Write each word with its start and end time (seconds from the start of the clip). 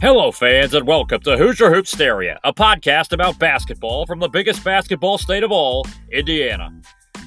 Hello, 0.00 0.32
fans, 0.32 0.72
and 0.72 0.86
welcome 0.86 1.20
to 1.20 1.36
Hoosier 1.36 1.68
Hoopsteria, 1.68 2.38
a 2.42 2.54
podcast 2.54 3.12
about 3.12 3.38
basketball 3.38 4.06
from 4.06 4.18
the 4.18 4.30
biggest 4.30 4.64
basketball 4.64 5.18
state 5.18 5.42
of 5.42 5.52
all, 5.52 5.86
Indiana. 6.10 6.72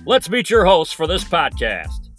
Let's 0.07 0.27
meet 0.27 0.49
your 0.49 0.65
hosts 0.65 0.91
for 0.91 1.05
this 1.05 1.23
podcast. 1.23 2.09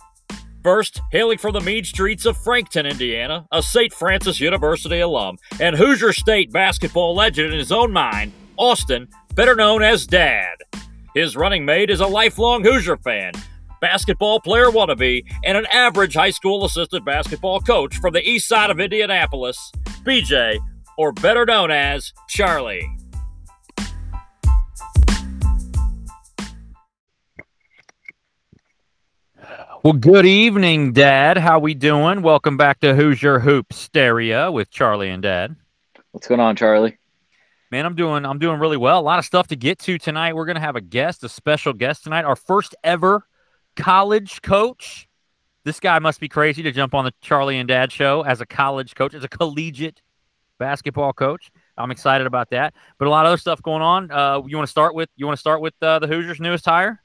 First, 0.62 1.02
hailing 1.10 1.38
from 1.38 1.54
the 1.54 1.60
mean 1.60 1.82
streets 1.82 2.24
of 2.24 2.36
Frankton, 2.36 2.86
Indiana, 2.86 3.48
a 3.50 3.60
St. 3.60 3.92
Francis 3.92 4.38
University 4.38 5.00
alum 5.00 5.38
and 5.58 5.74
Hoosier 5.74 6.12
State 6.12 6.52
basketball 6.52 7.16
legend 7.16 7.52
in 7.52 7.58
his 7.58 7.72
own 7.72 7.90
mind, 7.90 8.30
Austin, 8.56 9.08
better 9.34 9.56
known 9.56 9.82
as 9.82 10.06
Dad. 10.06 10.54
His 11.16 11.36
running 11.36 11.64
mate 11.64 11.90
is 11.90 11.98
a 11.98 12.06
lifelong 12.06 12.62
Hoosier 12.62 12.98
fan, 12.98 13.32
basketball 13.84 14.40
player 14.40 14.70
wannabe, 14.70 15.22
and 15.44 15.58
an 15.58 15.66
average 15.66 16.14
high 16.14 16.30
school 16.30 16.64
assistant 16.64 17.04
basketball 17.04 17.60
coach 17.60 17.98
from 17.98 18.14
the 18.14 18.26
east 18.26 18.48
side 18.48 18.70
of 18.70 18.80
Indianapolis, 18.80 19.70
BJ, 20.04 20.58
or 20.96 21.12
better 21.12 21.44
known 21.44 21.70
as 21.70 22.14
Charlie. 22.26 22.88
Well, 29.82 29.92
good 29.92 30.24
evening, 30.24 30.94
Dad. 30.94 31.36
How 31.36 31.58
we 31.58 31.74
doing? 31.74 32.22
Welcome 32.22 32.56
back 32.56 32.80
to 32.80 32.94
Who's 32.94 33.20
Hoosier 33.20 33.40
Hoopsteria 33.40 34.50
with 34.50 34.70
Charlie 34.70 35.10
and 35.10 35.22
Dad. 35.22 35.56
What's 36.12 36.26
going 36.26 36.40
on, 36.40 36.56
Charlie? 36.56 36.96
Man, 37.70 37.84
I'm 37.84 37.94
doing 37.94 38.24
I'm 38.24 38.38
doing 38.38 38.58
really 38.58 38.78
well. 38.78 38.98
A 38.98 39.02
lot 39.02 39.18
of 39.18 39.26
stuff 39.26 39.48
to 39.48 39.56
get 39.56 39.78
to 39.80 39.98
tonight. 39.98 40.34
We're 40.34 40.46
gonna 40.46 40.60
have 40.60 40.76
a 40.76 40.80
guest, 40.80 41.22
a 41.22 41.28
special 41.28 41.74
guest 41.74 42.04
tonight. 42.04 42.24
Our 42.24 42.36
first 42.36 42.74
ever 42.82 43.26
college 43.76 44.42
coach. 44.42 45.08
This 45.64 45.80
guy 45.80 45.98
must 45.98 46.20
be 46.20 46.28
crazy 46.28 46.62
to 46.62 46.72
jump 46.72 46.94
on 46.94 47.04
the 47.04 47.12
Charlie 47.20 47.58
and 47.58 47.66
Dad 47.66 47.90
show 47.90 48.22
as 48.22 48.40
a 48.40 48.46
college 48.46 48.94
coach, 48.94 49.14
as 49.14 49.24
a 49.24 49.28
collegiate 49.28 50.02
basketball 50.58 51.12
coach. 51.12 51.50
I'm 51.76 51.90
excited 51.90 52.26
about 52.26 52.50
that. 52.50 52.74
But 52.98 53.08
a 53.08 53.10
lot 53.10 53.24
of 53.24 53.30
other 53.30 53.38
stuff 53.38 53.62
going 53.62 53.82
on. 53.82 54.10
Uh, 54.10 54.42
you 54.46 54.56
want 54.56 54.66
to 54.66 54.70
start 54.70 54.94
with 54.94 55.08
you 55.16 55.26
want 55.26 55.36
to 55.36 55.40
start 55.40 55.60
with 55.60 55.74
uh, 55.82 55.98
the 55.98 56.06
Hoosiers' 56.06 56.40
newest 56.40 56.64
hire? 56.64 57.02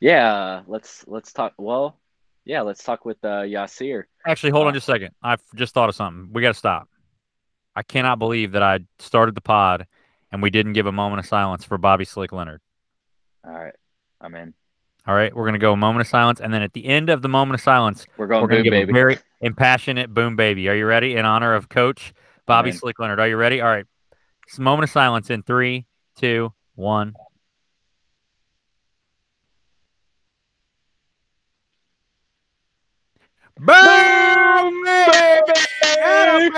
Yeah, 0.00 0.62
let's 0.66 1.04
let's 1.06 1.32
talk. 1.32 1.54
Well, 1.58 1.98
yeah, 2.44 2.62
let's 2.62 2.82
talk 2.82 3.04
with 3.04 3.18
uh, 3.24 3.42
Yasir. 3.42 4.04
Actually, 4.26 4.50
hold 4.50 4.66
on 4.66 4.74
just 4.74 4.88
a 4.88 4.92
second. 4.92 5.14
I 5.22 5.36
just 5.54 5.74
thought 5.74 5.88
of 5.88 5.94
something. 5.94 6.30
We 6.32 6.42
got 6.42 6.48
to 6.48 6.58
stop. 6.58 6.88
I 7.76 7.82
cannot 7.82 8.18
believe 8.18 8.52
that 8.52 8.62
I 8.62 8.80
started 8.98 9.34
the 9.34 9.40
pod 9.40 9.86
and 10.32 10.42
we 10.42 10.50
didn't 10.50 10.72
give 10.72 10.86
a 10.86 10.92
moment 10.92 11.20
of 11.20 11.26
silence 11.26 11.64
for 11.64 11.78
Bobby 11.78 12.04
Slick 12.04 12.32
Leonard. 12.32 12.60
All 13.44 13.52
right, 13.52 13.74
I'm 14.20 14.34
in. 14.34 14.54
All 15.08 15.14
right, 15.14 15.34
we're 15.34 15.46
gonna 15.46 15.58
go 15.58 15.72
a 15.72 15.76
moment 15.76 16.02
of 16.02 16.06
silence, 16.06 16.38
and 16.38 16.52
then 16.52 16.60
at 16.60 16.74
the 16.74 16.84
end 16.84 17.08
of 17.08 17.22
the 17.22 17.30
moment 17.30 17.54
of 17.54 17.62
silence, 17.62 18.06
We're 18.18 18.26
going 18.26 18.42
we're 18.42 18.48
gonna 18.48 18.58
boom, 18.58 18.64
give 18.64 18.72
baby. 18.72 18.90
a 18.90 18.92
very 18.92 19.18
impassionate 19.40 20.12
boom 20.12 20.36
baby. 20.36 20.68
Are 20.68 20.76
you 20.76 20.84
ready? 20.84 21.16
In 21.16 21.24
honor 21.24 21.54
of 21.54 21.70
Coach 21.70 22.12
Bobby 22.44 22.68
Amen. 22.68 22.78
Slick 22.78 22.98
Leonard. 22.98 23.18
Are 23.18 23.26
you 23.26 23.38
ready? 23.38 23.62
All 23.62 23.68
right. 23.68 23.86
It's 24.46 24.58
a 24.58 24.60
moment 24.60 24.84
of 24.84 24.90
silence 24.90 25.30
in 25.30 25.42
three, 25.42 25.86
two, 26.18 26.52
one. 26.74 27.14
Boom, 33.56 34.84
baby! 34.84 35.52
Atta, 36.04 36.50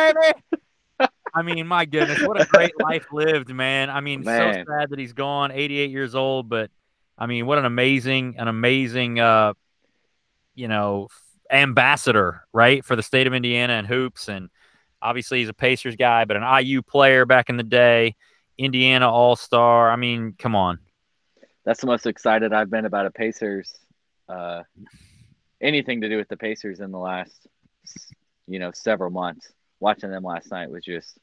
baby! 0.98 1.08
I 1.34 1.42
mean, 1.42 1.68
my 1.68 1.84
goodness, 1.84 2.20
what 2.26 2.40
a 2.40 2.46
great 2.46 2.72
life 2.82 3.06
lived, 3.12 3.50
man. 3.54 3.90
I 3.90 4.00
mean, 4.00 4.22
Man. 4.22 4.64
so 4.64 4.72
sad 4.72 4.90
that 4.90 4.98
he's 4.98 5.12
gone, 5.12 5.52
88 5.52 5.90
years 5.90 6.16
old, 6.16 6.48
but 6.48 6.72
I 7.20 7.26
mean, 7.26 7.44
what 7.44 7.58
an 7.58 7.66
amazing, 7.66 8.36
an 8.38 8.48
amazing, 8.48 9.20
uh, 9.20 9.52
you 10.54 10.68
know, 10.68 11.08
ambassador, 11.50 12.46
right, 12.52 12.82
for 12.82 12.96
the 12.96 13.02
state 13.02 13.26
of 13.26 13.34
Indiana 13.34 13.74
and 13.74 13.86
hoops. 13.86 14.28
And 14.28 14.48
obviously, 15.02 15.40
he's 15.40 15.50
a 15.50 15.54
Pacers 15.54 15.96
guy, 15.96 16.24
but 16.24 16.38
an 16.38 16.64
IU 16.64 16.80
player 16.80 17.26
back 17.26 17.50
in 17.50 17.58
the 17.58 17.62
day, 17.62 18.16
Indiana 18.56 19.10
All 19.10 19.36
Star. 19.36 19.90
I 19.90 19.96
mean, 19.96 20.34
come 20.38 20.56
on. 20.56 20.78
That's 21.64 21.82
the 21.82 21.86
most 21.86 22.06
excited 22.06 22.54
I've 22.54 22.70
been 22.70 22.86
about 22.86 23.04
a 23.04 23.10
Pacers. 23.10 23.74
Uh, 24.26 24.62
anything 25.60 26.00
to 26.00 26.08
do 26.08 26.16
with 26.16 26.28
the 26.28 26.38
Pacers 26.38 26.80
in 26.80 26.90
the 26.90 26.98
last, 26.98 27.46
you 28.48 28.58
know, 28.58 28.70
several 28.72 29.10
months. 29.10 29.52
Watching 29.78 30.10
them 30.10 30.24
last 30.24 30.50
night 30.50 30.70
was 30.70 30.84
just, 30.84 31.18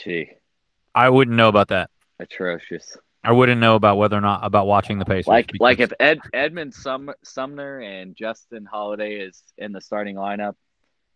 she, 0.00 0.30
I 0.94 1.10
wouldn't 1.10 1.36
know 1.36 1.48
about 1.48 1.68
that. 1.68 1.90
atrocious. 2.18 2.96
I 3.24 3.32
wouldn't 3.32 3.60
know 3.60 3.74
about 3.74 3.96
whether 3.96 4.16
or 4.16 4.20
not 4.20 4.44
about 4.44 4.66
watching 4.66 4.98
the 4.98 5.04
Pacers. 5.04 5.26
Like 5.26 5.50
like 5.58 5.80
if 5.80 5.92
Ed 5.98 6.20
Edmond 6.32 6.74
Sum, 6.74 7.10
Sumner 7.24 7.80
and 7.80 8.14
Justin 8.14 8.64
Holiday 8.64 9.16
is 9.16 9.42
in 9.56 9.72
the 9.72 9.80
starting 9.80 10.16
lineup, 10.16 10.54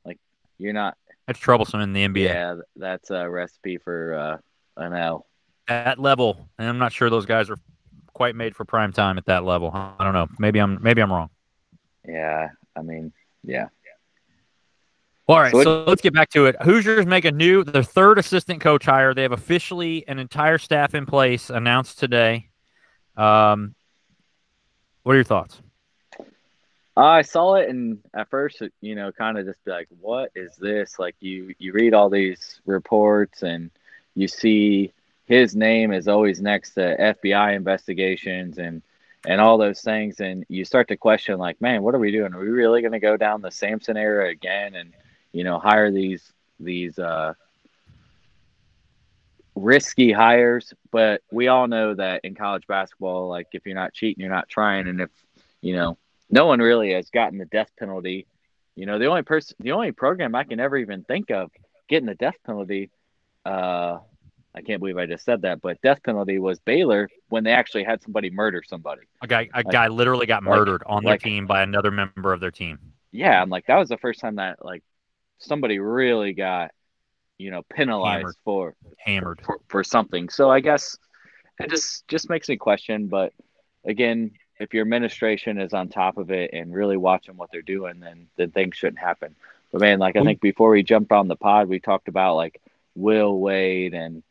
like 0.04 0.18
you're 0.58 0.72
not. 0.72 0.96
that's 1.26 1.38
troublesome 1.38 1.80
in 1.80 1.92
the 1.92 2.06
NBA 2.06 2.24
Yeah, 2.24 2.56
that's 2.76 3.10
a 3.10 3.28
recipe 3.28 3.78
for 3.78 4.14
uh, 4.14 4.82
an 4.82 4.94
L. 4.94 5.26
at 5.68 5.98
level, 5.98 6.48
and 6.58 6.68
I'm 6.68 6.78
not 6.78 6.92
sure 6.92 7.08
those 7.08 7.26
guys 7.26 7.48
are 7.50 7.58
quite 8.12 8.34
made 8.34 8.56
for 8.56 8.64
prime 8.64 8.92
time 8.92 9.16
at 9.16 9.26
that 9.26 9.44
level. 9.44 9.70
I 9.72 10.02
don't 10.04 10.12
know. 10.12 10.28
Maybe 10.38 10.60
I'm 10.60 10.82
maybe 10.82 11.02
I'm 11.02 11.12
wrong. 11.12 11.30
Yeah, 12.06 12.48
I 12.76 12.82
mean, 12.82 13.12
yeah. 13.44 13.68
All 15.28 15.38
right, 15.38 15.52
So 15.52 15.62
so, 15.62 15.84
let's 15.84 16.02
get 16.02 16.12
back 16.12 16.30
to 16.30 16.46
it. 16.46 16.56
Hoosiers 16.62 17.06
make 17.06 17.24
a 17.24 17.30
new, 17.30 17.62
their 17.62 17.84
third 17.84 18.18
assistant 18.18 18.60
coach 18.60 18.84
hire. 18.84 19.14
They 19.14 19.22
have 19.22 19.32
officially 19.32 20.06
an 20.08 20.18
entire 20.18 20.58
staff 20.58 20.94
in 20.94 21.06
place 21.06 21.48
announced 21.48 22.00
today. 22.00 22.48
Um, 23.16 23.74
what 25.04 25.12
are 25.12 25.16
your 25.16 25.24
thoughts? 25.24 25.62
I 26.96 27.22
saw 27.22 27.54
it 27.54 27.70
and 27.70 28.00
at 28.12 28.28
first, 28.30 28.62
you 28.80 28.94
know, 28.94 29.12
kind 29.12 29.38
of 29.38 29.46
just 29.46 29.64
be 29.64 29.70
like, 29.70 29.88
what 30.00 30.30
is 30.34 30.56
this? 30.56 30.98
Like 30.98 31.14
you, 31.20 31.54
you 31.58 31.72
read 31.72 31.94
all 31.94 32.10
these 32.10 32.60
reports 32.66 33.42
and 33.42 33.70
you 34.14 34.28
see 34.28 34.92
his 35.24 35.54
name 35.56 35.92
is 35.92 36.08
always 36.08 36.42
next 36.42 36.74
to 36.74 36.96
FBI 36.98 37.54
investigations 37.54 38.58
and, 38.58 38.82
and 39.24 39.40
all 39.40 39.56
those 39.56 39.80
things. 39.80 40.20
And 40.20 40.44
you 40.48 40.64
start 40.64 40.88
to 40.88 40.96
question 40.96 41.38
like, 41.38 41.60
man, 41.60 41.82
what 41.82 41.94
are 41.94 41.98
we 42.00 42.10
doing? 42.10 42.34
Are 42.34 42.40
we 42.40 42.48
really 42.48 42.82
going 42.82 42.92
to 42.92 42.98
go 42.98 43.16
down 43.16 43.40
the 43.40 43.50
Sampson 43.52 43.96
era 43.96 44.28
again 44.28 44.74
and, 44.74 44.92
you 45.32 45.44
know, 45.44 45.58
hire 45.58 45.90
these, 45.90 46.32
these, 46.60 46.98
uh, 46.98 47.34
risky 49.54 50.12
hires, 50.12 50.72
but 50.90 51.22
we 51.30 51.48
all 51.48 51.68
know 51.68 51.94
that 51.94 52.24
in 52.24 52.34
college 52.34 52.66
basketball, 52.66 53.28
like 53.28 53.48
if 53.52 53.66
you're 53.66 53.74
not 53.74 53.92
cheating, 53.92 54.20
you're 54.20 54.32
not 54.32 54.48
trying. 54.48 54.88
And 54.88 55.00
if, 55.00 55.10
you 55.60 55.74
know, 55.74 55.98
no 56.30 56.46
one 56.46 56.60
really 56.60 56.92
has 56.92 57.10
gotten 57.10 57.38
the 57.38 57.44
death 57.44 57.70
penalty. 57.78 58.26
You 58.74 58.86
know, 58.86 58.98
the 58.98 59.06
only 59.06 59.22
person, 59.22 59.56
the 59.60 59.72
only 59.72 59.92
program 59.92 60.34
I 60.34 60.44
can 60.44 60.58
ever 60.58 60.78
even 60.78 61.04
think 61.04 61.30
of 61.30 61.50
getting 61.88 62.06
the 62.06 62.14
death 62.14 62.36
penalty, 62.46 62.90
uh, 63.44 63.98
I 64.54 64.60
can't 64.62 64.80
believe 64.80 64.96
I 64.96 65.06
just 65.06 65.24
said 65.24 65.42
that, 65.42 65.60
but 65.60 65.80
death 65.82 66.02
penalty 66.02 66.38
was 66.38 66.58
Baylor 66.60 67.08
when 67.28 67.44
they 67.44 67.52
actually 67.52 67.84
had 67.84 68.02
somebody 68.02 68.30
murder 68.30 68.62
somebody. 68.66 69.02
A 69.20 69.26
guy, 69.26 69.48
a 69.52 69.62
guy 69.62 69.88
literally 69.88 70.26
got 70.26 70.42
like- 70.42 70.58
murdered 70.58 70.82
on 70.86 71.04
their 71.04 71.14
like- 71.14 71.22
team 71.22 71.46
by 71.46 71.62
another 71.62 71.90
member 71.90 72.32
of 72.32 72.40
their 72.40 72.50
team. 72.50 72.78
Yeah, 73.10 73.42
I'm 73.42 73.50
like 73.50 73.66
that 73.66 73.76
was 73.76 73.90
the 73.90 73.98
first 73.98 74.20
time 74.20 74.36
that 74.36 74.64
like 74.64 74.82
somebody 75.42 75.78
really 75.78 76.32
got, 76.32 76.70
you 77.38 77.50
know, 77.50 77.62
penalized 77.72 78.18
Hammered. 78.18 78.34
for 78.44 78.74
Hammered. 78.98 79.40
for, 79.42 79.60
for 79.68 79.84
something. 79.84 80.28
So 80.28 80.50
I 80.50 80.60
guess 80.60 80.96
it 81.58 81.70
just 81.70 82.06
just 82.08 82.30
makes 82.30 82.48
me 82.48 82.56
question. 82.56 83.08
But 83.08 83.32
again, 83.84 84.32
if 84.58 84.72
your 84.74 84.82
administration 84.82 85.60
is 85.60 85.72
on 85.72 85.88
top 85.88 86.18
of 86.18 86.30
it 86.30 86.50
and 86.52 86.72
really 86.72 86.96
watching 86.96 87.36
what 87.36 87.50
they're 87.52 87.62
doing, 87.62 88.00
then 88.00 88.28
then 88.36 88.50
things 88.50 88.76
shouldn't 88.76 88.98
happen. 88.98 89.34
But 89.72 89.80
man, 89.80 89.98
like 89.98 90.16
I 90.16 90.22
think 90.22 90.40
before 90.40 90.70
we 90.70 90.82
jumped 90.82 91.12
on 91.12 91.28
the 91.28 91.36
pod, 91.36 91.68
we 91.68 91.80
talked 91.80 92.08
about 92.08 92.36
like 92.36 92.60
Will 92.94 93.38
Wade 93.38 93.94
and 93.94 94.22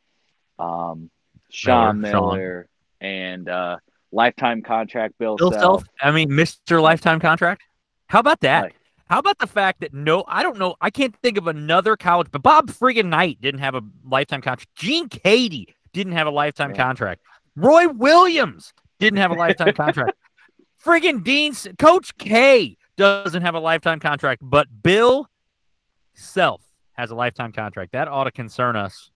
um, 0.60 1.10
Sean 1.50 2.02
Miller, 2.02 2.68
Sean. 3.02 3.10
And 3.10 3.50
uh, 3.50 3.78
lifetime 4.12 4.62
contract 4.62 5.18
Bill, 5.18 5.38
Bill 5.38 5.52
Self. 5.52 5.62
Self, 5.62 5.84
I 6.02 6.12
mean, 6.12 6.30
Mr. 6.30 6.82
Lifetime 6.82 7.20
Contract. 7.20 7.64
How 8.08 8.20
about 8.20 8.42
that? 8.42 8.64
Like- 8.64 8.76
How 9.12 9.20
about 9.20 9.40
the 9.40 9.48
fact 9.48 9.82
that 9.82 9.94
no, 9.94 10.24
I 10.26 10.42
don't 10.42 10.58
know, 10.58 10.76
I 10.80 10.90
can't 10.90 11.14
think 11.22 11.38
of 11.38 11.48
another 11.48 11.98
college, 11.98 12.30
but 12.32 12.42
Bob 12.42 12.72
friggin' 12.72 13.08
Knight 13.08 13.42
didn't 13.42 13.60
have 13.60 13.76
a 13.76 13.82
lifetime 14.06 14.42
contract. 14.42 14.74
Gene 14.76 15.10
Keady 15.10 15.66
didn't 15.92 16.14
have 16.14 16.28
a 16.28 16.32
lifetime 16.32 16.74
contract. 16.74 17.22
Roy 17.58 17.90
Williams 17.90 18.72
didn't 19.00 19.20
have 19.20 19.32
a 19.32 19.34
lifetime 19.34 19.74
contract. 19.74 20.14
Friggin' 20.86 21.26
Dean, 21.26 21.52
S- 21.52 21.68
Coach 21.78 22.18
K 22.18 22.78
doesn't 22.96 23.42
have 23.42 23.54
a 23.54 23.60
lifetime 23.60 24.00
contract, 24.00 24.42
but 24.46 24.68
Bill 24.82 25.28
Self 26.14 26.62
has 26.94 27.12
a 27.12 27.16
lifetime 27.16 27.52
contract. 27.52 27.92
That 27.92 28.08
ought 28.08 28.24
to 28.24 28.32
concern 28.32 28.78
us 28.78 29.12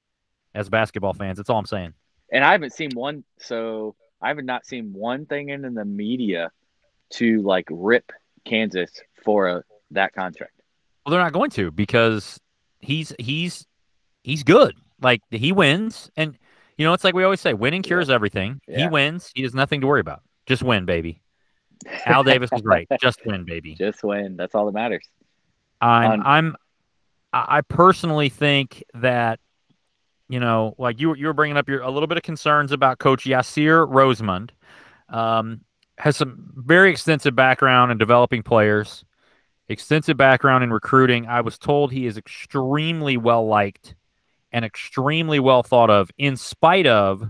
as 0.53 0.68
basketball 0.68 1.13
fans. 1.13 1.38
That's 1.38 1.50
all 1.50 1.57
I'm 1.57 1.65
saying. 1.65 1.94
and 2.33 2.44
I 2.44 2.51
haven't 2.51 2.74
seen 2.74 2.92
one. 2.94 3.24
So 3.39 3.95
I 4.21 4.27
have 4.27 4.44
not 4.44 4.65
seen 4.65 4.92
one 4.92 5.25
thing 5.25 5.50
in, 5.50 5.63
in 5.63 5.74
the 5.74 5.86
media 5.86 6.51
to 7.12 7.42
like 7.44 7.68
rip 7.71 8.12
Kansas 8.44 8.92
for 9.24 9.47
a, 9.47 9.63
that 9.95 10.13
contract. 10.13 10.62
Well, 11.06 11.12
they're 11.12 11.21
not 11.21 11.33
going 11.33 11.51
to 11.51 11.71
because 11.71 12.39
he's 12.80 13.13
he's 13.19 13.65
he's 14.24 14.44
good. 14.44 14.75
Like 15.01 15.21
he 15.30 15.51
wins, 15.51 16.09
and 16.15 16.38
you 16.77 16.86
know 16.86 16.94
it's 16.94 17.03
like 17.03 17.13
we 17.13 17.24
always 17.24 17.42
say, 17.42 17.53
winning 17.53 17.81
cures 17.81 18.09
everything. 18.09 18.62
He 18.68 18.88
wins. 18.88 19.31
He 19.36 19.44
has 19.44 19.53
nothing 19.53 19.81
to 19.81 19.88
worry 19.88 20.01
about. 20.01 20.21
Just 20.45 20.63
win, 20.63 20.86
baby. 20.86 21.21
Al 22.06 22.24
Davis 22.24 22.50
was 22.51 22.63
right. 22.63 22.88
Just 23.01 23.19
win, 23.25 23.44
baby. 23.44 23.75
Just 23.75 24.03
win. 24.03 24.38
That's 24.38 24.56
all 24.56 24.65
that 24.65 24.74
matters. 24.74 25.07
I'm 25.81 26.12
On- 26.12 26.24
I'm 26.25 26.56
I 27.33 27.62
personally 27.62 28.30
think 28.30 28.83
that 28.94 29.39
you 30.30 30.39
know, 30.39 30.74
like 30.77 31.00
you 31.00 31.15
you 31.15 31.27
were 31.27 31.33
bringing 31.33 31.57
up 31.57 31.68
your 31.69 31.81
a 31.81 31.92
little 31.92 32.07
bit 32.07 32.18
of 32.18 32.24
concerns 32.24 32.71
about 32.71 33.00
Coach 33.00 33.25
Yasir 33.25 33.88
Rosemond. 33.88 34.51
Um, 35.09 35.62
has 35.97 36.18
some 36.18 36.51
very 36.56 36.89
extensive 36.89 37.36
background 37.36 37.92
in 37.92 37.97
developing 37.97 38.42
players, 38.42 39.06
extensive 39.68 40.18
background 40.18 40.64
in 40.64 40.72
recruiting. 40.72 41.28
I 41.28 41.42
was 41.42 41.58
told 41.58 41.92
he 41.92 42.06
is 42.06 42.18
extremely 42.18 43.18
well 43.18 43.48
liked 43.48 43.96
and 44.52 44.64
extremely 44.64 45.40
well 45.40 45.64
thought 45.64 45.90
of, 45.90 46.10
in 46.18 46.38
spite 46.38 46.88
of 46.88 47.30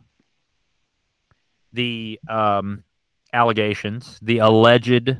the 1.74 2.20
um, 2.30 2.84
allegations, 3.34 4.20
the 4.22 4.40
alleged 4.40 5.18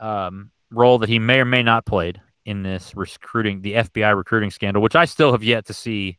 um, 0.00 0.50
role 0.70 0.98
that 0.98 1.08
he 1.08 1.18
may 1.18 1.40
or 1.40 1.44
may 1.44 1.62
not 1.62 1.86
played 1.86 2.20
in 2.44 2.62
this 2.62 2.94
recruiting, 2.94 3.62
the 3.62 3.74
FBI 3.74 4.16
recruiting 4.16 4.50
scandal, 4.50 4.82
which 4.82 4.96
I 4.96 5.06
still 5.06 5.32
have 5.32 5.42
yet 5.42 5.66
to 5.66 5.74
see 5.74 6.18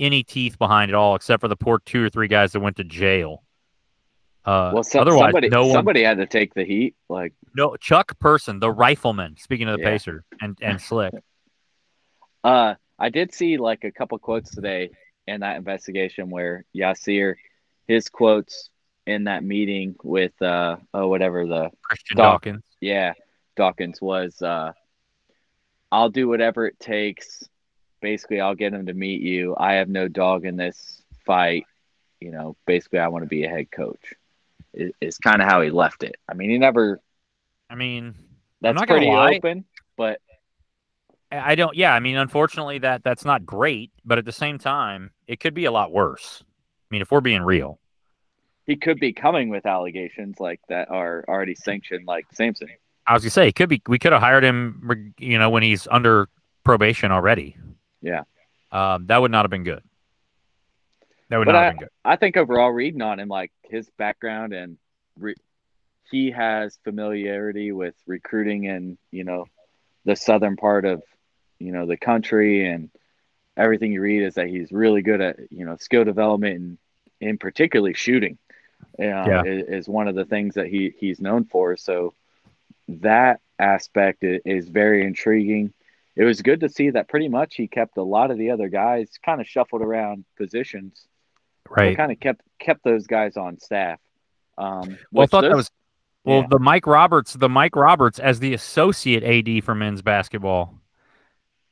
any 0.00 0.22
teeth 0.22 0.58
behind 0.58 0.90
it 0.90 0.94
all, 0.94 1.14
except 1.14 1.40
for 1.40 1.48
the 1.48 1.56
poor 1.56 1.78
two 1.78 2.04
or 2.04 2.10
three 2.10 2.28
guys 2.28 2.52
that 2.52 2.60
went 2.60 2.76
to 2.76 2.84
jail. 2.84 3.41
Uh, 4.44 4.72
well, 4.74 4.82
so, 4.82 5.00
otherwise, 5.00 5.26
somebody 5.26 5.48
no 5.48 5.66
one, 5.66 5.72
somebody 5.72 6.02
had 6.02 6.16
to 6.18 6.26
take 6.26 6.52
the 6.54 6.64
heat. 6.64 6.96
Like 7.08 7.32
no 7.54 7.76
Chuck 7.76 8.18
Person, 8.18 8.58
the 8.58 8.70
rifleman. 8.70 9.36
Speaking 9.38 9.68
of 9.68 9.76
the 9.78 9.82
Yeah. 9.82 9.90
Pacer 9.90 10.24
and 10.40 10.58
and 10.60 10.80
Slick, 10.80 11.14
Uh, 12.44 12.74
I 12.98 13.08
did 13.08 13.32
see 13.32 13.56
like 13.56 13.84
a 13.84 13.92
couple 13.92 14.18
quotes 14.18 14.50
today 14.52 14.90
in 15.28 15.40
that 15.40 15.56
investigation 15.56 16.28
where 16.28 16.64
Yasir, 16.74 17.36
his 17.86 18.08
quotes 18.08 18.68
in 19.06 19.24
that 19.24 19.44
meeting 19.44 19.94
with 20.02 20.40
uh 20.42 20.76
oh 20.94 21.06
whatever 21.08 21.46
the 21.46 21.70
Christian 21.82 22.16
Doc- 22.16 22.42
Dawkins. 22.42 22.62
yeah 22.80 23.12
Dawkins 23.56 24.00
was 24.00 24.40
uh 24.42 24.72
I'll 25.90 26.08
do 26.08 26.26
whatever 26.26 26.66
it 26.66 26.80
takes. 26.80 27.44
Basically, 28.00 28.40
I'll 28.40 28.54
get 28.54 28.72
him 28.72 28.86
to 28.86 28.94
meet 28.94 29.20
you. 29.20 29.54
I 29.56 29.74
have 29.74 29.88
no 29.88 30.08
dog 30.08 30.46
in 30.46 30.56
this 30.56 31.02
fight. 31.26 31.64
You 32.18 32.30
know, 32.30 32.56
basically, 32.66 32.98
I 32.98 33.08
want 33.08 33.24
to 33.24 33.28
be 33.28 33.44
a 33.44 33.48
head 33.48 33.70
coach. 33.70 34.14
Is, 34.74 34.92
is 35.00 35.18
kind 35.18 35.42
of 35.42 35.48
how 35.48 35.60
he 35.60 35.70
left 35.70 36.02
it. 36.02 36.16
I 36.28 36.34
mean, 36.34 36.50
he 36.50 36.58
never. 36.58 37.00
I 37.68 37.74
mean, 37.74 38.14
That's 38.60 38.82
pretty 38.82 39.06
lie. 39.06 39.36
open, 39.36 39.64
but 39.96 40.20
I 41.30 41.52
I 41.52 41.54
don't. 41.54 41.76
Yeah, 41.76 41.94
I 41.94 42.00
mean, 42.00 42.16
unfortunately, 42.16 42.78
that 42.78 43.02
that's 43.04 43.24
not 43.24 43.44
great. 43.44 43.90
But 44.04 44.18
at 44.18 44.24
the 44.24 44.32
same 44.32 44.58
time, 44.58 45.10
it 45.26 45.40
could 45.40 45.54
be 45.54 45.64
a 45.64 45.72
lot 45.72 45.92
worse. 45.92 46.42
I 46.42 46.86
mean, 46.90 47.02
if 47.02 47.10
we're 47.10 47.20
being 47.20 47.42
real, 47.42 47.78
he 48.66 48.76
could 48.76 49.00
be 49.00 49.12
coming 49.12 49.48
with 49.48 49.66
allegations 49.66 50.38
like 50.38 50.60
that 50.68 50.90
are 50.90 51.24
already 51.28 51.54
sanctioned, 51.54 52.06
like 52.06 52.26
Sampson. 52.32 52.68
I 53.06 53.14
was 53.14 53.22
gonna 53.22 53.30
say, 53.30 53.48
it 53.48 53.54
could 53.54 53.68
be. 53.68 53.82
We 53.86 53.98
could 53.98 54.12
have 54.12 54.20
hired 54.20 54.44
him, 54.44 55.14
you 55.18 55.38
know, 55.38 55.50
when 55.50 55.62
he's 55.62 55.88
under 55.90 56.28
probation 56.64 57.10
already. 57.10 57.56
Yeah. 58.00 58.22
Um, 58.70 59.06
that 59.06 59.20
would 59.20 59.30
not 59.30 59.44
have 59.44 59.50
been 59.50 59.64
good. 59.64 59.82
That 61.32 61.38
would 61.38 61.48
But 61.48 61.52
not 61.52 61.60
have 61.60 61.68
been 61.68 61.78
good. 61.78 61.90
I 62.04 62.16
think 62.16 62.36
overall, 62.36 62.70
reading 62.70 63.02
on 63.02 63.20
him, 63.20 63.28
like 63.28 63.52
his 63.64 63.90
background 63.98 64.52
and 64.52 64.78
re- 65.18 65.34
he 66.10 66.30
has 66.32 66.78
familiarity 66.84 67.72
with 67.72 67.94
recruiting 68.06 68.64
in 68.64 68.98
you 69.10 69.24
know 69.24 69.46
the 70.04 70.16
southern 70.16 70.56
part 70.56 70.84
of 70.84 71.02
you 71.58 71.72
know 71.72 71.86
the 71.86 71.96
country, 71.96 72.66
and 72.66 72.90
everything 73.56 73.92
you 73.92 74.00
read 74.00 74.22
is 74.24 74.34
that 74.34 74.48
he's 74.48 74.72
really 74.72 75.02
good 75.02 75.20
at 75.20 75.36
you 75.50 75.64
know 75.66 75.76
skill 75.76 76.04
development 76.04 76.56
and 76.56 76.78
in 77.20 77.38
particularly 77.38 77.94
shooting. 77.94 78.38
Um, 78.98 79.38
Yeah. 79.38 79.42
is, 79.42 79.68
is 79.68 79.88
one 79.88 80.08
of 80.08 80.14
the 80.14 80.24
things 80.26 80.54
that 80.54 80.66
he 80.66 80.92
he's 80.98 81.20
known 81.20 81.44
for. 81.44 81.76
So 81.76 82.14
that 82.88 83.40
aspect 83.58 84.24
i- 84.24 84.40
is 84.44 84.68
very 84.68 85.06
intriguing. 85.06 85.72
It 86.16 86.24
was 86.24 86.42
good 86.42 86.60
to 86.60 86.68
see 86.68 86.90
that 86.90 87.08
pretty 87.08 87.28
much 87.28 87.54
he 87.56 87.68
kept 87.68 87.96
a 87.98 88.02
lot 88.02 88.30
of 88.30 88.38
the 88.38 88.50
other 88.50 88.68
guys 88.68 89.18
kind 89.24 89.40
of 89.40 89.46
shuffled 89.48 89.82
around 89.82 90.24
positions 90.36 91.06
Right. 91.70 91.96
kind 91.96 92.12
of 92.12 92.20
kept 92.20 92.42
kept 92.58 92.84
those 92.84 93.06
guys 93.06 93.36
on 93.36 93.58
staff. 93.58 93.98
Um, 94.58 94.98
Well, 95.10 95.24
I 95.24 95.26
thought 95.26 95.42
that 95.42 95.56
was 95.56 95.70
well 96.24 96.40
yeah. 96.40 96.46
the 96.50 96.58
Mike 96.58 96.86
Roberts, 96.86 97.32
the 97.34 97.48
Mike 97.48 97.74
Roberts 97.76 98.18
as 98.18 98.40
the 98.40 98.54
associate 98.54 99.24
AD 99.24 99.64
for 99.64 99.74
men's 99.74 100.02
basketball. 100.02 100.74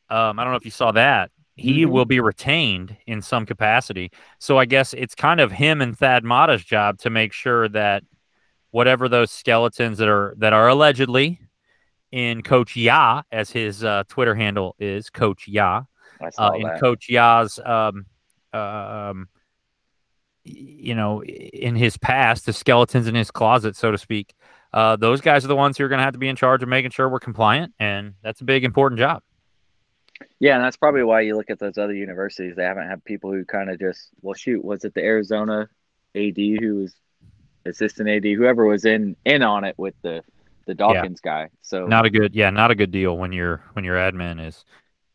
Um, 0.09 0.39
I 0.39 0.45
don't 0.45 0.53
know 0.53 0.57
if 0.57 0.65
you 0.65 0.71
saw 0.71 0.93
that. 0.93 1.31
He 1.57 1.85
Mhm. 1.85 1.91
will 1.91 2.05
be 2.07 2.21
retained 2.21 2.97
in 3.07 3.21
some 3.21 3.45
capacity. 3.47 4.11
So 4.39 4.59
I 4.59 4.65
guess 4.65 4.95
it's 4.95 5.15
kind 5.15 5.41
of 5.41 5.53
him 5.53 5.81
and 5.83 5.97
Thad 5.97 6.25
Matta's 6.25 6.65
job 6.65 6.99
to 7.01 7.11
make 7.11 7.33
sure 7.33 7.69
that 7.69 8.03
whatever 8.71 9.09
those 9.09 9.31
skeletons 9.31 9.99
that 9.99 10.09
are 10.09 10.35
that 10.39 10.53
are 10.53 10.69
allegedly 10.69 11.41
in 12.11 12.43
Coach 12.43 12.77
Ya, 12.77 13.23
as 13.31 13.51
his 13.51 13.85
uh, 13.85 14.05
Twitter 14.09 14.35
handle 14.35 14.75
is, 14.79 15.11
Coach 15.11 15.47
Ya, 15.47 15.83
uh, 16.39 16.51
in 16.57 16.63
that. 16.63 16.81
Coach 16.81 17.09
Ya's, 17.09 17.59
um, 17.65 18.07
um, 18.53 19.29
you 20.45 20.95
know, 20.95 21.23
in 21.23 21.77
his 21.77 21.97
past, 21.97 22.47
the 22.47 22.53
skeletons 22.53 23.07
in 23.07 23.15
his 23.15 23.31
closet, 23.31 23.77
so 23.77 23.91
to 23.91 23.99
speak. 23.99 24.35
Uh, 24.73 24.97
those 24.97 25.21
guys 25.21 25.45
are 25.45 25.49
the 25.49 25.57
ones 25.57 25.77
who 25.77 25.85
are 25.85 25.89
going 25.89 25.99
to 25.99 26.05
have 26.05 26.13
to 26.13 26.19
be 26.19 26.29
in 26.29 26.37
charge 26.37 26.63
of 26.63 26.69
making 26.69 26.91
sure 26.91 27.09
we're 27.09 27.21
compliant, 27.21 27.73
and 27.79 28.15
that's 28.23 28.41
a 28.41 28.45
big 28.45 28.65
important 28.65 28.99
job. 28.99 29.23
yeah, 30.39 30.55
and 30.55 30.65
that's 30.65 30.77
probably 30.77 31.03
why 31.03 31.21
you 31.23 31.37
look 31.37 31.51
at 31.51 31.59
those 31.59 31.79
other 31.79 31.95
universities. 31.95 32.55
They 32.57 32.65
haven't 32.65 32.89
had 32.89 33.05
people 33.05 33.33
who 33.33 33.45
kind 33.45 33.71
of 33.71 33.79
just 33.79 34.11
well, 34.23 34.35
shoot, 34.35 34.65
was 34.65 34.85
it 34.85 34.95
the 34.95 35.03
Arizona 35.03 35.69
AD 36.15 36.37
who 36.37 36.83
was 36.83 36.95
assistant 37.67 38.09
AD, 38.09 38.25
whoever 38.25 38.65
was 38.65 38.85
in 38.85 39.17
in 39.25 39.43
on 39.43 39.65
it 39.65 39.75
with 39.79 39.95
the 40.03 40.23
the 40.67 40.75
Dawkins 40.75 41.21
guy. 41.21 41.49
So 41.63 41.87
Not 41.87 42.07
a 42.07 42.11
good, 42.11 42.35
yeah, 42.35 42.51
not 42.51 42.71
a 42.71 42.75
good 42.75 42.91
deal 42.93 43.17
when 43.17 43.33
your 43.33 43.65
when 43.73 43.85
your 43.85 43.97
admin 43.97 44.45
is 44.45 44.65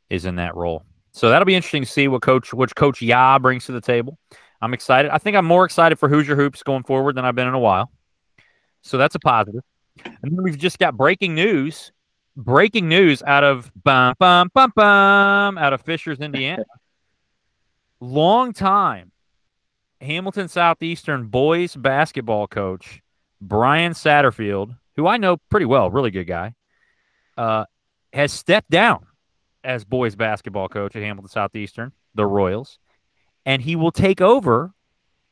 is 0.10 0.26
in 0.26 0.36
that 0.36 0.56
role. 0.56 0.84
So 1.12 1.30
that'll 1.30 1.46
be 1.46 1.56
interesting 1.56 1.84
to 1.84 1.90
see 1.90 2.08
what 2.10 2.22
coach 2.22 2.54
which 2.54 2.76
coach 2.76 3.02
Ya 3.02 3.40
brings 3.40 3.66
to 3.68 3.72
the 3.72 3.82
table. 3.82 4.20
I'm 4.66 4.74
excited. 4.74 5.12
I 5.12 5.20
think 5.20 5.38
I'm 5.38 5.46
more 5.46 5.64
excited 5.64 6.00
for 6.00 6.10
Hoosier 6.10 6.36
hoops 6.36 6.64
going 6.64 6.84
forward 6.84 7.16
than 7.16 7.24
I've 7.24 7.36
been 7.36 7.48
in 7.48 7.54
a 7.54 7.60
while. 7.60 7.92
So 8.82 8.98
that's 8.98 9.14
a 9.14 9.20
positive. 9.20 9.62
And 10.04 10.18
then 10.24 10.42
we've 10.42 10.58
just 10.58 10.80
got 10.80 10.98
breaking 10.98 11.36
news. 11.36 11.92
Breaking 12.36 12.90
news 12.90 13.22
out 13.22 13.44
of 13.44 13.72
bum 13.84 14.16
bum 14.18 14.50
bum 14.56 14.74
bum 14.76 15.58
out 15.60 15.72
of 15.72 15.82
Fishers, 15.84 16.20
Indiana. 16.20 16.66
Long 18.00 18.54
time 18.54 19.12
Hamilton 20.02 20.48
Southeastern 20.48 21.28
boys 21.28 21.76
basketball 21.76 22.48
coach 22.48 23.02
Brian 23.40 23.94
Satterfield, 23.94 24.76
who 24.96 25.06
I 25.06 25.18
know 25.18 25.38
pretty 25.50 25.68
well, 25.68 25.92
really 25.92 26.12
good 26.12 26.26
guy, 26.26 26.56
uh, 27.38 27.66
has 28.12 28.34
stepped 28.34 28.72
down 28.72 29.06
as 29.64 29.86
boys 29.86 30.16
basketball 30.16 30.70
coach 30.70 30.96
at 30.96 31.04
Hamilton 31.04 31.30
Southeastern, 31.30 31.92
the 32.16 32.26
Royals, 32.26 32.80
and 33.46 33.62
he 33.62 33.76
will 33.76 33.92
take 33.92 34.22
over 34.22 34.74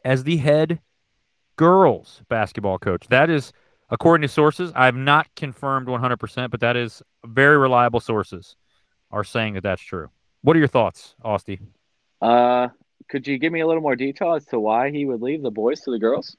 as 0.06 0.24
the 0.24 0.38
head 0.38 0.80
girls 1.56 2.22
basketball 2.30 2.78
coach. 2.78 3.08
That 3.10 3.30
is, 3.30 3.52
according 3.90 4.22
to 4.24 4.28
sources, 4.28 4.72
I've 4.76 4.96
not 4.96 5.28
confirmed 5.36 5.88
100%, 5.88 6.52
but 6.52 6.60
that 6.60 6.76
is 6.76 7.02
very 7.26 7.58
reliable 7.58 8.00
sources 8.00 8.56
are 9.12 9.24
saying 9.24 9.54
that 9.54 9.64
that's 9.64 9.82
true. 9.82 10.10
What 10.42 10.56
are 10.56 10.60
your 10.60 10.68
thoughts, 10.68 11.16
Austie? 11.24 11.60
uh, 12.22 12.70
could 13.10 13.28
you 13.28 13.38
give 13.38 13.52
me 13.52 13.60
a 13.60 13.68
little 13.68 13.82
more 13.82 13.96
detail 13.96 14.34
as 14.34 14.46
to 14.46 14.60
why 14.60 14.90
he 14.90 15.06
would 15.06 15.22
leave 15.22 15.42
the 15.42 15.52
boys 15.52 15.82
to 15.82 15.92
the 15.92 16.00
girls? 16.00 16.36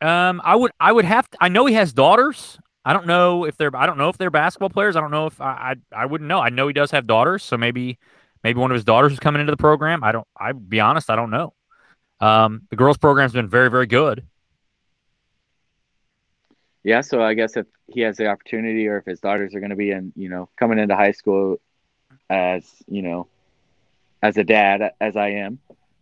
Um, 0.00 0.40
I 0.44 0.56
would, 0.56 0.72
I 0.80 0.90
would 0.90 1.04
have. 1.04 1.30
To, 1.30 1.38
I 1.40 1.48
know 1.48 1.66
he 1.66 1.74
has 1.74 1.92
daughters. 1.92 2.58
I 2.84 2.92
don't 2.92 3.06
know 3.06 3.44
if 3.44 3.56
they're. 3.56 3.74
I 3.76 3.86
don't 3.86 3.98
know 3.98 4.08
if 4.08 4.18
they're 4.18 4.30
basketball 4.30 4.70
players. 4.70 4.96
I 4.96 5.00
don't 5.00 5.12
know 5.12 5.26
if 5.26 5.40
I. 5.40 5.76
I, 5.92 6.02
I 6.02 6.06
wouldn't 6.06 6.26
know. 6.28 6.40
I 6.40 6.48
know 6.48 6.66
he 6.66 6.72
does 6.72 6.90
have 6.90 7.06
daughters, 7.06 7.42
so 7.44 7.56
maybe, 7.56 7.98
maybe 8.44 8.58
one 8.58 8.70
of 8.70 8.74
his 8.74 8.84
daughters 8.84 9.12
is 9.12 9.20
coming 9.20 9.40
into 9.40 9.52
the 9.52 9.56
program. 9.56 10.02
I 10.04 10.12
don't. 10.12 10.26
I 10.36 10.52
be 10.52 10.80
honest. 10.80 11.10
I 11.10 11.16
don't 11.16 11.30
know. 11.30 11.54
Um, 12.20 12.62
the 12.70 12.76
girls' 12.76 12.98
program's 12.98 13.32
been 13.32 13.48
very, 13.48 13.70
very 13.70 13.86
good. 13.86 14.24
Yeah, 16.84 17.00
so 17.00 17.22
I 17.22 17.34
guess 17.34 17.56
if 17.56 17.66
he 17.88 18.00
has 18.00 18.16
the 18.16 18.26
opportunity, 18.26 18.88
or 18.88 18.98
if 18.98 19.04
his 19.04 19.20
daughters 19.20 19.54
are 19.54 19.60
going 19.60 19.70
to 19.70 19.76
be 19.76 19.90
in, 19.90 20.12
you 20.16 20.28
know, 20.28 20.48
coming 20.56 20.78
into 20.78 20.96
high 20.96 21.12
school 21.12 21.60
as 22.28 22.64
you 22.88 23.02
know, 23.02 23.28
as 24.22 24.36
a 24.36 24.44
dad, 24.44 24.92
as 25.00 25.16
I 25.16 25.28
am, 25.30 25.58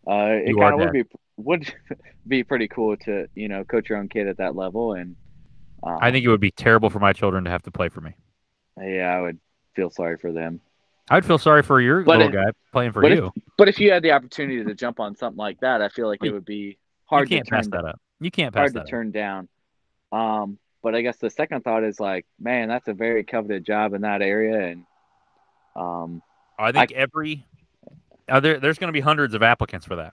uh, 0.06 0.28
it 0.44 0.56
kind 0.56 0.74
of 0.74 0.80
would 0.80 0.92
be 0.92 1.04
would 1.36 1.74
be 2.26 2.44
pretty 2.44 2.68
cool 2.68 2.96
to 2.98 3.26
you 3.34 3.48
know 3.48 3.64
coach 3.64 3.88
your 3.88 3.98
own 3.98 4.08
kid 4.08 4.26
at 4.26 4.38
that 4.38 4.56
level, 4.56 4.94
and 4.94 5.16
um, 5.82 5.98
I 6.00 6.10
think 6.10 6.24
it 6.24 6.28
would 6.28 6.40
be 6.40 6.50
terrible 6.50 6.90
for 6.90 6.98
my 6.98 7.12
children 7.12 7.44
to 7.44 7.50
have 7.50 7.62
to 7.62 7.70
play 7.70 7.88
for 7.88 8.00
me. 8.00 8.14
yeah, 8.78 9.14
I 9.14 9.20
would 9.20 9.38
feel 9.74 9.90
sorry 9.90 10.16
for 10.16 10.32
them. 10.32 10.60
I'd 11.10 11.24
feel 11.26 11.38
sorry 11.38 11.62
for 11.62 11.80
your 11.80 12.02
But 12.02 12.18
little 12.18 12.28
if- 12.28 12.44
guy 12.46 12.50
playing 12.72 12.92
for 12.92 13.02
but 13.02 13.12
if- 13.12 13.18
you. 13.18 13.32
But 13.58 13.68
if 13.68 13.78
you 13.80 13.90
had 13.92 14.02
the 14.02 14.12
opportunity 14.12 14.64
to 14.64 14.74
jump 14.74 15.00
on 15.00 15.16
something 15.16 15.36
like 15.38 15.60
that, 15.60 15.82
I 15.82 15.88
feel 15.88 16.06
like 16.06 16.22
it 16.24 16.32
would 16.32 16.44
be 16.44 16.78
hard 17.06 17.28
to 17.28 17.42
turn 17.42 17.68
that 17.70 17.84
up. 17.84 18.00
You 18.20 18.30
can't 18.30 18.54
pass 18.54 18.60
hard 18.60 18.74
that 18.74 18.84
to 18.86 18.90
turn 18.90 19.10
down. 19.10 19.48
Um, 20.12 20.58
but 20.82 20.94
I 20.94 21.02
guess 21.02 21.16
the 21.18 21.28
second 21.30 21.62
thought 21.62 21.84
is 21.84 22.00
like, 22.00 22.26
man, 22.38 22.68
that's 22.68 22.88
a 22.88 22.94
very 22.94 23.24
coveted 23.24 23.64
job 23.66 23.92
in 23.94 24.02
that 24.02 24.22
area, 24.22 24.68
and 24.68 24.84
um. 25.76 26.22
I 26.58 26.72
think 26.72 26.92
every. 26.92 27.46
Uh, 28.28 28.40
there, 28.40 28.60
there's 28.60 28.78
going 28.78 28.88
to 28.88 28.92
be 28.92 29.00
hundreds 29.00 29.34
of 29.34 29.42
applicants 29.42 29.86
for 29.86 29.96
that. 29.96 30.12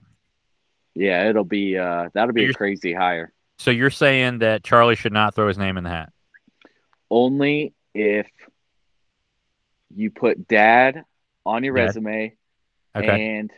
yeah, 0.94 1.28
it'll 1.28 1.44
be 1.44 1.76
uh, 1.78 2.08
that'll 2.14 2.32
be 2.34 2.40
a 2.42 2.44
You're- 2.44 2.54
crazy 2.54 2.92
hire. 2.92 3.32
So 3.58 3.70
you're 3.70 3.90
saying 3.90 4.38
that 4.38 4.62
Charlie 4.64 4.94
should 4.94 5.12
not 5.12 5.34
throw 5.34 5.48
his 5.48 5.58
name 5.58 5.76
in 5.78 5.84
the 5.84 5.90
hat? 5.90 6.12
Only 7.10 7.72
if 7.94 8.26
you 9.94 10.10
put 10.10 10.46
dad 10.48 11.04
on 11.46 11.64
your 11.64 11.76
Yeah. 11.76 11.84
resume, 11.84 12.36
Okay. 12.96 13.36
and 13.38 13.50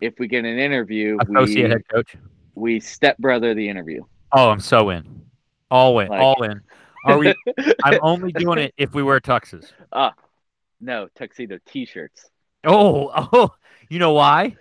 if 0.00 0.14
we 0.18 0.28
get 0.28 0.44
an 0.44 0.58
interview, 0.58 1.18
Associate 1.20 1.64
we 1.64 1.70
head 1.70 1.88
coach. 1.88 2.16
we 2.54 2.80
stepbrother 2.80 3.54
the 3.54 3.68
interview. 3.68 4.02
Oh, 4.32 4.50
I'm 4.50 4.60
so 4.60 4.90
in. 4.90 5.22
All 5.70 5.98
in. 6.00 6.08
Like- 6.08 6.20
all 6.20 6.42
in. 6.42 6.60
Are 7.06 7.18
we? 7.18 7.34
I'm 7.84 7.98
only 8.02 8.32
doing 8.32 8.58
it 8.58 8.74
if 8.78 8.94
we 8.94 9.02
wear 9.02 9.20
tuxes. 9.20 9.72
Ah, 9.92 10.14
no 10.80 11.08
tuxedo 11.14 11.58
T-shirts. 11.66 12.30
Oh, 12.64 13.10
oh. 13.32 13.50
You 13.90 13.98
know 13.98 14.12
why? 14.12 14.56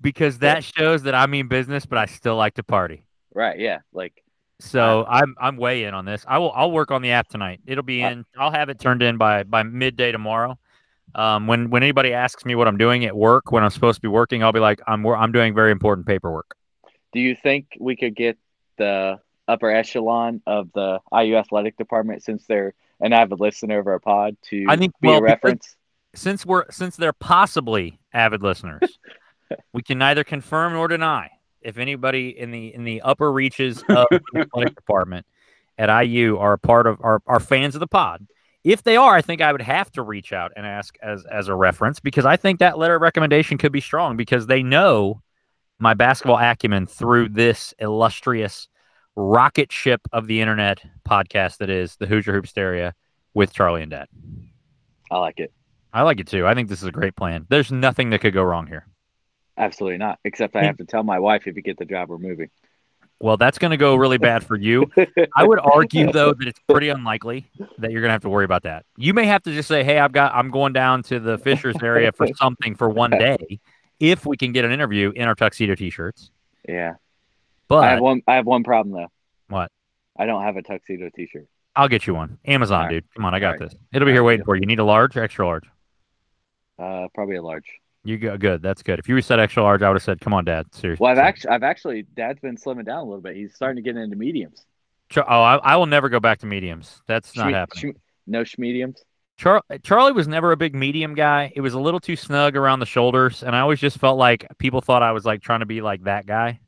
Because 0.00 0.38
that 0.38 0.62
shows 0.62 1.02
that 1.02 1.14
I 1.16 1.26
mean 1.26 1.48
business, 1.48 1.84
but 1.86 1.98
I 1.98 2.06
still 2.06 2.36
like 2.36 2.54
to 2.54 2.62
party. 2.62 3.02
Right? 3.34 3.58
Yeah. 3.58 3.78
Like 3.92 4.22
So 4.60 5.04
I'm 5.08 5.34
I'm 5.40 5.56
way 5.56 5.84
in 5.84 5.94
on 5.94 6.04
this. 6.04 6.24
I 6.28 6.38
will 6.38 6.52
I'll 6.52 6.70
work 6.70 6.92
on 6.92 7.02
the 7.02 7.10
app 7.10 7.26
tonight. 7.28 7.60
It'll 7.66 7.82
be 7.82 8.04
Uh, 8.04 8.10
in. 8.10 8.24
I'll 8.38 8.52
have 8.52 8.68
it 8.68 8.78
turned 8.78 9.02
in 9.02 9.16
by 9.16 9.42
by 9.42 9.64
midday 9.64 10.12
tomorrow. 10.12 10.56
Um, 11.14 11.46
when 11.46 11.70
when 11.70 11.82
anybody 11.82 12.12
asks 12.12 12.44
me 12.44 12.54
what 12.54 12.68
I'm 12.68 12.76
doing 12.76 13.04
at 13.04 13.16
work 13.16 13.50
when 13.50 13.64
I'm 13.64 13.70
supposed 13.70 13.96
to 13.96 14.02
be 14.02 14.08
working, 14.08 14.42
I'll 14.42 14.52
be 14.52 14.60
like 14.60 14.80
I'm 14.86 15.06
I'm 15.06 15.32
doing 15.32 15.54
very 15.54 15.72
important 15.72 16.06
paperwork. 16.06 16.54
Do 17.12 17.20
you 17.20 17.34
think 17.34 17.76
we 17.80 17.96
could 17.96 18.14
get 18.14 18.38
the 18.76 19.18
upper 19.46 19.70
echelon 19.70 20.42
of 20.46 20.70
the 20.74 21.00
IU 21.12 21.36
athletic 21.36 21.76
department 21.76 22.22
since 22.22 22.44
they're 22.46 22.74
an 23.00 23.12
avid 23.12 23.40
listener 23.40 23.78
of 23.78 23.86
our 23.86 23.98
pod 23.98 24.36
to 24.50 24.66
I 24.68 24.76
think- 24.76 24.92
be 25.00 25.08
well, 25.08 25.18
a 25.18 25.22
reference? 25.22 25.76
Since 26.14 26.44
we're 26.46 26.70
since 26.70 26.96
they're 26.96 27.12
possibly 27.12 27.98
avid 28.12 28.42
listeners, 28.42 28.98
we 29.72 29.82
can 29.82 29.98
neither 29.98 30.24
confirm 30.24 30.72
nor 30.72 30.88
deny 30.88 31.30
if 31.60 31.78
anybody 31.78 32.38
in 32.38 32.50
the 32.50 32.74
in 32.74 32.84
the 32.84 33.02
upper 33.02 33.30
reaches 33.32 33.82
of 33.88 34.06
the 34.10 34.40
athletic 34.40 34.74
department 34.76 35.26
at 35.76 36.02
IU 36.02 36.38
are 36.38 36.54
a 36.54 36.58
part 36.58 36.86
of 36.86 37.00
are, 37.00 37.22
are 37.26 37.40
fans 37.40 37.74
of 37.74 37.80
the 37.80 37.86
pod. 37.86 38.26
If 38.64 38.82
they 38.82 38.96
are, 38.96 39.14
I 39.14 39.22
think 39.22 39.40
I 39.40 39.52
would 39.52 39.62
have 39.62 39.90
to 39.92 40.02
reach 40.02 40.32
out 40.32 40.52
and 40.56 40.66
ask 40.66 40.96
as 41.02 41.24
as 41.26 41.48
a 41.48 41.54
reference 41.54 42.00
because 42.00 42.26
I 42.26 42.36
think 42.36 42.58
that 42.58 42.78
letter 42.78 42.96
of 42.96 43.02
recommendation 43.02 43.58
could 43.58 43.72
be 43.72 43.80
strong 43.80 44.16
because 44.16 44.46
they 44.46 44.62
know 44.62 45.22
my 45.78 45.94
basketball 45.94 46.38
acumen 46.38 46.86
through 46.86 47.28
this 47.28 47.72
illustrious 47.78 48.68
rocket 49.16 49.72
ship 49.72 50.00
of 50.12 50.26
the 50.26 50.40
internet 50.40 50.80
podcast 51.08 51.58
that 51.58 51.70
is 51.70 51.96
the 51.96 52.06
Hoosier 52.06 52.40
Hoopsteria 52.40 52.92
with 53.34 53.52
Charlie 53.52 53.82
and 53.82 53.90
Dad. 53.90 54.08
I 55.10 55.18
like 55.18 55.38
it. 55.38 55.52
I 55.92 56.02
like 56.02 56.20
it 56.20 56.26
too. 56.26 56.46
I 56.46 56.54
think 56.54 56.68
this 56.68 56.82
is 56.82 56.88
a 56.88 56.92
great 56.92 57.16
plan. 57.16 57.46
There's 57.48 57.72
nothing 57.72 58.10
that 58.10 58.20
could 58.20 58.34
go 58.34 58.42
wrong 58.42 58.66
here. 58.66 58.86
Absolutely 59.56 59.98
not. 59.98 60.18
Except 60.24 60.54
I 60.54 60.64
have 60.64 60.76
to 60.78 60.84
tell 60.84 61.02
my 61.02 61.18
wife 61.18 61.46
if 61.46 61.56
you 61.56 61.62
get 61.62 61.78
the 61.78 61.84
job, 61.84 62.08
we're 62.08 62.18
moving. 62.18 62.50
Well, 63.20 63.36
that's 63.36 63.58
going 63.58 63.72
to 63.72 63.76
go 63.76 63.96
really 63.96 64.18
bad 64.18 64.44
for 64.44 64.56
you. 64.56 64.90
I 65.36 65.44
would 65.44 65.58
argue 65.58 66.12
though 66.12 66.32
that 66.34 66.46
it's 66.46 66.60
pretty 66.68 66.88
unlikely 66.88 67.50
that 67.78 67.90
you're 67.90 68.00
going 68.00 68.10
to 68.10 68.12
have 68.12 68.22
to 68.22 68.28
worry 68.28 68.44
about 68.44 68.62
that. 68.62 68.84
You 68.96 69.12
may 69.12 69.26
have 69.26 69.42
to 69.42 69.52
just 69.52 69.68
say, 69.68 69.82
"Hey, 69.82 69.98
I've 69.98 70.12
got 70.12 70.34
I'm 70.34 70.50
going 70.50 70.72
down 70.72 71.02
to 71.04 71.18
the 71.18 71.38
Fishers 71.38 71.76
area 71.82 72.12
for 72.12 72.28
something 72.36 72.74
for 72.76 72.88
one 72.88 73.10
day 73.10 73.60
if 73.98 74.24
we 74.24 74.36
can 74.36 74.52
get 74.52 74.64
an 74.64 74.72
interview 74.72 75.10
in 75.10 75.26
our 75.26 75.34
tuxedo 75.34 75.74
t-shirts." 75.74 76.30
Yeah. 76.68 76.94
But 77.66 77.84
I 77.84 77.90
have 77.90 78.00
one. 78.00 78.22
I 78.26 78.34
have 78.36 78.46
one 78.46 78.62
problem 78.62 78.94
though. 78.94 79.08
What? 79.48 79.70
I 80.18 80.26
don't 80.26 80.42
have 80.42 80.56
a 80.56 80.62
tuxedo 80.62 81.10
T-shirt. 81.14 81.46
I'll 81.76 81.88
get 81.88 82.06
you 82.06 82.14
one. 82.14 82.38
Amazon, 82.44 82.86
right. 82.86 82.90
dude. 82.90 83.14
Come 83.14 83.24
on, 83.24 83.34
I 83.34 83.38
got 83.38 83.50
right. 83.50 83.60
this. 83.60 83.74
It'll 83.92 84.06
be 84.06 84.12
here 84.12 84.24
waiting 84.24 84.44
for 84.44 84.56
you. 84.56 84.62
You 84.62 84.66
need 84.66 84.80
a 84.80 84.84
large 84.84 85.16
or 85.16 85.22
extra 85.22 85.46
large? 85.46 85.64
Uh, 86.78 87.06
probably 87.14 87.36
a 87.36 87.42
large. 87.42 87.66
You 88.04 88.16
go 88.16 88.36
good. 88.38 88.62
That's 88.62 88.82
good. 88.82 88.98
If 88.98 89.08
you 89.08 89.20
said 89.20 89.40
extra 89.40 89.62
large, 89.62 89.82
I 89.82 89.88
would 89.88 89.96
have 89.96 90.02
said, 90.02 90.20
"Come 90.20 90.32
on, 90.32 90.44
Dad." 90.44 90.66
Seriously. 90.72 91.02
Well, 91.02 91.12
I've 91.12 91.18
actually, 91.18 91.50
I've 91.50 91.62
actually, 91.62 92.02
Dad's 92.16 92.40
been 92.40 92.56
slimming 92.56 92.86
down 92.86 92.98
a 92.98 93.04
little 93.04 93.20
bit. 93.20 93.36
He's 93.36 93.54
starting 93.54 93.76
to 93.76 93.82
get 93.82 94.00
into 94.00 94.16
mediums. 94.16 94.64
Oh, 95.16 95.22
I, 95.22 95.56
I 95.56 95.76
will 95.76 95.86
never 95.86 96.08
go 96.08 96.20
back 96.20 96.38
to 96.40 96.46
mediums. 96.46 97.02
That's 97.06 97.34
not 97.36 97.52
happening. 97.52 97.94
schm- 97.94 97.96
no 98.26 98.42
schmediums. 98.42 98.98
Char- 99.38 99.62
Charlie 99.82 100.12
was 100.12 100.28
never 100.28 100.52
a 100.52 100.56
big 100.56 100.74
medium 100.74 101.14
guy. 101.14 101.52
It 101.54 101.60
was 101.60 101.74
a 101.74 101.80
little 101.80 102.00
too 102.00 102.16
snug 102.16 102.56
around 102.56 102.80
the 102.80 102.86
shoulders, 102.86 103.42
and 103.42 103.54
I 103.54 103.60
always 103.60 103.80
just 103.80 103.98
felt 103.98 104.18
like 104.18 104.46
people 104.58 104.80
thought 104.80 105.02
I 105.02 105.12
was 105.12 105.24
like 105.24 105.42
trying 105.42 105.60
to 105.60 105.66
be 105.66 105.80
like 105.80 106.04
that 106.04 106.26
guy. 106.26 106.60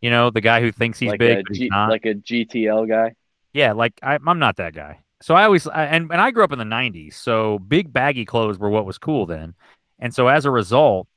You 0.00 0.10
know, 0.10 0.30
the 0.30 0.40
guy 0.40 0.60
who 0.60 0.70
thinks 0.70 0.98
he's 0.98 1.10
like 1.10 1.18
big, 1.18 1.46
G, 1.52 1.62
he's 1.62 1.70
not. 1.70 1.90
like 1.90 2.04
a 2.06 2.14
GTL 2.14 2.88
guy. 2.88 3.14
yeah, 3.52 3.72
like 3.72 3.94
I, 4.02 4.18
I'm 4.24 4.38
not 4.38 4.56
that 4.56 4.74
guy. 4.74 5.00
So 5.20 5.34
I 5.34 5.44
always 5.44 5.66
I, 5.66 5.86
and 5.86 6.12
and 6.12 6.20
I 6.20 6.30
grew 6.30 6.44
up 6.44 6.52
in 6.52 6.58
the 6.58 6.64
'90s, 6.64 7.14
so 7.14 7.58
big 7.58 7.92
baggy 7.92 8.24
clothes 8.24 8.58
were 8.58 8.70
what 8.70 8.86
was 8.86 8.98
cool 8.98 9.26
then, 9.26 9.54
and 9.98 10.14
so 10.14 10.28
as 10.28 10.44
a 10.44 10.50
result, 10.50 11.08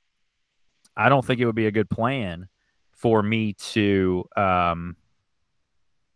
I 0.95 1.09
don't 1.09 1.25
think 1.25 1.39
it 1.39 1.45
would 1.45 1.55
be 1.55 1.67
a 1.67 1.71
good 1.71 1.89
plan 1.89 2.47
for 2.91 3.21
me 3.23 3.53
to 3.53 4.25
um 4.35 4.95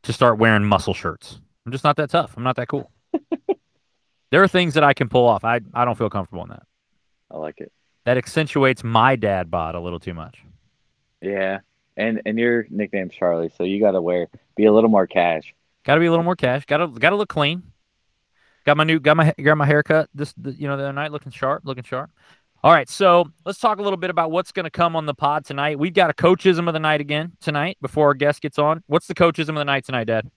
to 0.03 0.13
start 0.13 0.37
wearing 0.37 0.63
muscle 0.63 0.93
shirts. 0.93 1.39
I'm 1.65 1.71
just 1.71 1.83
not 1.83 1.95
that 1.97 2.09
tough. 2.09 2.35
I'm 2.37 2.43
not 2.43 2.55
that 2.57 2.67
cool. 2.67 2.91
there 4.31 4.43
are 4.43 4.47
things 4.47 4.75
that 4.75 4.83
I 4.83 4.93
can 4.93 5.09
pull 5.09 5.27
off. 5.27 5.43
I 5.43 5.61
I 5.73 5.85
don't 5.85 5.97
feel 5.97 6.09
comfortable 6.09 6.43
in 6.43 6.49
that. 6.49 6.63
I 7.31 7.37
like 7.37 7.59
it. 7.59 7.71
That 8.05 8.17
accentuates 8.17 8.83
my 8.83 9.15
dad 9.15 9.49
bod 9.49 9.73
a 9.73 9.79
little 9.79 9.99
too 9.99 10.13
much. 10.13 10.43
Yeah, 11.21 11.59
and 11.97 12.21
and 12.25 12.37
your 12.37 12.67
nickname's 12.69 13.15
Charlie, 13.15 13.51
so 13.57 13.63
you 13.63 13.79
got 13.79 13.91
to 13.91 14.01
wear 14.01 14.27
be 14.55 14.65
a 14.65 14.73
little 14.73 14.89
more 14.89 15.07
cash. 15.07 15.55
Got 15.83 15.95
to 15.95 15.99
be 15.99 16.05
a 16.05 16.11
little 16.11 16.23
more 16.23 16.35
cash. 16.35 16.65
Got 16.65 16.77
to 16.77 16.87
got 16.87 17.09
to 17.11 17.15
look 17.15 17.29
clean. 17.29 17.63
Got 18.65 18.77
my 18.77 18.83
new 18.83 18.99
got 18.99 19.17
my 19.17 19.33
got 19.41 19.57
my 19.57 19.65
haircut 19.65 20.09
this 20.13 20.33
you 20.43 20.67
know 20.67 20.77
the 20.77 20.83
other 20.83 20.93
night 20.93 21.11
looking 21.11 21.31
sharp, 21.31 21.63
looking 21.65 21.83
sharp. 21.83 22.11
All 22.65 22.71
right, 22.71 22.89
so 22.89 23.29
let's 23.45 23.59
talk 23.59 23.77
a 23.77 23.81
little 23.83 23.95
bit 23.95 24.09
about 24.09 24.31
what's 24.31 24.51
going 24.51 24.63
to 24.63 24.71
come 24.71 24.95
on 24.95 25.05
the 25.05 25.13
pod 25.13 25.45
tonight. 25.45 25.77
We've 25.77 25.93
got 25.93 26.09
a 26.09 26.15
coachism 26.15 26.67
of 26.67 26.73
the 26.73 26.79
night 26.79 26.99
again 26.99 27.33
tonight 27.39 27.77
before 27.79 28.07
our 28.07 28.15
guest 28.15 28.41
gets 28.41 28.57
on. 28.57 28.83
What's 28.87 29.05
the 29.05 29.13
coachism 29.13 29.55
of 29.55 29.61
the 29.61 29.65
night 29.65 29.85
tonight, 29.85 30.05
Dad? 30.05 30.31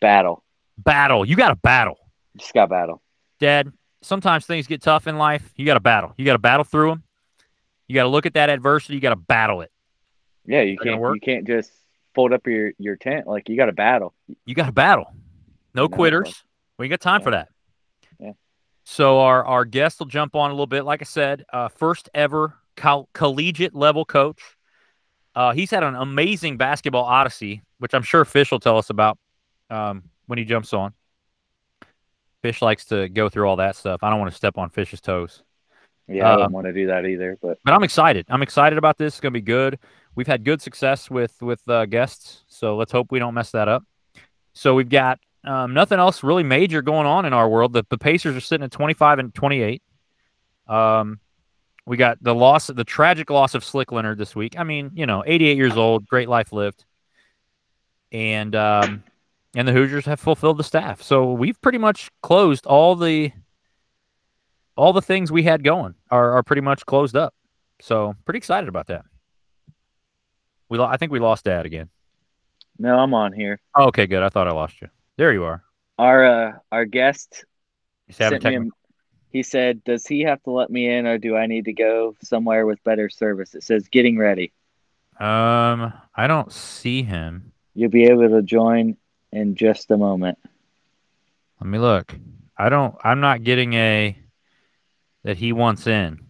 Battle, 0.00 0.42
Battle. 0.78 1.26
You 1.26 1.36
got 1.36 1.50
to 1.50 1.56
battle, 1.56 1.98
just 2.38 2.54
got 2.54 2.70
battle. 2.70 3.02
Dad. 3.38 3.70
Sometimes 4.00 4.46
things 4.46 4.66
get 4.66 4.80
tough 4.80 5.06
in 5.06 5.18
life. 5.18 5.52
You 5.56 5.66
got 5.66 5.74
to 5.74 5.80
battle. 5.80 6.14
You 6.16 6.24
got 6.24 6.32
to 6.32 6.38
battle 6.38 6.64
through 6.64 6.88
them. 6.88 7.02
You 7.86 7.94
got 7.96 8.04
to 8.04 8.08
look 8.08 8.24
at 8.24 8.32
that 8.32 8.48
adversity. 8.48 8.94
You 8.94 9.00
got 9.00 9.10
to 9.10 9.16
battle 9.16 9.60
it. 9.60 9.70
Yeah, 10.46 10.62
you 10.62 10.78
can't 10.78 10.98
work? 10.98 11.16
you 11.16 11.20
can't 11.20 11.46
just 11.46 11.70
fold 12.14 12.32
up 12.32 12.46
your 12.46 12.72
your 12.78 12.96
tent 12.96 13.26
like 13.26 13.50
you 13.50 13.58
got 13.58 13.66
to 13.66 13.72
battle. 13.72 14.14
You 14.46 14.54
got 14.54 14.66
to 14.66 14.72
battle. 14.72 15.12
No 15.74 15.82
No, 15.82 15.88
quitters. 15.90 16.44
We 16.78 16.86
ain't 16.86 16.90
got 16.90 17.02
time 17.02 17.20
for 17.20 17.32
that. 17.32 17.50
So 18.84 19.20
our 19.20 19.44
our 19.44 19.64
guest 19.64 19.98
will 19.98 20.06
jump 20.06 20.36
on 20.36 20.50
a 20.50 20.52
little 20.52 20.66
bit. 20.66 20.84
Like 20.84 21.02
I 21.02 21.04
said, 21.04 21.44
uh, 21.52 21.68
first 21.68 22.10
ever 22.14 22.54
col- 22.76 23.08
collegiate 23.12 23.74
level 23.74 24.04
coach. 24.04 24.40
Uh, 25.34 25.52
he's 25.52 25.70
had 25.70 25.82
an 25.82 25.96
amazing 25.96 26.58
basketball 26.58 27.04
odyssey, 27.04 27.62
which 27.78 27.94
I'm 27.94 28.02
sure 28.02 28.24
Fish 28.24 28.52
will 28.52 28.60
tell 28.60 28.78
us 28.78 28.90
about 28.90 29.18
um, 29.68 30.04
when 30.26 30.38
he 30.38 30.44
jumps 30.44 30.72
on. 30.72 30.92
Fish 32.42 32.62
likes 32.62 32.84
to 32.86 33.08
go 33.08 33.28
through 33.28 33.48
all 33.48 33.56
that 33.56 33.74
stuff. 33.74 34.02
I 34.02 34.10
don't 34.10 34.20
want 34.20 34.30
to 34.30 34.36
step 34.36 34.58
on 34.58 34.68
Fish's 34.68 35.00
toes. 35.00 35.42
Yeah, 36.06 36.34
I 36.34 36.36
don't 36.36 36.52
want 36.52 36.66
to 36.66 36.72
do 36.74 36.88
that 36.88 37.06
either. 37.06 37.38
But 37.40 37.58
but 37.64 37.72
I'm 37.72 37.82
excited. 37.82 38.26
I'm 38.28 38.42
excited 38.42 38.78
about 38.78 38.98
this. 38.98 39.14
It's 39.14 39.20
gonna 39.20 39.32
be 39.32 39.40
good. 39.40 39.78
We've 40.14 40.26
had 40.26 40.44
good 40.44 40.60
success 40.60 41.10
with 41.10 41.40
with 41.40 41.66
uh, 41.68 41.86
guests, 41.86 42.44
so 42.46 42.76
let's 42.76 42.92
hope 42.92 43.10
we 43.10 43.18
don't 43.18 43.32
mess 43.32 43.50
that 43.52 43.66
up. 43.66 43.82
So 44.52 44.74
we've 44.74 44.90
got 44.90 45.18
um, 45.44 45.74
nothing 45.74 45.98
else 45.98 46.22
really 46.22 46.42
major 46.42 46.82
going 46.82 47.06
on 47.06 47.24
in 47.24 47.32
our 47.32 47.48
world. 47.48 47.72
The, 47.72 47.84
the 47.88 47.98
Pacers 47.98 48.36
are 48.36 48.40
sitting 48.40 48.64
at 48.64 48.70
25 48.70 49.18
and 49.18 49.34
28. 49.34 49.82
Um, 50.68 51.20
we 51.86 51.96
got 51.96 52.22
the 52.22 52.34
loss, 52.34 52.68
the 52.68 52.84
tragic 52.84 53.28
loss 53.28 53.54
of 53.54 53.62
Slick 53.64 53.92
Leonard 53.92 54.18
this 54.18 54.34
week. 54.34 54.58
I 54.58 54.64
mean, 54.64 54.90
you 54.94 55.04
know, 55.06 55.22
88 55.26 55.56
years 55.56 55.76
old, 55.76 56.06
great 56.06 56.28
life 56.28 56.52
lived, 56.52 56.84
and 58.10 58.54
um, 58.56 59.04
and 59.54 59.68
the 59.68 59.72
Hoosiers 59.72 60.06
have 60.06 60.18
fulfilled 60.18 60.56
the 60.56 60.64
staff. 60.64 61.02
So 61.02 61.32
we've 61.32 61.60
pretty 61.60 61.78
much 61.78 62.10
closed 62.22 62.64
all 62.64 62.96
the 62.96 63.32
all 64.76 64.92
the 64.92 65.02
things 65.02 65.30
we 65.30 65.42
had 65.42 65.62
going 65.62 65.94
are, 66.10 66.32
are 66.32 66.42
pretty 66.42 66.62
much 66.62 66.86
closed 66.86 67.16
up. 67.16 67.34
So 67.80 68.14
pretty 68.24 68.38
excited 68.38 68.68
about 68.68 68.86
that. 68.86 69.04
We 70.68 70.78
lo- 70.78 70.86
I 70.86 70.96
think 70.96 71.12
we 71.12 71.20
lost 71.20 71.44
Dad 71.44 71.66
again. 71.66 71.90
no, 72.78 72.98
I'm 72.98 73.12
on 73.14 73.32
here. 73.32 73.60
Oh, 73.76 73.84
okay, 73.88 74.06
good. 74.06 74.22
I 74.22 74.30
thought 74.30 74.48
I 74.48 74.52
lost 74.52 74.80
you. 74.80 74.88
There 75.16 75.32
you 75.32 75.44
are. 75.44 75.62
Our 75.98 76.24
uh, 76.24 76.52
our 76.72 76.84
guest 76.84 77.44
sent 78.10 78.44
me 78.44 78.56
a- 78.56 78.68
he 79.30 79.42
said, 79.42 79.82
"Does 79.84 80.06
he 80.06 80.20
have 80.22 80.42
to 80.44 80.50
let 80.50 80.70
me 80.70 80.88
in, 80.88 81.06
or 81.06 81.18
do 81.18 81.36
I 81.36 81.46
need 81.46 81.64
to 81.66 81.72
go 81.72 82.14
somewhere 82.22 82.66
with 82.66 82.82
better 82.84 83.08
service?" 83.08 83.54
It 83.54 83.62
says, 83.62 83.88
"Getting 83.88 84.18
ready." 84.18 84.52
Um, 85.20 85.92
I 86.14 86.26
don't 86.26 86.52
see 86.52 87.02
him. 87.02 87.52
You'll 87.74 87.90
be 87.90 88.04
able 88.04 88.28
to 88.28 88.42
join 88.42 88.96
in 89.32 89.54
just 89.54 89.90
a 89.90 89.96
moment. 89.96 90.38
Let 91.60 91.68
me 91.68 91.78
look. 91.78 92.14
I 92.56 92.68
don't. 92.68 92.94
I'm 93.02 93.20
not 93.20 93.42
getting 93.44 93.74
a 93.74 94.16
that 95.22 95.36
he 95.38 95.52
wants 95.52 95.86
in. 95.86 96.20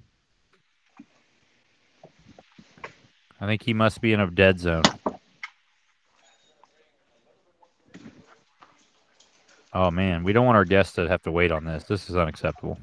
I 3.41 3.47
think 3.47 3.63
he 3.63 3.75
must 3.75 4.01
be 4.01 4.13
in 4.13 4.21
a 4.21 4.31
dead 4.31 4.59
zone. 4.59 4.83
Oh 9.75 9.91
man, 9.91 10.23
we 10.23 10.33
don't 10.33 10.47
want 10.47 10.57
our 10.57 10.65
guests 10.65 10.95
to 10.95 11.09
have 11.09 11.23
to 11.23 11.33
wait 11.33 11.51
on 11.51 11.65
this. 11.65 11.85
This 11.85 12.09
is 12.09 12.17
unacceptable. 12.17 12.79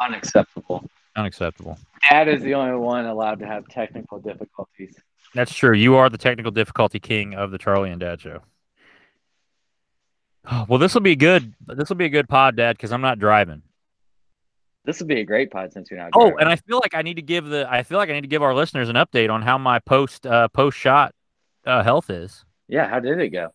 Unacceptable. 0.00 0.88
Unacceptable. 1.16 1.78
Dad 2.10 2.28
is 2.28 2.42
the 2.42 2.54
only 2.54 2.76
one 2.76 3.04
allowed 3.06 3.38
to 3.40 3.46
have 3.46 3.68
technical 3.68 4.18
difficulties. 4.18 4.96
That's 5.34 5.54
true. 5.54 5.74
You 5.74 5.96
are 5.96 6.08
the 6.08 6.18
technical 6.18 6.50
difficulty 6.50 6.98
king 6.98 7.34
of 7.34 7.50
the 7.50 7.58
Charlie 7.58 7.90
and 7.90 8.00
Dad 8.00 8.20
show. 8.20 8.40
Well, 10.68 10.78
this 10.78 10.92
will 10.92 11.00
be 11.00 11.16
good. 11.16 11.54
This 11.66 11.88
will 11.88 11.96
be 11.96 12.04
a 12.04 12.10
good 12.10 12.28
pod, 12.28 12.56
Dad, 12.56 12.76
because 12.76 12.92
I'm 12.92 13.00
not 13.00 13.18
driving. 13.18 13.62
This 14.84 14.98
would 14.98 15.08
be 15.08 15.20
a 15.20 15.24
great 15.24 15.50
pod 15.50 15.72
since 15.72 15.90
you're 15.90 15.98
not. 15.98 16.10
Oh, 16.14 16.36
and 16.36 16.48
I 16.50 16.56
feel 16.56 16.78
like 16.82 16.94
I 16.94 17.00
need 17.00 17.14
to 17.14 17.22
give 17.22 17.46
the 17.46 17.66
I 17.70 17.82
feel 17.82 17.96
like 17.96 18.10
I 18.10 18.12
need 18.12 18.20
to 18.22 18.28
give 18.28 18.42
our 18.42 18.54
listeners 18.54 18.90
an 18.90 18.96
update 18.96 19.30
on 19.30 19.40
how 19.40 19.56
my 19.56 19.78
post 19.78 20.26
uh, 20.26 20.48
post 20.48 20.76
shot 20.76 21.14
uh, 21.64 21.82
health 21.82 22.10
is. 22.10 22.44
yeah, 22.68 22.86
how 22.86 23.00
did 23.00 23.18
it 23.18 23.30
go? 23.30 23.54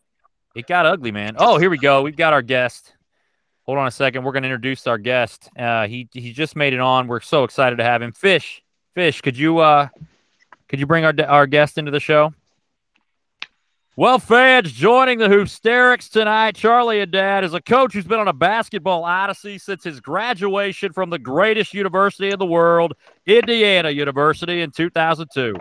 It 0.56 0.68
got 0.68 0.86
ugly, 0.86 1.12
man. 1.12 1.36
Oh, 1.38 1.58
here 1.58 1.70
we 1.70 1.78
go. 1.78 2.02
We've 2.02 2.16
got 2.16 2.34
our 2.34 2.42
guest. 2.42 2.94
Hold 3.64 3.78
on 3.78 3.88
a 3.88 3.92
second. 3.92 4.24
We're 4.24 4.32
going 4.32 4.44
to 4.44 4.50
introduce 4.50 4.88
our 4.88 4.98
guest. 4.98 5.50
Uh, 5.58 5.88
he 5.88 6.10
he 6.12 6.34
just 6.34 6.56
made 6.56 6.74
it 6.74 6.80
on. 6.80 7.08
We're 7.08 7.20
so 7.20 7.44
excited 7.44 7.76
to 7.78 7.84
have 7.84 8.02
him. 8.02 8.12
Fish, 8.12 8.64
Fish, 8.96 9.22
could 9.22 9.38
you 9.38 9.60
uh 9.60 9.90
could 10.68 10.80
you 10.80 10.88
bring 10.88 11.06
our 11.06 11.14
our 11.28 11.46
guest 11.46 11.78
into 11.78 11.92
the 11.92 12.00
show? 12.00 12.34
Well, 13.96 14.18
fans, 14.18 14.72
joining 14.72 15.20
the 15.20 15.28
Hoosterics 15.28 16.10
tonight, 16.10 16.56
Charlie 16.56 17.02
and 17.02 17.12
Dad 17.12 17.44
is 17.44 17.54
a 17.54 17.60
coach 17.60 17.92
who's 17.92 18.06
been 18.06 18.20
on 18.20 18.30
a 18.30 18.34
basketball 18.34 19.04
odyssey 19.04 19.58
since 19.58 19.84
his 19.84 20.00
graduation 20.00 20.94
from 20.94 21.10
the 21.10 21.20
greatest 21.20 21.74
university 21.74 22.30
in 22.30 22.40
the 22.40 22.46
world, 22.46 22.94
Indiana 23.26 23.90
University, 23.90 24.62
in 24.62 24.72
2002. 24.72 25.54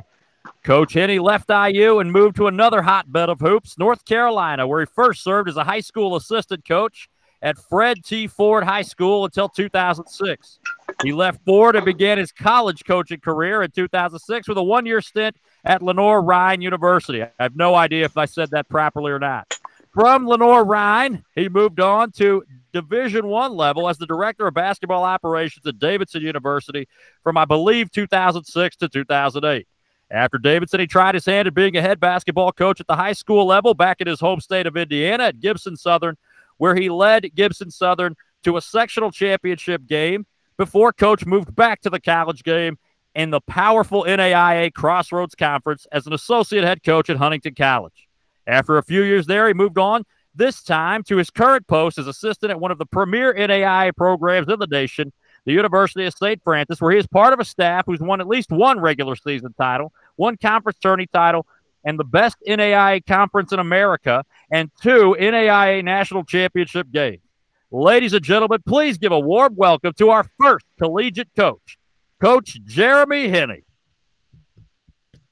Coach 0.65 0.95
Henne 0.95 1.19
left 1.19 1.51
IU 1.51 1.99
and 1.99 2.13
moved 2.13 2.37
to 2.37 2.47
another 2.47 2.83
hotbed 2.83 3.29
of 3.29 3.41
hoops, 3.41 3.79
North 3.79 4.05
Carolina, 4.05 4.67
where 4.67 4.81
he 4.81 4.87
first 4.87 5.23
served 5.23 5.49
as 5.49 5.57
a 5.57 5.65
high 5.65 5.81
school 5.81 6.17
assistant 6.17 6.67
coach 6.67 7.09
at 7.43 7.57
Fred 7.57 8.05
T. 8.05 8.27
Foard 8.27 8.65
High 8.65 8.83
School 8.83 9.25
until 9.25 9.49
2006. 9.49 10.59
He 11.03 11.13
left 11.13 11.45
Foard 11.45 11.77
and 11.77 11.85
began 11.85 12.19
his 12.19 12.33
college 12.33 12.85
coaching 12.85 13.21
career 13.21 13.63
in 13.63 13.71
2006 13.71 14.49
with 14.49 14.59
a 14.59 14.63
one 14.63 14.87
year 14.87 15.01
stint 15.01 15.37
at 15.65 15.83
Lenoir-Rhyne 15.83 16.61
University. 16.61 17.23
I 17.23 17.31
have 17.39 17.57
no 17.57 17.75
idea 17.75 18.05
if 18.05 18.17
I 18.17 18.25
said 18.25 18.51
that 18.51 18.69
properly 18.69 19.13
or 19.13 19.19
not. 19.19 19.53
From 19.93 20.27
Lenore 20.27 20.65
Ryan, 20.65 21.25
he 21.35 21.49
moved 21.49 21.81
on 21.81 22.13
to 22.13 22.45
Division 22.73 23.27
One 23.27 23.53
level 23.53 23.89
as 23.89 23.99
the 23.99 24.07
director 24.07 24.47
of 24.47 24.55
basketball 24.55 25.05
operations 25.05 25.67
at 25.67 25.79
Davidson 25.79 26.23
University 26.23 26.89
from, 27.23 27.37
I 27.37 27.45
believe, 27.45 27.91
2006 27.91 28.77
to 28.77 28.89
2008. 28.89 29.67
After 30.11 30.39
Davidson, 30.39 30.81
he 30.81 30.87
tried 30.87 31.15
his 31.15 31.27
hand 31.27 31.49
at 31.49 31.55
being 31.55 31.77
a 31.77 31.83
head 31.83 32.01
basketball 32.01 32.53
coach 32.53 32.81
at 32.81 32.87
the 32.87 32.97
high 32.97 33.13
school 33.13 33.47
level 33.47 33.75
back 33.75 34.01
in 34.01 34.07
his 34.07 34.21
home 34.21 34.41
state 34.41 34.67
of 34.67 34.77
Indiana 34.77 35.25
at 35.25 35.41
Gibson 35.41 35.77
Southern, 35.77 36.17
where 36.57 36.75
he 36.75 36.89
led 36.89 37.35
Gibson 37.35 37.71
Southern 37.71 38.17
to 38.45 38.57
a 38.57 38.63
sectional 38.63 39.11
championship 39.11 39.87
game 39.87 40.27
before 40.57 40.93
coach 40.93 41.27
moved 41.27 41.55
back 41.55 41.81
to 41.83 41.91
the 41.91 42.01
college 42.01 42.43
game 42.43 42.79
in 43.15 43.31
the 43.31 43.41
powerful 43.43 44.05
NAIA 44.05 44.73
Crossroads 44.73 45.35
Conference 45.35 45.87
as 45.93 46.07
an 46.07 46.13
associate 46.13 46.65
head 46.65 46.83
coach 46.83 47.11
at 47.11 47.17
Huntington 47.17 47.55
College. 47.55 48.09
After 48.47 48.79
a 48.79 48.83
few 48.83 49.03
years 49.03 49.27
there, 49.27 49.47
he 49.47 49.55
moved 49.55 49.79
on, 49.79 50.05
this 50.35 50.63
time 50.63 51.03
to 51.05 51.17
his 51.17 51.31
current 51.31 51.67
post 51.67 51.99
as 51.99 52.07
assistant 52.07 52.51
at 52.51 52.61
one 52.61 52.71
of 52.71 52.79
the 52.79 52.87
premier 52.87 53.35
NAIA 53.35 53.95
programs 53.95 54.49
in 54.49 54.59
the 54.59 54.67
nation, 54.67 55.13
the 55.49 55.55
University 55.55 56.05
of 56.05 56.13
St. 56.13 56.43
Francis, 56.45 56.79
where 56.79 56.91
he 56.91 56.99
is 56.99 57.07
part 57.07 57.33
of 57.33 57.41
a 57.41 57.45
staff 57.45 57.85
who's 57.87 58.01
won 58.01 58.21
at 58.21 58.29
least 58.29 58.53
one 58.53 58.79
regular 58.79 59.17
season 59.17 59.55
title, 59.57 59.95
one 60.17 60.37
conference 60.37 60.79
tourney 60.79 61.07
title, 61.07 61.47
and 61.85 61.99
the 61.99 62.05
best 62.05 62.37
NAIA 62.47 63.05
conference 63.07 63.51
in 63.51 63.59
America, 63.59 64.23
and 64.51 64.71
two 64.83 65.17
NAIA 65.19 65.83
national 65.83 66.25
championship 66.25 66.91
games. 66.93 67.23
Ladies 67.71 68.13
and 68.13 68.23
gentlemen, 68.23 68.59
please 68.67 68.99
give 68.99 69.11
a 69.11 69.19
warm 69.19 69.57
welcome 69.57 69.95
to 69.95 70.11
our 70.11 70.27
first 70.39 70.67
collegiate 70.79 71.31
coach, 71.35 71.79
Coach 72.21 72.61
Jeremy 72.67 73.31
Henne. 73.31 73.63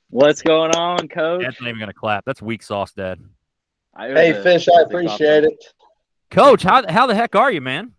What's 0.09 0.41
going 0.41 0.75
on, 0.77 1.09
Coach? 1.09 1.43
That's 1.43 1.61
not 1.61 1.69
even 1.69 1.79
going 1.79 1.91
to 1.91 1.95
clap. 1.95 2.25
That's 2.25 2.41
weak 2.41 2.63
sauce, 2.63 2.93
Dad. 2.93 3.21
Hey, 3.99 4.33
Fish, 4.43 4.67
I 4.67 4.81
appreciate 4.81 5.45
it. 5.45 5.63
Coach, 6.31 6.63
how, 6.63 6.91
how 6.91 7.07
the 7.07 7.15
heck 7.15 7.37
are 7.37 7.53
you, 7.53 7.61
man? 7.61 7.93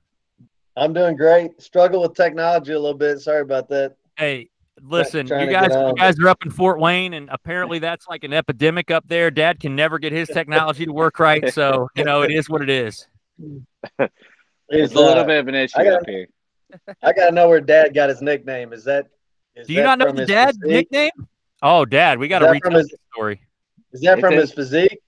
I'm 0.78 0.94
doing 0.94 1.16
great. 1.16 1.60
Struggle 1.62 2.02
with 2.02 2.14
technology 2.14 2.72
a 2.74 2.80
little 2.80 2.98
bit. 2.98 3.20
Sorry 3.20 3.42
about 3.42 3.68
that. 3.70 3.96
Hey, 4.18 4.50
listen, 4.82 5.26
trying 5.28 5.48
you 5.48 5.54
guys, 5.54 5.72
you 5.74 5.94
guys 5.98 6.20
are 6.20 6.28
up 6.30 6.44
in 6.46 6.52
Fort 6.52 6.80
Wayne, 6.80 7.14
and 7.14 7.30
apparently 7.32 7.80
that's 7.80 8.08
like 8.08 8.24
an 8.24 8.32
epidemic 8.34 8.92
up 8.92 9.08
there. 9.08 9.32
Dad 9.32 9.60
can 9.60 9.76
never 9.76 9.98
get 10.00 10.14
his 10.14 10.28
technology 10.28 10.86
to 10.86 10.94
work 10.94 11.20
right, 11.20 11.52
so 11.54 11.90
you 11.96 12.04
know 12.04 12.22
it 12.22 12.32
is 12.32 12.50
what 12.50 12.62
it 12.62 12.70
is. 12.70 13.08
It's 14.70 14.92
Is, 14.92 14.98
a 14.98 15.00
little 15.00 15.24
uh, 15.24 15.26
bit 15.26 15.40
of 15.40 15.48
an 15.48 15.56
issue 15.56 15.80
I 15.80 15.84
got- 15.86 16.02
up 16.02 16.10
here. 16.10 16.28
I 17.02 17.14
gotta 17.14 17.32
know 17.34 17.48
where 17.48 17.62
Dad 17.62 17.94
got 17.94 18.10
his 18.10 18.22
nickname. 18.22 18.74
Is 18.74 18.84
that? 18.84 19.08
Is 19.56 19.66
Do 19.68 19.74
you 19.74 19.80
that 19.82 19.98
not 19.98 20.00
know 20.00 20.12
the 20.12 20.26
dad's 20.26 20.58
physique? 20.58 20.92
nickname? 20.92 21.12
Oh, 21.62 21.86
Dad, 21.86 22.20
we 22.20 22.28
got 22.28 22.40
to 22.40 22.48
that 22.48 22.52
retell 22.52 22.72
from 22.72 22.78
his- 22.80 22.90
the 22.90 22.98
story. 23.14 23.40
Is 23.94 24.02
that 24.02 24.18
It's 24.18 24.20
from 24.20 24.34
in- 24.34 24.40
his 24.42 24.52
physique? 24.52 25.00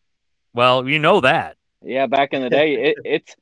Well, 0.53 0.87
you 0.87 0.97
know 0.99 1.19
that. 1.19 1.57
Yeah, 1.83 2.07
back 2.07 2.31
in 2.31 2.41
the 2.41 2.49
day, 2.49 2.75
it, 2.75 2.97
it's. 3.03 3.35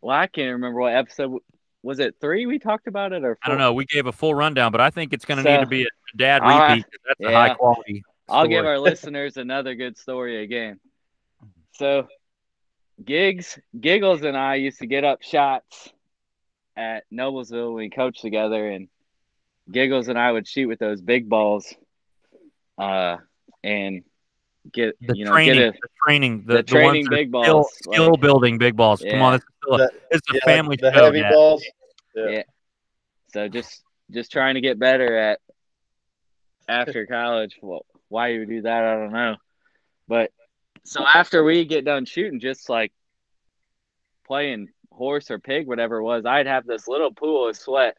Well, 0.00 0.16
I 0.16 0.26
can't 0.26 0.50
remember 0.54 0.80
what 0.80 0.94
episode 0.96 1.38
was 1.82 1.98
it. 1.98 2.14
Three 2.20 2.46
we 2.46 2.58
talked 2.58 2.86
about 2.86 3.12
it, 3.12 3.24
or 3.24 3.38
I 3.44 3.48
don't 3.48 3.58
know. 3.58 3.72
We 3.72 3.84
gave 3.86 4.06
a 4.06 4.12
full 4.12 4.34
rundown, 4.34 4.72
but 4.72 4.80
I 4.80 4.90
think 4.90 5.12
it's 5.12 5.24
going 5.24 5.38
to 5.38 5.42
So- 5.42 5.50
need 5.56 5.60
to 5.60 5.66
be 5.66 5.82
a 5.84 6.16
dad 6.16 6.42
right. 6.42 6.70
repeat. 6.70 6.84
'cause 6.84 7.00
That's 7.08 7.20
a 7.30 7.34
high 7.34 7.46
Yeah. 7.48 7.54
quality. 7.54 8.02
I'll 8.28 8.46
give 8.46 8.64
our 8.64 8.78
listeners 8.78 9.36
another 9.36 9.74
good 9.74 9.96
story 9.98 10.42
again. 10.42 10.78
So, 11.72 12.08
Gigs, 13.04 13.58
Giggles, 13.78 14.22
and 14.22 14.36
I 14.36 14.56
used 14.56 14.78
to 14.78 14.86
get 14.86 15.04
up 15.04 15.22
shots 15.22 15.92
at 16.76 17.04
Noblesville 17.12 17.68
when 17.74 17.84
we 17.84 17.90
coached 17.90 18.22
together, 18.22 18.68
and 18.70 18.88
Giggles 19.70 20.08
and 20.08 20.18
I 20.18 20.30
would 20.32 20.46
shoot 20.46 20.68
with 20.68 20.78
those 20.78 21.00
big 21.00 21.28
balls, 21.28 21.74
uh, 22.78 23.16
and 23.64 24.04
get 24.72 24.94
the 25.00 25.16
you 25.16 25.24
know 25.24 25.32
training, 25.32 25.54
get 25.58 25.68
a 25.68 25.78
the 25.80 25.88
training, 26.06 26.44
the, 26.46 26.52
the 26.52 26.56
the 26.58 26.62
training 26.62 27.06
big 27.10 27.30
balls, 27.32 27.72
skill 27.82 28.10
like- 28.10 28.20
building 28.20 28.58
big 28.58 28.76
balls. 28.76 29.02
Come 29.08 29.22
on, 29.22 29.32
this 29.34 29.40
is, 29.42 29.46
still 29.62 29.74
a, 29.74 29.78
The- 29.78 29.92
this 30.10 30.20
is 30.28 30.34
Yeah, 30.34 30.40
family 30.44 30.76
the 30.76 30.92
show. 30.92 31.04
heavy 31.04 31.20
Dad. 31.20 31.32
balls. 31.32 31.64
Yeah. 32.14 32.28
Yeah. 32.28 32.42
So 33.32 33.48
just 33.48 33.82
just 34.10 34.30
trying 34.30 34.54
to 34.54 34.60
get 34.60 34.78
better 34.78 35.16
at 35.16 35.40
after 36.68 37.06
college. 37.10 37.58
Well, 37.62 37.84
why 38.08 38.28
you 38.28 38.40
would 38.40 38.48
do 38.50 38.62
that, 38.62 38.84
I 38.84 38.94
don't 38.96 39.12
know. 39.12 39.36
But 40.08 40.30
so 40.84 41.04
after 41.04 41.42
we 41.42 41.64
get 41.64 41.84
done 41.84 42.04
shooting, 42.04 42.40
just 42.40 42.68
like 42.68 42.92
playing 44.26 44.68
horse 44.90 45.30
or 45.30 45.38
pig, 45.38 45.66
whatever 45.66 45.96
it 45.98 46.02
was, 46.02 46.24
I'd 46.26 46.46
have 46.46 46.66
this 46.66 46.86
little 46.88 47.12
pool 47.12 47.48
of 47.48 47.56
sweat 47.56 47.96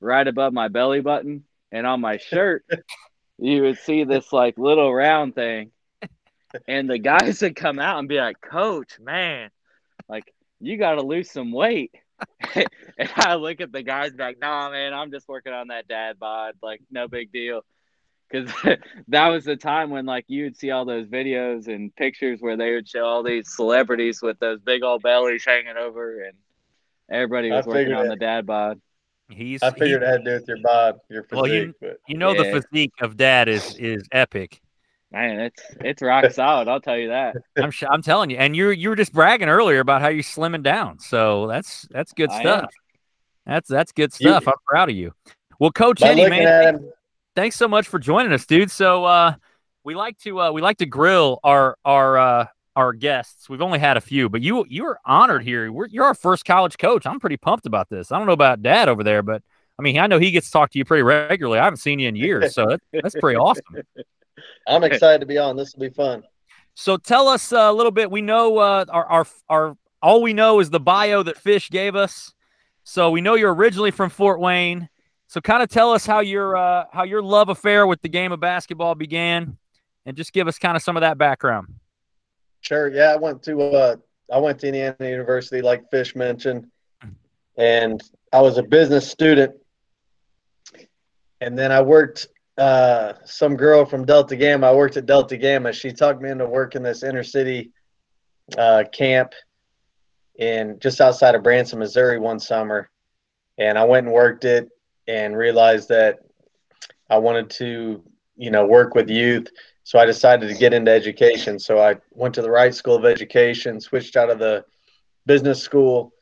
right 0.00 0.26
above 0.26 0.52
my 0.52 0.68
belly 0.68 1.00
button, 1.00 1.44
and 1.72 1.86
on 1.86 2.00
my 2.00 2.18
shirt, 2.18 2.64
you 3.38 3.62
would 3.62 3.78
see 3.78 4.04
this 4.04 4.32
like 4.32 4.58
little 4.58 4.92
round 4.92 5.34
thing. 5.34 5.70
And 6.66 6.88
the 6.88 6.98
guys 6.98 7.42
would 7.42 7.56
come 7.56 7.78
out 7.78 7.98
and 7.98 8.08
be 8.08 8.18
like, 8.18 8.40
"Coach, 8.40 8.98
man, 8.98 9.50
like 10.08 10.32
you 10.60 10.78
got 10.78 10.94
to 10.94 11.02
lose 11.02 11.30
some 11.30 11.52
weight." 11.52 11.92
and 12.54 13.10
I 13.16 13.34
look 13.34 13.60
at 13.60 13.72
the 13.72 13.82
guys 13.82 14.12
like, 14.18 14.38
nah, 14.40 14.70
man, 14.70 14.94
I'm 14.94 15.10
just 15.10 15.28
working 15.28 15.52
on 15.52 15.68
that 15.68 15.88
dad 15.88 16.18
bod. 16.18 16.54
Like, 16.62 16.80
no 16.90 17.08
big 17.08 17.32
deal. 17.32 17.62
Because 18.30 18.50
that 19.08 19.28
was 19.28 19.44
the 19.44 19.56
time 19.56 19.90
when, 19.90 20.06
like, 20.06 20.24
you 20.28 20.44
would 20.44 20.56
see 20.56 20.70
all 20.70 20.84
those 20.84 21.06
videos 21.06 21.68
and 21.68 21.94
pictures 21.94 22.40
where 22.40 22.56
they 22.56 22.72
would 22.72 22.88
show 22.88 23.04
all 23.04 23.22
these 23.22 23.54
celebrities 23.54 24.20
with 24.22 24.38
those 24.38 24.60
big 24.60 24.82
old 24.82 25.02
bellies 25.02 25.44
hanging 25.44 25.76
over, 25.76 26.22
and 26.22 26.36
everybody 27.10 27.50
was 27.50 27.66
working 27.66 27.92
on 27.92 28.06
it. 28.06 28.08
the 28.10 28.16
dad 28.16 28.46
bod. 28.46 28.80
He's 29.28 29.62
I 29.62 29.70
figured 29.70 30.02
he- 30.02 30.08
it 30.08 30.10
had 30.10 30.24
to 30.24 30.30
do 30.30 30.34
with 30.34 30.48
your 30.48 30.58
bod, 30.62 30.98
your 31.08 31.22
physique. 31.24 31.42
Well, 31.42 31.46
you- 31.48 31.74
but 31.80 31.96
you 32.08 32.16
know 32.16 32.32
Yeah. 32.32 32.42
the 32.52 32.60
physique 32.62 32.92
of 33.00 33.16
dad 33.16 33.48
is 33.48 33.76
is 33.78 34.06
epic. 34.12 34.60
Man, 35.12 35.40
it's 35.40 35.62
it's 35.80 36.02
rock 36.02 36.30
solid. 36.32 36.68
I'll 36.68 36.80
tell 36.80 36.96
you 36.98 37.08
that. 37.08 37.36
I'm 37.56 37.70
sh- 37.70 37.84
I'm 37.90 38.02
telling 38.02 38.30
you, 38.30 38.36
and 38.36 38.54
you 38.56 38.70
you 38.70 38.88
were 38.88 38.96
just 38.96 39.12
bragging 39.12 39.48
earlier 39.48 39.80
about 39.80 40.00
how 40.00 40.08
you're 40.08 40.22
slimming 40.22 40.62
down. 40.62 40.98
So 41.00 41.46
that's 41.46 41.86
that's 41.90 42.12
good 42.12 42.30
I 42.30 42.36
am. 42.36 42.40
stuff. 42.42 42.70
That's 43.46 43.68
that's 43.68 43.92
good 43.92 44.12
You- 44.20 44.28
stuff. 44.30 44.48
I'm 44.48 44.54
proud 44.66 44.90
of 44.90 44.96
you. 44.96 45.12
Well, 45.58 45.70
Coach 45.72 46.00
by 46.00 46.08
Henne, 46.08 46.16
looking 46.18 46.30
man, 46.44 46.64
thanks, 46.78 46.84
thanks 47.34 47.56
so 47.56 47.66
much 47.66 47.88
for 47.88 47.98
joining 47.98 48.32
us, 48.32 48.44
dude. 48.46 48.70
So 48.70 49.04
uh, 49.04 49.34
we 49.84 49.94
like 49.94 50.18
to 50.18 50.40
uh, 50.40 50.52
we 50.52 50.60
like 50.60 50.78
to 50.78 50.86
grill 50.86 51.40
our 51.44 51.76
our 51.84 52.18
uh, 52.18 52.46
our 52.76 52.92
guests. 52.92 53.48
We've 53.48 53.62
only 53.62 53.78
had 53.78 53.96
a 53.96 54.00
few, 54.00 54.28
but 54.28 54.42
you 54.42 54.64
you 54.68 54.84
are 54.86 55.00
honored 55.04 55.42
here. 55.42 55.72
We're, 55.72 55.86
you're 55.86 56.04
our 56.04 56.14
first 56.14 56.44
college 56.44 56.78
coach. 56.78 57.06
I'm 57.06 57.18
pretty 57.18 57.38
pumped 57.38 57.66
about 57.66 57.88
this. 57.88 58.12
I 58.12 58.18
don't 58.18 58.26
know 58.26 58.32
about 58.34 58.62
Dad 58.62 58.88
over 58.88 59.02
there, 59.02 59.22
but 59.22 59.42
I 59.78 59.82
mean, 59.82 59.98
I 59.98 60.06
know 60.06 60.18
he 60.18 60.30
gets 60.30 60.46
to 60.46 60.52
talk 60.52 60.70
to 60.70 60.78
you 60.78 60.84
pretty 60.84 61.02
regularly. 61.02 61.58
I 61.58 61.64
haven't 61.64 61.78
seen 61.78 61.98
you 61.98 62.08
in 62.08 62.14
years, 62.16 62.54
so 62.54 62.66
that, 62.66 62.80
that's 62.92 63.16
pretty 63.16 63.36
awesome. 63.36 63.64
I'm 64.68 64.84
excited 64.84 65.20
to 65.20 65.26
be 65.26 65.38
on. 65.38 65.56
This 65.56 65.74
will 65.74 65.88
be 65.88 65.94
fun. 65.94 66.22
So 66.74 66.98
tell 66.98 67.28
us 67.28 67.52
a 67.52 67.72
little 67.72 67.90
bit. 67.90 68.10
We 68.10 68.20
know 68.20 68.58
uh, 68.58 68.84
our 68.90 69.06
our 69.06 69.26
our 69.48 69.76
all 70.02 70.22
we 70.22 70.34
know 70.34 70.60
is 70.60 70.70
the 70.70 70.80
bio 70.80 71.22
that 71.22 71.38
Fish 71.38 71.70
gave 71.70 71.96
us. 71.96 72.34
So 72.84 73.10
we 73.10 73.20
know 73.20 73.34
you're 73.34 73.54
originally 73.54 73.90
from 73.90 74.10
Fort 74.10 74.38
Wayne. 74.38 74.88
So 75.28 75.40
kind 75.40 75.62
of 75.62 75.68
tell 75.68 75.92
us 75.92 76.06
how 76.06 76.20
your 76.20 76.56
uh, 76.56 76.84
how 76.92 77.04
your 77.04 77.22
love 77.22 77.48
affair 77.48 77.86
with 77.86 78.02
the 78.02 78.08
game 78.08 78.30
of 78.30 78.40
basketball 78.40 78.94
began, 78.94 79.56
and 80.04 80.16
just 80.16 80.32
give 80.32 80.46
us 80.46 80.58
kind 80.58 80.76
of 80.76 80.82
some 80.82 80.96
of 80.96 81.00
that 81.00 81.16
background. 81.16 81.68
Sure. 82.66 82.88
Yeah, 82.92 83.12
I 83.12 83.16
went 83.16 83.42
to 83.44 83.62
uh, 83.62 83.96
I 84.32 84.38
went 84.38 84.58
to 84.60 84.66
Indiana 84.66 84.96
University, 85.00 85.62
like 85.62 85.88
Fish 85.88 86.16
mentioned, 86.16 86.66
and 87.56 88.02
I 88.32 88.40
was 88.40 88.58
a 88.58 88.62
business 88.62 89.08
student. 89.08 89.54
And 91.40 91.56
then 91.58 91.70
I 91.72 91.82
worked. 91.82 92.28
Uh, 92.58 93.12
some 93.26 93.54
girl 93.54 93.84
from 93.84 94.06
Delta 94.06 94.34
Gamma. 94.34 94.68
I 94.68 94.74
worked 94.74 94.96
at 94.96 95.04
Delta 95.04 95.36
Gamma. 95.36 95.74
She 95.74 95.92
talked 95.92 96.22
me 96.22 96.30
into 96.30 96.46
working 96.46 96.82
this 96.82 97.02
inner 97.02 97.22
city 97.22 97.70
uh, 98.56 98.84
camp 98.90 99.34
in 100.38 100.78
just 100.80 101.02
outside 101.02 101.34
of 101.34 101.42
Branson, 101.42 101.78
Missouri, 101.78 102.18
one 102.18 102.40
summer. 102.40 102.88
and 103.58 103.78
I 103.78 103.84
went 103.84 104.06
and 104.06 104.14
worked 104.14 104.46
it 104.46 104.70
and 105.06 105.36
realized 105.36 105.90
that 105.90 106.20
I 107.10 107.18
wanted 107.18 107.50
to, 107.50 108.02
you 108.36 108.50
know, 108.50 108.66
work 108.66 108.94
with 108.94 109.10
youth. 109.10 109.48
So 109.86 110.00
I 110.00 110.04
decided 110.04 110.48
to 110.48 110.56
get 110.56 110.74
into 110.74 110.90
education. 110.90 111.60
So 111.60 111.78
I 111.78 111.94
went 112.10 112.34
to 112.34 112.42
the 112.42 112.50
Wright 112.50 112.74
School 112.74 112.96
of 112.96 113.04
Education, 113.04 113.80
switched 113.80 114.16
out 114.16 114.30
of 114.30 114.40
the 114.40 114.64
business 115.26 115.62
school, 115.62 116.12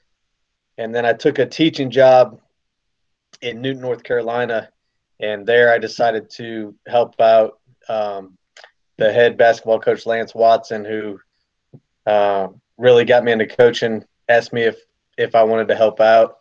and 0.76 0.94
then 0.94 1.06
I 1.06 1.14
took 1.14 1.38
a 1.38 1.46
teaching 1.46 1.90
job 1.90 2.42
in 3.40 3.62
Newton, 3.62 3.80
North 3.80 4.02
Carolina. 4.02 4.68
And 5.18 5.46
there 5.46 5.72
I 5.72 5.78
decided 5.78 6.28
to 6.32 6.74
help 6.86 7.18
out 7.22 7.58
um, 7.88 8.36
the 8.98 9.10
head 9.10 9.38
basketball 9.38 9.80
coach, 9.80 10.04
Lance 10.04 10.34
Watson, 10.34 10.84
who 10.84 11.18
uh, 12.04 12.48
really 12.76 13.06
got 13.06 13.24
me 13.24 13.32
into 13.32 13.46
coaching, 13.46 14.04
asked 14.28 14.52
me 14.52 14.64
if, 14.64 14.76
if 15.16 15.34
I 15.34 15.42
wanted 15.42 15.68
to 15.68 15.74
help 15.74 16.00
out 16.00 16.36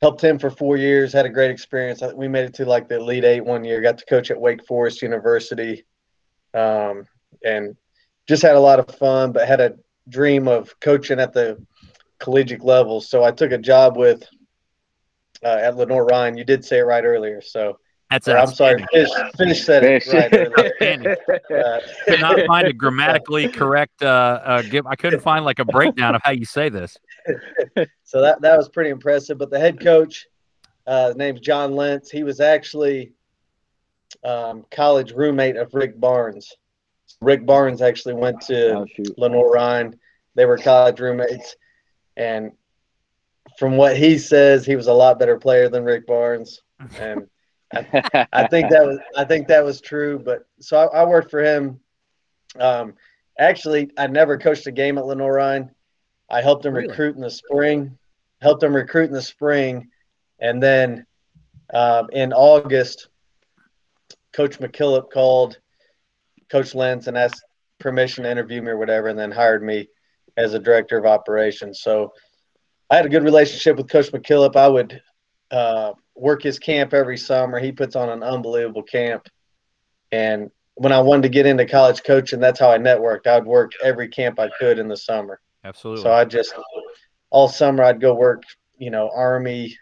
helped 0.00 0.22
him 0.22 0.38
for 0.38 0.50
four 0.50 0.76
years. 0.78 1.12
Had 1.12 1.26
a 1.26 1.30
great 1.30 1.50
experience. 1.50 2.02
We 2.14 2.28
made 2.28 2.44
it 2.44 2.54
to 2.54 2.64
like 2.64 2.88
the 2.88 2.96
Elite 2.96 3.24
Eight 3.24 3.44
one 3.44 3.64
year. 3.64 3.82
Got 3.82 3.98
to 3.98 4.04
coach 4.06 4.30
at 4.30 4.40
Wake 4.40 4.64
Forest 4.66 5.02
University, 5.02 5.84
um, 6.56 7.06
and 7.44 7.76
just 8.26 8.42
had 8.42 8.56
a 8.56 8.60
lot 8.60 8.78
of 8.78 8.94
fun. 8.96 9.32
But 9.32 9.46
had 9.46 9.60
a 9.60 9.74
dream 10.08 10.48
of 10.48 10.78
coaching 10.80 11.20
at 11.20 11.32
the 11.32 11.64
collegiate 12.18 12.64
level. 12.64 13.00
So 13.00 13.24
I 13.24 13.30
took 13.30 13.52
a 13.52 13.58
job 13.58 13.96
with 13.96 14.22
uh, 15.44 15.58
at 15.60 15.76
Lenoir-Rhyne. 15.76 16.36
You 16.36 16.44
did 16.44 16.64
say 16.64 16.78
it 16.78 16.82
right 16.82 17.04
earlier. 17.04 17.40
So 17.40 17.78
that's 18.10 18.28
I'm 18.28 18.46
sorry. 18.46 18.84
Finish, 18.92 19.10
finish 19.36 19.64
said 19.64 19.82
it 19.84 20.06
right. 20.56 21.06
uh, 21.64 21.80
could 22.06 22.20
not 22.20 22.38
find 22.46 22.68
a 22.68 22.72
grammatically 22.72 23.48
correct. 23.48 24.00
Uh, 24.00 24.40
uh, 24.44 24.62
give, 24.62 24.86
I 24.86 24.94
couldn't 24.94 25.20
find 25.20 25.44
like 25.44 25.58
a 25.58 25.64
breakdown 25.64 26.14
of 26.14 26.20
how 26.22 26.30
you 26.30 26.44
say 26.44 26.68
this. 26.68 26.96
so 28.04 28.20
that 28.20 28.40
that 28.42 28.56
was 28.56 28.68
pretty 28.68 28.90
impressive. 28.90 29.38
But 29.38 29.50
the 29.50 29.58
head 29.58 29.80
coach, 29.80 30.28
uh, 30.86 31.08
his 31.08 31.16
name's 31.16 31.40
John 31.40 31.74
Lentz. 31.74 32.08
He 32.08 32.22
was 32.22 32.38
actually 32.38 33.12
um, 34.24 34.64
college 34.70 35.12
roommate 35.12 35.56
of 35.56 35.74
Rick 35.74 35.98
Barnes. 35.98 36.52
Rick 37.20 37.46
Barnes 37.46 37.82
actually 37.82 38.14
went 38.14 38.40
to 38.42 38.78
oh, 38.78 38.86
Lenoir-Rhyne. 39.16 39.98
They 40.34 40.44
were 40.44 40.58
college 40.58 41.00
roommates, 41.00 41.56
and 42.16 42.52
from 43.58 43.76
what 43.76 43.96
he 43.96 44.18
says, 44.18 44.66
he 44.66 44.76
was 44.76 44.86
a 44.86 44.92
lot 44.92 45.18
better 45.18 45.38
player 45.38 45.68
than 45.68 45.84
Rick 45.84 46.06
Barnes. 46.06 46.62
And 46.98 47.26
I, 47.72 48.26
I, 48.32 48.46
think 48.48 48.70
that 48.70 48.84
was 48.84 48.98
I 49.16 49.24
think 49.24 49.48
that 49.48 49.64
was 49.64 49.80
true. 49.80 50.18
But 50.18 50.46
so 50.60 50.78
I, 50.78 51.02
I 51.02 51.04
worked 51.04 51.30
for 51.30 51.42
him. 51.42 51.80
Um, 52.58 52.94
actually, 53.38 53.90
I 53.96 54.06
never 54.08 54.36
coached 54.36 54.66
a 54.66 54.72
game 54.72 54.98
at 54.98 55.06
Lenoir-Rhyne. 55.06 55.70
I 56.28 56.42
helped 56.42 56.66
him 56.66 56.74
really? 56.74 56.88
recruit 56.88 57.16
in 57.16 57.22
the 57.22 57.30
spring. 57.30 57.96
Helped 58.42 58.62
him 58.62 58.76
recruit 58.76 59.06
in 59.06 59.12
the 59.12 59.22
spring, 59.22 59.88
and 60.38 60.62
then 60.62 61.06
um, 61.72 62.08
in 62.12 62.34
August, 62.34 63.08
Coach 64.36 64.58
McKillop 64.58 65.10
called 65.10 65.58
Coach 66.50 66.74
Lentz 66.74 67.06
and 67.06 67.16
asked 67.16 67.42
permission 67.78 68.24
to 68.24 68.30
interview 68.30 68.60
me 68.60 68.68
or 68.68 68.76
whatever, 68.76 69.08
and 69.08 69.18
then 69.18 69.30
hired 69.30 69.62
me 69.62 69.88
as 70.36 70.52
a 70.52 70.58
director 70.58 70.98
of 70.98 71.06
operations. 71.06 71.80
So 71.80 72.12
I 72.90 72.96
had 72.96 73.06
a 73.06 73.08
good 73.08 73.24
relationship 73.24 73.76
with 73.76 73.88
Coach 73.88 74.12
McKillop. 74.12 74.54
I 74.54 74.68
would 74.68 75.00
uh, 75.50 75.92
work 76.14 76.42
his 76.42 76.58
camp 76.58 76.92
every 76.92 77.16
summer. 77.16 77.58
He 77.58 77.72
puts 77.72 77.96
on 77.96 78.10
an 78.10 78.22
unbelievable 78.22 78.82
camp. 78.82 79.26
And 80.12 80.50
when 80.74 80.92
I 80.92 81.00
wanted 81.00 81.22
to 81.22 81.28
get 81.30 81.46
into 81.46 81.64
college 81.64 82.02
coaching, 82.04 82.38
that's 82.38 82.60
how 82.60 82.70
I 82.70 82.78
networked. 82.78 83.26
I'd 83.26 83.46
work 83.46 83.72
every 83.82 84.08
camp 84.08 84.38
I 84.38 84.50
could 84.58 84.78
in 84.78 84.88
the 84.88 84.96
summer. 84.96 85.40
Absolutely. 85.64 86.02
So 86.02 86.12
I 86.12 86.26
just 86.26 86.54
all 87.30 87.48
summer 87.48 87.82
I'd 87.82 88.00
go 88.00 88.14
work, 88.14 88.42
you 88.76 88.90
know, 88.90 89.10
Army, 89.14 89.76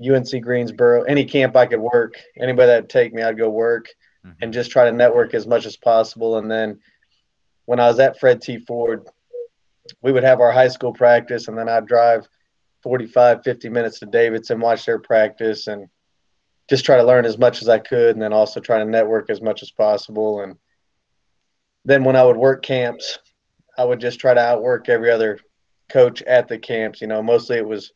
UNC 0.00 0.42
Greensboro, 0.42 1.02
any 1.02 1.24
camp 1.24 1.56
I 1.56 1.66
could 1.66 1.80
work, 1.80 2.14
anybody 2.38 2.66
that'd 2.66 2.90
take 2.90 3.14
me, 3.14 3.22
I'd 3.22 3.38
go 3.38 3.48
work 3.48 3.88
mm-hmm. 4.24 4.42
and 4.42 4.52
just 4.52 4.70
try 4.70 4.84
to 4.84 4.92
network 4.92 5.34
as 5.34 5.46
much 5.46 5.66
as 5.66 5.76
possible. 5.76 6.38
And 6.38 6.50
then 6.50 6.80
when 7.64 7.80
I 7.80 7.88
was 7.88 7.98
at 7.98 8.20
Fred 8.20 8.42
T. 8.42 8.58
Foard, 8.58 9.06
we 10.02 10.12
would 10.12 10.24
have 10.24 10.40
our 10.40 10.52
high 10.52 10.68
school 10.68 10.92
practice 10.92 11.48
and 11.48 11.56
then 11.56 11.68
I'd 11.68 11.86
drive 11.86 12.28
45, 12.82 13.42
50 13.42 13.68
minutes 13.68 13.98
to 14.00 14.06
Davidson, 14.06 14.60
watch 14.60 14.86
their 14.86 14.98
practice, 14.98 15.66
and 15.66 15.88
just 16.68 16.84
try 16.84 16.96
to 16.96 17.04
learn 17.04 17.24
as 17.24 17.38
much 17.38 17.62
as 17.62 17.68
I 17.68 17.78
could, 17.78 18.14
and 18.14 18.22
then 18.22 18.32
also 18.32 18.60
try 18.60 18.78
to 18.78 18.84
network 18.84 19.30
as 19.30 19.40
much 19.40 19.62
as 19.62 19.70
possible. 19.70 20.40
And 20.40 20.56
then 21.84 22.04
when 22.04 22.16
I 22.16 22.22
would 22.22 22.36
work 22.36 22.62
camps, 22.62 23.18
I 23.76 23.84
would 23.84 24.00
just 24.00 24.20
try 24.20 24.34
to 24.34 24.40
outwork 24.40 24.88
every 24.88 25.10
other 25.10 25.38
coach 25.88 26.22
at 26.22 26.48
the 26.48 26.58
camps. 26.58 27.00
You 27.00 27.06
know, 27.06 27.22
mostly 27.22 27.56
it 27.56 27.66
was 27.66 27.92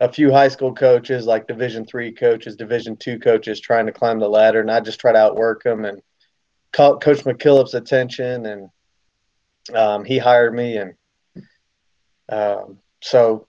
a 0.00 0.12
few 0.12 0.30
high 0.30 0.48
school 0.48 0.74
coaches, 0.74 1.26
like 1.26 1.48
Division 1.48 1.84
three 1.84 2.12
coaches, 2.12 2.56
Division 2.56 2.96
two 2.96 3.18
coaches, 3.18 3.60
trying 3.60 3.86
to 3.86 3.92
climb 3.92 4.18
the 4.18 4.28
ladder, 4.28 4.60
and 4.60 4.70
I 4.70 4.80
just 4.80 5.00
try 5.00 5.12
to 5.12 5.18
outwork 5.18 5.62
them 5.62 5.84
and 5.84 6.00
caught 6.72 7.02
Coach 7.02 7.24
McKillop's 7.24 7.74
attention, 7.74 8.46
and 8.46 8.70
um, 9.74 10.04
he 10.04 10.18
hired 10.18 10.54
me, 10.54 10.76
and 10.76 10.94
um, 12.28 12.78
so 13.00 13.46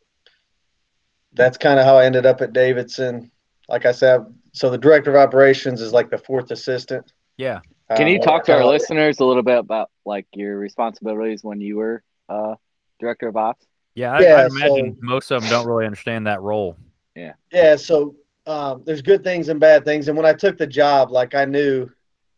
that's 1.34 1.58
kind 1.58 1.80
of 1.80 1.86
how 1.86 1.98
I 1.98 2.06
ended 2.06 2.26
up 2.26 2.42
at 2.42 2.54
Davidson. 2.54 3.32
Like 3.68 3.86
I 3.86 3.92
said, 3.92 4.26
so 4.54 4.70
the 4.70 4.78
director 4.78 5.12
of 5.12 5.18
operations 5.18 5.82
is 5.82 5.94
like 5.94 6.10
the 6.10 6.18
fourth 6.18 6.50
assistant. 6.52 7.12
Yeah. 7.38 7.60
Can 7.96 8.08
you 8.08 8.20
uh, 8.20 8.24
talk 8.24 8.46
to 8.46 8.54
our 8.54 8.66
listeners 8.66 9.20
a 9.20 9.26
little 9.26 9.44
bit 9.44 9.58
about 9.58 9.90
like 10.06 10.28
your 10.34 10.58
responsibilities 10.58 11.44
when 11.44 11.62
you 11.62 11.78
were 11.78 12.04
uh, 12.28 12.56
director 13.00 13.28
of 13.28 13.38
ops? 13.38 13.66
Yeah, 14.00 14.14
I, 14.14 14.22
yeah, 14.22 14.36
I 14.36 14.46
imagine 14.46 14.96
so, 14.96 15.06
most 15.06 15.30
of 15.30 15.42
them 15.42 15.50
don't 15.50 15.68
really 15.68 15.86
understand 15.86 16.26
that 16.26 16.42
role. 16.42 16.78
Yeah. 17.18 17.34
Yeah. 17.52 17.76
So 17.76 18.16
um, 18.48 18.82
there's 18.86 19.02
good 19.02 19.26
things 19.26 19.50
and 19.50 19.60
bad 19.60 19.84
things. 19.84 20.08
And 20.08 20.16
when 20.16 20.26
I 20.26 20.32
took 20.32 20.58
the 20.58 20.66
job, 20.66 21.12
like 21.12 21.36
I 21.36 21.44
knew 21.44 21.90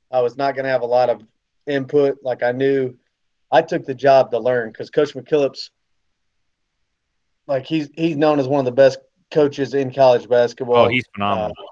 I 0.10 0.22
was 0.22 0.38
not 0.38 0.56
going 0.56 0.64
to 0.64 0.72
have 0.72 0.82
a 0.82 0.88
lot 0.88 1.12
of 1.12 1.22
input. 1.68 2.18
Like 2.24 2.42
I 2.42 2.52
knew 2.52 2.98
I 3.52 3.62
took 3.62 3.86
the 3.86 3.94
job 3.94 4.32
to 4.32 4.40
learn 4.40 4.72
because 4.72 4.90
Coach 4.90 5.14
McKillop's 5.14 5.70
like 7.46 7.68
he's 7.68 7.92
he's 7.94 8.18
known 8.18 8.40
as 8.40 8.48
one 8.48 8.58
of 8.58 8.66
the 8.66 8.72
best 8.72 8.98
coaches 9.30 9.76
in 9.76 9.94
college 9.94 10.28
basketball. 10.28 10.86
Oh, 10.86 10.88
he's 10.88 11.06
phenomenal. 11.14 11.52
Uh, 11.52 11.64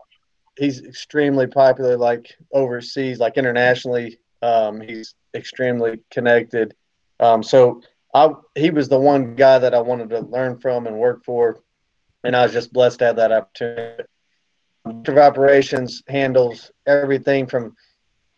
he's 0.56 0.84
extremely 0.84 1.48
popular, 1.48 1.98
like 1.98 2.36
overseas, 2.54 3.20
like 3.20 3.38
internationally. 3.38 4.20
Um, 4.44 4.82
he's 4.82 5.16
extremely 5.34 6.02
connected. 6.12 6.76
Um, 7.20 7.42
so 7.42 7.82
I 8.14 8.30
he 8.56 8.72
was 8.72 8.90
the 8.90 9.00
one 9.00 9.36
guy 9.36 9.60
that 9.60 9.74
I 9.74 9.82
wanted 9.82 10.10
to 10.10 10.22
learn 10.22 10.60
from 10.60 10.88
and 10.88 10.98
work 10.98 11.24
for, 11.24 11.60
and 12.24 12.36
I 12.36 12.44
was 12.44 12.54
just 12.54 12.74
blessed 12.74 13.00
to 13.00 13.06
have 13.06 13.16
that 13.18 13.32
opportunity. 13.32 14.04
Of 14.86 15.18
operations 15.18 16.02
handles 16.08 16.72
everything 16.88 17.46
from 17.46 17.76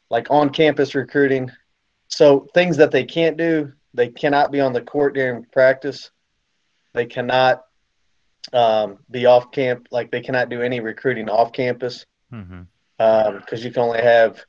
like 0.10 0.30
on 0.30 0.50
campus 0.50 0.96
recruiting. 0.96 1.50
So 2.10 2.48
things 2.54 2.78
that 2.78 2.92
they 2.92 3.06
can't 3.06 3.38
do, 3.38 3.72
they 3.94 4.10
cannot 4.10 4.52
be 4.52 4.60
on 4.60 4.74
the 4.74 4.82
court 4.82 5.14
during 5.14 5.46
practice. 5.46 6.12
They 6.94 7.06
cannot 7.06 7.64
um, 8.52 8.98
be 9.10 9.26
off 9.26 9.52
camp, 9.52 9.88
like 9.92 10.12
they 10.12 10.22
cannot 10.22 10.50
do 10.50 10.62
any 10.62 10.82
recruiting 10.82 11.30
off 11.30 11.54
campus 11.54 12.06
because 12.30 12.48
mm-hmm. 12.50 13.36
um, 13.36 13.44
you 13.50 13.72
can 13.72 13.84
only 13.84 14.02
have 14.02 14.44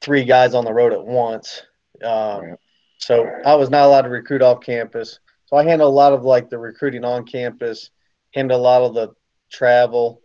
three 0.00 0.24
guys 0.24 0.54
on 0.54 0.64
the 0.64 0.72
road 0.72 0.92
at 0.92 1.04
once. 1.04 1.62
Um, 2.02 2.56
so 2.98 3.28
I 3.44 3.54
was 3.54 3.70
not 3.70 3.86
allowed 3.86 4.02
to 4.02 4.08
recruit 4.08 4.42
off 4.42 4.60
campus. 4.60 5.20
So 5.46 5.56
I 5.56 5.64
handle 5.64 5.88
a 5.88 5.90
lot 5.90 6.12
of 6.12 6.24
like 6.24 6.50
the 6.50 6.58
recruiting 6.58 7.04
on 7.04 7.24
campus, 7.24 7.90
handle 8.34 8.58
a 8.58 8.60
lot 8.60 8.82
of 8.82 8.94
the 8.94 9.14
travel, 9.50 10.20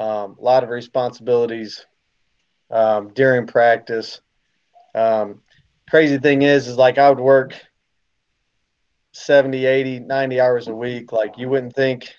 um, 0.00 0.36
a 0.38 0.42
lot 0.42 0.64
of 0.64 0.70
responsibilities 0.70 1.86
um, 2.70 3.12
during 3.14 3.46
practice. 3.46 4.20
Um, 4.94 5.42
crazy 5.88 6.18
thing 6.18 6.42
is, 6.42 6.66
is 6.66 6.76
like 6.76 6.98
I 6.98 7.08
would 7.08 7.20
work 7.20 7.54
70, 9.12 9.66
80, 9.66 10.00
90 10.00 10.40
hours 10.40 10.68
a 10.68 10.74
week. 10.74 11.12
Like 11.12 11.36
you 11.36 11.48
wouldn't 11.48 11.74
think 11.74 12.14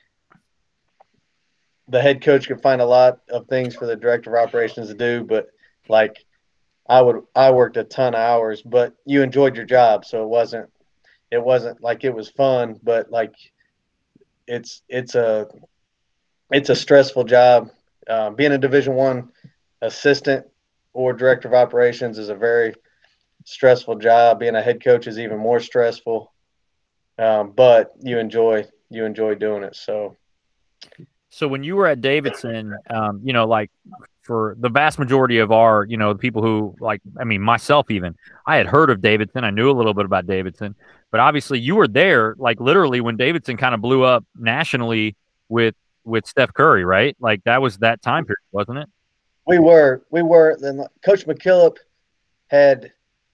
the 1.88 2.02
head 2.02 2.22
coach 2.22 2.48
could 2.48 2.62
find 2.62 2.82
a 2.82 2.86
lot 2.86 3.20
of 3.30 3.48
things 3.48 3.76
for 3.76 3.86
the 3.86 3.96
director 3.96 4.36
of 4.36 4.48
operations 4.48 4.88
to 4.88 4.94
do, 4.94 5.24
but 5.24 5.48
like 5.88 6.25
I 6.88 7.02
would, 7.02 7.24
I 7.36 7.52
worked 7.52 7.78
a 7.78 7.84
ton 7.84 8.14
of 8.14 8.20
hours, 8.20 8.62
but 8.62 8.94
you 9.06 9.24
enjoyed 9.24 9.56
your 9.56 9.66
job. 9.66 10.06
So 10.06 10.24
it 10.24 10.28
wasn't, 10.28 10.70
it 11.32 11.44
wasn't 11.44 11.82
like 11.82 12.04
it 12.04 12.14
was 12.14 12.30
fun, 12.30 12.80
but 12.84 13.12
like 13.12 13.34
it's, 14.48 14.82
it's 14.88 15.16
a, 15.16 15.48
it's 16.52 16.70
a 16.70 16.76
stressful 16.76 17.24
job. 17.24 17.72
Um, 18.08 18.36
being 18.36 18.52
a 18.52 18.58
division 18.58 18.94
one 18.94 19.30
assistant 19.82 20.46
or 20.94 21.14
director 21.14 21.48
of 21.48 21.56
operations 21.56 22.20
is 22.20 22.30
a 22.30 22.36
very 22.36 22.76
stressful 23.46 23.96
job. 23.96 24.40
Being 24.40 24.56
a 24.56 24.62
head 24.62 24.84
coach 24.84 25.08
is 25.08 25.18
even 25.18 25.40
more 25.40 25.60
stressful 25.60 26.32
um, 27.18 27.54
but 27.56 27.94
you 28.02 28.20
enjoy 28.20 28.66
you 28.90 29.06
enjoy 29.06 29.36
doing 29.36 29.64
it. 29.64 29.76
So, 29.76 30.16
so 31.36 31.48
when 31.48 31.64
you 31.64 31.76
were 31.76 31.88
at 31.88 32.02
Davidson, 32.02 32.76
um, 32.90 33.22
you 33.24 33.34
know, 33.34 33.46
like 33.46 33.70
for 34.22 34.56
the 34.60 34.70
vast 34.70 34.98
majority 35.00 35.40
of 35.40 35.52
our, 35.52 35.86
you 35.86 35.98
know, 35.98 36.14
the 36.14 36.20
people 36.20 36.42
who 36.42 36.76
like, 36.80 37.02
I 37.20 37.24
mean, 37.24 37.42
myself 37.42 37.92
even, 37.92 38.16
I 38.46 38.58
had 38.58 38.68
heard 38.68 38.90
of 38.90 39.02
Davidson. 39.02 39.44
I 39.44 39.52
knew 39.52 39.70
a 39.70 39.76
little 39.80 39.94
bit 39.94 40.06
about 40.06 40.26
Davidson, 40.26 40.76
but 41.12 41.20
obviously 41.20 41.60
you 41.60 41.76
were 41.76 41.88
there, 41.88 42.36
like 42.38 42.60
literally 42.60 43.02
when 43.02 43.18
Davidson 43.18 43.58
kind 43.58 43.76
of 43.76 43.82
blew 43.82 44.04
up 44.04 44.24
nationally. 44.36 45.16
with 45.50 45.76
with 46.06 46.26
Steph 46.28 46.54
Curry, 46.54 46.86
right? 46.86 47.16
Like 47.20 47.44
that 47.46 47.62
was 47.62 47.80
that 47.80 48.02
time 48.02 48.26
period, 48.26 48.38
wasn't 48.52 48.78
it? 48.80 48.90
We 49.48 49.60
were, 49.60 50.04
we 50.12 50.22
were. 50.22 50.58
Then 50.60 50.86
Coach 51.04 51.26
McKillop 51.26 51.78
had. 52.48 52.92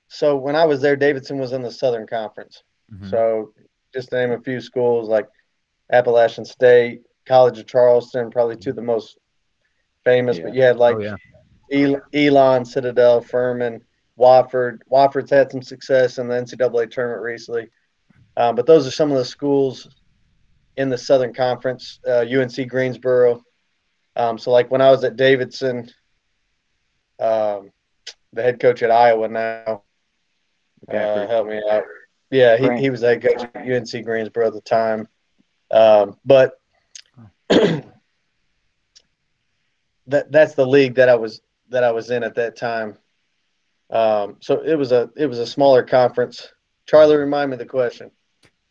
So 0.07 0.35
when 0.35 0.55
I 0.55 0.65
was 0.65 0.81
there, 0.81 0.95
Davidson 0.95 1.37
was 1.37 1.51
in 1.53 1.61
the 1.61 1.71
Southern 1.71 2.07
Conference. 2.07 2.63
Mhm. 2.93 3.09
So 3.09 3.53
just 3.93 4.09
to 4.09 4.15
name 4.15 4.31
a 4.31 4.41
few 4.41 4.59
schools 4.59 5.09
like 5.09 5.27
Appalachian 5.91 6.45
State, 6.45 7.03
College 7.31 7.59
of 7.59 7.65
Charleston, 7.65 8.29
probably 8.29 8.57
two 8.57 8.71
of 8.71 8.75
the 8.75 8.81
most 8.81 9.17
famous. 10.03 10.37
But 10.37 10.53
you 10.53 10.63
had 10.63 10.75
like 10.75 10.97
oh 10.97 10.99
yeah, 10.99 11.15
El- 11.71 12.01
Elon, 12.13 12.65
Citadel, 12.65 13.21
Furman, 13.21 13.79
Wofford. 14.19 14.79
Wofford's 14.91 15.29
had 15.29 15.49
some 15.49 15.61
success 15.61 16.17
in 16.17 16.27
the 16.27 16.35
NCAA 16.35 16.91
tournament 16.91 17.23
recently. 17.23 17.69
Um, 18.35 18.55
but 18.55 18.65
those 18.65 18.85
are 18.85 18.91
some 18.91 19.11
of 19.11 19.17
the 19.17 19.23
schools 19.23 19.87
in 20.75 20.89
the 20.89 20.97
Southern 20.97 21.33
Conference, 21.33 22.01
uh, 22.05 22.25
UNC 22.29 22.67
Greensboro. 22.67 23.41
Um, 24.17 24.37
so, 24.37 24.51
like 24.51 24.69
when 24.69 24.81
I 24.81 24.91
was 24.91 25.05
at 25.05 25.15
Davidson, 25.15 25.89
um, 27.17 27.71
the 28.33 28.41
head 28.41 28.59
coach 28.59 28.83
at 28.83 28.91
Iowa 28.91 29.29
now, 29.29 29.83
uh, 30.91 31.27
help 31.27 31.47
me 31.47 31.61
out. 31.71 31.83
Yeah, 32.29 32.57
he, 32.57 32.81
he 32.81 32.89
was 32.89 32.99
the 32.99 33.07
head 33.07 33.21
coach 33.21 33.49
at 33.55 33.65
UNC 33.65 34.03
Greensboro 34.03 34.47
at 34.47 34.53
the 34.53 34.59
time. 34.59 35.07
Um, 35.71 36.17
but 36.25 36.60
that 40.07 40.31
that's 40.31 40.55
the 40.55 40.65
league 40.65 40.95
that 40.95 41.09
I 41.09 41.15
was 41.15 41.41
that 41.69 41.83
I 41.83 41.91
was 41.91 42.11
in 42.11 42.23
at 42.23 42.35
that 42.35 42.55
time. 42.55 42.97
Um, 43.89 44.37
so 44.39 44.61
it 44.61 44.75
was 44.75 44.91
a 44.91 45.09
it 45.15 45.25
was 45.27 45.39
a 45.39 45.47
smaller 45.47 45.83
conference. 45.83 46.51
Charlie, 46.85 47.15
remind 47.17 47.51
me 47.51 47.57
the 47.57 47.65
question. 47.65 48.11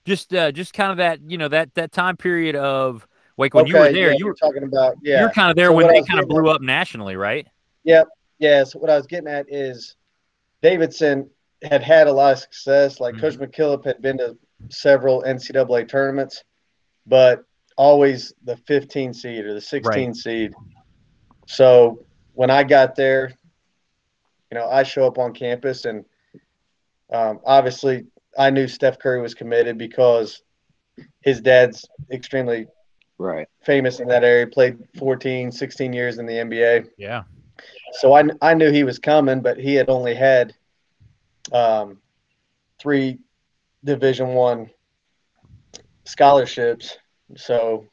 just 0.04 0.34
uh, 0.34 0.50
just 0.52 0.72
kind 0.74 0.90
of 0.90 0.96
that 0.98 1.20
you 1.30 1.38
know 1.38 1.48
that 1.48 1.74
that 1.74 1.92
time 1.92 2.16
period 2.16 2.56
of 2.56 3.06
like 3.36 3.54
when 3.54 3.66
you 3.66 3.74
were 3.74 3.92
there, 3.92 4.10
yeah, 4.12 4.16
you 4.18 4.26
were 4.26 4.34
talking 4.34 4.62
about 4.64 4.96
yeah. 5.02 5.20
You're 5.20 5.30
kind 5.30 5.50
of 5.50 5.56
there 5.56 5.68
So 5.68 5.74
when 5.74 5.88
they 5.88 6.02
kind 6.02 6.20
of 6.20 6.28
blew 6.28 6.48
up 6.48 6.60
nationally, 6.62 7.16
right? 7.16 7.46
yeah. 7.84 8.04
So 8.64 8.78
what 8.78 8.90
I 8.90 8.96
was 8.96 9.06
getting 9.06 9.28
at 9.28 9.46
is 9.52 9.96
Davidson 10.62 11.28
had 11.62 11.82
had 11.82 12.06
a 12.06 12.12
lot 12.12 12.32
of 12.32 12.38
success. 12.38 13.00
Like 13.00 13.14
Mhm. 13.14 13.20
Coach 13.20 13.34
McKillop 13.34 13.84
had 13.84 14.00
been 14.02 14.18
to 14.18 14.36
several 14.70 15.22
NCAA 15.22 15.86
tournaments, 15.88 16.42
but 17.06 17.44
always 17.80 18.34
the 18.44 18.58
15 18.58 19.14
seed 19.14 19.46
or 19.46 19.54
the 19.54 19.60
16 19.60 20.12
seed. 20.12 20.52
So 21.46 22.04
when 22.34 22.50
I 22.50 22.62
got 22.62 22.94
there, 22.94 23.32
you 24.52 24.58
know, 24.58 24.68
I 24.68 24.82
show 24.82 25.06
up 25.06 25.16
on 25.16 25.32
campus 25.32 25.86
and 25.86 26.04
um, 27.10 27.40
obviously 27.46 28.04
I 28.38 28.50
knew 28.50 28.68
Steph 28.68 28.98
Curry 28.98 29.22
was 29.22 29.32
committed 29.32 29.78
because 29.78 30.42
his 31.22 31.40
dad's 31.40 31.88
extremely 32.12 32.66
Right. 33.16 33.46
famous 33.64 34.00
in 34.00 34.08
that 34.08 34.24
area, 34.24 34.46
played 34.46 34.76
14, 34.98 35.50
16 35.50 35.92
years 35.92 36.18
in 36.18 36.26
the 36.26 36.34
NBA. 36.34 36.86
Yeah. 36.98 37.22
So 37.92 38.12
I, 38.12 38.24
I 38.42 38.52
knew 38.54 38.70
he 38.70 38.84
was 38.84 38.98
coming, 38.98 39.40
but 39.40 39.58
he 39.58 39.74
had 39.74 39.88
only 39.88 40.14
had 40.14 40.54
um, 41.52 41.98
three 42.78 43.18
Division 43.84 44.28
One 44.28 44.70
scholarships. 46.04 46.98
So, 47.36 47.86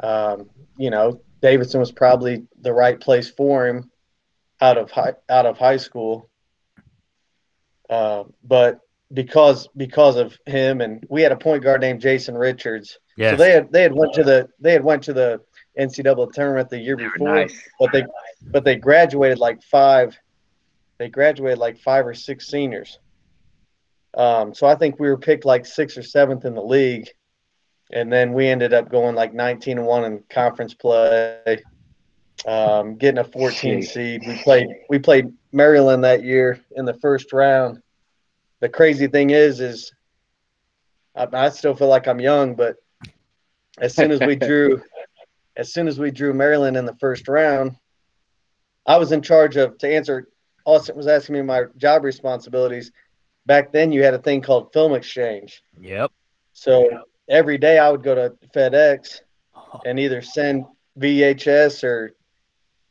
um, 0.00 0.48
you 0.76 0.90
know, 0.90 1.20
Davidson 1.42 1.80
was 1.80 1.92
probably 1.92 2.44
the 2.60 2.72
right 2.72 2.98
place 3.00 3.30
for 3.30 3.66
him 3.66 3.90
out 4.60 4.76
of 4.78 4.90
high 4.90 5.14
out 5.28 5.46
of 5.46 5.58
high 5.58 5.76
school. 5.76 6.28
Uh, 7.88 8.24
but 8.44 8.80
because 9.12 9.68
because 9.76 10.16
of 10.16 10.36
him, 10.46 10.80
and 10.80 11.04
we 11.08 11.22
had 11.22 11.32
a 11.32 11.36
point 11.36 11.62
guard 11.62 11.80
named 11.80 12.00
Jason 12.00 12.36
Richards. 12.36 12.98
Yes. 13.16 13.32
So 13.32 13.36
they 13.44 13.52
had 13.52 13.72
they 13.72 13.82
had 13.82 13.94
went 13.94 14.12
to 14.14 14.22
the 14.24 14.48
they 14.60 14.72
had 14.72 14.84
went 14.84 15.02
to 15.04 15.12
the 15.12 15.40
NCAA 15.78 16.32
tournament 16.32 16.68
the 16.70 16.78
year 16.78 16.96
They 16.96 17.04
before 17.04 17.34
nice. 17.34 17.62
but 17.78 17.92
they 17.92 18.04
but 18.50 18.64
they 18.64 18.76
graduated 18.76 19.38
like 19.38 19.62
five 19.62 20.16
they 20.98 21.08
graduated 21.08 21.58
like 21.58 21.78
five 21.78 22.06
or 22.06 22.14
six 22.14 22.48
seniors 22.48 22.98
um, 24.14 24.52
so 24.52 24.66
i 24.66 24.74
think 24.74 24.98
we 24.98 25.08
were 25.08 25.16
picked 25.16 25.44
like 25.44 25.64
sixth 25.64 25.96
or 25.96 26.02
seventh 26.02 26.44
in 26.44 26.54
the 26.54 26.62
league 26.62 27.08
and 27.92 28.12
then 28.12 28.32
we 28.32 28.46
ended 28.46 28.72
up 28.72 28.90
going 28.90 29.14
like 29.14 29.32
19 29.32 29.78
and 29.78 29.86
1 29.86 30.04
in 30.04 30.22
conference 30.30 30.74
play 30.74 31.62
um, 32.46 32.96
getting 32.96 33.18
a 33.18 33.24
14 33.24 33.80
Jeez. 33.80 33.88
seed 33.88 34.22
we 34.26 34.36
played 34.42 34.68
we 34.88 34.98
played 34.98 35.32
maryland 35.52 36.04
that 36.04 36.22
year 36.22 36.60
in 36.76 36.84
the 36.84 36.94
first 36.94 37.32
round 37.32 37.80
the 38.60 38.68
crazy 38.68 39.06
thing 39.06 39.30
is 39.30 39.60
is 39.60 39.92
I, 41.16 41.26
I 41.32 41.48
still 41.50 41.74
feel 41.74 41.88
like 41.88 42.06
i'm 42.06 42.20
young 42.20 42.54
but 42.54 42.76
as 43.80 43.94
soon 43.94 44.10
as 44.10 44.20
we 44.20 44.36
drew 44.36 44.80
as 45.58 45.72
soon 45.72 45.88
as 45.88 45.98
we 45.98 46.10
drew 46.10 46.32
Maryland 46.32 46.76
in 46.76 46.86
the 46.86 46.94
first 46.94 47.28
round, 47.28 47.76
I 48.86 48.96
was 48.96 49.12
in 49.12 49.20
charge 49.20 49.56
of 49.56 49.76
to 49.78 49.92
answer. 49.92 50.28
Austin 50.64 50.96
was 50.96 51.08
asking 51.08 51.34
me 51.34 51.42
my 51.42 51.64
job 51.76 52.04
responsibilities. 52.04 52.92
Back 53.44 53.72
then, 53.72 53.90
you 53.90 54.02
had 54.02 54.14
a 54.14 54.18
thing 54.18 54.40
called 54.40 54.72
film 54.72 54.94
exchange. 54.94 55.62
Yep. 55.80 56.12
So 56.52 57.04
every 57.28 57.58
day, 57.58 57.78
I 57.78 57.90
would 57.90 58.02
go 58.02 58.14
to 58.14 58.34
FedEx 58.54 59.20
and 59.84 59.98
either 59.98 60.22
send 60.22 60.64
VHS 60.98 61.84
or 61.84 62.12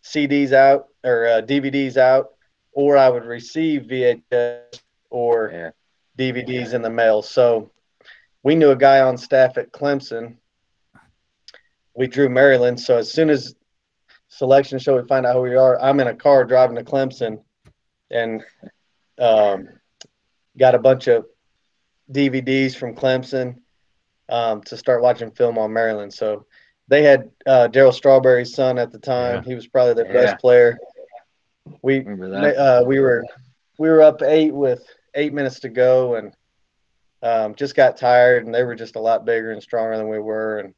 CDs 0.04 0.54
out 0.54 0.88
or 1.04 1.28
uh, 1.28 1.42
DVDs 1.42 1.98
out, 1.98 2.30
or 2.72 2.98
I 2.98 3.10
would 3.10 3.26
receive 3.26 3.84
VHS 3.84 4.82
or 5.10 5.52
Yeah. 5.54 5.72
DVDs 6.18 6.74
in 6.74 6.82
the 6.82 6.90
mail. 6.90 7.22
So 7.22 7.72
we 8.44 8.56
knew 8.56 8.72
a 8.72 8.76
guy 8.76 9.02
on 9.02 9.18
staff 9.18 9.58
at 9.58 9.72
Clemson. 9.72 10.38
We 11.94 12.08
drew 12.08 12.30
Maryland. 12.30 12.80
So 12.80 12.98
as 12.98 13.12
soon 13.12 13.30
as 13.30 13.56
selection 14.30 14.80
show, 14.80 15.00
we 15.00 15.08
find 15.08 15.26
out 15.26 15.36
who 15.36 15.42
we 15.42 15.56
are. 15.56 15.80
I'm 15.82 16.00
in 16.00 16.08
a 16.08 16.16
car 16.16 16.44
driving 16.44 16.76
to 16.76 16.84
Clemson 16.84 17.40
and 18.12 18.44
um, 19.20 19.68
got 20.58 20.76
a 20.76 20.80
bunch 20.80 21.08
of 21.08 21.26
DVDs 22.12 22.76
from 22.76 22.96
Clemson 22.96 23.58
um, 24.30 24.62
to 24.64 24.78
start 24.78 25.02
watching 25.02 25.32
film 25.32 25.58
on 25.58 25.72
Maryland. 25.74 26.14
So 26.14 26.46
they 26.88 27.04
had 27.04 27.30
uh, 27.46 27.68
Darryl 27.72 27.94
Strawberry's 27.94 28.54
son 28.54 28.78
at 28.78 28.92
the 28.92 29.00
time. 29.00 29.44
He 29.44 29.56
was 29.56 29.68
probably 29.68 29.94
their 29.94 30.06
Yeah. 30.06 30.14
best 30.26 30.40
player. 30.40 30.78
We 31.82 32.06
uh, 32.56 32.84
we 32.84 33.00
were 33.00 33.26
we 33.78 33.90
were 33.90 34.02
up 34.02 34.22
eight 34.24 34.54
with 34.54 34.84
eight 35.16 35.34
minutes 35.34 35.60
to 35.62 35.70
go 35.70 36.16
and 36.16 36.34
um, 37.24 37.56
just 37.56 37.76
got 37.76 37.98
tired 37.98 38.46
and 38.46 38.54
they 38.54 38.64
were 38.64 38.76
just 38.76 38.96
a 38.96 39.00
lot 39.02 39.26
bigger 39.26 39.52
and 39.52 39.62
stronger 39.62 39.98
than 39.98 40.08
we 40.08 40.20
were 40.20 40.60
and 40.60 40.74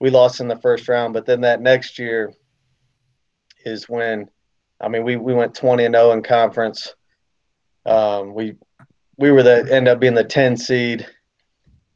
we 0.00 0.10
lost 0.10 0.40
in 0.40 0.48
the 0.48 0.56
first 0.56 0.88
round 0.88 1.12
but 1.14 1.26
then 1.26 1.42
that 1.42 1.60
next 1.60 1.98
year 1.98 2.32
is 3.64 3.88
when 3.88 4.28
I 4.80 4.88
mean 4.88 5.04
we, 5.04 5.16
we 5.16 5.34
went 5.34 5.54
20 5.54 5.84
and 5.84 5.94
0 5.94 6.12
in 6.12 6.22
conference 6.22 6.94
um, 7.84 8.34
we 8.34 8.54
we 9.16 9.30
were 9.30 9.42
the 9.42 9.66
end 9.72 9.86
up 9.88 10.00
being 10.00 10.14
the 10.14 10.24
10 10.24 10.56
seed 10.56 11.06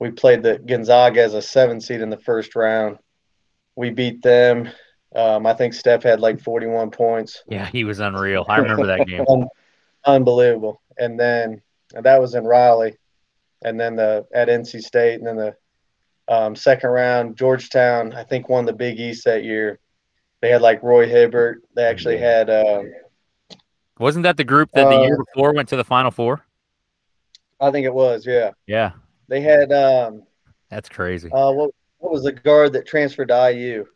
we 0.00 0.10
played 0.10 0.42
the 0.42 0.58
Gonzaga 0.58 1.22
as 1.22 1.34
a 1.34 1.42
seven 1.42 1.80
seed 1.80 2.00
in 2.00 2.10
the 2.10 2.18
first 2.18 2.56
round 2.56 2.98
we 3.76 3.90
beat 3.90 4.22
them 4.22 4.68
um, 5.14 5.44
I 5.46 5.54
think 5.54 5.74
Steph 5.74 6.02
had 6.02 6.20
like 6.20 6.40
41 6.40 6.90
points 6.90 7.42
Yeah, 7.48 7.66
he 7.66 7.84
was 7.84 7.98
unreal. 8.00 8.44
I 8.48 8.58
remember 8.58 8.86
that 8.86 9.06
game. 9.06 9.24
Unbelievable. 10.04 10.80
And 10.98 11.18
then 11.18 11.62
and 11.94 12.04
that 12.04 12.20
was 12.20 12.34
in 12.34 12.44
Raleigh, 12.44 12.96
and 13.64 13.78
then 13.78 13.96
the 13.96 14.26
at 14.32 14.48
NC 14.48 14.82
State, 14.82 15.18
and 15.18 15.26
then 15.26 15.36
the 15.36 15.56
um, 16.28 16.54
second 16.54 16.90
round 16.90 17.36
Georgetown. 17.36 18.12
I 18.12 18.22
think 18.22 18.48
won 18.48 18.64
the 18.64 18.72
Big 18.72 19.00
East 19.00 19.24
that 19.24 19.44
year. 19.44 19.78
They 20.40 20.50
had 20.50 20.62
like 20.62 20.82
Roy 20.82 21.06
Hibbert. 21.08 21.62
They 21.74 21.84
actually 21.84 22.18
had. 22.18 22.48
Uh, 22.48 22.82
Wasn't 23.98 24.22
that 24.22 24.36
the 24.36 24.44
group 24.44 24.70
that 24.72 24.88
the 24.88 24.96
Uh, 24.96 25.02
year 25.02 25.18
before 25.18 25.52
went 25.52 25.68
to 25.70 25.76
the 25.76 25.84
Final 25.84 26.10
Four? 26.10 26.46
I 27.60 27.70
think 27.70 27.84
it 27.84 27.92
was. 27.92 28.24
Yeah, 28.24 28.52
Yeah, 28.66 28.92
they 29.30 29.40
had. 29.40 29.72
Um, 29.72 30.24
that's 30.68 30.88
crazy. 30.90 31.30
uh, 31.32 31.50
what 31.52 31.70
what 31.98 32.12
was 32.12 32.22
the 32.24 32.32
guard 32.32 32.74
that 32.74 32.86
transferred 32.86 33.28
to 33.28 33.50
IU? 33.52 33.86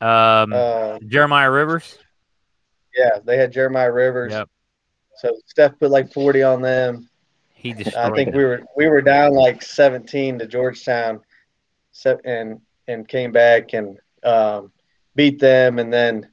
Um, 0.00 0.52
Uh, 0.52 0.98
Jeremiah 1.06 1.50
Rivers. 1.50 1.98
yeah, 2.96 3.18
they 3.24 3.36
had 3.36 3.52
Jeremiah 3.52 3.92
Rivers. 3.92 4.32
Yep, 4.32 4.48
So 5.18 5.36
Steph 5.46 5.78
put 5.78 5.90
like 5.92 6.12
forty 6.12 6.42
on 6.42 6.60
them. 6.60 7.08
he 7.54 7.72
destroyed. 7.72 8.12
I 8.12 8.14
think 8.16 8.30
them. 8.30 8.38
we 8.38 8.44
were 8.44 8.60
we 8.76 8.88
were 8.88 9.00
down 9.02 9.32
like 9.34 9.62
17 9.62 10.40
to 10.40 10.46
Georgetown, 10.46 11.20
se- 11.92 12.18
and 12.24 12.60
and 12.88 13.06
came 13.06 13.30
back 13.30 13.74
and 13.74 13.98
um, 14.24 14.72
beat 15.14 15.38
them, 15.38 15.78
and 15.78 15.92
then 15.92 16.28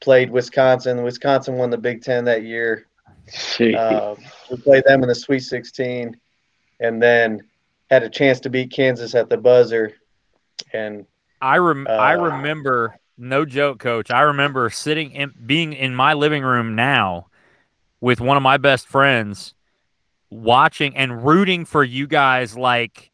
played 0.00 0.30
Wisconsin. 0.30 1.02
Wisconsin 1.04 1.54
won 1.56 1.70
the 1.70 1.78
Big 1.78 2.02
Ten 2.02 2.24
that 2.24 2.42
year. 2.42 2.86
Jeez. 3.28 3.76
Um, 3.76 4.18
we 4.50 4.56
played 4.56 4.82
them 4.84 5.02
in 5.02 5.08
the 5.08 5.14
Sweet 5.14 5.40
16, 5.40 6.18
and 6.80 7.00
then 7.00 7.40
had 7.90 8.02
a 8.02 8.08
chance 8.08 8.40
to 8.40 8.50
beat 8.50 8.70
Kansas 8.72 9.14
at 9.14 9.28
the 9.28 9.36
buzzer. 9.36 9.92
And 10.72 11.06
I 11.40 11.56
rem- 11.58 11.86
I 11.98 12.12
Uh, 12.12 12.16
remember, 12.16 12.96
no 13.16 13.44
joke, 13.44 13.78
coach. 13.78 14.10
I 14.10 14.20
remember 14.22 14.70
sitting 14.70 15.12
in 15.12 15.32
being 15.46 15.72
in 15.72 15.94
my 15.94 16.12
living 16.14 16.42
room 16.42 16.74
now 16.74 17.28
with 18.00 18.20
one 18.20 18.36
of 18.36 18.42
my 18.42 18.56
best 18.58 18.88
friends, 18.88 19.54
watching 20.30 20.96
and 20.96 21.24
rooting 21.26 21.64
for 21.64 21.84
you 21.84 22.06
guys 22.06 22.56
like, 22.56 23.10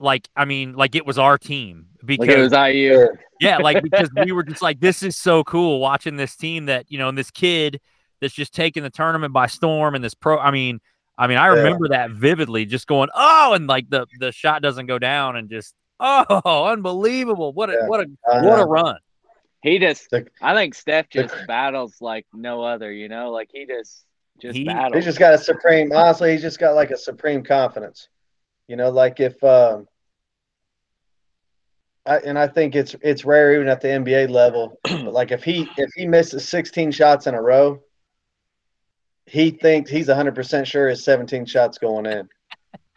like 0.00 0.28
I 0.36 0.44
mean, 0.44 0.74
like 0.74 0.94
it 0.94 1.06
was 1.06 1.18
our 1.18 1.38
team 1.38 1.86
Like 2.16 2.30
it 2.30 2.36
because 2.36 2.50
was 2.50 2.52
IU. 2.52 3.08
Yeah, 3.40 3.58
like 3.58 3.80
because 3.82 4.10
we 4.14 4.32
were 4.32 4.42
just 4.44 4.62
like, 4.62 4.80
this 4.80 5.02
is 5.02 5.16
so 5.16 5.44
cool 5.44 5.80
watching 5.80 6.16
this 6.16 6.36
team 6.36 6.66
that 6.66 6.86
you 6.90 6.98
know, 6.98 7.08
and 7.08 7.18
this 7.18 7.30
kid 7.30 7.80
that's 8.20 8.34
just 8.34 8.52
taking 8.54 8.82
the 8.82 8.90
tournament 8.90 9.32
by 9.32 9.46
storm, 9.46 9.94
and 9.94 10.02
this 10.04 10.14
pro. 10.14 10.38
I 10.38 10.50
mean, 10.50 10.80
I 11.18 11.26
mean, 11.26 11.36
I 11.36 11.48
Yeah. 11.48 11.62
remember 11.62 11.88
that 11.88 12.10
vividly, 12.12 12.64
just 12.64 12.86
going, 12.86 13.08
oh, 13.14 13.52
and 13.54 13.66
like 13.66 13.90
the 13.90 14.06
the 14.20 14.30
shot 14.32 14.62
doesn't 14.62 14.86
go 14.86 14.98
down, 14.98 15.36
and 15.36 15.50
just 15.50 15.74
oh, 16.00 16.66
unbelievable! 16.66 17.52
What 17.52 17.70
a 17.70 17.72
Yeah. 17.74 17.86
what 17.88 18.00
a 18.00 18.04
Uh, 18.30 18.42
what 18.42 18.60
a 18.60 18.64
run! 18.64 18.98
He 19.62 19.80
just, 19.80 20.08
The- 20.10 20.28
I 20.40 20.54
think 20.54 20.74
Steph 20.76 21.10
the- 21.10 21.24
just 21.24 21.34
battles 21.48 21.96
like 22.00 22.24
no 22.32 22.62
other. 22.62 22.92
You 22.92 23.08
know, 23.08 23.32
like 23.32 23.50
he 23.52 23.66
just 23.66 24.04
just 24.40 24.56
He- 24.56 24.62
battles. 24.64 24.94
He's 24.94 25.04
just 25.04 25.18
got 25.18 25.34
a 25.34 25.38
supreme. 25.38 25.90
Honestly, 25.92 26.30
he's 26.30 26.42
just 26.42 26.60
got 26.60 26.76
like 26.76 26.92
a 26.92 26.96
supreme 26.96 27.42
confidence. 27.42 28.08
You 28.68 28.76
know, 28.76 28.90
like 28.90 29.18
if, 29.18 29.42
um, 29.42 29.88
I, 32.06 32.18
and 32.18 32.38
I 32.38 32.46
think 32.46 32.76
it's 32.76 32.94
it's 33.02 33.24
rare 33.24 33.54
even 33.56 33.66
at 33.68 33.80
the 33.80 33.88
NBA 33.88 34.30
level. 34.30 34.78
But 34.84 35.12
like 35.12 35.32
if 35.32 35.42
he 35.42 35.68
if 35.76 35.90
he 35.96 36.06
misses 36.06 36.48
16 36.48 36.92
shots 36.92 37.26
in 37.26 37.34
a 37.34 37.42
row, 37.42 37.82
he 39.28 39.50
thinks 39.50 39.90
he's 39.90 40.08
100 40.08 40.34
percent 40.34 40.66
sure 40.66 40.88
his 40.88 41.04
17 41.04 41.46
shots 41.46 41.78
going 41.78 42.06
in, 42.06 42.28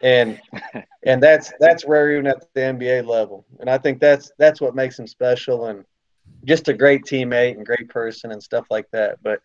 and 0.00 0.40
and 1.04 1.22
that's 1.22 1.52
that's 1.60 1.84
rare 1.84 2.12
even 2.12 2.26
at 2.26 2.52
the 2.54 2.60
NBA 2.60 3.06
level. 3.06 3.46
And 3.60 3.68
I 3.68 3.78
think 3.78 4.00
that's 4.00 4.32
that's 4.38 4.60
what 4.60 4.74
makes 4.74 4.98
him 4.98 5.06
special 5.06 5.66
and 5.66 5.84
just 6.44 6.68
a 6.68 6.74
great 6.74 7.04
teammate 7.04 7.56
and 7.56 7.66
great 7.66 7.88
person 7.88 8.32
and 8.32 8.42
stuff 8.42 8.66
like 8.70 8.90
that. 8.92 9.18
But 9.22 9.40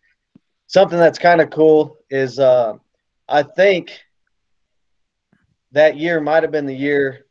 something 0.67 0.97
that's 0.97 1.19
kind 1.19 1.41
of 1.41 1.49
cool 1.49 1.97
is 2.09 2.39
uh, 2.39 2.73
I 3.27 3.43
think 3.43 3.99
that 5.71 5.97
year 5.97 6.19
might 6.19 6.43
have 6.43 6.51
been 6.51 6.65
the 6.65 6.75
year 6.75 7.25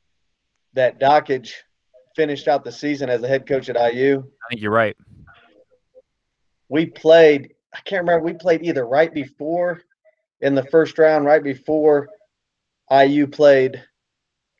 that 0.74 1.00
Dakich 1.00 1.52
finished 2.14 2.48
out 2.48 2.64
the 2.64 2.72
season 2.72 3.10
as 3.10 3.22
a 3.22 3.28
head 3.28 3.46
coach 3.46 3.68
at 3.68 3.76
IU. 3.94 4.18
I 4.18 4.48
think 4.48 4.62
you're 4.62 4.70
right. 4.70 4.96
We 6.68 6.86
played, 6.86 7.54
I 7.76 7.80
can't 7.84 8.00
remember, 8.00 8.24
we 8.24 8.32
played 8.32 8.62
either 8.62 8.86
right 8.86 9.12
before 9.12 9.82
in 10.40 10.54
the 10.54 10.64
first 10.64 10.98
round, 10.98 11.26
right 11.26 11.42
before 11.42 12.08
IU 12.90 13.26
played 13.26 13.82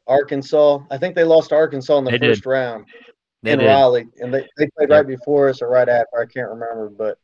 Arkansas. 0.07 0.81
I 0.91 0.99
think 0.99 1.15
they 1.15 1.25
lost 1.25 1.49
to 1.51 1.55
Arkansas 1.57 1.99
in 1.99 2.05
the 2.05 2.11
They 2.11 2.19
did. 2.19 2.29
first 2.29 2.47
round 2.47 2.85
They 3.43 3.53
in 3.53 3.61
did. 3.61 3.67
Raleigh, 3.67 4.09
and 4.21 4.33
they, 4.33 4.47
they 4.59 4.69
played 4.77 4.91
Yeah. 4.91 4.97
right 4.97 5.07
before 5.07 5.49
us 5.49 5.63
or 5.63 5.69
right 5.69 5.89
after. 5.89 6.19
I 6.21 6.27
can't 6.27 6.49
remember, 6.51 6.91
but 6.91 7.19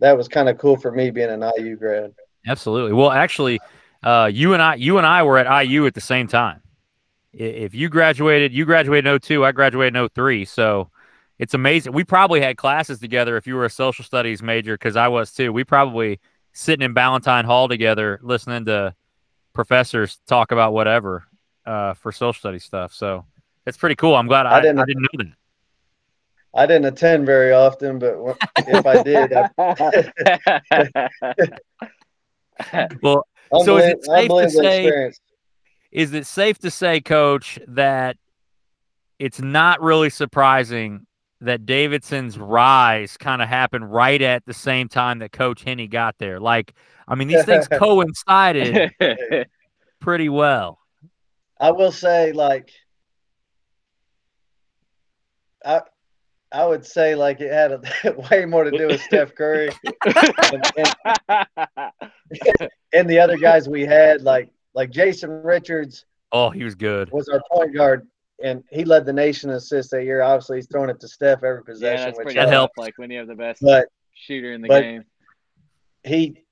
that 0.00 0.16
was 0.16 0.28
kind 0.28 0.48
of 0.48 0.58
cool 0.58 0.76
for 0.76 0.90
me 0.90 1.10
being 1.10 1.30
an 1.30 1.44
IU 1.56 1.76
grad. 1.76 2.12
Absolutely. 2.46 2.92
Well, 2.92 3.10
actually, 3.10 3.60
uh, 4.02 4.30
you 4.32 4.52
and 4.52 4.62
I, 4.62 4.74
you 4.74 4.98
and 4.98 5.06
I 5.06 5.22
were 5.22 5.38
at 5.38 5.64
IU 5.64 5.86
at 5.86 5.94
the 5.94 6.00
same 6.00 6.26
time. 6.26 6.60
If 7.32 7.74
you 7.74 7.88
graduated, 7.88 8.52
you 8.52 8.64
graduated 8.64 9.06
in 9.06 9.20
02, 9.20 9.44
I 9.44 9.52
graduated 9.52 9.96
in 9.96 10.08
03. 10.08 10.44
So 10.44 10.90
it's 11.38 11.54
amazing. 11.54 11.92
We 11.92 12.04
probably 12.04 12.40
had 12.40 12.56
classes 12.56 12.98
together 12.98 13.36
if 13.36 13.46
you 13.46 13.54
were 13.56 13.64
a 13.66 13.70
social 13.70 14.04
studies 14.04 14.42
major, 14.42 14.74
because 14.74 14.96
I 14.96 15.08
was 15.08 15.32
too. 15.32 15.52
We 15.52 15.64
probably 15.64 16.18
sitting 16.52 16.84
in 16.84 16.92
Ballantine 16.94 17.44
Hall 17.44 17.68
together, 17.68 18.18
listening 18.22 18.64
to 18.66 18.94
professors 19.52 20.18
talk 20.26 20.52
about 20.52 20.72
whatever 20.72 21.24
uh, 21.66 21.94
for 21.94 22.12
social 22.12 22.32
studies 22.38 22.64
stuff. 22.64 22.92
So 22.94 23.24
it's 23.66 23.76
pretty 23.76 23.96
cool. 23.96 24.14
I'm 24.16 24.26
glad 24.28 24.46
I, 24.46 24.50
I 24.50 24.56
I, 24.56 24.60
didn't, 24.62 24.78
I 24.80 24.84
didn't- 24.86 25.02
know 25.02 25.08
that. 25.18 25.32
I 26.54 26.64
didn't 26.64 26.86
attend 26.86 27.26
very 27.26 27.52
often, 27.52 27.98
but 27.98 28.16
if 28.56 28.86
I 28.86 29.02
did, 29.02 29.30
I, 29.34 31.08
Well, 33.02 33.26
So 33.62 33.76
is 33.76 33.84
it 33.92 34.04
safe 34.04 34.28
to 34.30 34.50
say- 34.50 34.84
experience. 34.86 35.20
is 35.92 36.12
it 36.14 36.26
safe 36.26 36.58
to 36.60 36.70
say, 36.70 37.00
Coach, 37.02 37.58
that 37.68 38.16
it's 39.18 39.40
not 39.40 39.82
really 39.82 40.08
surprising 40.10 41.06
that 41.40 41.66
Davidson's 41.66 42.38
rise 42.38 43.16
kind 43.16 43.42
of 43.42 43.48
happened 43.48 43.92
right 43.92 44.20
at 44.20 44.44
the 44.46 44.54
same 44.54 44.88
time 44.88 45.18
that 45.20 45.32
Coach 45.32 45.64
Henney 45.64 45.86
got 45.86 46.18
there? 46.18 46.40
Like, 46.40 46.74
I 47.06 47.14
mean, 47.14 47.28
these 47.28 47.44
things 47.44 47.68
coincided 47.72 48.92
pretty 50.00 50.28
well. 50.28 50.78
I 51.58 51.70
will 51.70 51.92
say, 51.92 52.32
like, 52.32 52.70
I 55.64 55.82
I 56.52 56.64
would 56.64 56.86
say 56.86 57.14
like 57.16 57.40
it 57.40 57.52
had 57.52 57.72
a, 57.72 57.80
way 58.30 58.44
more 58.44 58.64
to 58.64 58.70
do 58.70 58.86
with 58.86 59.02
Steph 59.02 59.34
Curry 59.34 59.70
and, 60.04 60.72
and, 60.76 62.70
and 62.92 63.10
the 63.10 63.18
other 63.18 63.36
guys 63.36 63.68
we 63.68 63.84
had, 63.84 64.22
like 64.22 64.50
like 64.74 64.90
Jason 64.90 65.42
Richards 65.42 66.04
Oh, 66.32 66.50
he 66.50 66.64
was 66.64 66.74
good. 66.74 67.10
was 67.12 67.28
our 67.28 67.40
point 67.50 67.74
guard, 67.74 68.06
and 68.42 68.62
he 68.70 68.84
led 68.84 69.06
the 69.06 69.12
nation 69.12 69.50
in 69.50 69.56
assists 69.56 69.90
that 69.92 70.04
year. 70.04 70.22
Obviously, 70.22 70.58
he's 70.58 70.66
throwing 70.68 70.90
it 70.90 71.00
to 71.00 71.08
Steph 71.08 71.42
every 71.42 71.60
yeah, 71.66 71.72
possession, 71.72 72.04
that's 72.06 72.18
which 72.18 72.24
pretty 72.26 72.38
That 72.38 72.44
tough, 72.46 72.52
helped. 72.52 72.78
Like 72.78 72.98
when 72.98 73.10
you 73.10 73.18
have 73.18 73.28
the 73.28 73.34
best 73.34 73.62
but 73.62 73.88
shooter 74.14 74.52
in 74.52 74.62
the 74.62 74.68
but- 74.68 74.82
game. 74.82 75.04
he 76.04 76.42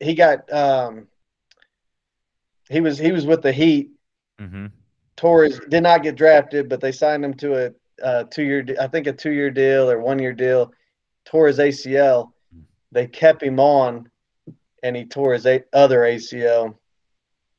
he 0.00 0.14
got 0.14 0.50
um 0.52 1.06
he 2.68 2.80
was 2.80 2.98
he 2.98 3.12
was 3.12 3.26
with 3.26 3.42
the 3.42 3.52
Heat. 3.52 3.90
Mm-hmm. 4.40 4.66
Torres 5.16 5.60
did 5.68 5.82
not 5.82 6.02
get 6.02 6.16
drafted, 6.16 6.68
but 6.68 6.80
they 6.80 6.90
signed 6.92 7.24
him 7.24 7.34
to 7.34 7.66
a, 7.66 7.70
uh 8.02 8.24
two 8.24 8.42
year, 8.42 8.64
I 8.80 8.86
think 8.88 9.06
a 9.06 9.12
two 9.12 9.30
year 9.32 9.50
deal 9.50 9.90
or 9.90 9.98
one 10.00 10.18
year 10.18 10.32
deal. 10.32 10.72
Tore 11.24 11.46
his 11.46 11.58
ACL. 11.58 12.32
They 12.90 13.06
kept 13.06 13.42
him 13.42 13.60
on, 13.60 14.10
and 14.82 14.96
he 14.96 15.04
tore 15.04 15.34
his 15.34 15.46
a- 15.46 15.64
other 15.72 16.00
ACL. 16.00 16.74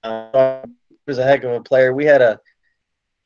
Uh, 0.04 0.62
he 0.89 0.96
was 1.08 1.18
a 1.18 1.24
heck 1.24 1.44
of 1.44 1.52
a 1.52 1.62
player. 1.62 1.94
We 1.94 2.06
had 2.06 2.22
a 2.22 2.39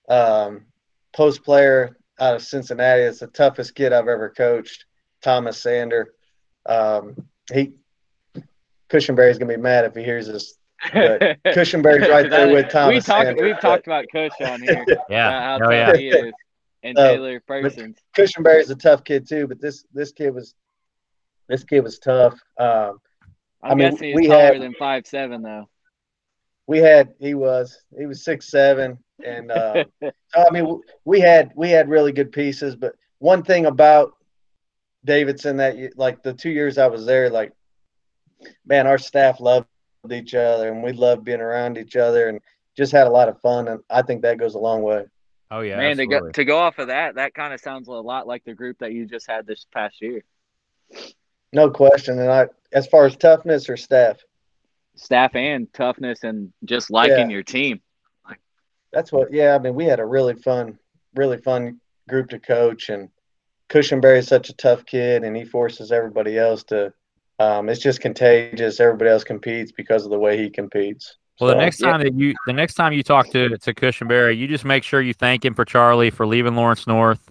um, 0.08 0.66
post 1.14 1.44
player 1.44 1.98
out 2.20 2.36
of 2.36 2.42
Cincinnati. 2.44 3.04
It's 3.04 3.20
the 3.20 3.28
toughest 3.28 3.76
kid 3.76 3.94
I've 3.94 4.08
ever 4.08 4.30
coached, 4.30 4.86
Thomas 5.22 5.62
Sander. 5.62 6.14
Um, 6.66 7.16
he 7.54 7.74
Cushionberry's 8.90 9.38
gonna 9.38 9.54
be 9.56 9.62
mad 9.62 9.86
if 9.86 9.96
he 9.96 10.04
hears 10.04 10.28
this. 10.28 10.56
But 10.94 11.20
Cushionberry's 11.46 12.08
right 12.10 12.30
there 12.30 12.54
with 12.54 12.70
Thomas 12.70 12.94
we 12.96 13.00
talked. 13.02 13.26
Sander, 13.26 13.44
We've 13.44 13.56
but- 13.56 13.62
talked 13.62 13.88
about 13.88 14.06
Cush 14.12 14.32
on 14.42 14.62
here. 14.62 14.86
Yeah. 15.10 15.28
about 15.56 15.62
how 15.62 15.68
Oh, 15.68 15.72
yeah. 15.72 15.96
he 15.98 16.08
is, 16.10 16.34
and 16.84 16.98
Uh, 16.98 17.10
Taylor 17.14 17.40
Parsons. 17.42 17.98
Cushionberry's 18.16 18.70
a 18.70 18.76
tough 18.76 19.04
kid 19.04 19.28
too, 19.28 19.48
but 19.48 19.60
this 19.60 19.84
this 19.94 20.12
kid 20.12 20.32
was 20.34 20.54
this 21.48 21.64
kid 21.64 21.82
was 21.82 22.00
tough. 22.00 22.34
Um, 22.58 23.00
I'm 23.64 23.72
I 23.72 23.76
mean, 23.76 23.92
guessing 23.92 24.08
he's 24.10 24.16
we 24.16 24.28
taller 24.28 24.54
had- 24.54 24.62
than 24.62 24.74
five 24.76 25.08
seven 25.08 25.42
though. 25.42 25.68
we 26.68 26.78
had 26.80 27.14
he 27.20 27.34
was 27.34 27.82
he 27.98 28.06
was 28.06 28.24
six 28.24 28.50
seven, 28.50 28.98
and 29.26 29.52
uh, 29.52 29.84
so 30.02 30.12
I 30.36 30.50
mean 30.52 30.82
we 31.06 31.20
had 31.20 31.52
we 31.56 31.70
had 31.70 31.90
really 31.90 32.12
good 32.12 32.32
pieces. 32.32 32.76
But 32.76 32.96
one 33.20 33.44
thing 33.44 33.66
about 33.66 34.14
Davidson 35.06 35.58
that 35.58 35.78
you, 35.78 35.92
like 35.96 36.24
the 36.24 36.34
two 36.34 36.50
years 36.50 36.78
I 36.78 36.88
was 36.88 37.06
there, 37.06 37.30
like 37.30 37.54
man, 38.66 38.88
our 38.88 38.98
staff 38.98 39.40
loved 39.40 39.68
each 40.12 40.36
other, 40.36 40.72
and 40.72 40.84
we 40.84 40.92
loved 40.92 41.24
being 41.24 41.42
around 41.42 41.78
each 41.78 41.96
other, 41.96 42.30
and 42.30 42.40
just 42.76 42.92
had 42.92 43.08
a 43.08 43.12
lot 43.12 43.30
of 43.30 43.42
fun. 43.42 43.68
And 43.68 43.80
I 43.90 44.02
think 44.02 44.22
that 44.22 44.38
goes 44.38 44.56
a 44.56 44.60
long 44.60 44.82
way. 44.82 45.06
Oh 45.50 45.62
yeah. 45.62 45.78
Man, 45.78 45.98
to 45.98 46.08
go 46.08 46.30
to 46.30 46.46
go 46.46 46.58
off 46.58 46.78
of 46.78 46.88
that, 46.88 47.16
that 47.16 47.34
kind 47.34 47.54
of 47.54 47.60
sounds 47.60 47.88
a 47.88 47.92
lot 47.92 48.28
like 48.28 48.44
the 48.44 48.54
group 48.54 48.80
that 48.80 48.94
you 48.94 49.06
just 49.06 49.28
had 49.28 49.48
this 49.48 49.66
past 49.74 50.02
year. 50.02 50.24
No 51.54 51.70
question. 51.70 52.20
And 52.20 52.30
I, 52.30 52.48
as 52.74 52.88
far 52.88 53.06
as 53.06 53.16
toughness 53.16 53.70
or 53.70 53.78
staff, 53.78 54.18
Staff 54.96 55.36
and 55.36 55.72
toughness, 55.74 56.24
and 56.24 56.52
just 56.66 56.90
liking 56.90 57.30
Yeah. 57.30 57.36
your 57.36 57.44
team. 57.44 57.82
That's 58.92 59.12
what. 59.12 59.32
Yeah, 59.32 59.56
I 59.56 59.60
mean, 59.60 59.76
we 59.76 59.86
had 59.86 60.00
a 60.00 60.06
really 60.06 60.36
fun, 60.36 60.78
really 61.16 61.38
fun 61.38 61.80
group 62.08 62.30
to 62.30 62.40
coach, 62.40 62.90
and 62.90 63.10
Cushionberry 63.70 64.20
is 64.20 64.28
such 64.28 64.50
a 64.50 64.56
tough 64.56 64.86
kid, 64.86 65.24
and 65.24 65.36
he 65.36 65.46
forces 65.46 65.92
everybody 65.92 66.38
else 66.38 66.64
to. 66.66 66.94
Um, 67.40 67.70
it's 67.70 67.82
just 67.82 68.02
contagious. 68.02 68.80
Everybody 68.80 69.12
else 69.12 69.24
competes 69.24 69.72
because 69.72 70.06
of 70.06 70.12
the 70.12 70.18
way 70.18 70.38
he 70.38 70.50
competes. 70.50 71.18
Well, 71.40 71.50
the 71.50 71.54
So, 71.56 71.60
next 71.60 71.82
yeah. 71.82 71.92
time 71.92 72.02
that 72.02 72.16
you 72.16 72.34
the 72.48 72.54
next 72.54 72.74
time 72.74 72.94
you 72.94 73.04
talk 73.04 73.30
to 73.30 73.50
to 73.58 73.74
Cushionberry, 73.74 74.38
you 74.38 74.48
just 74.48 74.66
make 74.66 74.84
sure 74.84 75.02
you 75.02 75.14
thank 75.14 75.46
him 75.46 75.54
for 75.54 75.66
Charlie 75.66 76.10
for 76.10 76.26
leaving 76.26 76.56
Lawrence 76.56 76.88
North 76.88 77.30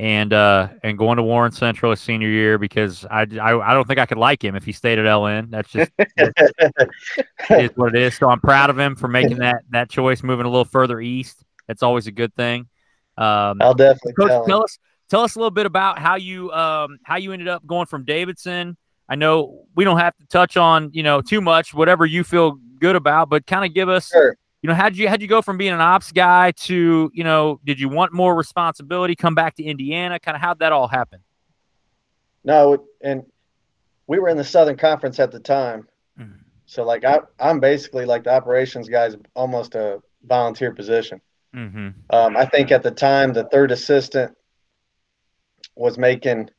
and 0.00 0.32
uh 0.32 0.68
and 0.82 0.96
going 0.96 1.18
to 1.18 1.22
Warren 1.22 1.52
Central 1.52 1.90
his 1.90 2.00
senior 2.00 2.28
year 2.28 2.56
because 2.56 3.04
I, 3.04 3.26
I 3.38 3.70
I 3.70 3.74
don't 3.74 3.86
think 3.86 3.98
I 3.98 4.06
could 4.06 4.16
like 4.16 4.42
him 4.42 4.56
if 4.56 4.64
he 4.64 4.72
stayed 4.72 4.98
at 4.98 5.04
LN. 5.04 5.50
That's 5.50 5.70
just 5.70 5.92
is 7.50 7.70
what 7.76 7.94
it 7.94 8.00
is. 8.00 8.16
So 8.16 8.30
I'm 8.30 8.40
proud 8.40 8.70
of 8.70 8.78
him 8.78 8.96
for 8.96 9.08
making 9.08 9.36
that 9.38 9.56
that 9.70 9.90
choice, 9.90 10.22
moving 10.22 10.46
a 10.46 10.48
little 10.48 10.64
further 10.64 11.02
east. 11.02 11.44
That's 11.68 11.82
always 11.82 12.06
a 12.06 12.12
good 12.12 12.34
thing. 12.34 12.60
Um, 13.18 13.60
I'll 13.60 13.74
definitely 13.74 14.14
Coach, 14.14 14.30
tell 14.30 14.46
tell 14.46 14.64
us 14.64 14.78
tell 15.10 15.20
us 15.20 15.34
a 15.34 15.38
little 15.38 15.50
bit 15.50 15.66
about 15.66 15.98
how 15.98 16.16
you 16.16 16.50
um 16.52 16.98
how 17.04 17.16
you 17.16 17.32
ended 17.32 17.48
up 17.48 17.66
going 17.66 17.84
from 17.84 18.06
Davidson. 18.06 18.78
I 19.06 19.16
know 19.16 19.66
we 19.76 19.84
don't 19.84 19.98
have 19.98 20.16
to 20.16 20.26
touch 20.28 20.56
on 20.56 20.92
you 20.94 21.02
know 21.02 21.20
too 21.20 21.42
much, 21.42 21.74
whatever 21.74 22.06
you 22.06 22.24
feel 22.24 22.58
good 22.78 22.96
about, 22.96 23.28
but 23.28 23.46
kind 23.46 23.66
of 23.66 23.74
give 23.74 23.90
us 23.90 24.08
Sure. 24.08 24.34
You 24.62 24.68
know 24.68 24.74
how'd 24.74 24.96
you 24.96 25.08
how'd 25.08 25.22
you 25.22 25.28
go 25.28 25.40
from 25.42 25.56
being 25.56 25.72
an 25.72 25.80
ops 25.80 26.12
guy 26.12 26.50
to 26.52 27.10
you 27.14 27.24
know 27.24 27.60
did 27.64 27.80
you 27.80 27.88
want 27.88 28.12
more 28.12 28.34
responsibility? 28.34 29.14
Come 29.16 29.34
back 29.34 29.54
to 29.56 29.62
Indiana, 29.64 30.18
kind 30.18 30.34
of 30.36 30.40
how'd 30.42 30.58
that 30.60 30.72
all 30.72 30.88
happen? 30.88 31.20
No, 32.44 32.86
and 33.00 33.24
we 34.06 34.18
were 34.18 34.28
in 34.28 34.36
the 34.36 34.44
Southern 34.44 34.76
Conference 34.76 35.18
at 35.20 35.30
the 35.30 35.40
time, 35.40 35.86
Mhm. 36.18 36.40
so 36.66 36.84
like 36.84 37.04
I, 37.04 37.20
I'm 37.38 37.60
basically 37.60 38.04
like 38.06 38.24
the 38.24 38.34
operations 38.34 38.88
guy's 38.88 39.16
almost 39.34 39.74
a 39.74 40.00
volunteer 40.24 40.72
position. 40.72 41.20
Mm-hmm. 41.54 41.88
Um, 42.10 42.36
I 42.36 42.44
think 42.46 42.70
at 42.70 42.82
the 42.82 42.90
time 42.90 43.32
the 43.32 43.44
third 43.44 43.72
assistant 43.72 44.36
was 45.76 45.98
making 45.98 46.50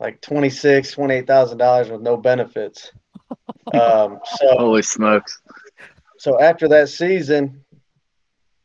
like 0.00 0.20
twenty 0.20 0.50
six, 0.50 0.92
twenty 0.92 1.14
eight 1.14 1.26
thousand 1.26 1.58
dollars 1.58 1.88
with 1.90 2.00
no 2.02 2.16
benefits. 2.16 2.92
Um, 3.74 4.18
so 4.38 4.56
Holy 4.56 4.80
smokes! 4.80 5.42
So 6.18 6.40
after 6.40 6.68
that 6.68 6.88
season, 6.88 7.64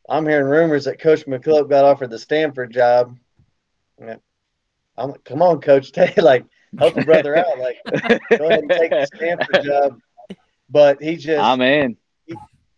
I'm 0.10 0.28
hearing 0.28 0.47
rumors 0.47 0.86
that 0.86 0.99
Coach 0.99 1.26
McKillop 1.26 1.70
got 1.70 1.86
offered 1.86 2.10
the 2.10 2.20
Stanford 2.20 2.74
job. 2.74 3.18
Yeah. 3.99 4.18
I'm 4.97 5.12
like, 5.12 5.24
come 5.24 5.41
on, 5.41 5.62
Coach, 5.62 5.91
take 5.93 6.18
like 6.18 6.45
help 6.78 6.97
a 6.97 7.04
brother 7.04 7.36
out. 7.36 7.60
Like, 7.60 7.78
go 8.38 8.47
ahead 8.47 8.60
and 8.60 8.70
take 8.70 8.91
the 8.91 9.08
Stanford 9.16 9.64
job. 9.64 9.99
But 10.70 11.01
he 11.01 11.16
just 11.16 11.43
I'm 11.43 11.62
in. 11.62 11.97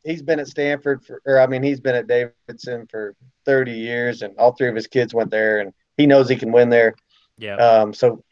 he's 0.04 0.22
been 0.22 0.40
at 0.40 0.48
Stanford 0.48 1.06
for, 1.06 1.22
or 1.26 1.40
I 1.40 1.48
mean, 1.48 1.64
he's 1.64 1.80
been 1.80 1.96
at 1.96 2.08
Davidson 2.08 2.88
for 2.88 3.16
30 3.46 3.72
years, 3.72 4.22
and 4.22 4.38
all 4.38 4.54
three 4.54 4.68
of 4.68 4.76
his 4.76 4.88
kids 4.88 5.14
went 5.14 5.32
there, 5.32 5.60
and 5.60 5.74
he 5.98 6.06
knows 6.06 6.28
he 6.28 6.36
can 6.36 6.52
win 6.52 6.70
there. 6.70 6.96
Yeah. 7.38 7.56
Um, 7.56 7.94
so, 7.94 8.24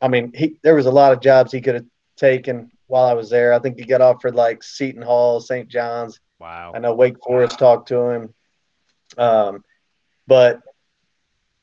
I 0.00 0.08
mean, 0.08 0.32
he 0.34 0.56
there 0.62 0.74
was 0.74 0.86
a 0.86 0.90
lot 0.90 1.12
of 1.12 1.20
jobs 1.20 1.50
he 1.50 1.60
could 1.60 1.74
have 1.74 1.86
taken 2.16 2.70
while 2.90 3.04
I 3.04 3.12
was 3.14 3.30
there. 3.30 3.52
I 3.52 3.58
think 3.58 3.78
he 3.78 3.84
got 3.84 4.00
offered 4.00 4.34
like 4.34 4.62
Seton 4.62 5.02
Hall, 5.02 5.40
St. 5.40 5.68
John's. 5.68 6.20
wow. 6.38 6.72
I 6.74 6.78
know 6.80 6.94
Wake 6.94 7.16
Forest 7.24 7.58
talked 7.58 7.88
to 7.88 8.00
him. 8.10 8.34
Um, 9.16 9.64
but 10.26 10.60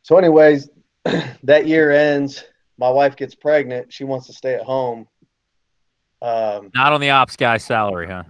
so, 0.03 0.17
anyways, 0.17 0.69
that 1.43 1.67
year 1.67 1.91
ends. 1.91 2.43
My 2.79 2.89
wife 2.89 3.15
gets 3.15 3.33
pregnant. 3.35 3.91
She 3.91 4.03
wants 4.03 4.27
to 4.27 4.33
stay 4.33 4.53
at 4.53 4.61
home. 4.61 5.07
Um, 6.21 6.71
Not 6.73 6.93
on 6.93 7.01
the 7.01 7.09
ops 7.11 7.35
guy 7.35 7.57
salary, 7.57 8.07
huh? 8.07 8.23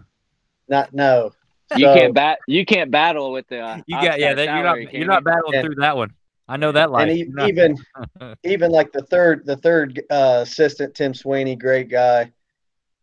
not 0.70 0.93
no. 0.93 1.32
You 1.76 1.86
can't 1.88 2.14
bat. 2.14 2.39
You 2.48 2.66
can't 2.66 2.91
battle 2.91 3.32
with 3.32 3.48
the. 3.48 3.60
Uh, 3.60 3.82
You 3.88 3.95
got 3.98 4.20
yeah. 4.20 4.32
outside 4.32 4.36
That, 4.38 4.45
you're 4.45 4.54
not 4.56 4.64
salary, 4.64 4.86
can 4.88 4.95
you're 5.00 5.08
not 5.08 5.24
battling 5.24 5.56
And- 5.56 5.66
through 5.66 5.76
that 5.76 5.95
one. 5.98 6.14
I 6.50 6.56
know 6.56 6.72
that 6.72 6.91
life. 6.91 7.02
and 7.02 7.12
he, 7.12 7.18
You're 7.26 7.28
not- 7.34 7.50
even 7.50 7.78
even 8.45 8.72
like 8.72 8.91
the 8.93 9.02
third 9.04 9.45
the 9.45 9.58
third 9.58 10.02
uh, 10.10 10.39
assistant 10.43 10.95
Tim 10.95 11.14
Sweeney, 11.14 11.56
great 11.58 11.89
guy. 11.89 12.32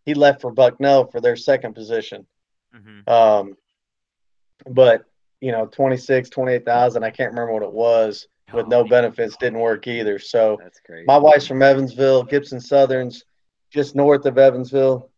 He 0.04 0.14
left 0.14 0.40
for 0.40 0.50
Bucknell 0.52 1.06
for 1.06 1.20
their 1.20 1.36
second 1.36 1.74
position. 1.74 2.26
Mhm. 2.74 3.08
Um, 3.08 3.56
but 4.68 5.04
you 5.40 5.52
know, 5.52 5.66
26, 5.66 6.30
28,000, 6.30 7.02
I 7.04 7.10
can't 7.10 7.30
remember 7.30 7.52
what 7.52 7.62
it 7.62 7.72
was 7.72 8.28
with 8.54 8.66
no 8.68 8.80
Oh, 8.80 8.88
benefits 8.88 9.36
didn't 9.36 9.58
work 9.58 9.86
either. 9.86 10.18
So 10.18 10.56
That's 10.62 10.80
crazy. 10.80 11.04
my 11.06 11.18
wife's 11.18 11.46
from 11.46 11.60
Evansville, 11.62 12.22
Gibson 12.22 12.60
Southern's 12.60 13.24
just 13.70 13.94
north 13.94 14.24
of 14.24 14.38
Evansville, 14.38 15.10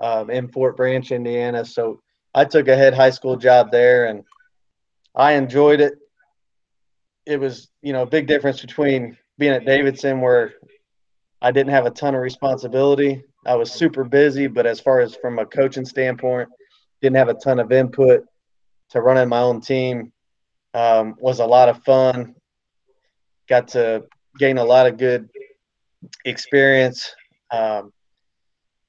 um, 0.00 0.30
in 0.30 0.48
Fort 0.48 0.76
Branch, 0.76 1.10
Indiana. 1.10 1.64
So 1.66 2.00
I 2.34 2.44
took 2.46 2.68
a 2.68 2.76
head 2.76 2.94
high 2.94 3.10
school 3.10 3.36
job 3.36 3.70
there 3.70 4.06
and 4.06 4.24
I 5.14 5.32
enjoyed 5.32 5.80
it. 5.80 5.98
It 7.26 7.38
was, 7.38 7.68
you 7.82 7.92
know, 7.92 8.02
a 8.02 8.06
big 8.06 8.26
difference 8.26 8.60
between 8.60 9.18
being 9.38 9.52
at 9.52 9.66
Davidson 9.66 10.20
where 10.22 10.54
I 11.42 11.50
didn't 11.50 11.72
have 11.72 11.84
a 11.86 11.90
ton 11.90 12.14
of 12.14 12.22
responsibility. 12.22 13.22
I 13.44 13.56
was 13.56 13.72
super 13.72 14.04
busy, 14.04 14.46
but 14.46 14.66
as 14.66 14.80
far 14.80 15.00
as 15.00 15.16
from 15.16 15.38
a 15.38 15.46
coaching 15.46 15.84
standpoint, 15.84 16.48
didn't 17.00 17.16
have 17.16 17.28
a 17.28 17.34
ton 17.34 17.58
of 17.58 17.72
input 17.72 18.24
to 18.90 19.00
running 19.00 19.28
my 19.28 19.40
own 19.40 19.60
team. 19.60 20.12
Um, 20.74 21.16
was 21.18 21.40
a 21.40 21.44
lot 21.46 21.68
of 21.68 21.82
fun. 21.84 22.34
Got 23.48 23.68
to 23.68 24.04
gain 24.38 24.58
a 24.58 24.64
lot 24.64 24.86
of 24.86 24.96
good 24.96 25.28
experience. 26.24 27.14
Um, 27.50 27.92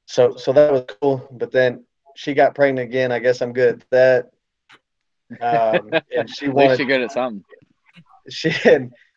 so 0.06 0.36
so 0.36 0.54
that 0.54 0.72
was 0.72 0.86
cool. 1.02 1.28
But 1.32 1.52
then 1.52 1.86
she 2.16 2.34
got 2.34 2.56
pregnant 2.56 2.88
again. 2.88 3.12
I 3.12 3.20
guess 3.20 3.42
I'm 3.42 3.54
good 3.54 3.84
at 3.92 4.30
that. 5.42 5.78
Um, 5.82 5.90
and 6.16 6.30
she 6.30 6.46
At 6.46 6.54
wanted 6.54 6.80
you're 6.80 6.88
good 6.88 7.02
at 7.02 7.12
something. 7.12 7.44
she 8.30 8.54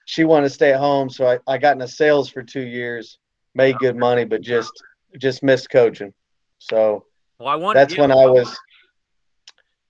she 0.07 0.25
wanted 0.25 0.49
to 0.49 0.55
stay 0.55 0.73
at 0.73 0.81
home. 0.81 1.11
So 1.11 1.27
I, 1.29 1.39
I 1.47 1.59
got 1.59 1.75
into 1.75 1.89
sales 1.89 2.29
for 2.31 2.43
two 2.43 2.67
years, 2.67 3.19
made 3.55 3.79
good 3.79 3.97
money, 3.97 4.25
but 4.25 4.41
just 4.41 4.73
just 5.19 5.43
missed 5.43 5.71
coaching. 5.71 6.13
So 6.59 7.05
Well, 7.39 7.49
I 7.49 7.57
wanted. 7.57 7.81
that's 7.81 7.99
when 7.99 8.11
I 8.13 8.27
was 8.27 8.57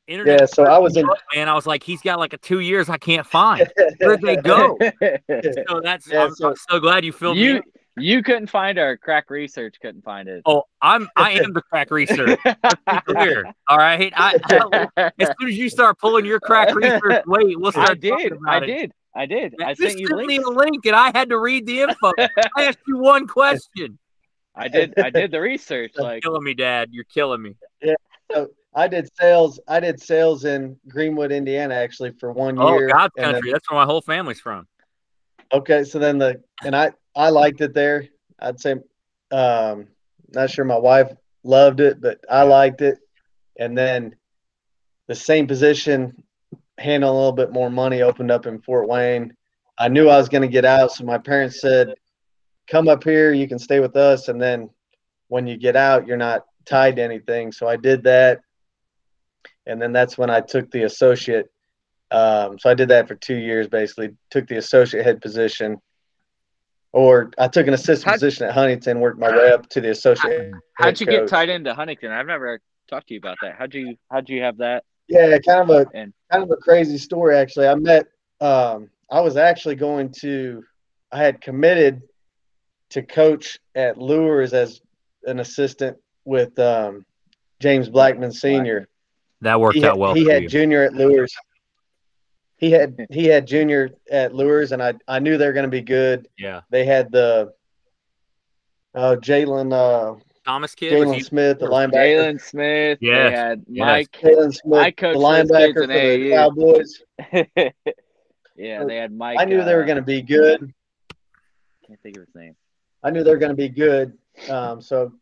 internet 0.07 0.41
yeah. 0.41 0.47
So 0.47 0.65
I 0.65 0.79
was 0.79 0.97
in 0.97 1.07
man. 1.35 1.49
I 1.49 1.55
was 1.55 1.67
like, 1.67 1.83
he's 1.83 2.01
got 2.01 2.19
like 2.19 2.33
a 2.33 2.39
two 2.39 2.61
years 2.61 2.89
I 2.89 2.97
can't 2.99 3.27
find. 3.27 3.71
Where'd 4.01 4.21
they 4.23 4.37
go? 4.37 4.79
So 5.69 5.81
that's. 5.83 6.09
Yeah, 6.11 6.25
I'm, 6.25 6.35
so- 6.35 6.51
I'm 6.51 6.55
so 6.71 6.81
glad 6.81 7.05
you 7.05 7.13
filled 7.13 7.37
me. 7.37 7.43
you 7.45 7.57
in. 7.57 7.63
you 7.99 8.23
couldn't 8.23 8.49
find 8.49 8.79
our 8.79 8.97
crack 8.97 9.31
research. 9.31 9.77
Couldn't 9.81 10.03
find 10.05 10.29
it. 10.29 10.43
Oh, 10.47 10.63
I'm. 10.81 11.09
I 11.17 11.33
am 11.33 11.53
the 11.53 11.63
crack 11.63 11.91
research. 11.91 12.39
Clear. 13.07 13.45
All 13.69 13.79
right. 13.79 14.13
I, 14.17 14.39
I- 14.97 15.11
as 15.19 15.29
soon 15.41 15.49
as 15.49 15.59
you 15.59 15.69
start 15.69 15.99
pulling 15.99 16.25
your 16.25 16.39
crack 16.41 16.75
research, 16.75 17.25
wait, 17.27 17.59
we'll 17.59 17.73
start. 17.73 17.91
I 17.91 17.95
did. 17.95 18.11
talking 18.11 18.39
I 18.47 18.59
it. 18.59 18.67
did. 18.67 18.93
I 19.17 19.27
did. 19.27 19.55
I 19.65 19.73
Just 19.75 19.81
sent 19.89 19.99
you 19.99 20.09
sent 20.09 20.27
me 20.27 20.37
a 20.39 20.49
link, 20.49 20.85
and 20.85 20.95
I 20.95 21.11
had 21.17 21.31
to 21.31 21.39
read 21.39 21.67
the 21.67 21.81
info. 21.83 22.13
I 22.19 22.29
asked 22.59 22.79
you 22.87 22.99
one 22.99 23.27
question. 23.39 23.99
I 24.57 24.69
did. 24.69 24.95
I 24.99 25.11
did 25.11 25.31
the 25.31 25.41
research. 25.41 25.93
You're 25.97 26.05
Like 26.05 26.23
killing 26.23 26.43
me, 26.45 26.55
Dad. 26.55 26.89
You're 26.93 27.05
killing 27.05 27.43
me. 27.43 27.57
Yeah. 27.83 27.95
So 28.33 28.49
I 28.75 28.89
did 28.89 29.09
sales. 29.17 29.61
I 29.69 29.81
did 29.81 30.01
sales 30.01 30.45
in 30.45 30.77
Greenwood, 30.89 31.31
Indiana, 31.33 31.75
actually 31.75 32.13
for 32.19 32.33
one 32.33 32.59
Oh, 32.59 32.77
year. 32.79 32.89
God's 32.89 33.13
and 33.17 33.27
then- 33.27 33.33
country. 33.35 33.53
That's 33.53 33.71
where 33.71 33.79
my 33.81 33.85
whole 33.87 34.01
family's 34.01 34.41
from. 34.41 34.67
Okay, 35.53 35.85
so 35.85 35.99
then 35.99 36.19
the 36.19 36.43
and 36.65 36.75
I 36.75 36.93
I 37.15 37.29
liked 37.31 37.61
it 37.61 37.73
there. 37.75 38.07
I'd 38.41 38.59
say 38.61 38.77
um 39.31 39.89
not 40.35 40.51
sure 40.51 40.65
my 40.65 40.79
wife 40.79 41.13
loved 41.45 41.81
it, 41.81 42.01
but 42.01 42.19
I 42.29 42.43
liked 42.43 42.81
it. 42.81 42.99
And 43.59 43.77
then 43.79 44.17
the 45.07 45.15
same 45.15 45.47
position 45.47 46.23
handling 46.79 47.11
a 47.11 47.15
little 47.15 47.33
bit 47.33 47.53
more 47.53 47.71
money 47.71 48.03
opened 48.03 48.31
up 48.31 48.47
in 48.47 48.61
Fort 48.61 48.89
Wayne. 48.89 49.35
I 49.79 49.89
knew 49.89 50.09
I 50.09 50.17
was 50.17 50.29
going 50.29 50.43
to 50.43 50.49
get 50.49 50.65
out, 50.65 50.91
so 50.93 51.05
my 51.05 51.17
parents 51.19 51.61
said, 51.61 51.95
"Come 52.69 52.89
up 52.89 53.05
here, 53.05 53.33
you 53.33 53.49
can 53.49 53.59
stay 53.59 53.81
with 53.81 53.97
us 53.97 54.29
and 54.29 54.41
then 54.41 54.71
when 55.29 55.47
you 55.47 55.57
get 55.57 55.77
out, 55.77 56.07
you're 56.07 56.17
not 56.17 56.45
tied 56.65 56.97
to 56.97 57.03
anything." 57.03 57.53
So 57.53 57.67
I 57.69 57.77
did 57.77 58.05
that. 58.05 58.41
And 59.67 59.83
then 59.83 59.93
that's 59.93 60.17
when 60.17 60.31
I 60.31 60.41
took 60.41 60.71
the 60.71 60.85
associate 60.85 61.51
um, 62.13 62.57
so 62.59 62.71
I 62.71 62.75
did 62.75 62.89
that 62.91 63.09
for 63.09 63.17
two 63.17 63.35
years, 63.35 63.67
basically. 63.67 64.11
Took 64.31 64.47
the 64.47 64.59
associate 64.59 65.05
head 65.05 65.21
position, 65.21 65.81
or 66.93 67.33
I 67.37 67.49
took 67.49 67.67
an 67.67 67.75
assistant 67.75 68.05
How'd- 68.05 68.15
position 68.21 68.47
at 68.47 68.53
Huntington, 68.55 69.01
worked 69.01 69.19
my 69.19 69.31
way 69.37 69.51
up 69.51 69.69
to 69.71 69.81
the 69.81 69.91
associate. 69.91 70.53
how'd 70.75 71.01
you 71.01 71.07
get 71.07 71.27
tied 71.27 71.49
into 71.49 71.75
Huntington? 71.75 72.13
I've 72.13 72.29
never 72.29 72.61
talked 72.89 73.09
to 73.09 73.15
you 73.15 73.19
about 73.19 73.39
that. 73.43 73.57
How'd 73.59 73.75
you 73.75 73.97
How'd 74.11 74.29
you 74.29 74.41
have 74.43 74.59
that? 74.59 74.85
Yeah, 75.09 75.37
kind 75.39 75.69
of 75.69 75.71
a 75.71 75.87
And- 75.95 76.13
kind 76.31 76.45
of 76.45 76.51
a 76.53 76.57
crazy 76.57 76.97
story 76.99 77.37
actually. 77.37 77.67
I 77.67 77.75
met. 77.75 78.07
Um, 78.41 78.89
I 79.11 79.21
was 79.21 79.37
actually 79.37 79.75
going 79.75 80.13
to. 80.21 80.63
I 81.11 81.19
had 81.19 81.41
committed 81.41 82.03
to 82.97 83.03
coach 83.03 83.59
at 83.75 83.99
Luers 83.99 84.55
as 84.55 84.81
an 85.25 85.39
assistant 85.39 85.99
with 86.25 86.59
um, 86.59 87.05
James 87.61 87.91
Blackman 87.91 88.33
Senior. 88.33 88.89
That 89.43 89.61
worked 89.61 89.75
he 89.75 89.83
had, 89.83 89.91
out 89.91 89.99
well. 89.99 90.15
he 90.15 90.25
for 90.25 90.33
had 90.33 90.45
you. 90.45 90.49
junior 90.49 90.83
at 90.83 90.95
Luers. 90.95 91.35
He 92.57 92.71
had 92.71 93.07
he 93.11 93.27
had 93.27 93.47
junior 93.47 93.91
at 94.11 94.35
Luers, 94.35 94.73
and 94.73 94.83
I 94.83 94.95
I 95.07 95.19
knew 95.19 95.37
they 95.37 95.47
were 95.47 95.53
going 95.53 95.67
to 95.67 95.71
be 95.71 95.83
good. 95.83 96.27
yeah. 96.39 96.63
They 96.71 96.87
had 96.87 97.13
the 97.13 97.53
uh, 98.95 99.17
Jalen 99.17 99.75
uh, 99.75 100.19
Thomas 100.47 100.75
kid. 100.75 100.95
Jalen 100.95 101.23
Smith, 101.23 101.59
the 101.59 101.67
linebacker. 101.67 101.93
Jalen 101.93 102.41
Smith. 102.41 102.99
Yeah, 103.03 103.29
They 103.29 103.37
had. 103.37 103.65
Mike. 103.69 104.11
Jalen 104.13 104.55
Smith, 104.55 104.79
I 104.79 104.89
the 104.89 104.93
coached 104.93 105.15
those 105.19 105.23
linebacker 105.23 105.75
for 105.75 105.87
the 105.87 105.93
AAU. 105.93 106.35
Cowboys. 106.35 107.03
yeah, 108.57 108.85
they 108.85 108.97
had 108.97 109.13
Mike. 109.13 109.37
I 109.39 109.45
knew 109.45 109.63
they 109.63 109.75
were 109.75 109.83
uh, 109.83 109.87
going 109.87 109.97
to 109.97 110.03
be 110.03 110.23
good. 110.23 110.73
Can't 111.87 112.01
think 112.03 112.17
of 112.17 112.25
his 112.25 112.35
name. 112.35 112.57
I 113.07 113.11
knew 113.11 113.23
they 113.23 113.31
were 113.31 113.37
going 113.39 113.51
to 113.51 113.55
be 113.57 113.69
good. 113.69 114.13
Um, 114.51 114.81
so 114.83 115.13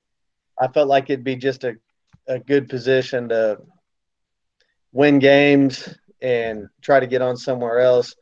I 0.58 0.68
felt 0.68 0.88
like 0.88 1.10
it'd 1.10 1.22
be 1.22 1.36
just 1.36 1.64
a, 1.64 1.74
a 2.26 2.38
good 2.38 2.66
position 2.70 3.28
to 3.28 3.58
win 4.92 5.18
games 5.18 5.94
and 6.22 6.66
try 6.80 6.98
to 6.98 7.06
get 7.06 7.20
on 7.20 7.36
somewhere 7.36 7.80
else. 7.80 8.14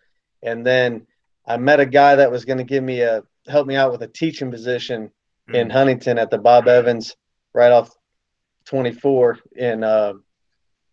And 0.43 0.67
then 0.67 1.07
I 1.47 1.59
met 1.59 1.79
a 1.79 1.87
guy 1.87 2.17
that 2.17 2.29
was 2.31 2.45
going 2.45 2.59
to 2.59 2.65
give 2.65 2.83
me 2.83 3.03
a 3.03 3.23
help 3.47 3.69
me 3.69 3.77
out 3.77 3.93
with 3.93 4.03
a 4.03 4.09
teaching 4.09 4.51
position 4.51 5.11
in 5.53 5.69
Mm. 5.69 5.73
Huntington 5.73 6.19
at 6.19 6.31
the 6.31 6.39
Bob 6.39 6.67
Evans 6.67 7.17
right 7.55 7.71
off 7.71 7.91
24 8.65 9.39
in 9.57 9.85
uh, 9.85 10.15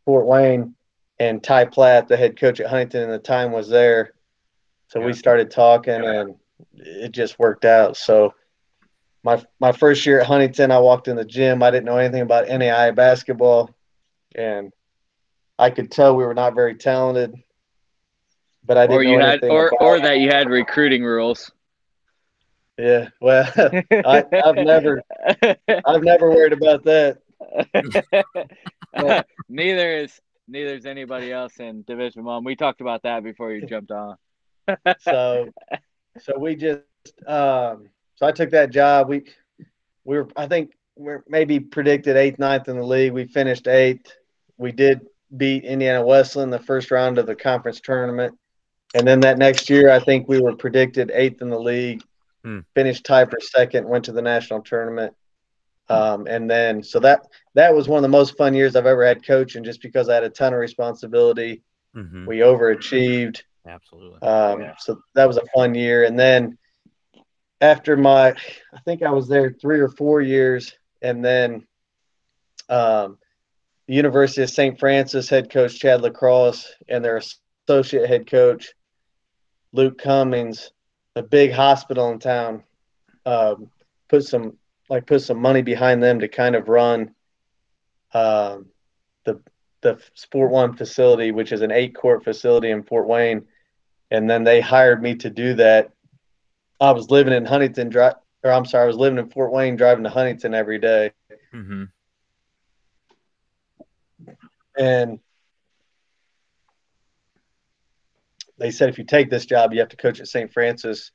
Fort 0.06 0.28
Wayne. 0.28 0.76
And 1.20 1.44
Ty 1.44 1.66
Platt, 1.66 2.08
the 2.08 2.18
head 2.18 2.40
coach 2.40 2.60
at 2.60 2.68
Huntington, 2.70 3.10
at 3.10 3.24
the 3.24 3.28
time 3.28 3.52
was 3.52 3.68
there. 3.68 4.14
So 4.90 5.00
Yeah. 5.00 5.06
we 5.08 5.14
started 5.14 5.50
talking 5.50 6.04
and 6.06 6.36
it 6.76 7.12
just 7.12 7.40
worked 7.40 7.66
out. 7.66 7.98
So 7.98 8.34
my 9.24 9.44
my 9.60 9.72
first 9.72 10.06
year 10.06 10.20
at 10.20 10.28
Huntington, 10.28 10.72
I 10.72 10.80
walked 10.80 11.08
in 11.08 11.16
the 11.16 11.26
gym. 11.26 11.62
I 11.64 11.72
didn't 11.72 11.86
know 11.86 11.98
anything 11.98 12.22
about 12.22 12.48
NAI 12.48 12.92
basketball, 12.92 13.74
and 14.36 14.72
I 15.58 15.70
could 15.72 15.92
tell 15.92 16.16
we 16.16 16.26
were 16.26 16.34
not 16.34 16.56
very 16.56 16.76
talented. 16.76 17.34
But 18.66 18.78
I 18.78 18.88
didn't 18.88 19.02
Or 19.02 19.04
you 19.04 19.18
know 19.18 19.20
had, 19.20 19.40
anything 19.40 19.50
or 19.50 19.72
or 19.80 20.00
that 20.00 20.20
you 20.20 20.30
had 20.30 20.50
recruiting 20.50 21.04
rules. 21.04 21.52
yeah. 22.78 23.10
Well, 23.22 23.50
I, 24.06 24.24
I've 24.44 24.58
never 24.58 25.02
I've 25.86 26.04
never 26.04 26.30
worried 26.30 26.54
about 26.54 26.84
that. 26.86 27.18
neither 29.50 29.92
is 29.98 30.20
neither 30.48 30.76
is 30.76 30.86
anybody 30.86 31.32
else 31.32 31.60
in 31.60 31.84
Division 31.84 32.24
One. 32.24 32.44
We 32.44 32.56
talked 32.56 32.82
about 32.82 33.04
that 33.04 33.24
before 33.24 33.52
you 33.52 33.64
jumped 33.64 33.92
on. 33.92 34.18
so, 34.98 35.50
so 36.20 36.38
we 36.38 36.56
just 36.56 36.84
um, 37.28 37.90
so 38.20 38.28
I 38.28 38.34
took 38.34 38.50
that 38.52 38.70
job. 38.70 39.08
We 39.08 39.24
we 40.04 40.18
were 40.18 40.28
I 40.36 40.46
think 40.46 40.74
we're 40.98 41.24
maybe 41.30 41.60
predicted 41.62 42.18
eighth, 42.18 42.38
ninth 42.38 42.68
in 42.68 42.76
the 42.78 42.84
league. 42.86 43.14
We 43.14 43.24
finished 43.24 43.68
eighth. 43.68 44.12
We 44.58 44.74
did 44.74 45.00
beat 45.38 45.64
Indiana 45.64 46.06
Wesleyan 46.06 46.48
in 46.48 46.52
the 46.52 46.60
first 46.60 46.92
round 46.92 47.18
of 47.18 47.26
the 47.28 47.36
conference 47.36 47.80
tournament. 47.80 48.38
And 48.94 49.08
then 49.08 49.22
that 49.22 49.38
next 49.38 49.70
year, 49.70 49.90
I 49.90 50.00
think 50.00 50.28
we 50.28 50.42
were 50.42 50.56
predicted 50.56 51.12
eighth 51.14 51.42
in 51.42 51.50
the 51.50 51.60
league, 51.60 52.02
Hmm. 52.44 52.60
finished 52.76 53.06
tied 53.06 53.30
for 53.30 53.40
second, 53.40 53.88
went 53.88 54.04
to 54.06 54.12
the 54.12 54.22
national 54.22 54.62
tournament. 54.64 55.14
Um, 55.88 56.28
and 56.28 56.50
then, 56.50 56.84
so 56.84 57.00
that 57.00 57.26
that 57.54 57.74
was 57.74 57.88
one 57.88 58.00
of 58.00 58.04
the 58.04 58.18
most 58.18 58.36
fun 58.38 58.54
years 58.54 58.76
I've 58.76 58.86
ever 58.86 59.06
had 59.06 59.26
coaching, 59.26 59.64
just 59.64 59.82
because 59.82 60.10
I 60.10 60.16
had 60.16 60.24
a 60.26 60.30
ton 60.30 60.54
of 60.54 60.60
responsibility. 60.60 61.62
Mhm. 61.96 62.28
We 62.28 62.40
overachieved. 62.40 63.42
Absolutely. 63.66 64.22
Um, 64.22 64.62
Yeah. 64.62 64.76
So 64.78 65.02
that 65.16 65.26
was 65.26 65.38
a 65.38 65.46
fun 65.56 65.74
year. 65.74 66.04
And 66.04 66.20
then 66.20 66.58
after 67.62 67.98
my, 67.98 68.30
I 68.30 68.80
think 68.86 69.04
I 69.04 69.12
was 69.12 69.28
there 69.28 69.52
three 69.52 69.80
or 69.80 69.90
four 69.90 70.22
years, 70.22 70.74
and 71.02 71.24
then 71.24 71.68
um, 72.70 73.18
the 73.88 73.96
University 73.96 74.44
of 74.44 74.50
St. 74.50 74.80
Francis 74.80 75.30
head 75.30 75.50
coach 75.50 75.80
Chad 75.80 76.02
LaCross 76.02 76.66
and 76.88 77.04
their 77.04 77.22
associate 77.68 78.08
head 78.08 78.28
coach 78.28 78.74
Luke 79.72 79.98
Cummings, 79.98 80.72
a 81.16 81.24
big 81.24 81.52
hospital 81.52 82.10
in 82.12 82.20
town, 82.20 82.64
um, 83.26 83.70
put 84.08 84.24
some 84.24 84.58
like 84.90 85.06
put 85.06 85.22
some 85.22 85.40
money 85.40 85.62
behind 85.62 86.02
them 86.02 86.20
to 86.20 86.28
kind 86.28 86.56
of 86.56 86.68
run 86.70 87.14
um, 88.14 88.68
the 89.26 89.40
the 89.82 90.00
Sport 90.16 90.52
One 90.52 90.76
facility, 90.76 91.32
which 91.32 91.52
is 91.52 91.62
an 91.62 91.72
eight 91.72 91.96
court 91.96 92.24
facility 92.24 92.72
in 92.72 92.84
Fort 92.84 93.08
Wayne 93.08 93.46
and 94.12 94.30
then 94.30 94.44
they 94.44 94.62
hired 94.62 95.02
me 95.02 95.16
to 95.16 95.30
do 95.30 95.54
that. 95.56 95.92
I 96.80 96.92
was 96.92 97.10
living 97.10 97.34
in 97.34 97.46
Huntington, 97.46 97.96
or 97.96 98.16
I'm 98.52 98.66
sorry, 98.66 98.84
I 98.84 98.88
was 98.88 98.98
living 98.98 99.20
in 99.20 99.30
Fort 99.30 99.52
Wayne, 99.52 99.76
driving 99.76 100.04
to 100.04 100.10
Huntington 100.10 100.54
every 100.54 100.80
day, 100.80 101.12
hmm 101.52 101.86
and 104.78 105.20
they 108.58 108.72
said 108.72 108.90
if 108.90 108.98
you 108.98 109.04
take 109.04 109.30
this 109.30 109.46
job, 109.46 109.74
you 109.74 109.80
have 109.80 109.90
to 109.90 109.98
coach 109.98 110.20
at 110.20 110.28
St. 110.28 110.52
Francis. 110.52 111.12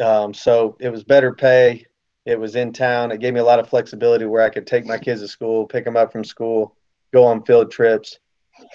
Um, 0.00 0.34
so 0.34 0.76
it 0.80 0.90
was 0.90 1.04
better 1.04 1.32
pay. 1.32 1.86
It 2.26 2.38
was 2.38 2.56
in 2.56 2.72
town. 2.72 3.10
It 3.10 3.20
gave 3.20 3.32
me 3.32 3.40
a 3.40 3.44
lot 3.44 3.58
of 3.58 3.68
flexibility 3.68 4.26
where 4.26 4.42
I 4.42 4.50
could 4.50 4.66
take 4.66 4.84
my 4.84 4.98
kids 4.98 5.22
to 5.22 5.28
school, 5.28 5.66
pick 5.66 5.84
them 5.84 5.96
up 5.96 6.12
from 6.12 6.24
school, 6.24 6.76
go 7.12 7.24
on 7.24 7.44
field 7.44 7.70
trips, 7.70 8.18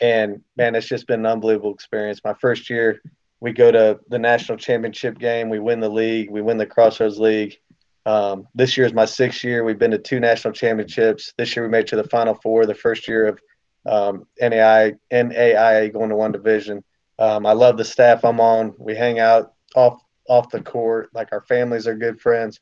and 0.01 0.41
man, 0.57 0.75
it's 0.75 0.88
just 0.88 1.07
been 1.07 1.19
an 1.21 1.25
unbelievable 1.25 1.73
experience. 1.73 2.21
My 2.23 2.34
first 2.34 2.69
year, 2.69 3.01
we 3.43 3.51
go 3.51 3.73
to 3.73 3.99
the 4.07 4.17
national 4.17 4.57
championship 4.57 5.19
game. 5.19 5.49
We 5.49 5.59
win 5.59 5.81
the 5.81 5.89
league. 5.89 6.29
We 6.31 6.41
win 6.41 6.57
the 6.57 6.65
Crossroads 6.65 7.19
League. 7.19 7.57
Um, 8.05 8.47
this 8.55 8.77
year 8.77 8.85
is 8.85 8.93
my 8.93 9.03
sixth 9.03 9.43
year. 9.43 9.65
We've 9.65 9.77
been 9.77 9.91
to 9.91 9.97
two 9.97 10.21
national 10.21 10.53
championships. 10.53 11.33
This 11.37 11.53
year 11.53 11.65
we 11.65 11.69
made 11.69 11.79
it 11.79 11.87
to 11.87 11.97
the 11.97 12.05
Final 12.05 12.35
Four. 12.35 12.65
The 12.65 12.73
first 12.73 13.05
year 13.05 13.27
of 13.27 13.39
um, 13.85 14.27
NAI 14.39 14.93
NAIA 15.11 15.91
going 15.91 16.09
to 16.09 16.15
one 16.15 16.31
division. 16.31 16.85
Um, 17.19 17.45
I 17.45 17.51
love 17.51 17.75
the 17.75 17.83
staff 17.83 18.23
I'm 18.23 18.39
on. 18.39 18.75
We 18.77 18.95
hang 18.95 19.19
out 19.19 19.51
off 19.75 20.01
off 20.29 20.49
the 20.49 20.61
court. 20.61 21.09
Like 21.13 21.33
our 21.33 21.41
families 21.41 21.85
are 21.85 21.95
good 21.95 22.21
friends. 22.21 22.61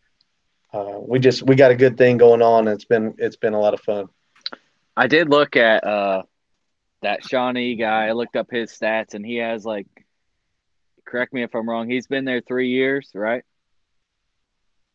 Uh, 0.73 0.97
we 0.97 1.19
just 1.19 1.43
we 1.43 1.53
got 1.53 1.69
a 1.69 1.75
good 1.75 1.95
thing 1.95 2.17
going 2.17 2.41
on. 2.41 2.67
And 2.67 2.73
it's 2.73 2.85
been 2.85 3.13
it's 3.19 3.37
been 3.37 3.53
a 3.53 3.59
lot 3.59 3.75
of 3.75 3.81
fun. 3.81 4.07
I 4.97 5.05
did 5.05 5.29
look 5.29 5.55
at 5.55 5.83
uh 5.83 6.23
that 7.03 7.23
Shawnee 7.27 7.75
guy. 7.75 8.07
I 8.07 8.13
looked 8.13 8.35
up 8.35 8.49
his 8.49 8.71
stats, 8.71 9.13
and 9.13 9.23
he 9.23 9.37
has 9.37 9.63
like, 9.63 9.87
correct 11.11 11.33
me 11.33 11.43
if 11.43 11.53
I'm 11.53 11.69
wrong. 11.69 11.89
He's 11.89 12.07
been 12.07 12.25
there 12.25 12.41
three 12.41 12.69
years, 12.69 13.11
right? 13.13 13.43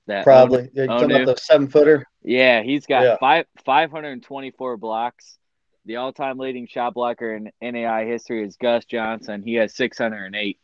That 0.07 0.25
Probably. 0.25 0.71
Yeah, 0.73 0.83
you 0.83 0.89
talking 0.89 1.11
about 1.13 1.27
the 1.27 1.37
seven 1.37 1.69
footer? 1.69 2.07
Yeah, 2.23 2.63
he's 2.63 2.87
got 2.87 3.05
Yeah. 3.05 3.17
five 3.19 3.47
five 3.65 3.91
hundred 3.91 4.13
and 4.13 4.23
twenty 4.23 4.51
four 4.51 4.77
blocks. 4.77 5.39
The 5.85 5.97
all 5.97 6.13
time 6.13 6.39
leading 6.39 6.67
shot 6.67 6.95
blocker 6.95 7.35
in 7.35 7.53
NAI 7.61 8.07
history 8.07 8.45
is 8.45 8.57
Gus 8.57 8.85
Johnson. 8.87 9.43
He 9.43 9.55
has 9.55 9.75
six 9.75 9.99
hundred 9.99 10.25
and 10.25 10.35
eight. 10.35 10.59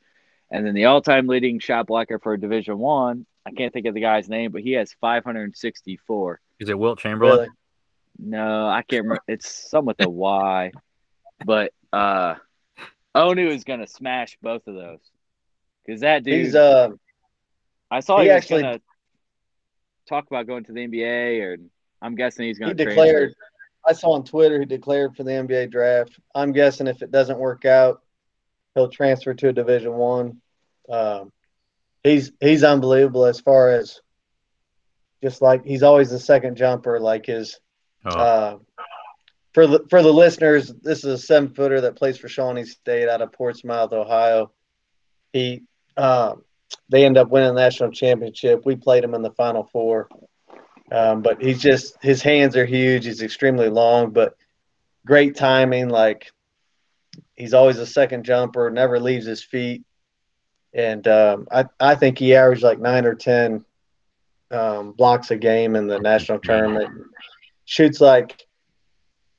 And 0.50 0.66
then 0.66 0.74
the 0.74 0.86
all 0.86 1.02
time 1.02 1.26
leading 1.26 1.58
shot 1.58 1.86
blocker 1.86 2.18
for 2.18 2.36
Division 2.36 2.78
One, 2.78 3.26
I 3.46 3.52
can't 3.52 3.72
think 3.72 3.86
of 3.86 3.94
the 3.94 4.00
guy's 4.00 4.28
name, 4.28 4.52
but 4.52 4.62
he 4.62 4.72
has 4.72 4.94
five 5.00 5.24
hundred 5.24 5.44
and 5.44 5.56
sixty 5.56 5.96
four. 6.06 6.40
Is 6.58 6.68
it 6.68 6.78
Wilt 6.78 6.98
Chamberlain? 6.98 7.36
Really? 7.38 7.48
No, 8.18 8.68
I 8.68 8.82
can't 8.82 9.04
remember. 9.04 9.22
It's 9.26 9.70
some 9.70 9.86
with 9.86 10.00
a 10.00 10.08
Y, 10.08 10.72
but 11.44 11.72
uh, 11.92 12.36
Onu 13.14 13.48
is 13.50 13.64
gonna 13.64 13.86
smash 13.86 14.38
both 14.40 14.66
of 14.68 14.74
those 14.74 15.00
because 15.84 16.00
that 16.00 16.24
dude. 16.24 16.46
He's 16.46 16.54
uh 16.54 16.90
I 17.90 18.00
saw 18.00 18.18
he 18.18 18.24
he, 18.24 18.30
actually- 18.30 18.62
gonna 18.62 18.80
talk 20.08 20.26
about 20.26 20.46
going 20.46 20.64
to 20.64 20.72
the 20.72 20.80
NBA, 20.80 21.40
or 21.42 21.56
I'm 22.00 22.14
guessing 22.14 22.46
he's 22.46 22.58
gonna 22.58 22.74
declared. 22.74 23.34
I 23.84 23.92
saw 23.92 24.12
on 24.12 24.24
Twitter 24.24 24.60
he 24.60 24.66
declared 24.66 25.16
for 25.16 25.24
the 25.24 25.32
NBA 25.32 25.70
draft. 25.70 26.18
I'm 26.34 26.52
guessing 26.52 26.86
if 26.86 27.02
it 27.02 27.10
doesn't 27.10 27.38
work 27.38 27.64
out, 27.64 28.00
he'll 28.74 28.88
transfer 28.88 29.34
to 29.34 29.48
a 29.48 29.52
Division 29.52 29.92
One. 29.94 30.40
Um, 30.88 31.32
he's 32.04 32.32
he's 32.40 32.62
unbelievable 32.62 33.26
as 33.26 33.40
far 33.40 33.70
as 33.70 34.00
just 35.22 35.42
like 35.42 35.64
he's 35.64 35.82
always 35.82 36.10
the 36.10 36.20
second 36.20 36.56
jumper. 36.56 37.00
Like 37.00 37.26
his 37.26 37.58
Oh, 38.04 38.10
uh, 38.10 38.58
for 39.54 39.66
the 39.66 39.86
for 39.88 40.02
the 40.02 40.12
listeners, 40.12 40.72
this 40.82 40.98
is 40.98 41.04
a 41.04 41.18
seven 41.18 41.50
footer 41.54 41.82
that 41.82 41.96
plays 41.96 42.18
for 42.18 42.28
Shawnee 42.28 42.64
State 42.64 43.08
out 43.08 43.22
of 43.22 43.32
Portsmouth, 43.32 43.92
Ohio. 43.92 44.50
He 45.32 45.62
um, 45.96 46.44
they 46.88 47.04
end 47.04 47.18
up 47.18 47.30
winning 47.30 47.54
the 47.54 47.60
national 47.60 47.90
championship. 47.90 48.64
We 48.64 48.76
played 48.76 49.04
him 49.04 49.14
in 49.14 49.22
the 49.22 49.32
Final 49.32 49.64
Four, 49.64 50.08
um, 50.90 51.22
but 51.22 51.42
he's 51.42 51.60
just 51.60 51.96
his 52.02 52.22
hands 52.22 52.56
are 52.56 52.66
huge. 52.66 53.04
He's 53.04 53.22
extremely 53.22 53.68
long, 53.68 54.10
but 54.10 54.36
great 55.06 55.36
timing. 55.36 55.88
Like 55.88 56.30
he's 57.34 57.54
always 57.54 57.78
a 57.78 57.86
second 57.86 58.24
jumper, 58.24 58.70
never 58.70 59.00
leaves 59.00 59.26
his 59.26 59.42
feet, 59.42 59.84
and 60.72 61.06
um, 61.08 61.46
I 61.50 61.66
I 61.80 61.94
think 61.94 62.18
he 62.18 62.34
averaged 62.34 62.62
like 62.62 62.78
nine 62.78 63.06
or 63.06 63.14
ten 63.14 63.64
um, 64.50 64.92
blocks 64.92 65.30
a 65.30 65.36
game 65.36 65.76
in 65.76 65.86
the 65.86 65.98
national 65.98 66.38
tournament. 66.38 66.90
Shoots 67.64 68.00
like 68.00 68.46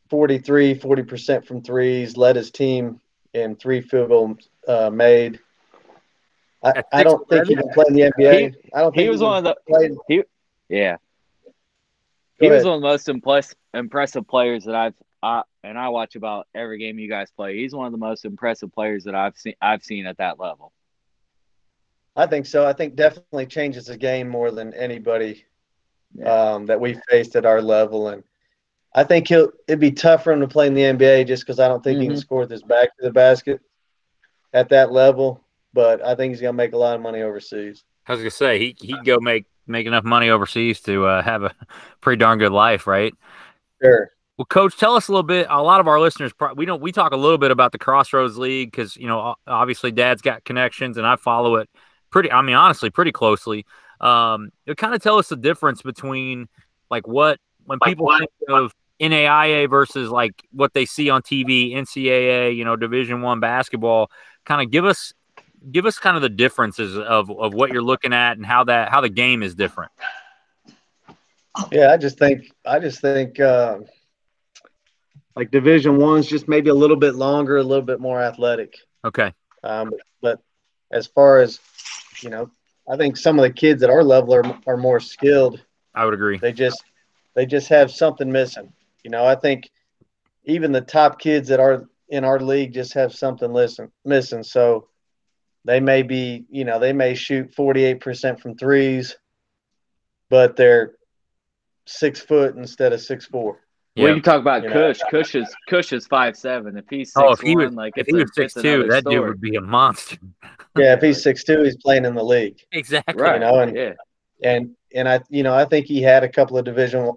43, 0.09 0.75
40% 0.75 1.45
from 1.45 1.61
threes, 1.61 2.17
led 2.17 2.35
his 2.35 2.51
team 2.51 2.99
in 3.33 3.55
three 3.55 3.81
field 3.81 4.09
goals 4.09 4.49
uh, 4.67 4.89
made. 4.89 5.39
I, 6.63 6.83
I 6.93 7.03
don't 7.03 7.27
think 7.29 7.47
he 7.47 7.55
can 7.55 7.69
play 7.73 7.85
in 7.87 7.93
the 7.93 8.01
NBA. 8.01 8.55
I 8.73 8.79
don't 8.79 8.91
think 8.93 9.03
He 9.03 9.09
was 9.09 9.21
one 9.21 9.37
of 9.37 9.43
the 9.43 9.55
play. 9.67 9.89
Go 9.89 10.23
yeah. 10.69 10.97
He 12.39 12.49
was 12.49 12.65
one 12.65 12.75
of 12.75 12.81
the 12.81 12.87
most 12.87 13.09
impress, 13.09 13.53
impressive 13.73 14.27
players 14.27 14.65
that 14.65 14.75
I've 14.75 14.93
I, 15.21 15.43
and 15.63 15.77
I 15.77 15.87
watch 15.89 16.15
about 16.15 16.47
every 16.53 16.77
game 16.79 16.99
you 16.99 17.07
guys 17.07 17.31
play. 17.31 17.55
He's 17.57 17.73
one 17.73 17.85
of 17.85 17.93
the 17.93 17.97
most 17.97 18.25
impressive 18.25 18.73
players 18.73 19.05
that 19.05 19.15
I've 19.15 19.37
seen 19.37 19.53
I've 19.61 19.83
seen 19.83 20.05
at 20.05 20.17
that 20.17 20.39
level. 20.39 20.73
I 22.15 22.27
think 22.27 22.45
so. 22.45 22.65
I 22.65 22.73
think 22.73 22.95
definitely 22.95 23.45
changes 23.45 23.85
the 23.85 23.97
game 23.97 24.27
more 24.29 24.51
than 24.51 24.73
anybody 24.73 25.45
Yeah. 26.15 26.53
um, 26.53 26.65
that 26.67 26.79
we 26.79 26.97
faced 27.09 27.35
at 27.35 27.45
our 27.45 27.61
level, 27.61 28.09
and 28.09 28.23
I 28.93 29.03
think 29.03 29.27
he'll. 29.27 29.51
It'd 29.67 29.79
be 29.79 29.91
tough 29.91 30.23
for 30.23 30.31
him 30.33 30.41
to 30.41 30.47
play 30.47 30.67
in 30.67 30.73
the 30.73 30.83
NBA 30.83 31.25
just 31.25 31.43
because 31.43 31.59
I 31.59 31.67
don't 31.67 31.83
think 31.83 31.99
he 31.99 32.05
can 32.07 32.15
Mhm. 32.15 32.19
score 32.19 32.39
with 32.41 32.51
his 32.51 32.61
back 32.63 32.95
to 32.97 33.03
the 33.03 33.11
basket 33.11 33.61
at 34.53 34.69
that 34.69 34.91
level. 34.91 35.42
But 35.73 36.03
I 36.03 36.15
think 36.15 36.31
he's 36.31 36.41
gonna 36.41 36.53
make 36.53 36.73
a 36.73 36.77
lot 36.77 36.95
of 36.95 37.01
money 37.01 37.21
overseas. 37.21 37.83
I 38.07 38.11
was 38.13 38.21
gonna 38.21 38.31
say 38.31 38.59
he 38.59 38.75
he'd 38.79 39.05
go 39.05 39.19
make 39.19 39.45
make 39.67 39.87
enough 39.87 40.03
money 40.03 40.29
overseas 40.29 40.81
to 40.81 41.05
uh, 41.05 41.21
have 41.21 41.43
a 41.43 41.55
pretty 42.01 42.19
darn 42.19 42.39
good 42.39 42.51
life, 42.51 42.87
right? 42.87 43.13
Sure. 43.81 44.11
Well, 44.37 44.45
coach, 44.45 44.77
tell 44.77 44.95
us 44.95 45.09
a 45.09 45.11
little 45.11 45.23
bit. 45.23 45.45
A 45.49 45.61
lot 45.61 45.79
of 45.79 45.87
our 45.87 45.99
listeners, 45.99 46.33
pro- 46.33 46.53
we 46.53 46.65
don't, 46.65 46.81
we 46.81 46.91
talk 46.91 47.13
a 47.13 47.17
little 47.17 47.37
bit 47.37 47.51
about 47.51 47.71
the 47.71 47.77
Crossroads 47.77 48.35
League 48.37 48.71
because 48.71 48.95
you 48.97 49.07
know, 49.07 49.35
obviously, 49.45 49.91
Dad's 49.91 50.21
got 50.21 50.43
connections, 50.43 50.97
and 50.97 51.05
I 51.05 51.15
follow 51.17 51.55
it 51.57 51.69
pretty. 52.09 52.31
I 52.31 52.41
mean, 52.41 52.55
honestly, 52.55 52.89
pretty 52.89 53.11
closely. 53.11 53.65
Um, 54.01 54.49
it 54.65 54.75
kind 54.77 54.95
of 54.95 55.01
tell 55.01 55.17
us 55.17 55.29
the 55.29 55.35
difference 55.35 55.81
between 55.81 56.47
like 56.89 57.07
what 57.07 57.39
when 57.65 57.79
people 57.83 58.11
think 58.17 58.31
of 58.49 58.73
NAIA 58.99 59.69
versus 59.69 60.09
like 60.09 60.43
what 60.51 60.73
they 60.73 60.85
see 60.85 61.09
on 61.09 61.21
TV, 61.21 61.73
NCAA, 61.73 62.55
you 62.55 62.65
know, 62.65 62.75
Division 62.75 63.21
One 63.21 63.39
basketball. 63.39 64.09
Kind 64.45 64.61
of 64.61 64.71
give 64.71 64.83
us 64.83 65.13
give 65.71 65.85
us 65.85 65.97
kind 65.97 66.15
of 66.15 66.21
the 66.21 66.29
differences 66.29 66.97
of 66.97 67.29
of 67.31 67.53
what 67.53 67.71
you're 67.71 67.83
looking 67.83 68.13
at 68.13 68.37
and 68.37 68.45
how 68.45 68.63
that 68.65 68.89
how 68.89 69.01
the 69.01 69.09
game 69.09 69.43
is 69.43 69.55
different. 69.55 69.91
Yeah, 71.71 71.91
I 71.91 71.97
just 71.97 72.17
think 72.17 72.51
I 72.65 72.79
just 72.79 72.99
think 73.01 73.39
uh, 73.39 73.79
like 75.35 75.51
Division 75.51 75.97
One's 75.97 76.27
just 76.27 76.47
maybe 76.47 76.69
a 76.69 76.73
little 76.73 76.95
bit 76.95 77.15
longer, 77.15 77.57
a 77.57 77.63
little 77.63 77.85
bit 77.85 77.99
more 77.99 78.21
athletic. 78.21 78.75
Okay. 79.05 79.33
Um, 79.63 79.91
but 80.21 80.39
as 80.91 81.07
far 81.07 81.39
as 81.39 81.59
you 82.21 82.29
know, 82.29 82.49
I 82.89 82.97
think 82.97 83.17
some 83.17 83.37
of 83.39 83.43
the 83.43 83.51
kids 83.53 83.83
at 83.83 83.89
our 83.89 84.03
level 84.03 84.33
are 84.33 84.59
are 84.67 84.77
more 84.77 84.99
skilled. 84.99 85.63
I 85.95 86.05
would 86.05 86.13
agree. 86.13 86.37
They 86.37 86.53
just 86.53 86.83
they 87.35 87.45
just 87.45 87.69
have 87.69 87.91
something 87.91 88.31
missing. 88.31 88.73
You 89.03 89.11
know, 89.11 89.25
I 89.25 89.35
think 89.35 89.69
even 90.45 90.71
the 90.71 90.81
top 90.81 91.19
kids 91.19 91.47
that 91.49 91.59
are 91.59 91.87
in 92.09 92.23
our 92.23 92.39
league 92.39 92.73
just 92.73 92.93
have 92.93 93.13
something 93.13 93.51
listen, 93.51 93.91
missing. 94.05 94.43
So 94.43 94.87
they 95.65 95.79
may 95.79 96.03
be, 96.03 96.45
you 96.49 96.65
know, 96.65 96.79
they 96.79 96.93
may 96.93 97.15
shoot 97.15 97.55
48% 97.55 98.39
from 98.39 98.55
threes, 98.55 99.15
but 100.29 100.55
they're 100.55 100.93
six 101.85 102.21
foot 102.21 102.55
instead 102.55 102.93
of 102.93 103.01
six 103.01 103.25
four. 103.25 103.59
We 103.95 104.05
can 104.05 104.21
talk 104.23 104.41
about 104.41 104.63
You 104.63 104.69
know. 104.69 104.73
Kush. 104.93 104.99
Kush 105.11 105.35
is 105.35 105.55
Kush 105.69 105.93
is 105.93 106.07
five 106.07 106.35
seven. 106.35 106.77
If 106.77 106.85
he's 106.89 107.13
six 107.13 107.23
Oh, 107.23 107.33
if 107.33 107.39
he 107.41 107.55
was 107.55 107.67
one, 107.67 107.75
like 107.75 107.93
if 107.95 108.07
it's 108.07 108.15
he 108.15 108.17
a- 108.17 108.23
was 108.23 108.31
six 108.33 108.53
two, 108.55 108.59
another 108.61 108.87
that 108.89 109.05
dude 109.05 109.21
would 109.21 109.41
be 109.41 109.55
a 109.55 109.61
monster. 109.61 110.17
Yeah, 110.75 110.93
if 110.95 111.01
he's 111.03 111.21
six 111.21 111.43
two, 111.43 111.61
he's 111.61 111.77
playing 111.77 112.03
in 112.05 112.15
the 112.15 112.23
league. 112.23 112.57
Exactly. 112.71 113.21
right. 113.21 113.39
know, 113.39 113.59
and- 113.59 113.75
yeah, 113.75 113.93
and 114.43 114.75
and 114.95 115.07
I 115.07 115.19
you 115.29 115.43
know 115.43 115.53
I 115.53 115.65
think 115.65 115.85
he 115.85 116.01
had 116.01 116.23
a 116.23 116.29
couple 116.29 116.57
of 116.57 116.65
Division 116.65 117.11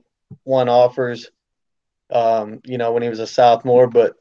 One 0.45 0.69
offers, 0.69 1.31
um, 2.11 2.61
you 2.67 2.77
know 2.77 2.93
when 2.93 3.03
he 3.03 3.09
was 3.09 3.21
a 3.21 3.27
sophomore, 3.27 3.87
but 3.87 4.13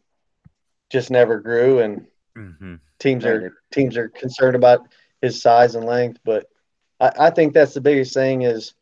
just 0.89 1.11
never 1.11 1.41
grew. 1.41 1.79
And 1.79 2.07
hmm 2.33 2.75
teams 2.99 3.25
are 3.25 3.45
teams 3.71 3.97
are 3.97 4.09
concerned 4.09 4.55
about 4.55 4.87
his 5.21 5.41
size 5.41 5.75
and 5.75 5.85
length. 5.85 6.19
But 6.23 6.45
I, 6.99 7.11
I 7.19 7.29
think 7.29 7.53
that's 7.53 7.73
the 7.73 7.81
biggest 7.81 8.13
thing 8.13 8.43
is 8.43 8.73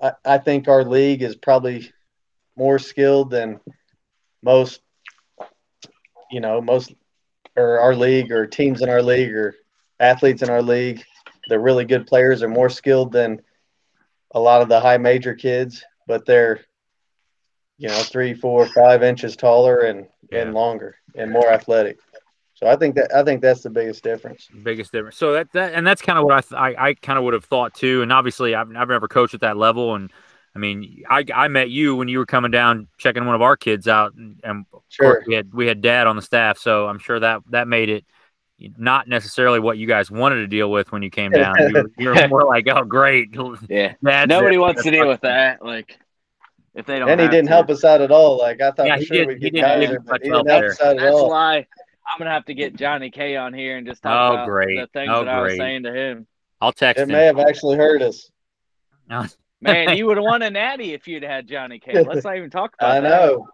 I, 0.00 0.12
I 0.24 0.38
think 0.38 0.68
our 0.68 0.84
league 0.84 1.22
is 1.22 1.36
probably 1.36 1.92
more 2.56 2.78
skilled 2.78 3.30
than 3.30 3.60
most, 4.42 4.80
you 6.30 6.40
know, 6.40 6.60
most 6.60 6.94
or 7.56 7.78
our 7.80 7.94
league 7.94 8.30
or 8.32 8.46
teams 8.46 8.82
in 8.82 8.88
our 8.88 9.02
league 9.02 9.32
or 9.32 9.54
athletes 10.00 10.42
in 10.42 10.50
our 10.50 10.62
league. 10.62 11.02
They're 11.48 11.60
really 11.60 11.84
good 11.84 12.06
players. 12.06 12.42
Are 12.42 12.48
more 12.48 12.68
skilled 12.70 13.12
than 13.12 13.40
a 14.34 14.40
lot 14.40 14.62
of 14.62 14.68
the 14.68 14.80
high 14.80 14.98
major 14.98 15.34
kids, 15.34 15.84
but 16.06 16.26
they're, 16.26 16.60
you 17.78 17.88
know, 17.88 18.02
three, 18.02 18.34
four, 18.34 18.66
five 18.66 19.02
inches 19.02 19.36
taller 19.36 19.80
and 19.80 20.06
Yeah. 20.30 20.42
and 20.42 20.54
longer 20.54 20.96
and 21.14 21.30
more 21.30 21.50
athletic. 21.50 21.98
So 22.64 22.70
I 22.70 22.76
think 22.76 22.94
that 22.94 23.14
I 23.14 23.22
think 23.22 23.42
that's 23.42 23.60
the 23.62 23.68
biggest 23.68 24.02
difference. 24.02 24.48
biggest 24.62 24.90
difference. 24.90 25.16
So 25.18 25.34
that, 25.34 25.52
that 25.52 25.74
and 25.74 25.86
that's 25.86 26.00
kind 26.00 26.18
of 26.18 26.24
what 26.24 26.32
I 26.34 26.40
th- 26.40 26.52
I, 26.78 26.88
I 26.88 26.94
kind 26.94 27.18
of 27.18 27.24
would 27.24 27.34
have 27.34 27.44
thought 27.44 27.74
too. 27.74 28.00
And 28.00 28.10
obviously, 28.10 28.54
I've, 28.54 28.74
I've 28.74 28.88
never 28.88 29.06
coached 29.06 29.34
at 29.34 29.40
that 29.42 29.58
level. 29.58 29.94
And 29.94 30.10
I 30.56 30.58
mean, 30.58 31.02
I, 31.10 31.26
I 31.34 31.48
met 31.48 31.68
you 31.68 31.94
when 31.94 32.08
you 32.08 32.16
were 32.16 32.24
coming 32.24 32.50
down 32.50 32.88
checking 32.96 33.26
one 33.26 33.34
of 33.34 33.42
our 33.42 33.54
kids 33.54 33.86
out, 33.86 34.14
and, 34.14 34.40
and 34.42 34.60
of 34.60 34.70
course 34.70 34.82
Sure. 34.88 35.24
we 35.26 35.34
had 35.34 35.52
we 35.52 35.66
had 35.66 35.82
dad 35.82 36.06
on 36.06 36.16
the 36.16 36.22
staff, 36.22 36.56
so 36.56 36.88
I'm 36.88 36.98
sure 36.98 37.20
that 37.20 37.42
that 37.50 37.68
made 37.68 37.90
it 37.90 38.06
not 38.78 39.08
necessarily 39.08 39.60
what 39.60 39.76
you 39.76 39.86
guys 39.86 40.10
wanted 40.10 40.36
to 40.36 40.46
deal 40.46 40.70
with 40.70 40.90
when 40.90 41.02
you 41.02 41.10
came 41.10 41.32
down. 41.32 41.54
You 41.58 41.72
were, 41.74 41.90
you 41.98 42.08
were 42.08 42.28
more 42.28 42.44
like, 42.46 42.66
oh, 42.68 42.84
great, 42.84 43.28
yeah. 43.68 43.92
Dad's 44.02 44.30
Nobody 44.30 44.54
there. 44.54 44.60
wants 44.62 44.82
to 44.84 44.90
deal 44.90 45.06
with 45.06 45.20
that. 45.20 45.62
Like 45.62 45.98
if 46.74 46.86
they 46.86 46.98
don't. 46.98 47.10
And 47.10 47.20
he 47.20 47.28
didn't 47.28 47.46
to. 47.48 47.52
help 47.52 47.68
us 47.68 47.84
out 47.84 48.00
at 48.00 48.10
all. 48.10 48.38
Like 48.38 48.62
I 48.62 48.70
thought 48.70 48.86
Yeah, 48.86 48.94
for 48.94 49.00
he 49.00 49.04
sure 49.06 49.16
did- 49.18 49.28
we'd 49.28 49.42
he 49.42 49.50
get 49.50 49.52
didn't 49.80 49.80
Kaiser, 49.80 50.00
but 50.00 50.10
much 50.12 50.20
he 50.22 50.28
help 50.30 50.46
didn't 50.46 50.50
help 50.50 50.62
there. 50.62 50.70
us 50.70 50.80
out 50.80 50.96
at 50.96 51.02
That's 51.02 51.14
all. 51.14 51.28
why 51.28 51.66
I'm 52.06 52.18
gonna 52.18 52.30
have 52.30 52.44
to 52.46 52.54
get 52.54 52.76
Johnny 52.76 53.10
K 53.10 53.36
on 53.36 53.54
here 53.54 53.76
and 53.76 53.86
just 53.86 54.02
talk 54.02 54.30
Oh, 54.30 54.34
about 54.34 54.46
great. 54.48 54.78
the 54.78 54.86
things 54.92 55.10
Oh, 55.12 55.24
that 55.24 55.34
I 55.34 55.40
was 55.42 55.56
saying 55.56 55.84
to 55.84 55.92
him. 55.92 56.26
I'll 56.60 56.72
text 56.72 57.00
It 57.00 57.04
him. 57.04 57.12
may 57.12 57.24
have 57.24 57.38
actually 57.38 57.76
hurt 57.76 58.02
us. 58.02 58.30
Man, 59.60 59.96
you 59.96 60.06
would 60.06 60.16
have 60.18 60.24
won 60.24 60.42
a 60.42 60.50
natty 60.50 60.92
if 60.92 61.06
you'd 61.08 61.22
had 61.22 61.46
Johnny 61.46 61.78
K. 61.78 62.02
Let's 62.02 62.24
not 62.24 62.36
even 62.36 62.50
talk 62.50 62.74
about 62.78 62.96
it. 62.96 62.98
I 62.98 63.00
that. 63.00 63.08
know. 63.08 63.48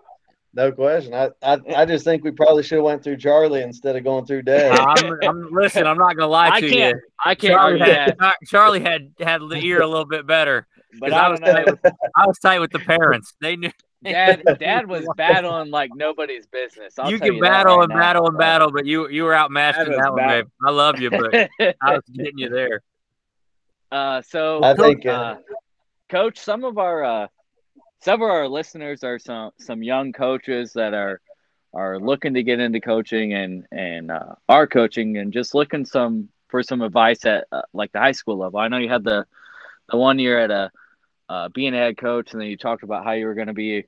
No 0.52 0.72
question. 0.72 1.14
I, 1.14 1.30
I 1.42 1.58
I 1.76 1.84
just 1.84 2.04
think 2.04 2.24
we 2.24 2.32
probably 2.32 2.64
should 2.64 2.76
have 2.78 2.84
went 2.84 3.04
through 3.04 3.18
Charlie 3.18 3.62
instead 3.62 3.94
of 3.94 4.02
going 4.02 4.26
through 4.26 4.42
Dad. 4.42 4.72
I'm, 4.72 5.16
I'm 5.22 5.48
listen. 5.52 5.86
I'm 5.86 5.96
not 5.96 6.16
gonna 6.16 6.26
lie 6.28 6.48
I 6.50 6.60
to 6.60 6.68
can't. 6.68 6.96
you. 6.96 7.02
I 7.24 7.34
can't 7.36 7.52
Charlie 7.52 7.80
argue 7.80 7.94
had, 7.94 8.16
that, 8.18 8.34
Charlie 8.48 8.80
had 8.80 9.12
had 9.20 9.42
the 9.42 9.54
ear 9.62 9.80
a 9.80 9.86
little 9.86 10.06
bit 10.06 10.26
better. 10.26 10.66
but 10.98 11.10
'cause 11.10 11.18
I 11.20 11.26
I 11.26 11.28
was 11.30 11.38
tight 11.40 11.66
with, 11.66 11.78
I 12.16 12.26
was 12.26 12.38
tight 12.40 12.58
with 12.58 12.72
the 12.72 12.80
parents. 12.80 13.32
They 13.40 13.54
knew 13.54 13.70
Dad, 14.02 14.42
Dad 14.58 14.88
was 14.88 15.06
battling 15.16 15.70
like 15.70 15.90
nobody's 15.94 16.46
business. 16.46 16.98
I'll 16.98 17.10
you 17.10 17.18
can 17.18 17.34
you 17.34 17.40
battle 17.40 17.76
right 17.76 17.84
and 17.84 17.90
now. 17.90 17.98
battle 17.98 18.26
and 18.28 18.38
battle, 18.38 18.70
but 18.70 18.86
you 18.86 19.08
you 19.08 19.24
were 19.24 19.34
outmatched 19.34 19.80
in 19.80 19.92
that 19.92 20.12
one, 20.12 20.26
babe. 20.26 20.46
I 20.64 20.70
love 20.70 20.98
you, 21.00 21.10
but 21.10 21.34
I 21.82 21.94
was 21.94 22.04
getting 22.12 22.38
you 22.38 22.48
there. 22.48 22.82
uh, 23.92 24.22
so, 24.22 24.62
I 24.62 24.74
think, 24.74 25.06
uh, 25.06 25.10
uh, 25.10 25.36
Coach, 26.08 26.38
some 26.38 26.64
of 26.64 26.78
our 26.78 27.04
uh, 27.04 27.26
some 28.00 28.22
of 28.22 28.28
our 28.28 28.48
listeners 28.48 29.04
are 29.04 29.18
some 29.18 29.50
some 29.58 29.82
young 29.82 30.12
coaches 30.12 30.72
that 30.74 30.94
are 30.94 31.20
are 31.72 32.00
looking 32.00 32.34
to 32.34 32.42
get 32.42 32.60
into 32.60 32.80
coaching 32.80 33.34
and 33.34 33.66
and 33.70 34.10
uh, 34.10 34.34
are 34.48 34.66
coaching 34.66 35.18
and 35.18 35.32
just 35.32 35.54
looking 35.54 35.84
some 35.84 36.28
for 36.48 36.62
some 36.62 36.82
advice 36.82 37.24
at 37.26 37.46
uh, 37.52 37.62
like 37.72 37.92
the 37.92 38.00
high 38.00 38.12
school 38.12 38.38
level. 38.38 38.58
I 38.58 38.68
know 38.68 38.78
you 38.78 38.88
had 38.88 39.04
the 39.04 39.26
the 39.90 39.96
one 39.96 40.18
year 40.18 40.38
at 40.38 40.50
a 40.50 40.70
uh, 41.30 41.48
being 41.48 41.74
a 41.74 41.76
head 41.76 41.96
coach, 41.96 42.32
and 42.32 42.40
then 42.40 42.48
you 42.48 42.56
talked 42.56 42.82
about 42.82 43.04
how 43.04 43.12
you 43.12 43.24
were 43.24 43.34
going 43.34 43.46
to 43.46 43.54
be 43.54 43.86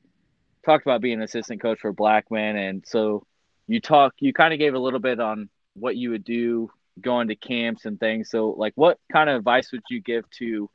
talked 0.65 0.87
about 0.87 1.01
being 1.01 1.15
an 1.15 1.23
assistant 1.23 1.61
coach 1.61 1.81
for 1.81 1.93
Blackman, 1.93 2.57
and 2.57 2.85
so 2.87 3.27
you 3.67 3.81
talk 3.81 4.15
you 4.21 4.33
kind 4.33 4.53
of 4.53 4.61
gave 4.61 4.75
a 4.75 4.79
little 4.79 5.01
bit 5.01 5.19
on 5.19 5.49
what 5.75 5.97
you 5.97 6.11
would 6.11 6.23
do 6.23 6.71
going 7.01 7.29
to 7.29 7.35
camps 7.35 7.85
and 7.85 7.99
things. 7.99 8.31
So, 8.31 8.51
like, 8.51 8.75
what 8.77 8.99
kind 9.13 9.29
of 9.29 9.39
advice 9.39 9.73
would 9.73 9.83
you 9.91 10.01
give 10.01 10.29
to 10.39 10.71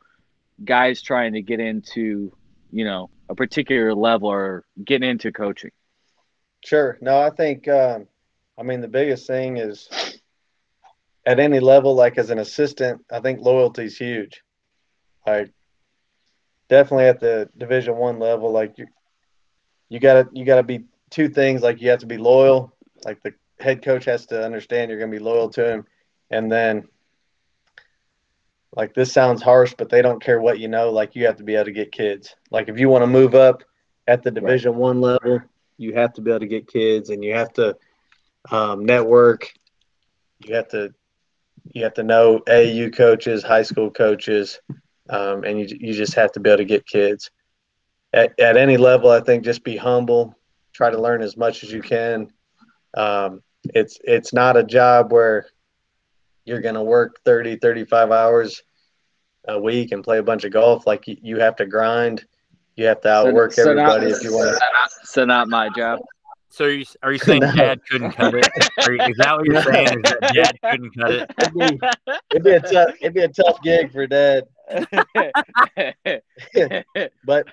guys 0.66 1.02
trying 1.02 1.34
to 1.34 1.42
get 1.42 1.62
into 1.62 2.34
you 2.74 2.84
know 2.84 3.10
a 3.30 3.36
particular 3.36 3.96
level 3.96 4.28
or 4.28 4.66
get 4.84 5.04
into 5.04 5.32
coaching? 5.32 5.72
Sure. 6.66 6.98
No, 7.00 7.18
I 7.18 7.30
think, 7.30 7.70
um, 7.70 8.08
I 8.58 8.64
mean, 8.64 8.82
the 8.82 8.90
biggest 8.90 9.26
thing 9.26 9.56
is 9.56 9.88
at 11.26 11.40
any 11.40 11.62
level, 11.62 11.96
like 11.96 12.18
as 12.18 12.30
an 12.30 12.40
assistant, 12.40 13.06
I 13.10 13.22
think 13.22 13.40
loyalty 13.40 13.86
is 13.86 13.98
huge. 13.98 14.42
Like, 15.26 15.54
definitely 16.70 17.06
at 17.06 17.20
the 17.20 17.50
Division 17.58 17.96
One 17.96 18.20
level, 18.20 18.52
like 18.52 18.78
you, 18.78 18.88
you 19.90 20.00
gotta 20.00 20.28
you 20.34 20.46
gotta 20.46 20.64
be 20.64 20.86
two 21.10 21.30
things. 21.30 21.62
Like 21.62 21.82
you 21.82 21.90
have 21.90 22.00
to 22.00 22.06
be 22.06 22.18
loyal. 22.18 22.74
Like 23.06 23.22
the 23.22 23.34
head 23.60 23.84
coach 23.84 24.06
has 24.06 24.26
to 24.28 24.44
understand 24.44 24.90
you're 24.90 25.00
gonna 25.00 25.12
be 25.12 25.20
loyal 25.20 25.50
to 25.52 25.70
him, 25.72 25.86
and 26.30 26.52
then 26.52 26.88
like 28.76 28.94
this 28.94 29.12
sounds 29.12 29.42
harsh, 29.42 29.74
but 29.78 29.90
they 29.90 30.02
don't 30.02 30.22
care 30.22 30.40
what 30.40 30.60
you 30.60 30.68
know. 30.68 30.92
Like 30.92 31.16
you 31.16 31.26
have 31.26 31.38
to 31.38 31.44
be 31.44 31.56
able 31.56 31.66
to 31.66 31.72
get 31.72 31.92
kids. 31.92 32.36
Like 32.52 32.70
if 32.70 32.80
you 32.80 32.90
want 32.90 33.04
to 33.04 33.08
move 33.08 33.36
up 33.36 33.64
at 34.08 34.24
the 34.24 34.32
Division 34.32 34.76
One 34.76 35.02
level, 35.02 35.42
you 35.78 35.94
have 35.96 36.14
to 36.14 36.22
be 36.22 36.32
able 36.32 36.42
to 36.42 36.48
get 36.48 36.68
kids, 36.68 37.10
and 37.10 37.24
you 37.24 37.34
have 37.34 37.54
to 37.54 37.76
um, 38.52 38.86
network. 38.86 39.52
You 40.40 40.56
have 40.56 40.68
to 40.70 40.94
you 41.74 41.84
have 41.84 41.96
to 41.96 42.04
know 42.04 42.42
AU 42.48 42.90
coaches, 42.92 43.44
high 43.44 43.64
school 43.64 43.90
coaches, 43.90 44.60
um, 45.10 45.44
and 45.44 45.60
you 45.60 45.68
you 45.80 45.94
just 45.94 46.14
have 46.16 46.32
to 46.34 46.40
be 46.40 46.50
able 46.50 46.58
to 46.58 46.66
get 46.66 46.86
kids. 46.86 47.32
At, 48.14 48.40
at 48.40 48.58
any 48.58 48.78
level, 48.78 49.10
I 49.10 49.20
think 49.20 49.44
just 49.44 49.64
be 49.64 49.76
humble. 49.78 50.36
Try 50.74 50.90
to 50.90 51.00
learn 51.02 51.22
as 51.22 51.36
much 51.36 51.64
as 51.64 51.72
you 51.72 51.82
can. 51.82 52.32
Um, 52.96 53.42
it's 53.74 54.00
it's 54.04 54.34
not 54.34 54.58
a 54.58 54.64
job 54.64 55.12
where 55.12 55.48
you're 56.46 56.62
going 56.62 56.76
to 56.76 56.84
work 56.84 57.20
30, 57.26 57.58
35 57.58 58.12
hours 58.12 58.64
a 59.50 59.60
week 59.60 59.92
and 59.92 60.04
play 60.04 60.18
a 60.20 60.24
bunch 60.24 60.46
of 60.46 60.52
golf. 60.54 60.88
Like 60.88 61.08
you, 61.08 61.18
you 61.22 61.40
have 61.40 61.58
to 61.58 61.66
grind. 61.66 62.26
You 62.78 62.86
have 62.86 63.02
to 63.02 63.10
outwork 63.10 63.52
so 63.54 63.74
not- 63.74 63.98
everybody 63.98 64.12
if 64.12 64.24
you 64.24 64.34
want 64.34 64.58
to. 64.58 64.90
So 65.04 65.26
not 65.26 65.50
my 65.50 65.70
job. 65.76 66.00
So 66.50 66.66
are 66.66 66.70
you, 66.70 66.86
are 67.04 67.12
you 67.12 67.20
saying 67.20 67.42
No. 67.42 67.54
Dad 67.54 67.82
couldn't 67.90 68.12
cut 68.14 68.34
it? 68.36 68.48
Are 68.88 68.94
you- 68.94 69.02
is 69.02 69.18
that 69.18 69.36
what 69.36 69.46
you're 69.46 69.62
saying? 69.74 69.88
Is 69.88 70.12
that 70.12 70.34
Dad 70.34 70.58
couldn't 70.72 70.92
cut 70.98 71.12
it? 71.12 71.32
It'd 71.42 71.54
be, 71.54 71.80
it'd 72.32 72.44
be 72.44 72.52
a 72.52 72.62
tough 72.62 72.96
it'd 73.02 73.14
be 73.14 73.22
a 73.22 73.28
tough 73.28 73.62
gig 73.62 73.92
for 73.92 74.08
dad. 74.08 74.46
But 77.24 77.48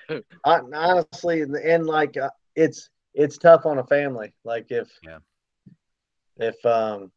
hon- 0.45 0.73
honestly, 0.73 1.41
in 1.41 1.51
the 1.51 1.65
end, 1.65 1.85
like 1.87 2.17
uh, 2.17 2.29
it's 2.55 2.89
it's 3.13 3.37
tough 3.37 3.65
on 3.65 3.77
a 3.79 3.83
family. 3.83 4.33
Like 4.43 4.67
if 4.69 4.87
Yeah. 5.01 5.19
if 6.37 6.55
um 6.65 7.11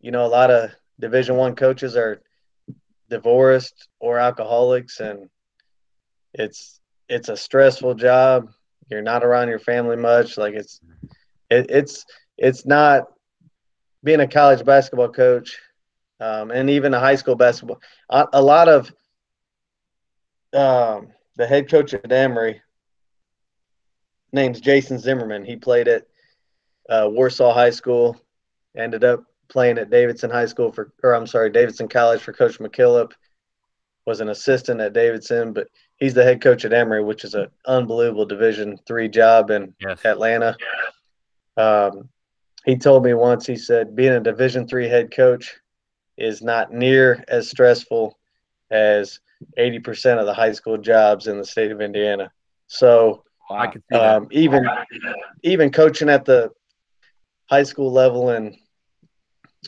you 0.00 0.10
know 0.10 0.24
a 0.24 0.28
lot 0.28 0.50
of 0.50 0.70
Division 1.00 1.36
One 1.36 1.54
coaches 1.54 1.96
are 1.96 2.20
divorced 3.10 3.88
or 4.00 4.18
alcoholics, 4.18 5.00
and 5.00 5.28
it's 6.34 6.80
it's 7.08 7.28
a 7.28 7.36
stressful 7.36 7.94
job. 7.94 8.48
You're 8.88 9.02
not 9.02 9.24
around 9.24 9.48
your 9.48 9.58
family 9.58 9.96
much. 9.96 10.36
Like 10.38 10.54
it's 10.54 10.80
it, 11.50 11.66
it's 11.70 12.04
it's 12.38 12.66
not 12.66 13.04
being 14.02 14.20
a 14.20 14.28
college 14.28 14.64
basketball 14.64 15.08
coach, 15.08 15.58
um, 16.20 16.50
and 16.50 16.70
even 16.70 16.94
a 16.94 16.98
high 17.00 17.16
school 17.16 17.36
basketball. 17.36 17.80
A, 18.10 18.26
a 18.34 18.42
lot 18.42 18.68
of 18.68 18.92
um, 20.54 21.08
the 21.36 21.46
head 21.46 21.68
coach 21.68 21.94
at 21.94 22.10
Emory, 22.10 22.60
name's 24.32 24.60
Jason 24.60 24.98
Zimmerman. 24.98 25.44
He 25.44 25.56
played 25.56 25.88
at 25.88 26.06
uh, 26.88 27.08
Warsaw 27.10 27.52
High 27.52 27.70
School, 27.70 28.20
ended 28.76 29.04
up 29.04 29.24
playing 29.48 29.78
at 29.78 29.90
Davidson 29.90 30.30
High 30.30 30.46
School 30.46 30.72
for, 30.72 30.92
or 31.02 31.14
I'm 31.14 31.26
sorry, 31.26 31.50
Davidson 31.50 31.88
College 31.88 32.20
for 32.20 32.32
Coach 32.32 32.58
McKillop. 32.58 33.12
Was 34.06 34.20
an 34.20 34.28
assistant 34.28 34.82
at 34.82 34.92
Davidson, 34.92 35.54
but 35.54 35.66
he's 35.96 36.12
the 36.12 36.22
head 36.22 36.42
coach 36.42 36.66
at 36.66 36.74
Emory, 36.74 37.02
which 37.02 37.24
is 37.24 37.32
an 37.34 37.46
unbelievable 37.66 38.26
Division 38.26 38.76
three 38.86 39.08
job 39.08 39.50
in 39.50 39.74
Yes. 39.80 40.04
Atlanta. 40.04 40.54
Um, 41.56 42.10
he 42.66 42.76
told 42.76 43.02
me 43.02 43.14
once. 43.14 43.46
He 43.46 43.56
said 43.56 43.96
being 43.96 44.12
a 44.12 44.20
Division 44.20 44.68
three 44.68 44.88
head 44.88 45.10
coach 45.10 45.54
is 46.18 46.42
not 46.42 46.70
near 46.70 47.24
as 47.28 47.48
stressful 47.48 48.18
as 48.70 49.20
eighty 49.56 49.78
percent 49.78 50.20
of 50.20 50.26
the 50.26 50.34
high 50.34 50.52
school 50.52 50.78
jobs 50.78 51.26
in 51.26 51.38
the 51.38 51.44
state 51.44 51.70
of 51.70 51.80
Indiana. 51.80 52.30
So 52.66 53.24
I 53.50 53.66
could 53.66 53.82
see 53.90 53.98
that. 53.98 54.16
um, 54.16 54.28
even 54.30 54.64
even 55.42 55.70
coaching 55.70 56.08
at 56.08 56.24
the 56.24 56.50
high 57.50 57.62
school 57.62 57.92
level 57.92 58.30
in 58.30 58.56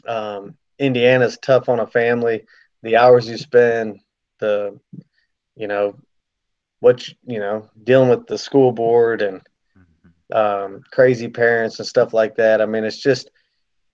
um, 0.06 0.56
Indiana 0.78 1.24
is 1.24 1.38
tough 1.38 1.68
on 1.68 1.80
a 1.80 1.86
family. 1.86 2.44
The 2.82 2.96
hours 2.96 3.28
you 3.28 3.36
spend, 3.36 4.00
the 4.38 4.78
you 5.56 5.66
know 5.66 5.96
what 6.80 7.08
you, 7.08 7.14
you 7.26 7.38
know 7.38 7.68
dealing 7.84 8.08
with 8.08 8.26
the 8.26 8.38
school 8.38 8.72
board 8.72 9.22
and 9.22 9.42
um, 10.32 10.82
crazy 10.92 11.28
parents 11.28 11.78
and 11.78 11.86
stuff 11.86 12.12
like 12.12 12.36
that. 12.36 12.60
I 12.60 12.66
mean, 12.66 12.84
it's 12.84 13.02
just 13.02 13.30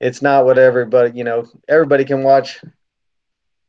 it's 0.00 0.22
not 0.22 0.44
what 0.44 0.58
everybody 0.58 1.16
you 1.16 1.24
know 1.24 1.46
everybody 1.68 2.04
can 2.04 2.22
watch 2.22 2.60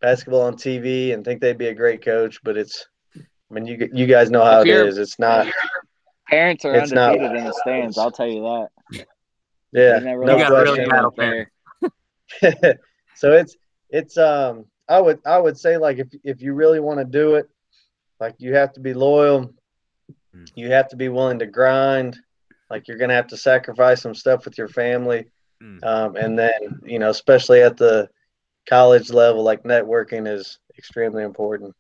basketball 0.03 0.41
on 0.41 0.53
TV 0.55 1.13
and 1.13 1.23
think 1.25 1.39
they'd 1.41 1.57
be 1.57 1.67
a 1.69 1.73
great 1.73 2.03
coach, 2.03 2.39
but 2.43 2.57
it's 2.57 2.85
I 3.17 3.21
mean 3.53 3.65
you 3.65 3.89
you 3.93 4.05
guys 4.05 4.29
know 4.29 4.43
how 4.43 4.61
If 4.61 4.67
it. 4.67 4.97
It's 4.99 5.17
not. 5.17 5.47
Parents 6.29 6.65
are 6.65 6.75
It's 6.75 6.91
not- 6.91 7.15
in 7.15 7.33
the 7.45 7.53
stands. 7.61 7.97
I'll 7.97 8.11
tell 8.11 8.27
you 8.27 8.41
that. 8.91 9.05
Yeah, 9.71 9.99
no 9.99 10.37
got 10.37 10.51
let 10.51 10.63
really 10.65 10.81
you 10.81 10.87
question. 10.89 10.89
bad 10.89 11.05
up 11.05 11.15
there. 11.15 11.51
so 13.15 13.31
it's 13.31 13.55
it's 13.89 14.17
um 14.17 14.65
I 14.89 14.99
would 14.99 15.19
I 15.25 15.39
would 15.39 15.57
say 15.57 15.77
like 15.77 15.97
if 15.97 16.07
if 16.23 16.41
you 16.41 16.53
really 16.53 16.79
want 16.81 16.99
to 16.99 17.05
do 17.05 17.35
it, 17.35 17.49
like 18.19 18.35
you 18.37 18.53
have 18.55 18.73
to 18.73 18.79
be 18.79 18.93
loyal, 18.93 19.51
Mm. 20.35 20.49
you 20.55 20.71
have 20.71 20.89
to 20.89 20.95
be 20.95 21.09
willing 21.09 21.37
to 21.39 21.45
grind, 21.45 22.17
like 22.71 22.87
you're 22.87 22.97
gonna 22.97 23.13
have 23.13 23.27
to 23.27 23.37
sacrifice 23.37 24.01
some 24.01 24.15
stuff 24.15 24.45
with 24.45 24.57
your 24.57 24.67
family, 24.67 25.25
Mm. 25.61 25.83
um, 25.83 26.15
and 26.15 26.37
then 26.37 26.79
you 26.83 26.97
know 26.99 27.09
especially 27.11 27.61
at 27.61 27.77
the 27.77 28.09
college 28.67 29.11
level, 29.11 29.43
like 29.43 29.63
networking 29.63 30.27
is 30.27 30.59
extremely 30.77 31.23
important. 31.23 31.75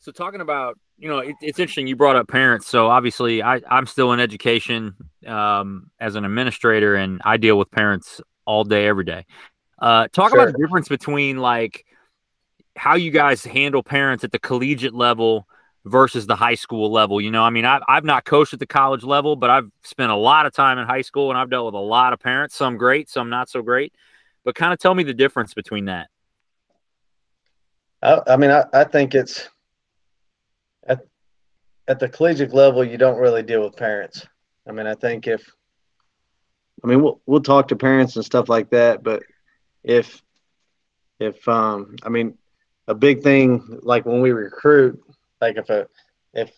So 0.00 0.12
talking 0.12 0.40
about, 0.40 0.78
you 0.96 1.08
know, 1.08 1.18
it, 1.18 1.34
it's 1.40 1.58
interesting. 1.58 1.86
You 1.86 1.96
brought 1.96 2.16
up 2.16 2.28
parents. 2.28 2.68
So 2.68 2.88
obviously, 2.88 3.42
I, 3.42 3.60
I'm 3.68 3.86
still 3.86 4.12
in 4.12 4.20
education 4.20 4.94
um, 5.26 5.90
as 5.98 6.14
an 6.14 6.24
administrator, 6.24 6.94
and 6.94 7.20
I 7.24 7.36
deal 7.36 7.58
with 7.58 7.70
parents 7.70 8.20
all 8.44 8.64
day, 8.64 8.86
every 8.86 9.04
day. 9.04 9.26
Uh, 9.78 10.08
talk 10.08 10.32
about 10.32 10.52
the 10.52 10.58
difference 10.58 10.88
between 10.88 11.38
like 11.38 11.84
how 12.76 12.94
you 12.94 13.10
guys 13.10 13.44
handle 13.44 13.82
parents 13.82 14.24
at 14.24 14.32
the 14.32 14.38
collegiate 14.38 14.94
level 14.94 15.46
versus 15.84 16.26
the 16.26 16.36
high 16.36 16.54
school 16.54 16.90
level. 16.90 17.20
You 17.20 17.30
know, 17.30 17.42
I 17.42 17.50
mean, 17.50 17.64
I've, 17.64 17.82
I've 17.88 18.04
not 18.04 18.24
coached 18.24 18.52
at 18.52 18.60
the 18.60 18.66
college 18.66 19.04
level, 19.04 19.36
but 19.36 19.50
I've 19.50 19.70
spent 19.82 20.10
a 20.10 20.16
lot 20.16 20.46
of 20.46 20.52
time 20.52 20.78
in 20.78 20.86
high 20.86 21.02
school, 21.02 21.30
and 21.30 21.38
I've 21.38 21.50
dealt 21.50 21.66
with 21.66 21.74
a 21.74 21.78
lot 21.78 22.12
of 22.12 22.20
parents. 22.20 22.56
Some 22.56 22.76
great, 22.76 23.08
some 23.08 23.30
not 23.30 23.48
so 23.48 23.62
great. 23.62 23.94
But 24.44 24.54
kind 24.54 24.72
of 24.72 24.78
tell 24.78 24.94
me 24.94 25.02
the 25.02 25.14
difference 25.14 25.54
between 25.54 25.86
that. 25.86 26.08
I, 28.02 28.20
I 28.28 28.36
mean, 28.36 28.50
I, 28.50 28.64
I 28.72 28.84
think 28.84 29.14
it's 29.14 29.48
at 30.86 31.00
at 31.88 31.98
the 31.98 32.08
collegiate 32.08 32.54
level, 32.54 32.84
you 32.84 32.98
don't 32.98 33.18
really 33.18 33.42
deal 33.42 33.62
with 33.62 33.76
parents. 33.76 34.26
I 34.66 34.72
mean, 34.72 34.86
I 34.86 34.94
think 34.94 35.26
if 35.26 35.50
I 36.84 36.86
mean 36.86 37.02
we'll 37.02 37.20
we'll 37.26 37.40
talk 37.40 37.68
to 37.68 37.76
parents 37.76 38.16
and 38.16 38.24
stuff 38.24 38.48
like 38.48 38.70
that, 38.70 39.02
but 39.02 39.22
if 39.82 40.22
if 41.18 41.46
um 41.48 41.96
I 42.02 42.08
mean 42.08 42.38
a 42.86 42.94
big 42.94 43.22
thing 43.22 43.80
like 43.82 44.06
when 44.06 44.20
we 44.20 44.30
recruit, 44.30 45.02
like 45.40 45.56
if 45.56 45.68
a 45.70 45.88
if 46.32 46.52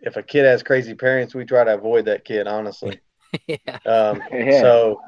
if 0.00 0.16
a 0.16 0.22
kid 0.22 0.44
has 0.44 0.62
crazy 0.62 0.94
parents, 0.94 1.34
we 1.34 1.44
try 1.44 1.64
to 1.64 1.74
avoid 1.74 2.04
that 2.04 2.24
kid, 2.24 2.46
honestly. 2.46 3.00
yeah. 3.46 3.78
Um, 3.86 4.22
Yeah. 4.32 4.60
So 4.60 5.00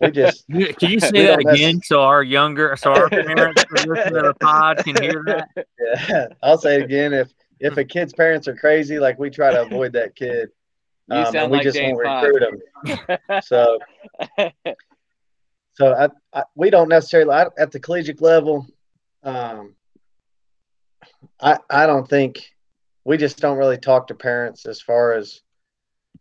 we 0.00 0.10
just 0.10 0.46
Can 0.50 0.90
you 0.90 1.00
say 1.00 1.26
that 1.26 1.36
don't 1.36 1.46
necess- 1.46 1.54
again 1.54 1.80
so 1.82 2.00
our 2.02 2.22
younger, 2.22 2.76
so 2.76 2.92
our 2.92 3.08
parents 3.10 3.64
who 3.70 3.94
to 3.94 4.10
the 4.10 4.34
pod 4.40 4.78
can 4.78 5.02
hear 5.02 5.22
that? 5.26 5.66
Yeah, 6.08 6.26
I'll 6.42 6.58
say 6.58 6.76
it 6.76 6.84
again. 6.84 7.12
If 7.12 7.32
if 7.58 7.76
a 7.76 7.84
kid's 7.84 8.12
parents 8.12 8.48
are 8.48 8.56
crazy, 8.56 8.98
like 8.98 9.18
we 9.18 9.30
try 9.30 9.50
to 9.52 9.62
avoid 9.62 9.92
that 9.92 10.14
kid. 10.16 10.50
You 11.08 11.16
um, 11.16 11.24
sound 11.26 11.36
and 11.36 11.50
we 11.50 11.58
like 11.58 11.64
just 11.64 11.76
Dane 11.76 11.94
won't 11.94 12.04
Fox. 12.04 12.28
recruit 12.28 12.60
them. 13.26 13.42
So, 13.42 13.78
so 15.74 15.92
I, 15.94 16.08
I, 16.32 16.44
we 16.54 16.70
don't 16.70 16.88
necessarily 16.88 17.32
I, 17.32 17.46
at 17.58 17.72
the 17.72 17.80
collegiate 17.80 18.22
level. 18.22 18.66
Um, 19.22 19.74
I 21.40 21.58
I 21.68 21.86
don't 21.86 22.08
think 22.08 22.50
we 23.04 23.16
just 23.16 23.40
don't 23.40 23.58
really 23.58 23.78
talk 23.78 24.06
to 24.06 24.14
parents 24.14 24.66
as 24.66 24.80
far 24.80 25.12
as 25.14 25.40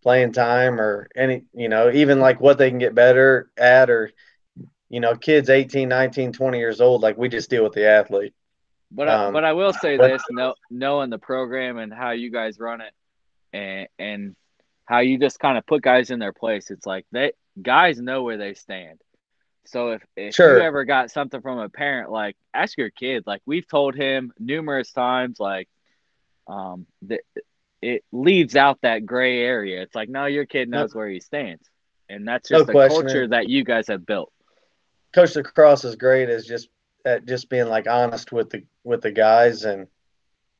playing 0.01 0.31
time 0.31 0.79
or 0.79 1.09
any 1.15 1.43
you 1.53 1.67
know 1.69 1.91
even 1.91 2.19
like 2.19 2.39
what 2.39 2.57
they 2.57 2.69
can 2.69 2.79
get 2.79 2.95
better 2.95 3.49
at 3.57 3.89
or 3.89 4.11
you 4.89 4.99
know 4.99 5.15
kids 5.15 5.49
18 5.49 5.89
19 5.89 6.31
20 6.31 6.57
years 6.57 6.79
old 6.81 7.01
like 7.01 7.17
we 7.17 7.27
just 7.29 7.49
deal 7.49 7.63
with 7.63 7.73
the 7.73 7.85
athlete 7.87 8.33
But 8.91 9.09
I, 9.09 9.25
Um, 9.25 9.33
but 9.33 9.43
I 9.43 9.53
will 9.53 9.73
say 9.73 9.97
but- 9.97 10.07
this: 10.07 10.23
know, 10.31 10.55
knowing 10.69 11.09
the 11.09 11.19
program 11.19 11.77
and 11.77 11.93
how 11.93 12.11
you 12.11 12.31
guys 12.31 12.59
run 12.59 12.81
it, 12.81 12.93
and 13.53 13.87
and 13.99 14.35
how 14.85 14.99
you 14.99 15.19
just 15.19 15.39
kind 15.39 15.57
of 15.57 15.65
put 15.67 15.81
guys 15.83 16.09
in 16.09 16.19
their 16.19 16.33
place, 16.33 16.71
it's 16.71 16.85
like 16.85 17.05
they 17.11 17.33
guys 17.61 17.99
know 17.99 18.23
where 18.23 18.37
they 18.37 18.53
stand. 18.55 18.99
So 19.65 19.91
if 19.91 20.01
if 20.15 20.33
Sure. 20.33 20.57
you 20.57 20.63
ever 20.63 20.85
got 20.85 21.11
something 21.11 21.41
from 21.41 21.59
a 21.59 21.69
parent, 21.69 22.09
like 22.09 22.35
ask 22.53 22.75
your 22.77 22.89
kid. 22.89 23.23
Like 23.27 23.41
we've 23.45 23.67
told 23.67 23.93
him 23.95 24.31
numerous 24.39 24.91
times, 24.91 25.39
like 25.39 25.67
um, 26.47 26.87
that 27.03 27.19
it 27.81 28.03
leaves 28.11 28.55
out 28.55 28.79
that 28.81 29.05
gray 29.05 29.41
area. 29.41 29.81
It's 29.81 29.95
like 29.95 30.09
no, 30.09 30.25
your 30.25 30.45
kid 30.45 30.69
knows 30.69 30.93
where 30.93 31.09
he 31.09 31.19
stands, 31.19 31.69
and 32.09 32.27
that's 32.27 32.49
No 32.49 32.59
just 32.59 32.67
the 32.67 32.73
question. 32.73 33.01
culture 33.01 33.27
that 33.29 33.47
you 33.47 33.63
guys 33.63 33.87
have 33.87 34.05
built. 34.05 34.31
Coach 35.13 35.33
LaCross 35.33 35.85
is 35.85 35.95
great 35.95 36.29
as 36.29 36.45
just 36.45 36.69
at 37.05 37.25
just 37.25 37.49
being 37.49 37.67
like 37.67 37.87
honest 37.87 38.31
with 38.31 38.49
the 38.49 38.63
with 38.83 39.01
the 39.01 39.11
guys 39.11 39.63
and 39.63 39.87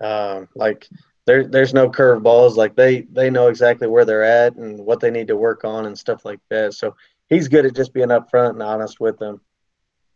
um, 0.02 0.48
like 0.56 0.88
there 1.26 1.46
there's 1.46 1.74
no 1.74 1.90
curveballs 1.90 2.56
like 2.56 2.76
they 2.76 3.02
they 3.02 3.30
know 3.30 3.48
exactly 3.48 3.88
where 3.88 4.06
they're 4.06 4.24
at 4.24 4.56
and 4.56 4.80
what 4.80 5.00
they 5.00 5.12
need 5.12 5.28
to 5.28 5.36
work 5.36 5.64
on 5.66 5.86
and 5.86 5.98
stuff 5.98 6.26
like 6.26 6.40
that. 6.50 6.74
So 6.74 6.96
he's 7.28 7.48
good 7.48 7.66
at 7.66 7.76
just 7.76 7.94
being 7.94 8.08
upfront 8.08 8.52
and 8.52 8.64
honest 8.64 9.00
with 9.00 9.20
them. 9.20 9.42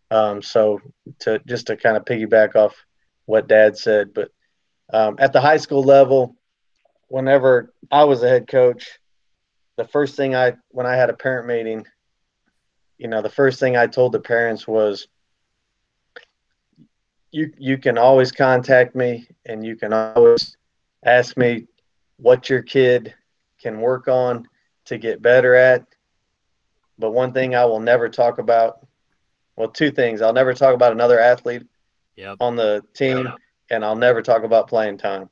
Um, 0.10 0.41
so 0.41 0.80
to 1.20 1.39
just 1.45 1.68
to 1.68 1.76
kind 1.76 1.97
of 1.97 2.06
piggyback 2.06 2.56
off 2.56 2.76
what 3.26 3.47
Dad 3.47 3.78
said, 3.78 4.14
but 4.14 4.30
um, 4.91 5.16
at 5.20 5.34
the 5.34 5.41
high 5.41 5.58
school 5.58 5.84
level, 5.84 6.36
whenever 7.08 7.74
I 7.91 8.04
was 8.06 8.24
a 8.24 8.30
head 8.30 8.47
coach, 8.47 8.99
the 9.78 9.86
first 9.86 10.16
thing 10.16 10.36
I 10.36 10.54
when 10.70 10.86
I 10.86 10.95
had 10.95 11.10
a 11.10 11.14
parent 11.14 11.47
meeting 11.47 11.86
you 12.97 13.08
know, 13.10 13.22
the 13.22 13.30
first 13.30 13.60
thing 13.60 13.76
I 13.76 13.88
told 13.88 14.14
the 14.14 14.20
parents 14.20 14.68
was, 14.68 15.08
you 17.32 17.51
you 17.58 17.78
can 17.78 17.97
always 17.97 18.32
contact 18.32 18.95
me, 18.95 19.28
and 19.45 19.66
you 19.66 19.76
can 19.76 19.91
always 19.91 20.56
ask 21.04 21.36
me 21.36 21.68
what 22.18 22.49
your 22.49 22.62
kid 22.62 23.14
can 23.60 23.82
work 23.82 24.08
on 24.08 24.47
to 24.86 24.97
get 24.97 25.22
better 25.22 25.56
at. 25.56 25.84
But 26.99 27.12
one 27.12 27.34
thing 27.34 27.56
I 27.56 27.66
will 27.66 27.80
never 27.80 28.08
talk 28.08 28.38
about, 28.38 28.86
well, 29.58 29.68
two 29.70 29.91
things. 29.91 30.22
I'll 30.22 30.34
never 30.34 30.54
talk 30.54 30.76
about 30.76 30.91
another 30.93 31.20
athlete 31.20 31.64
Yep. 32.16 32.38
on 32.39 32.56
the 32.56 32.84
team, 32.93 33.28
and 33.72 33.84
I'll 33.84 33.95
never 33.95 34.22
talk 34.22 34.43
about 34.43 34.70
playing 34.70 34.99
time. 34.99 35.30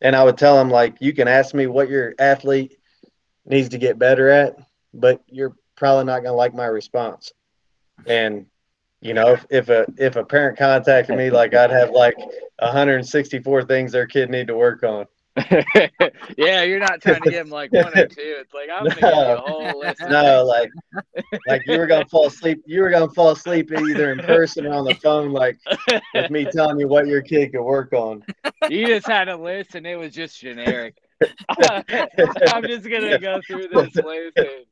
And 0.00 0.14
I 0.14 0.24
would 0.24 0.36
tell 0.36 0.56
them 0.56 0.70
like, 0.70 0.96
you 1.00 1.12
can 1.12 1.28
ask 1.28 1.54
me 1.54 1.66
what 1.66 1.88
your 1.88 2.14
athlete 2.18 2.76
needs 3.44 3.70
to 3.70 3.78
get 3.78 3.98
better 3.98 4.28
at, 4.28 4.56
but 4.92 5.22
you're 5.28 5.56
probably 5.76 6.04
not 6.04 6.18
going 6.18 6.32
to 6.32 6.32
like 6.32 6.54
my 6.54 6.66
response. 6.66 7.32
And 8.06 8.46
you 9.00 9.14
know, 9.14 9.32
if, 9.32 9.46
if 9.50 9.68
a 9.68 9.86
if 9.98 10.16
a 10.16 10.24
parent 10.24 10.58
contacted 10.58 11.16
me, 11.16 11.30
like 11.30 11.54
I'd 11.54 11.70
have 11.70 11.90
like 11.90 12.16
164 12.58 13.64
things 13.64 13.92
their 13.92 14.06
kid 14.06 14.30
need 14.30 14.48
to 14.48 14.56
work 14.56 14.82
on. 14.82 15.06
yeah, 16.36 16.62
you're 16.62 16.80
not 16.80 17.02
trying 17.02 17.22
to 17.22 17.30
give 17.30 17.46
him 17.46 17.50
like 17.50 17.70
one 17.72 17.94
or 17.94 18.06
two. 18.06 18.36
It's 18.40 18.54
like 18.54 18.70
I'm 18.72 18.88
gonna 18.88 19.00
give 19.00 19.04
you 19.04 19.34
a 19.34 19.40
whole 19.40 19.80
list. 19.80 20.00
No, 20.00 20.44
like 20.44 20.72
like 21.46 21.62
you 21.66 21.78
were 21.78 21.86
gonna 21.86 22.06
fall 22.06 22.26
asleep. 22.26 22.62
You 22.66 22.82
were 22.82 22.90
gonna 22.90 23.10
fall 23.10 23.30
asleep 23.30 23.70
either 23.72 24.12
in 24.12 24.18
person 24.20 24.66
or 24.66 24.72
on 24.72 24.84
the 24.84 24.94
phone, 24.94 25.32
like 25.32 25.58
with 26.14 26.30
me 26.30 26.46
telling 26.46 26.80
you 26.80 26.88
what 26.88 27.06
your 27.06 27.20
kid 27.20 27.52
could 27.52 27.62
work 27.62 27.92
on. 27.92 28.24
you 28.68 28.86
just 28.86 29.06
had 29.06 29.28
a 29.28 29.36
list 29.36 29.74
and 29.74 29.86
it 29.86 29.96
was 29.96 30.14
just 30.14 30.40
generic. 30.40 30.94
I'm 31.58 32.66
just 32.66 32.88
gonna 32.88 33.18
go 33.18 33.40
through 33.46 33.68
this 33.68 33.94
list 33.96 34.38
and, 34.38 34.66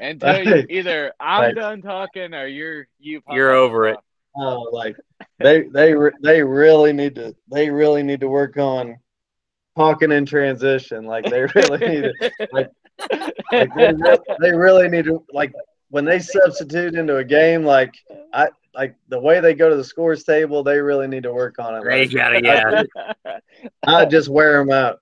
until 0.00 0.42
you, 0.42 0.66
either 0.68 1.12
I'm 1.20 1.42
Right. 1.42 1.54
done 1.54 1.82
talking 1.82 2.34
or 2.34 2.46
you're 2.46 2.88
you. 2.98 3.22
You're 3.30 3.52
over 3.52 3.88
it. 3.88 3.98
Oh, 4.36 4.68
like 4.72 4.96
they 5.38 5.62
they 5.62 5.94
they 6.22 6.42
really 6.42 6.92
need 6.92 7.14
to 7.16 7.34
they 7.50 7.70
really 7.70 8.02
need 8.02 8.20
to 8.20 8.28
work 8.28 8.56
on 8.56 8.98
talking 9.76 10.12
in 10.12 10.26
transition. 10.26 11.04
Like 11.04 11.24
they 11.26 11.42
really 11.54 11.78
need 11.88 12.02
to 12.02 12.30
like 12.52 12.70
they, 13.50 13.66
re- 13.74 14.18
they 14.40 14.52
really 14.52 14.88
need 14.88 15.04
to 15.06 15.24
like 15.32 15.52
when 15.90 16.04
they 16.04 16.18
substitute 16.18 16.94
into 16.94 17.16
a 17.16 17.24
game. 17.24 17.64
Like 17.64 17.94
I 18.32 18.48
like 18.74 18.94
the 19.08 19.18
way 19.18 19.40
they 19.40 19.54
go 19.54 19.68
to 19.68 19.76
the 19.76 19.84
scores 19.84 20.24
table. 20.24 20.62
They 20.62 20.78
really 20.78 21.08
need 21.08 21.24
to 21.24 21.32
work 21.32 21.58
on 21.58 21.74
it. 21.76 21.84
They 21.84 22.06
Like, 22.06 22.12
gotta, 22.12 22.84
yeah. 23.24 23.38
I 23.86 24.04
just 24.04 24.28
wear 24.28 24.58
them 24.58 24.70
out. 24.70 25.00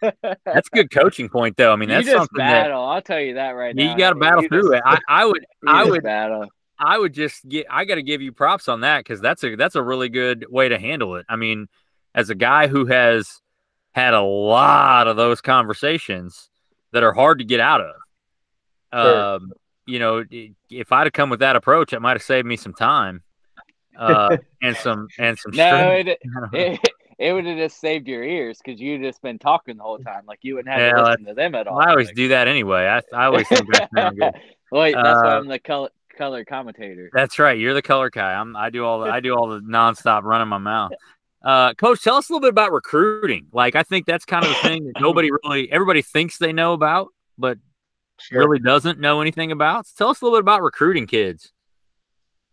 That's 0.00 0.68
a 0.68 0.74
good 0.74 0.90
coaching 0.90 1.28
point, 1.28 1.56
though. 1.56 1.72
I 1.72 1.76
mean, 1.76 1.88
you 1.88 1.96
that's 1.96 2.06
just 2.06 2.16
something 2.16 2.38
that 2.38 2.64
battle. 2.64 2.84
I'll 2.84 3.02
tell 3.02 3.20
you 3.20 3.34
that 3.34 3.50
right 3.50 3.74
now. 3.74 3.90
you 3.90 3.98
got 3.98 4.10
to 4.10 4.16
battle 4.16 4.42
You 4.42 4.48
through 4.48 4.74
it. 4.74 4.82
I, 4.84 4.98
I 5.08 5.24
would, 5.24 5.44
I 5.66 5.84
would, 5.84 6.02
battle. 6.02 6.46
I 6.78 6.98
would 6.98 7.14
just 7.14 7.48
get. 7.48 7.66
I 7.70 7.84
got 7.84 7.94
to 7.96 8.02
give 8.02 8.20
you 8.20 8.32
props 8.32 8.68
on 8.68 8.82
that 8.82 8.98
because 8.98 9.20
that's 9.20 9.42
a 9.42 9.56
that's 9.56 9.74
a 9.74 9.82
really 9.82 10.08
good 10.08 10.46
way 10.48 10.68
to 10.68 10.78
handle 10.78 11.16
it. 11.16 11.26
I 11.28 11.36
mean, 11.36 11.68
as 12.14 12.30
a 12.30 12.34
guy 12.34 12.66
who 12.68 12.86
has 12.86 13.40
had 13.94 14.12
a 14.14 14.20
lot 14.22 15.06
of 15.08 15.16
those 15.16 15.40
conversations 15.40 16.50
that 16.92 17.02
are 17.02 17.12
hard 17.12 17.38
to 17.38 17.44
get 17.44 17.60
out 17.60 17.80
of, 17.80 17.94
Sure. 18.92 19.34
Um, 19.36 19.52
you 19.86 19.98
know, 19.98 20.24
if 20.70 20.92
I'd 20.92 21.06
have 21.06 21.12
come 21.12 21.28
with 21.30 21.40
that 21.40 21.56
approach, 21.56 21.92
it 21.92 22.00
might 22.00 22.12
have 22.12 22.22
saved 22.22 22.46
me 22.46 22.56
some 22.56 22.72
time 22.74 23.22
uh, 23.98 24.36
and 24.62 24.76
some 24.76 25.08
and 25.18 25.38
some 25.38 25.52
No, 25.52 25.88
it, 25.90 26.06
it, 26.52 26.80
it 27.18 27.32
would 27.32 27.44
have 27.44 27.58
just 27.58 27.80
saved 27.80 28.06
your 28.08 28.22
ears 28.24 28.58
because 28.64 28.80
you'd 28.80 29.02
just 29.02 29.20
been 29.20 29.38
talking 29.38 29.76
the 29.76 29.82
whole 29.82 29.98
time. 29.98 30.22
Like 30.26 30.38
you 30.42 30.54
wouldn't 30.54 30.72
have 30.72 30.80
Yeah, 30.80 30.92
to 30.92 31.02
listen 31.10 31.24
to 31.26 31.34
them 31.34 31.54
at 31.54 31.66
all. 31.66 31.80
I 31.80 31.90
always 31.90 32.06
Like- 32.08 32.16
do 32.16 32.28
that 32.28 32.46
anyway. 32.48 32.86
I, 32.86 32.98
I 33.16 33.26
always 33.26 33.46
think 33.48 33.66
that 33.72 33.90
sounds 33.94 34.18
good. 34.18 34.32
Wait, 34.72 34.94
that's 34.94 35.22
why 35.22 35.34
Uh, 35.34 35.38
I'm 35.38 35.48
the 35.48 35.58
color 35.58 35.90
color 36.16 36.44
commentator. 36.44 37.10
That's 37.12 37.38
right. 37.40 37.58
You're 37.58 37.74
the 37.74 37.82
color 37.82 38.10
guy. 38.10 38.32
I'm. 38.32 38.54
I 38.56 38.70
do 38.70 38.84
all 38.84 39.00
the. 39.00 39.10
I 39.10 39.18
do 39.20 39.34
all 39.34 39.48
the 39.48 39.60
nonstop 39.60 40.22
running 40.22 40.48
my 40.48 40.58
mouth. 40.58 40.92
Uh, 41.44 41.74
Coach, 41.74 42.02
tell 42.02 42.16
us 42.16 42.30
a 42.30 42.32
little 42.32 42.40
bit 42.40 42.50
about 42.50 42.72
recruiting. 42.72 43.46
Like, 43.52 43.76
I 43.76 43.82
think 43.82 44.06
that's 44.06 44.24
kind 44.24 44.44
of 44.44 44.50
the 44.50 44.68
thing 44.68 44.84
that 44.86 44.98
nobody 44.98 45.30
really, 45.30 45.70
everybody 45.70 46.00
thinks 46.00 46.38
they 46.38 46.52
know 46.52 46.72
about, 46.72 47.08
but 47.36 47.58
Sure. 48.18 48.38
really 48.40 48.60
doesn't 48.60 48.98
know 48.98 49.20
anything 49.20 49.52
about. 49.52 49.86
So 49.86 49.92
tell 49.98 50.08
us 50.08 50.20
a 50.20 50.24
little 50.24 50.38
bit 50.38 50.42
about 50.44 50.62
recruiting 50.62 51.06
kids. 51.06 51.52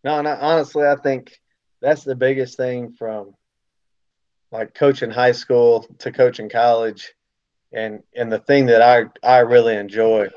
No, 0.04 0.16
I, 0.16 0.39
honestly, 0.39 0.86
I 0.86 0.96
think 0.96 1.39
that's 1.82 2.04
the 2.04 2.16
biggest 2.16 2.58
thing 2.58 2.92
from 2.94 3.34
like 4.52 4.74
coaching 4.74 5.12
high 5.12 5.32
school 5.32 5.88
to 6.00 6.12
coaching 6.12 6.50
college, 6.50 7.14
and 7.72 8.02
and 8.16 8.32
the 8.32 8.39
thing 8.39 8.66
that 8.66 8.82
I 8.82 9.06
I 9.24 9.39
really 9.39 9.76
enjoy 9.76 10.30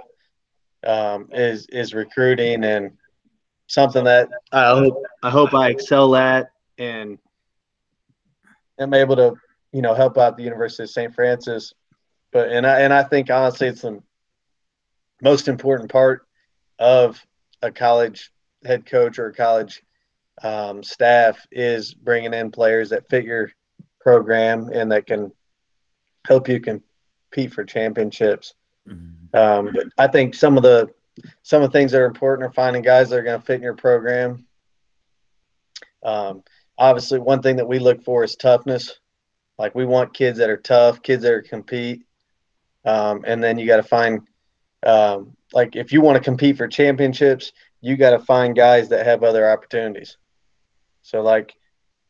um, 0.86 1.28
is 1.32 1.66
is 1.70 1.94
recruiting 1.94 2.62
and 2.64 2.92
something 3.66 4.04
that 4.04 4.28
I 4.52 4.68
hope 4.68 5.02
I 5.22 5.30
hope 5.30 5.54
I 5.54 5.70
excel 5.70 6.14
at 6.14 6.50
and 6.78 7.18
am 8.78 8.94
able 8.94 9.16
to 9.16 9.34
you 9.72 9.82
know 9.82 9.94
help 9.94 10.18
out 10.18 10.36
the 10.36 10.42
University 10.42 10.84
of 10.84 10.90
St. 10.90 11.14
Francis. 11.14 11.72
But 12.32 12.50
and 12.50 12.66
I 12.66 12.80
and 12.80 12.92
I 12.92 13.02
think 13.02 13.30
honestly 13.30 13.68
it's 13.68 13.82
the 13.82 14.00
most 15.22 15.48
important 15.48 15.90
part 15.90 16.26
of 16.78 17.20
a 17.62 17.70
college 17.70 18.30
head 18.64 18.86
coach 18.86 19.18
or 19.18 19.32
college 19.32 19.82
um, 20.42 20.82
staff 20.82 21.46
is 21.52 21.94
bringing 21.94 22.34
in 22.34 22.50
players 22.50 22.90
that 22.90 23.08
fit 23.08 23.24
your 23.24 23.50
program 24.00 24.68
and 24.72 24.90
that 24.92 25.06
can 25.06 25.32
help 26.26 26.48
you 26.48 26.60
compete 26.60 27.52
for 27.52 27.64
championships. 27.64 28.54
Um, 29.34 29.70
but 29.72 29.86
I 29.98 30.08
think 30.08 30.34
some 30.34 30.56
of 30.56 30.62
the 30.62 30.90
some 31.42 31.62
of 31.62 31.70
the 31.70 31.78
things 31.78 31.92
that 31.92 32.00
are 32.00 32.06
important 32.06 32.48
are 32.48 32.52
finding 32.52 32.82
guys 32.82 33.10
that 33.10 33.18
are 33.18 33.22
going 33.22 33.40
to 33.40 33.46
fit 33.46 33.56
in 33.56 33.62
your 33.62 33.74
program. 33.74 34.46
Um, 36.02 36.42
obviously, 36.78 37.18
one 37.18 37.42
thing 37.42 37.56
that 37.56 37.68
we 37.68 37.78
look 37.78 38.02
for 38.02 38.24
is 38.24 38.36
toughness. 38.36 38.98
Like 39.58 39.74
we 39.74 39.84
want 39.84 40.14
kids 40.14 40.38
that 40.38 40.50
are 40.50 40.56
tough, 40.56 41.02
kids 41.02 41.22
that 41.22 41.32
are 41.32 41.42
compete, 41.42 42.04
um, 42.84 43.24
and 43.26 43.42
then 43.42 43.58
you 43.58 43.66
got 43.66 43.76
to 43.76 43.82
find 43.84 44.22
um, 44.84 45.36
like 45.52 45.76
if 45.76 45.92
you 45.92 46.00
want 46.00 46.16
to 46.16 46.24
compete 46.24 46.56
for 46.56 46.66
championships, 46.66 47.52
you 47.80 47.96
got 47.96 48.10
to 48.10 48.18
find 48.18 48.56
guys 48.56 48.88
that 48.88 49.06
have 49.06 49.22
other 49.22 49.48
opportunities. 49.48 50.16
So 51.02 51.22
like 51.22 51.54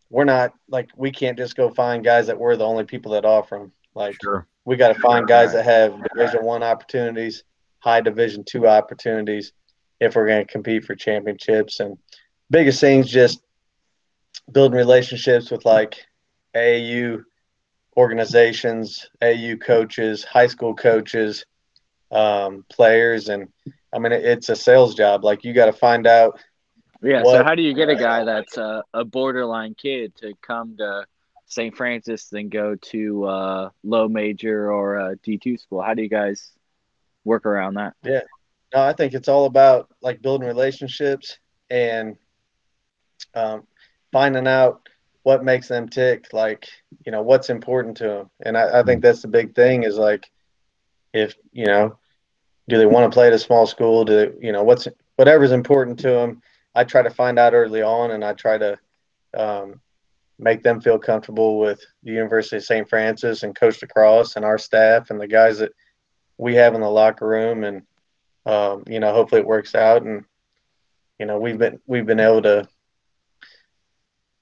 we're 0.08 0.24
not 0.24 0.54
like 0.68 0.88
we 0.96 1.10
can't 1.10 1.36
just 1.36 1.56
go 1.56 1.68
find 1.70 2.02
guys 2.04 2.26
that 2.28 2.38
we're 2.38 2.56
the 2.56 2.66
only 2.66 2.84
people 2.84 3.12
that 3.12 3.24
offer 3.24 3.58
them. 3.58 3.72
Like 3.94 4.16
Sure. 4.22 4.46
we 4.64 4.76
got 4.76 4.94
to 4.94 5.00
find 5.00 5.26
guys 5.26 5.52
that 5.52 5.64
have 5.64 5.94
division 6.14 6.44
one 6.44 6.62
opportunities 6.62 7.44
high 7.84 8.00
division 8.00 8.42
two 8.42 8.66
opportunities 8.66 9.52
if 10.00 10.16
we're 10.16 10.26
going 10.26 10.44
to 10.44 10.50
compete 10.50 10.84
for 10.84 10.94
championships 10.94 11.80
and 11.80 11.98
biggest 12.50 12.80
things 12.80 13.10
just 13.10 13.42
building 14.51 14.76
relationships 14.76 15.51
with 15.51 15.64
like 15.64 16.07
AAU 16.55 17.22
organizations 17.97 19.09
AAU 19.22 19.61
coaches 19.61 20.24
high 20.24 20.47
school 20.49 20.74
coaches 20.74 21.47
um, 22.11 22.64
players 22.68 23.28
and 23.28 23.49
I 23.92 23.99
mean 23.99 24.12
it, 24.12 24.24
it's 24.24 24.49
a 24.49 24.57
sales 24.57 24.95
job 24.95 25.24
like 25.24 25.45
you 25.45 25.53
got 25.53 25.66
to 25.66 25.72
find 25.72 26.07
out 26.07 26.38
Yeah. 27.03 27.22
So 27.22 27.45
how 27.45 27.55
do 27.55 27.62
you 27.62 27.74
get 27.74 27.88
a 27.88 27.97
guy 27.97 28.24
that's 28.24 28.57
a, 28.57 28.82
a 28.95 29.05
borderline 29.05 29.74
kid 29.74 30.14
to 30.16 30.32
come 30.40 30.76
to 30.78 31.07
St. 31.47 31.76
Francis, 31.76 32.28
then 32.30 32.49
go 32.49 32.74
to 32.74 33.24
uh, 33.24 33.70
low 33.82 34.09
major 34.09 34.72
or 34.72 34.97
a 34.97 35.16
D 35.16 35.38
two 35.38 35.59
school? 35.59 35.82
How 35.82 35.95
do 35.95 36.03
you 36.03 36.09
guys 36.09 36.51
work 37.24 37.45
around 37.47 37.74
that? 37.74 37.95
Yeah. 38.03 38.22
No, 38.72 38.82
I 38.82 38.92
think 38.92 39.12
it's 39.14 39.28
all 39.28 39.45
about 39.45 39.88
like 40.01 40.22
building 40.22 40.49
relationships 40.49 41.38
and 41.70 42.16
um, 43.34 43.66
finding 44.14 44.46
out 44.46 44.88
what 45.24 45.42
makes 45.42 45.66
them 45.66 45.88
tick. 45.88 46.28
Like, 46.32 46.68
you 47.04 47.10
know, 47.10 47.22
what's 47.22 47.50
important 47.50 47.96
to 47.96 48.04
them. 48.04 48.30
And 48.44 48.56
I, 48.56 48.78
I 48.78 48.82
think 48.84 49.02
that's 49.02 49.22
the 49.22 49.28
big 49.28 49.56
thing 49.56 49.82
is 49.82 49.96
like, 49.96 50.30
if, 51.12 51.34
you 51.52 51.66
know, 51.66 51.98
do 52.68 52.78
they 52.78 52.86
want 52.86 53.10
to 53.10 53.14
play 53.14 53.26
at 53.26 53.32
a 53.32 53.38
small 53.40 53.66
school? 53.66 54.04
Do 54.04 54.14
they, 54.14 54.46
you 54.46 54.52
know, 54.52 54.62
what's, 54.62 54.86
whatever's 55.16 55.50
important 55.50 55.98
to 56.00 56.10
them. 56.10 56.42
I 56.76 56.84
try 56.84 57.02
to 57.02 57.10
find 57.10 57.40
out 57.40 57.54
early 57.54 57.82
on 57.82 58.12
and 58.12 58.24
I 58.24 58.34
try 58.34 58.56
to 58.56 58.78
um, 59.36 59.80
make 60.38 60.62
them 60.62 60.80
feel 60.80 60.98
comfortable 61.00 61.58
with 61.58 61.84
the 62.04 62.12
University 62.12 62.58
of 62.58 62.64
St. 62.64 62.88
Francis 62.88 63.42
and 63.42 63.56
Coach 63.56 63.80
LaCross 63.80 64.36
and 64.36 64.44
our 64.44 64.58
staff 64.58 65.10
and 65.10 65.20
the 65.20 65.26
guys 65.26 65.58
that 65.58 65.72
we 66.38 66.54
have 66.54 66.76
in 66.76 66.80
the 66.80 66.88
locker 66.88 67.26
room 67.26 67.64
and 67.64 67.82
um, 68.46 68.84
you 68.86 69.00
know 69.00 69.12
hopefully 69.12 69.40
it 69.40 69.46
works 69.46 69.74
out 69.74 70.02
and 70.02 70.24
you 71.18 71.26
know 71.26 71.38
we've 71.38 71.58
been 71.58 71.80
we've 71.86 72.06
been 72.06 72.20
able 72.20 72.42
to 72.42 72.68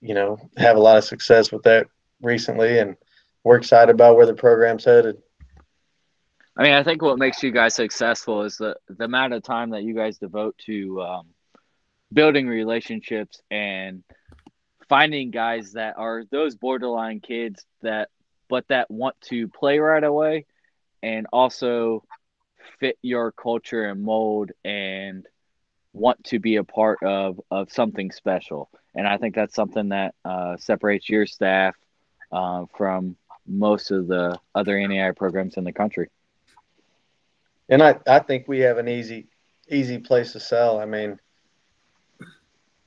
you 0.03 0.15
know 0.15 0.39
have 0.59 0.77
a 0.77 0.81
lot 0.81 0.99
of 0.99 1.05
success 1.05 1.51
with 1.51 1.63
that 1.63 1.87
recently 2.21 2.79
and 2.79 2.97
we're 3.45 3.57
excited 3.57 3.95
about 3.95 4.17
where 4.17 4.27
the 4.27 4.35
program's 4.35 4.85
headed 4.85 5.17
I 6.57 6.65
mean, 6.65 6.75
I 6.75 6.83
think 6.83 7.01
what 7.01 7.19
makes 7.19 7.43
you 7.43 7.51
guys 7.51 7.75
successful 7.75 8.43
is 8.43 8.59
the 8.59 8.77
the 8.89 9.05
amount 9.05 9.33
of 9.33 9.43
time 9.43 9.71
that 9.71 9.85
you 9.85 9.95
guys 9.95 10.19
devote 10.19 10.57
to 10.67 11.01
um, 11.01 11.27
building 12.13 12.47
relationships 12.47 13.41
and 13.51 14.03
finding 14.89 15.31
guys 15.31 15.73
that 15.73 15.97
are 15.97 16.25
those 16.31 16.55
borderline 16.55 17.21
kids 17.21 17.65
that, 17.81 18.11
but 18.51 18.69
that 18.69 18.91
want 18.91 19.19
to 19.23 19.49
play 19.49 19.79
right 19.79 20.05
away, 20.05 20.45
and 21.03 21.27
also 21.33 22.05
fit 22.79 22.99
your 23.01 23.33
culture 23.33 23.87
and 23.87 24.03
mold 24.03 24.53
and 24.63 25.27
want 25.95 26.23
to 26.25 26.39
be 26.39 26.57
a 26.57 26.65
part 26.65 26.99
of 27.03 27.41
of 27.51 27.73
something 27.73 28.11
special. 28.11 28.69
And 28.95 29.07
I 29.07 29.17
think 29.17 29.35
that's 29.35 29.55
something 29.55 29.89
that 29.91 30.15
uh, 30.25 30.57
separates 30.59 31.09
your 31.09 31.27
staff 31.27 31.75
uh, 32.31 32.67
from 32.77 33.17
most 33.47 33.91
of 33.91 34.07
the 34.07 34.39
other 34.55 34.79
NAI 34.87 35.13
programs 35.13 35.57
in 35.57 35.65
the 35.65 35.73
country. 35.73 36.11
and 37.69 37.83
I, 37.83 37.99
I 38.07 38.19
think 38.21 38.47
we 38.49 38.61
have 38.61 38.79
an 38.79 38.89
easy 38.89 39.29
easy 39.69 39.99
place 39.99 40.33
to 40.33 40.41
sell. 40.41 40.79
I 40.79 40.85
mean 40.85 41.19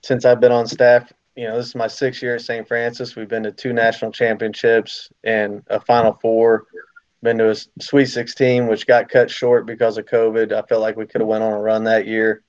since 0.03 0.24
i've 0.24 0.39
been 0.39 0.51
on 0.51 0.68
staff 0.68 1.12
you 1.36 1.45
know 1.47 1.58
this 1.58 1.66
is 1.68 1.76
my 1.76 1.88
sixth 1.88 2.22
year 2.22 2.36
at 2.36 2.41
st 2.41 2.68
francis. 2.68 3.16
We've 3.16 3.28
been 3.28 3.43
to 3.43 3.51
two 3.51 3.74
national 3.74 4.12
championships 4.12 5.10
and 5.24 5.64
a 5.68 5.80
final 5.80 6.14
four. 6.22 6.66
Been 7.24 7.38
to 7.39 7.51
a 7.51 7.56
sweet 7.82 8.06
16 8.06 8.68
which 8.68 8.86
got 8.88 9.10
cut 9.10 9.30
short 9.30 9.66
because 9.66 9.97
of 9.97 10.06
covid. 10.06 10.53
I 10.53 10.62
felt 10.68 10.82
like 10.82 10.95
we 10.95 11.06
could 11.08 11.22
have 11.22 11.28
went 11.28 11.43
on 11.43 11.51
a 11.51 11.60
run 11.60 11.84
that 11.86 12.08
year. 12.08 12.43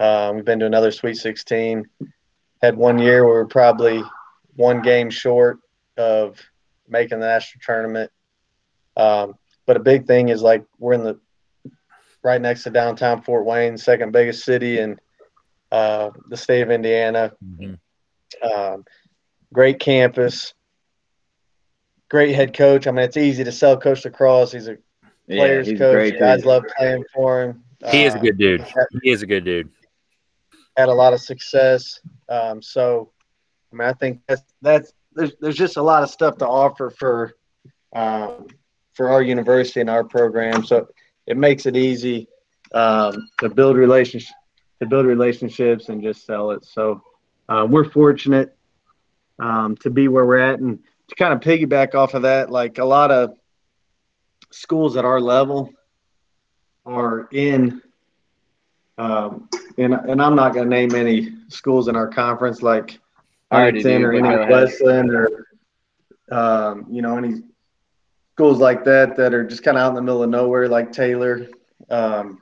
Um, 0.00 0.36
we've 0.36 0.44
been 0.44 0.58
to 0.60 0.66
another 0.66 0.90
sweet 0.90 1.16
16 1.16 1.84
had 2.62 2.76
one 2.76 2.98
year 2.98 3.24
where 3.24 3.34
we 3.34 3.38
were 3.40 3.46
probably 3.46 4.02
one 4.54 4.82
game 4.82 5.10
short 5.10 5.58
of 5.96 6.40
making 6.88 7.20
the 7.20 7.26
national 7.26 7.60
tournament 7.64 8.10
um, 8.96 9.34
but 9.66 9.76
a 9.76 9.80
big 9.80 10.06
thing 10.06 10.28
is 10.30 10.42
like 10.42 10.64
we're 10.78 10.94
in 10.94 11.02
the 11.02 11.20
right 12.22 12.40
next 12.40 12.64
to 12.64 12.70
downtown 12.70 13.22
Fort 13.22 13.44
Wayne, 13.44 13.76
second 13.76 14.12
biggest 14.12 14.44
city 14.44 14.78
in 14.78 14.98
uh, 15.70 16.10
the 16.28 16.36
state 16.36 16.62
of 16.62 16.70
Indiana. 16.70 17.32
Um, 18.42 18.84
great 19.52 19.78
campus, 19.78 20.54
great 22.08 22.34
head 22.34 22.54
coach. 22.54 22.86
I 22.86 22.90
mean, 22.90 23.04
it's 23.04 23.16
easy 23.16 23.44
to 23.44 23.52
sell 23.52 23.76
Coach 23.78 24.02
LaCross. 24.04 24.52
He's 24.52 24.68
a 24.68 24.78
players 25.28 25.66
he's 25.66 25.78
coach. 25.78 25.94
great 25.94 26.18
Guys 26.18 26.44
love 26.44 26.64
playing 26.76 27.04
for 27.14 27.42
him. 27.42 27.62
He 27.90 28.04
is 28.04 28.14
a 28.14 28.18
Uh, 28.18 28.22
good 28.22 28.38
dude. 28.38 28.66
He 29.02 29.10
is 29.10 29.22
a 29.22 29.26
good 29.26 29.44
dude. 29.44 29.70
Had 30.76 30.88
a 30.88 30.94
lot 30.94 31.12
of 31.12 31.20
success. 31.20 32.00
Um, 32.28 32.62
so, 32.62 33.12
I 33.72 33.76
mean, 33.76 33.88
I 33.88 33.92
think 33.92 34.20
that's 34.28 34.42
that's 34.62 34.92
there's 35.12 35.32
there's 35.40 35.56
just 35.56 35.76
a 35.76 35.82
lot 35.82 36.02
of 36.02 36.10
stuff 36.10 36.38
to 36.38 36.46
offer 36.46 36.90
for 36.90 37.34
um, 37.94 38.46
for 38.94 39.10
our 39.10 39.22
university 39.22 39.80
and 39.80 39.90
our 39.90 40.04
program. 40.04 40.64
So 40.64 40.88
it 41.26 41.36
makes 41.36 41.66
it 41.66 41.76
easy 41.76 42.28
um, 42.72 43.28
to 43.38 43.48
build 43.48 43.76
relationship 43.76 44.34
to 44.80 44.86
build 44.86 45.06
relationships 45.06 45.88
and 45.88 46.02
just 46.02 46.26
sell 46.26 46.50
it. 46.50 46.64
So 46.64 47.02
uh, 47.48 47.66
we're 47.68 47.88
fortunate 47.88 48.56
um, 49.38 49.76
to 49.76 49.90
be 49.90 50.08
where 50.08 50.26
we're 50.26 50.38
at, 50.38 50.60
and 50.60 50.78
to 51.08 51.14
kind 51.14 51.32
of 51.32 51.40
piggyback 51.40 51.94
off 51.94 52.14
of 52.14 52.22
that, 52.22 52.50
like 52.50 52.78
a 52.78 52.84
lot 52.84 53.10
of 53.10 53.34
schools 54.50 54.96
at 54.96 55.04
our 55.04 55.20
level 55.20 55.72
are 56.84 57.28
in 57.32 57.82
um, 58.98 59.48
and 59.78 59.94
and 59.94 60.22
I'm 60.22 60.34
not 60.34 60.54
going 60.54 60.68
to 60.68 60.74
name 60.74 60.94
any 60.94 61.32
schools 61.48 61.88
in 61.88 61.96
our 61.96 62.08
conference 62.08 62.62
like 62.62 62.98
I 63.50 63.60
already 63.60 63.82
Huntington 63.82 64.02
do, 64.02 64.06
or 64.06 64.12
any. 64.12 64.52
Westland 64.52 65.10
or 65.10 65.46
um, 66.30 66.86
you 66.90 67.02
know 67.02 67.16
any 67.16 67.42
schools 68.34 68.58
like 68.58 68.84
that 68.84 69.16
that 69.16 69.34
are 69.34 69.44
just 69.44 69.62
kind 69.62 69.76
of 69.76 69.82
out 69.82 69.88
in 69.90 69.94
the 69.94 70.02
middle 70.02 70.22
of 70.22 70.30
nowhere 70.30 70.68
like 70.68 70.92
Taylor. 70.92 71.46
Um, 71.90 72.40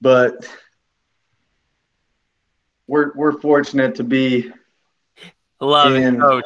but 0.00 0.48
we're 2.86 3.12
we're 3.14 3.40
fortunate 3.40 3.94
to 3.96 4.04
be 4.04 4.52
Love 5.60 5.94
it, 5.94 6.20
coach. 6.20 6.44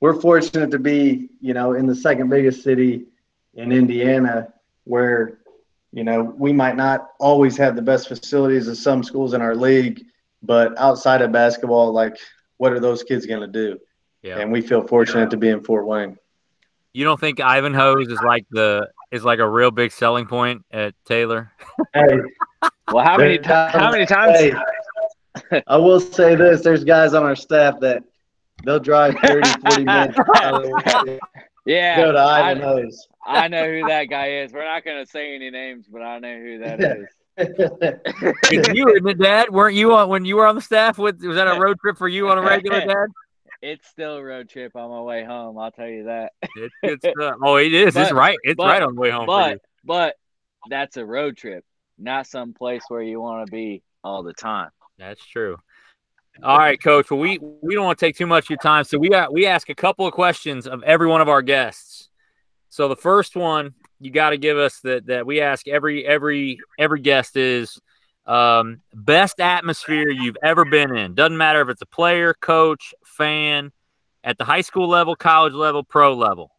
we're 0.00 0.20
fortunate 0.20 0.70
to 0.70 0.78
be, 0.78 1.28
you 1.40 1.54
know, 1.54 1.72
in 1.72 1.86
the 1.86 1.94
second 1.94 2.28
biggest 2.28 2.62
city 2.62 3.06
in 3.54 3.72
Indiana 3.72 4.52
where, 4.84 5.38
you 5.96 6.04
know, 6.04 6.34
we 6.36 6.52
might 6.52 6.76
not 6.76 7.08
always 7.18 7.56
have 7.56 7.74
the 7.74 7.80
best 7.80 8.06
facilities 8.06 8.68
as 8.68 8.78
some 8.78 9.02
schools 9.02 9.32
in 9.32 9.40
our 9.40 9.56
league, 9.56 10.04
but 10.42 10.78
outside 10.78 11.22
of 11.22 11.32
basketball, 11.32 11.90
like 11.90 12.18
what 12.58 12.70
are 12.74 12.78
those 12.78 13.02
kids 13.02 13.24
going 13.24 13.40
to 13.40 13.46
do? 13.46 13.78
Yeah. 14.22 14.38
And 14.38 14.52
we 14.52 14.60
feel 14.60 14.86
fortunate 14.86 15.30
to 15.30 15.38
be 15.38 15.48
in 15.48 15.64
Fort 15.64 15.86
Wayne. 15.86 16.18
You 16.92 17.04
don't 17.04 17.18
think 17.18 17.40
Ivanhoe's 17.40 18.08
is 18.08 18.20
like 18.20 18.44
the 18.50 18.88
is 19.10 19.24
like 19.24 19.38
a 19.38 19.48
real 19.48 19.70
big 19.70 19.90
selling 19.90 20.26
point 20.26 20.66
at 20.70 20.94
Taylor? 21.06 21.50
Hey, 21.94 22.18
Well, 22.92 23.04
how 23.04 23.16
many 23.16 23.38
times? 23.38 23.74
how 23.74 23.90
many 23.90 24.04
times? 24.04 24.38
Hey, 24.38 25.62
I 25.66 25.78
will 25.78 26.00
say 26.00 26.34
this: 26.34 26.62
there's 26.62 26.84
guys 26.84 27.14
on 27.14 27.22
our 27.22 27.36
staff 27.36 27.80
that 27.80 28.02
they'll 28.64 28.80
drive 28.80 29.16
30, 29.24 29.50
40 29.60 29.84
minutes 29.84 30.18
out 31.68 31.72
of 31.72 31.74
their 31.74 31.76
way 31.76 31.80
to 31.80 31.80
Yeah, 31.80 31.96
go 31.96 32.12
to 32.12 32.18
I, 32.18 32.50
Ivanhoe's. 32.52 33.08
I 33.26 33.48
know 33.48 33.70
who 33.70 33.88
that 33.88 34.04
guy 34.04 34.30
is. 34.42 34.52
We're 34.52 34.64
not 34.64 34.84
gonna 34.84 35.06
say 35.06 35.34
any 35.34 35.50
names, 35.50 35.86
but 35.90 36.02
I 36.02 36.18
know 36.18 36.38
who 36.38 36.58
that 36.58 36.80
is. 36.80 37.06
It's 37.38 38.68
you, 38.72 38.88
isn't 38.88 39.06
it, 39.08 39.18
Dad? 39.18 39.50
Weren't 39.50 39.74
you 39.74 39.94
on 39.94 40.08
when 40.08 40.24
you 40.24 40.36
were 40.36 40.46
on 40.46 40.54
the 40.54 40.62
staff? 40.62 40.96
With 40.96 41.22
was 41.22 41.36
that 41.36 41.46
a 41.46 41.60
road 41.60 41.78
trip 41.80 41.98
for 41.98 42.08
you 42.08 42.30
on 42.30 42.38
a 42.38 42.42
regular, 42.42 42.80
Dad? 42.86 43.08
It's 43.60 43.86
still 43.88 44.16
a 44.16 44.22
road 44.24 44.48
trip 44.48 44.74
on 44.74 44.88
my 44.90 45.00
way 45.02 45.22
home. 45.22 45.58
I'll 45.58 45.70
tell 45.70 45.86
you 45.88 46.04
that. 46.04 46.32
It's 46.56 46.74
good 46.82 47.00
stuff. 47.00 47.36
Oh, 47.42 47.56
it 47.56 47.74
is. 47.74 47.94
it's 47.94 48.10
right. 48.12 48.38
It's 48.42 48.56
but- 48.56 48.68
right 48.68 48.82
on 48.82 48.94
the 48.94 49.00
way 49.00 49.10
home. 49.10 49.26
But 49.26 49.58
but 49.84 50.14
that's 50.70 50.96
a 50.96 51.04
road 51.04 51.36
trip, 51.36 51.62
not 51.98 52.26
some 52.26 52.54
place 52.54 52.82
where 52.88 53.02
you 53.02 53.20
want 53.20 53.46
to 53.46 53.50
be 53.52 53.82
all 54.02 54.22
the 54.22 54.32
time. 54.32 54.70
That's 54.98 55.22
true. 55.24 55.58
All 56.42 56.58
right, 56.58 56.80
Coach. 56.82 57.10
Well, 57.10 57.20
we 57.20 57.38
we 57.38 57.74
don't 57.74 57.84
want 57.84 57.98
to 57.98 58.06
take 58.06 58.16
too 58.16 58.26
much 58.26 58.44
of 58.44 58.50
your 58.50 58.58
time, 58.58 58.84
so 58.84 58.98
we 58.98 59.08
got 59.08 59.32
we 59.32 59.46
ask 59.46 59.68
a 59.68 59.74
couple 59.74 60.06
of 60.06 60.12
questions 60.12 60.66
of 60.66 60.82
every 60.82 61.06
one 61.06 61.20
of 61.20 61.28
our 61.28 61.42
guests. 61.42 62.08
So 62.68 62.88
the 62.88 62.96
first 62.96 63.36
one 63.36 63.74
you 64.00 64.10
got 64.10 64.30
to 64.30 64.36
give 64.36 64.58
us 64.58 64.80
that 64.80 65.06
that 65.06 65.26
we 65.26 65.40
ask 65.40 65.66
every 65.66 66.06
every 66.06 66.60
every 66.78 67.00
guest 67.00 67.36
is 67.36 67.80
um, 68.26 68.80
best 68.92 69.40
atmosphere 69.40 70.10
you've 70.10 70.36
ever 70.42 70.64
been 70.64 70.94
in. 70.96 71.14
Doesn't 71.14 71.36
matter 71.36 71.60
if 71.60 71.68
it's 71.68 71.82
a 71.82 71.86
player, 71.86 72.34
coach, 72.34 72.94
fan, 73.04 73.72
at 74.24 74.36
the 74.36 74.44
high 74.44 74.60
school 74.60 74.88
level, 74.88 75.16
college 75.16 75.54
level, 75.54 75.84
pro 75.84 76.14
level. 76.14 76.50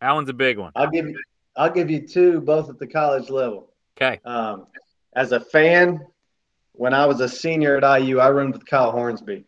That 0.00 0.12
one's 0.12 0.28
a 0.28 0.34
big 0.34 0.58
one. 0.58 0.72
I'll 0.76 0.90
give 0.90 1.08
you, 1.08 1.18
I'll 1.56 1.70
give 1.70 1.90
you 1.90 2.06
two, 2.06 2.40
both 2.40 2.68
at 2.68 2.78
the 2.78 2.86
college 2.86 3.30
level. 3.30 3.72
Okay. 3.96 4.20
Um, 4.24 4.66
as 5.14 5.32
a 5.32 5.40
fan, 5.40 6.00
when 6.80 6.94
I 6.94 7.04
was 7.04 7.20
a 7.20 7.28
senior 7.28 7.76
at 7.76 8.00
IU, 8.00 8.20
I 8.20 8.28
roomed 8.28 8.54
with 8.54 8.64
Kyle 8.64 8.90
Hornsby. 8.90 9.44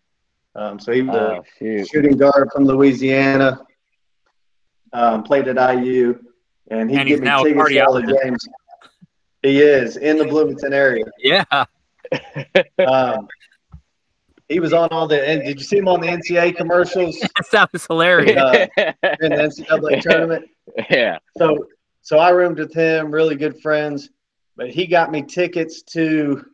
Um, 0.55 0.79
so 0.79 0.93
he 0.93 1.01
was 1.01 1.17
a 1.17 1.37
Oh 1.39 1.45
shoot! 1.59 1.89
shooting 1.89 2.19
guard 2.19 2.51
from 2.53 2.67
Louisiana. 2.67 3.59
Um, 4.93 5.23
played 5.23 5.49
at 5.49 5.57
IU, 5.57 6.19
and 6.71 6.91
he'd 6.91 6.99
And 6.99 7.09
he's 7.09 7.17
give 7.17 7.21
me 7.21 7.25
now 7.25 7.43
tickets 7.43 7.71
to 7.71 7.79
all 7.81 7.95
the 7.95 8.21
games. 8.23 8.47
He 9.43 9.63
is 9.63 9.97
in 9.97 10.19
the 10.19 10.27
Bloomington 10.27 10.75
area. 10.75 11.07
Yeah. 11.19 11.45
Um, 12.87 13.27
he 14.51 14.61
was 14.61 14.75
on 14.75 14.89
all 14.91 15.07
the. 15.07 15.27
And 15.27 15.43
did 15.43 15.59
you 15.59 15.65
see 15.65 15.79
him 15.79 15.89
on 15.89 16.03
the 16.03 16.09
NCAA 16.09 16.55
commercials 16.55 17.19
That 17.37 17.47
sounds 17.47 17.87
hilarious. 17.87 18.37
uh, 18.37 18.67
in 19.23 19.31
the 19.33 19.37
NCAA 19.49 20.03
tournament? 20.03 20.51
yeah. 20.91 21.19
So, 21.39 21.67
so 22.03 22.19
I 22.19 22.29
roomed 22.31 22.59
with 22.59 22.75
him, 22.75 23.11
really 23.11 23.37
good 23.37 23.59
friends. 23.63 24.11
But 24.55 24.69
he 24.69 24.87
got 24.87 25.11
me 25.11 25.23
tickets 25.23 25.81
to 25.95 26.45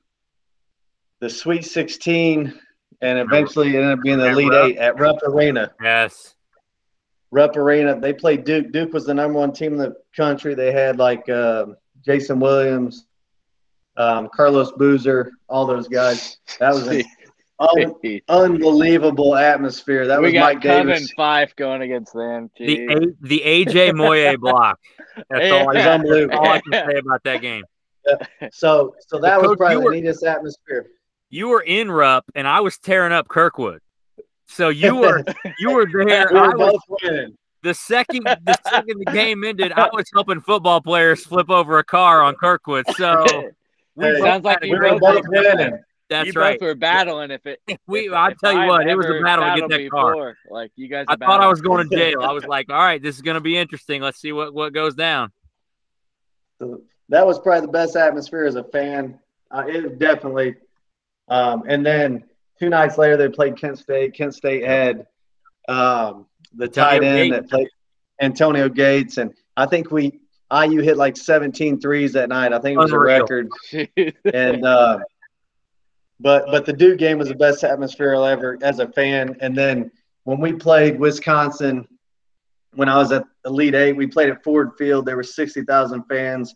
the 1.21 1.29
Sweet 1.31 1.65
16, 1.65 2.59
and 3.01 3.19
eventually 3.19 3.69
it 3.71 3.81
ended 3.81 3.99
up 3.99 4.03
being 4.03 4.19
the 4.19 4.27
At 4.27 4.33
Elite 4.33 4.53
Eight 4.53 4.77
at 4.79 4.99
Rupp 4.99 5.19
Arena. 5.25 5.73
Yes. 5.83 6.35
Rupp 7.31 7.57
Arena. 7.57 7.99
They 7.99 8.13
played 8.13 8.45
Duke. 8.45 8.73
Duke 8.73 8.93
was 8.93 9.05
the 9.07 9.15
number 9.15 9.39
one 9.39 9.53
team 9.53 9.73
in 9.75 9.79
the 9.79 9.95
country. 10.17 10.55
They 10.55 10.73
had 10.73 10.99
like 10.99 11.29
uh, 11.29 11.67
Jason 12.05 12.41
Williams, 12.41 13.07
um, 13.97 14.29
Carlos 14.35 14.73
Boozer, 14.73 15.31
all 15.49 15.67
those 15.67 15.89
guys. 15.89 16.39
That 16.59 16.73
was 16.73 16.87
an 16.87 17.03
un- 17.59 18.21
unbelievable 18.29 19.37
atmosphere. 19.37 20.07
That 20.07 20.21
we 20.21 20.27
was 20.29 20.33
got 20.35 20.55
Mike 20.55 20.63
Kevin 20.63 20.87
Davis. 20.95 21.13
Fife 21.17 21.55
going 21.57 21.83
against 21.83 22.15
them. 22.15 22.51
The 22.59 22.87
A, 22.87 23.01
the 23.21 23.43
AJ 23.45 23.95
Moye 23.95 24.37
block. 24.41 24.79
That's 25.29 25.53
all, 25.53 25.77
I, 25.77 25.81
unbelievable. 25.83 26.39
all 26.39 26.49
I 26.49 26.61
can 26.61 26.73
say 26.91 26.99
about 26.99 27.23
that 27.25 27.43
game. 27.43 27.65
So, 28.53 28.95
so 29.07 29.19
that 29.21 29.39
was 29.43 29.55
probably 29.59 29.75
you 29.75 29.81
the 29.81 29.85
were- 29.85 29.93
neatest 29.93 30.25
atmosphere. 30.25 30.87
You 31.31 31.49
were 31.49 31.61
in 31.63 31.91
Rupp, 31.91 32.25
and 32.35 32.47
I 32.49 32.61
was 32.61 32.79
tearing 32.79 33.13
up 33.13 33.29
Kirkwood. 33.29 33.81
So 34.47 34.71
you 34.71 34.97
were 34.97 35.23
you 35.59 35.73
were 35.73 35.87
there. 35.87 36.29
We 36.33 36.39
I 36.39 36.49
were 36.49 36.57
was, 36.57 36.73
both 36.89 36.99
winning. 37.03 37.37
the 37.63 37.75
second 37.75 38.25
the 38.25 38.59
second 38.69 38.99
the 39.05 39.13
game 39.13 39.45
ended, 39.45 39.73
I 39.73 39.89
was 39.93 40.07
helping 40.13 40.41
football 40.41 40.81
players 40.81 41.25
flip 41.25 41.51
over 41.51 41.79
a 41.79 41.85
car 41.85 42.23
on 42.23 42.35
Kirkwood. 42.35 42.87
So 42.97 43.25
we 43.95 44.07
Hey, 44.07 44.21
Sounds 44.21 44.45
like 44.45 44.57
had 44.57 44.65
a 44.65 44.67
you 44.69 44.73
We 44.73 44.79
were 44.91 44.99
both 44.99 45.23
both 45.23 45.25
winning. 45.29 45.79
That's 46.09 46.27
you 46.29 46.33
right. 46.41 46.59
both 46.59 46.67
were 46.67 46.75
battling. 46.75 47.31
If 47.31 47.45
it, 47.45 47.61
We, 47.87 48.07
if- 48.07 48.13
I 48.15 48.33
tell 48.33 48.53
you 48.55 48.61
I've 48.61 48.69
what, 48.69 48.87
it 48.89 48.95
was 48.97 49.05
a 49.07 49.21
battle 49.23 49.45
to 49.45 49.51
get 49.61 49.69
battled 49.69 49.71
that 49.73 49.91
car. 49.91 50.13
before, 50.13 50.37
Like 50.51 50.73
you 50.77 50.89
guys, 50.89 51.05
I 51.09 51.15
are 51.15 51.17
thought 51.19 51.43
I 51.43 51.49
was 51.49 51.61
going 51.61 51.87
to 51.87 51.95
jail. 51.95 52.23
I 52.23 52.33
was 52.33 52.47
like, 52.47 52.71
all 52.71 52.79
right, 52.79 53.03
this 53.03 53.17
is 53.17 53.21
going 53.23 53.35
to 53.35 53.43
be 53.43 53.59
interesting. 53.59 54.01
Let's 54.01 54.19
see 54.19 54.33
what 54.33 54.55
what 54.55 54.73
goes 54.73 54.95
down. 54.95 55.31
That 57.11 57.27
was 57.27 57.39
probably 57.39 57.67
the 57.67 57.73
best 57.73 57.97
atmosphere 57.97 58.45
as 58.47 58.55
a 58.57 58.65
fan. 58.65 59.19
Uh, 59.51 59.65
it 59.67 59.99
definitely. 59.99 60.57
Um, 61.29 61.65
and 61.69 61.85
then 61.85 62.25
two 62.59 62.69
nights 62.69 62.99
later, 62.99 63.17
they 63.17 63.29
played 63.29 63.57
Kent 63.57 63.79
State. 63.79 64.15
Kent 64.15 64.35
State 64.35 64.65
had 64.65 65.07
um, 65.69 66.27
the 66.55 66.69
tight 66.69 67.03
end 67.03 67.33
that 67.33 67.49
played 67.49 67.69
Antonio 68.21 68.69
Gates, 68.69 69.19
and 69.19 69.35
I 69.57 69.67
think 69.67 69.91
we 69.91 70.21
IU 70.53 70.81
hit 70.81 70.97
like 70.97 71.17
17 71.17 71.81
threes 71.81 72.13
that 72.15 72.29
night. 72.29 72.53
I 72.53 72.59
think 72.59 72.77
it 72.77 72.79
was 72.79 72.93
Unreal. 72.93 73.17
a 73.17 73.21
record. 73.21 73.49
And 74.33 74.65
uh, 74.65 74.99
but 76.21 76.47
but 76.47 76.65
the 76.67 76.73
Duke 76.73 76.99
game 76.99 77.19
was 77.19 77.29
the 77.29 77.35
best 77.35 77.63
atmosphere 77.65 78.15
I'll 78.15 78.25
ever 78.25 78.59
as 78.63 78.79
a 78.79 78.89
fan. 78.89 79.37
And 79.41 79.57
then 79.57 79.91
when 80.25 80.41
we 80.41 80.53
played 80.53 80.99
Wisconsin, 80.99 81.87
when 82.75 82.89
I 82.89 82.97
was 82.97 83.13
at 83.13 83.25
Elite 83.45 83.75
Eight, 83.75 83.93
we 83.93 84.07
played 84.07 84.31
at 84.31 84.43
Ford 84.43 84.73
Field. 84.79 85.07
There 85.07 85.17
were 85.17 85.23
60,000 85.23 86.05
fans. 86.05 86.55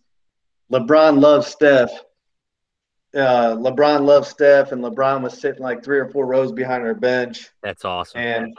LeBron 0.72 1.20
loves 1.20 1.46
Steph. 1.46 1.90
Uh, 3.14 3.56
LeBron 3.56 4.04
loved 4.04 4.26
Steph, 4.26 4.72
and 4.72 4.82
LeBron 4.82 5.22
was 5.22 5.38
sitting 5.38 5.62
like 5.62 5.84
three 5.84 5.98
or 5.98 6.08
four 6.08 6.26
rows 6.26 6.52
behind 6.52 6.82
our 6.82 6.94
bench. 6.94 7.50
That's 7.62 7.84
awesome. 7.84 8.20
And 8.20 8.56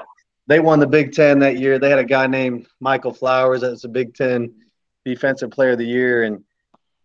they 0.48 0.60
won 0.60 0.80
the 0.80 0.88
Big 0.88 1.14
Ten 1.14 1.40
that 1.40 1.58
year. 1.58 1.80
They 1.80 1.90
had 1.90 2.00
a 2.00 2.06
guy 2.06 2.28
named 2.28 2.68
Michael 2.80 3.14
Flowers 3.14 3.62
that's 3.62 3.84
a 3.84 3.90
Big 3.90 4.14
Ten 4.14 4.54
Defensive 5.06 5.52
Player 5.52 5.72
of 5.72 5.80
the 5.80 5.86
Year, 5.86 6.24
and 6.24 6.44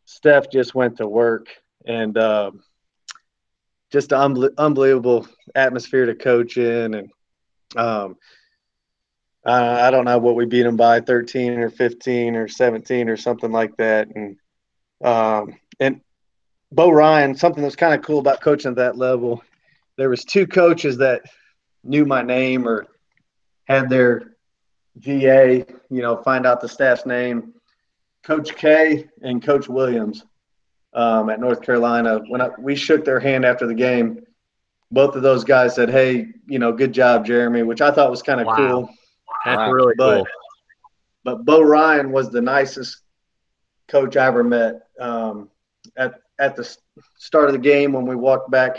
Steph 0.04 0.50
just 0.50 0.74
went 0.74 0.98
to 0.98 1.06
work. 1.08 1.48
And 1.86 2.18
um 2.18 2.62
just 3.90 4.12
an 4.12 4.34
unbel- 4.34 4.56
unbelievable 4.56 5.26
atmosphere 5.54 6.06
to 6.06 6.14
coach 6.14 6.56
in. 6.56 6.94
And 6.94 7.10
um, 7.76 8.16
uh, 9.44 9.78
I 9.80 9.90
don't 9.90 10.04
know 10.04 10.18
what 10.18 10.34
we 10.34 10.46
beat 10.46 10.62
them 10.62 10.76
by 10.76 11.00
13 11.00 11.58
or 11.58 11.70
15 11.70 12.36
or 12.36 12.48
17 12.48 13.08
or 13.08 13.16
something 13.16 13.50
like 13.50 13.76
that. 13.78 14.08
And 14.14 14.36
um, 15.02 15.54
Bo 16.72 16.90
Ryan, 16.90 17.34
something 17.34 17.62
that's 17.62 17.76
kind 17.76 17.94
of 17.94 18.04
cool 18.04 18.18
about 18.18 18.40
coaching 18.40 18.70
at 18.70 18.76
that 18.76 18.96
level. 18.96 19.42
There 19.96 20.10
was 20.10 20.24
two 20.24 20.46
coaches 20.46 20.98
that 20.98 21.22
knew 21.82 22.04
my 22.04 22.22
name 22.22 22.68
or 22.68 22.86
had 23.66 23.88
their 23.88 24.36
GA, 24.98 25.64
you 25.90 26.02
know, 26.02 26.16
find 26.22 26.46
out 26.46 26.60
the 26.60 26.68
staff's 26.68 27.06
name. 27.06 27.54
Coach 28.22 28.54
K 28.56 29.08
and 29.22 29.42
Coach 29.42 29.68
Williams 29.68 30.24
um, 30.92 31.30
at 31.30 31.40
North 31.40 31.62
Carolina. 31.62 32.20
When 32.28 32.40
I, 32.40 32.50
we 32.58 32.74
shook 32.74 33.04
their 33.04 33.20
hand 33.20 33.44
after 33.44 33.66
the 33.66 33.74
game, 33.74 34.24
both 34.90 35.14
of 35.16 35.22
those 35.22 35.44
guys 35.44 35.74
said, 35.74 35.88
"Hey, 35.88 36.26
you 36.46 36.58
know, 36.58 36.72
good 36.72 36.92
job, 36.92 37.24
Jeremy," 37.24 37.62
which 37.62 37.80
I 37.80 37.90
thought 37.90 38.10
was 38.10 38.22
kind 38.22 38.40
of 38.40 38.46
Wow. 38.48 38.56
cool. 38.56 38.90
That's 39.44 39.58
Wow. 39.58 39.72
really 39.72 39.94
But 39.96 40.16
cool. 40.16 40.26
but 41.24 41.44
Bo 41.44 41.62
Ryan 41.62 42.10
was 42.10 42.30
the 42.30 42.40
nicest 42.40 43.02
coach 43.88 44.16
I 44.16 44.26
ever 44.26 44.42
met. 44.44 44.88
Um, 44.98 45.48
at 45.96 46.20
at 46.38 46.56
the 46.56 46.64
start 47.16 47.46
of 47.46 47.52
the 47.52 47.58
game 47.58 47.92
when 47.92 48.06
we 48.06 48.14
walked 48.16 48.50
back 48.50 48.78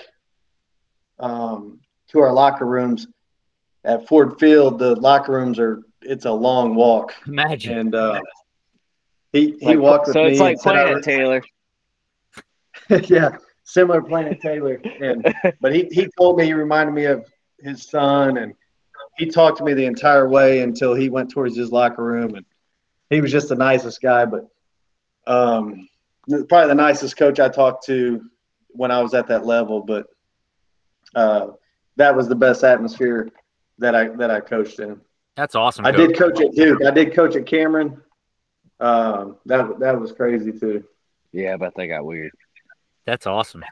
um, 1.20 1.80
to 2.10 2.20
our 2.20 2.32
locker 2.32 2.66
rooms 2.66 3.08
at 3.84 4.08
Ford 4.08 4.40
Field, 4.40 4.80
the 4.80 4.96
locker 4.96 5.34
rooms 5.34 5.60
are 5.60 5.82
it's 6.02 6.26
a 6.26 6.32
long 6.32 6.76
walk, 6.76 7.14
Imagine. 7.28 7.78
and 7.78 7.96
uh, 7.96 8.20
he 9.34 9.52
he 9.60 9.66
Like, 9.68 9.80
walked 9.80 10.08
with 10.08 10.16
so 10.16 10.26
me. 10.26 10.32
it's 10.32 10.40
like 10.40 10.52
and 10.54 10.62
said, 10.62 10.74
playing 10.74 10.88
"I- 10.88 10.98
at 10.98 11.04
Taylor. 11.04 11.42
yeah, 13.10 13.30
similar 13.64 14.02
Planet 14.02 14.40
Taylor. 14.42 14.82
And 15.02 15.26
but 15.62 15.74
he 15.76 15.86
he 15.92 16.08
told 16.18 16.38
me 16.38 16.46
he 16.46 16.54
reminded 16.54 16.94
me 16.94 17.06
of 17.06 17.26
his 17.60 17.84
son, 17.90 18.38
and 18.38 18.54
he 19.18 19.26
talked 19.26 19.58
to 19.58 19.64
me 19.66 19.74
the 19.74 19.86
entire 19.86 20.28
way 20.30 20.62
until 20.62 20.94
he 20.94 21.10
went 21.10 21.30
towards 21.32 21.56
his 21.58 21.72
locker 21.72 22.04
room, 22.04 22.36
and 22.36 22.46
he 23.10 23.20
was 23.22 23.32
just 23.32 23.50
the 23.50 23.56
nicest 23.56 24.02
guy. 24.02 24.26
But 24.26 24.48
um, 25.28 25.89
probably 26.30 26.68
the 26.68 26.76
nicest 26.76 27.18
coach 27.18 27.40
I 27.40 27.50
talked 27.50 27.86
to 27.86 28.24
when 28.70 28.92
I 28.92 29.02
was 29.02 29.14
at 29.14 29.28
that 29.28 29.46
level, 29.46 29.82
but 29.82 30.08
uh, 31.16 31.48
that 31.96 32.16
was 32.16 32.28
the 32.28 32.36
best 32.36 32.64
atmosphere 32.64 33.30
that 33.80 33.96
I 33.96 34.10
that 34.10 34.32
I 34.32 34.40
coached 34.40 34.80
in. 34.80 35.00
That's 35.36 35.56
awesome. 35.56 35.86
I 35.86 35.92
did 35.92 36.18
coach 36.18 36.40
at 36.42 36.52
Duke. 36.54 36.84
I 36.86 36.92
did 36.92 37.14
coach 37.14 37.36
at 37.36 37.46
Cameron. 37.46 38.02
Um, 38.80 39.38
that 39.46 39.80
that 39.80 40.00
was 40.00 40.12
crazy 40.12 40.52
too. 40.52 40.84
Yeah, 41.32 41.58
but 41.58 41.74
they 41.76 41.88
got 41.88 42.06
weird. 42.06 42.32
That's 43.06 43.28
awesome. 43.28 43.64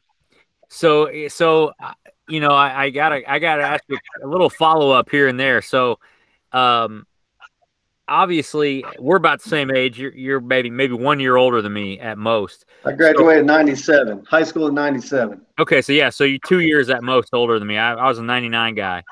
So 0.69 1.27
so 1.27 1.73
uh, 1.81 1.93
you 2.27 2.39
know 2.39 2.49
I, 2.49 2.83
I 2.85 2.89
gotta 2.89 3.29
I 3.29 3.39
gotta 3.39 3.63
ask 3.63 3.83
you 3.87 3.97
a 4.23 4.27
little 4.27 4.49
follow 4.49 4.91
up 4.91 5.09
here 5.09 5.27
and 5.27 5.39
there. 5.39 5.61
So 5.61 5.99
um 6.51 7.05
obviously 8.07 8.83
we're 8.99 9.17
about 9.17 9.41
the 9.41 9.49
same 9.49 9.71
age. 9.71 9.99
You're, 9.99 10.15
you're 10.15 10.41
maybe 10.41 10.69
maybe 10.69 10.93
one 10.93 11.19
year 11.19 11.35
older 11.35 11.61
than 11.61 11.73
me 11.73 11.99
at 11.99 12.17
most. 12.17 12.65
I 12.85 12.93
graduated 12.93 13.43
so, 13.43 13.53
'97, 13.53 14.25
high 14.25 14.43
school 14.43 14.67
in 14.67 14.73
'97. 14.73 15.41
Okay, 15.59 15.81
so 15.81 15.93
yeah, 15.93 16.09
so 16.09 16.23
you're 16.23 16.39
two 16.45 16.59
years 16.59 16.89
at 16.89 17.03
most 17.03 17.33
older 17.33 17.59
than 17.59 17.67
me. 17.67 17.77
I, 17.77 17.93
I 17.93 18.07
was 18.07 18.19
a 18.19 18.23
'99 18.23 18.75
guy. 18.75 19.03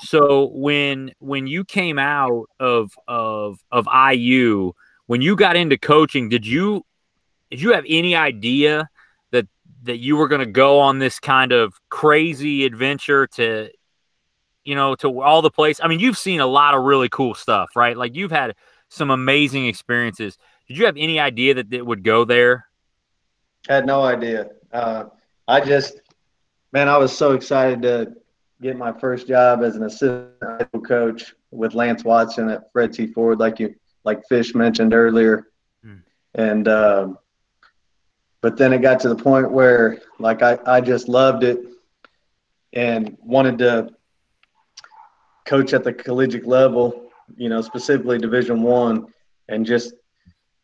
So 0.00 0.50
when 0.52 1.12
when 1.18 1.46
you 1.46 1.64
came 1.64 1.98
out 1.98 2.46
of 2.58 2.92
of 3.06 3.58
of 3.70 3.86
IU, 4.12 4.72
when 5.06 5.20
you 5.20 5.36
got 5.36 5.56
into 5.56 5.78
coaching, 5.78 6.28
did 6.28 6.46
you 6.46 6.84
did 7.50 7.60
you 7.60 7.72
have 7.72 7.84
any 7.88 8.16
idea 8.16 8.88
that 9.30 9.46
that 9.84 9.98
you 9.98 10.16
were 10.16 10.28
going 10.28 10.40
to 10.40 10.50
go 10.50 10.80
on 10.80 10.98
this 10.98 11.20
kind 11.20 11.52
of 11.52 11.74
crazy 11.88 12.64
adventure 12.64 13.26
to 13.28 13.70
you 14.64 14.74
know, 14.74 14.94
to 14.96 15.20
all 15.20 15.42
the 15.42 15.50
place. 15.50 15.80
I 15.82 15.88
mean, 15.88 16.00
you've 16.00 16.18
seen 16.18 16.40
a 16.40 16.46
lot 16.46 16.74
of 16.74 16.84
really 16.84 17.08
cool 17.08 17.34
stuff, 17.34 17.70
right? 17.76 17.96
Like 17.96 18.14
you've 18.14 18.30
had 18.30 18.54
some 18.88 19.10
amazing 19.10 19.66
experiences. 19.66 20.38
Did 20.68 20.78
you 20.78 20.86
have 20.86 20.96
any 20.96 21.18
idea 21.18 21.54
that 21.54 21.72
it 21.72 21.84
would 21.84 22.04
go 22.04 22.24
there? 22.24 22.66
Had 23.68 23.86
no 23.86 24.02
idea. 24.02 24.50
Uh, 24.72 25.04
I 25.48 25.60
just, 25.60 26.00
man, 26.72 26.88
I 26.88 26.96
was 26.96 27.16
so 27.16 27.32
excited 27.32 27.82
to 27.82 28.14
get 28.60 28.76
my 28.76 28.92
first 28.92 29.26
job 29.26 29.62
as 29.62 29.76
an 29.76 29.82
assistant 29.82 30.86
coach 30.86 31.34
with 31.50 31.74
Lance 31.74 32.04
Watson 32.04 32.48
at 32.48 32.72
Fred 32.72 32.92
T. 32.92 33.08
Foard, 33.08 33.38
like 33.38 33.58
you, 33.58 33.74
like 34.04 34.26
Fish 34.28 34.54
mentioned 34.54 34.94
earlier. 34.94 35.48
Hmm. 35.84 35.96
And, 36.34 36.68
um, 36.68 37.18
but 38.40 38.56
then 38.56 38.72
it 38.72 38.82
got 38.82 39.00
to 39.00 39.08
the 39.08 39.16
point 39.16 39.50
where, 39.50 40.00
like, 40.18 40.42
I, 40.42 40.58
I 40.66 40.80
just 40.80 41.08
loved 41.08 41.44
it 41.44 41.60
and 42.72 43.16
wanted 43.20 43.58
to 43.58 43.90
coach 45.44 45.72
at 45.72 45.84
the 45.84 45.92
collegiate 45.92 46.46
level, 46.46 47.10
you 47.36 47.48
know, 47.48 47.60
specifically 47.60 48.18
Division 48.18 48.62
One, 48.62 49.06
and 49.48 49.66
just 49.66 49.94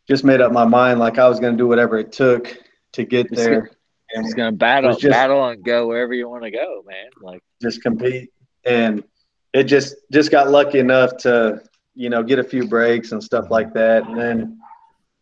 just 0.08 0.24
made 0.24 0.40
up 0.40 0.52
my 0.52 0.64
mind 0.64 0.98
like 0.98 1.18
I 1.18 1.28
was 1.28 1.38
going 1.38 1.52
to 1.52 1.58
do 1.58 1.66
whatever 1.66 1.98
it 1.98 2.12
took 2.12 2.56
to 2.92 3.04
get 3.04 3.30
there. 3.34 3.70
And 4.14 4.24
just 4.24 4.36
going 4.36 4.50
to 4.50 4.56
battle, 4.56 4.96
just, 4.96 5.12
battle, 5.12 5.46
and 5.48 5.62
go 5.62 5.86
wherever 5.86 6.14
you 6.14 6.30
want 6.30 6.42
to 6.44 6.50
go, 6.50 6.82
man. 6.86 7.10
Like 7.20 7.42
just 7.60 7.82
compete, 7.82 8.30
and 8.64 9.04
it 9.52 9.64
just 9.64 9.96
just 10.10 10.30
got 10.30 10.50
lucky 10.50 10.78
enough 10.78 11.16
to 11.18 11.62
you 11.94 12.08
know 12.08 12.22
get 12.22 12.38
a 12.38 12.44
few 12.44 12.66
breaks 12.66 13.12
and 13.12 13.22
stuff 13.22 13.50
like 13.50 13.74
that, 13.74 14.06
and 14.08 14.18
then 14.18 14.58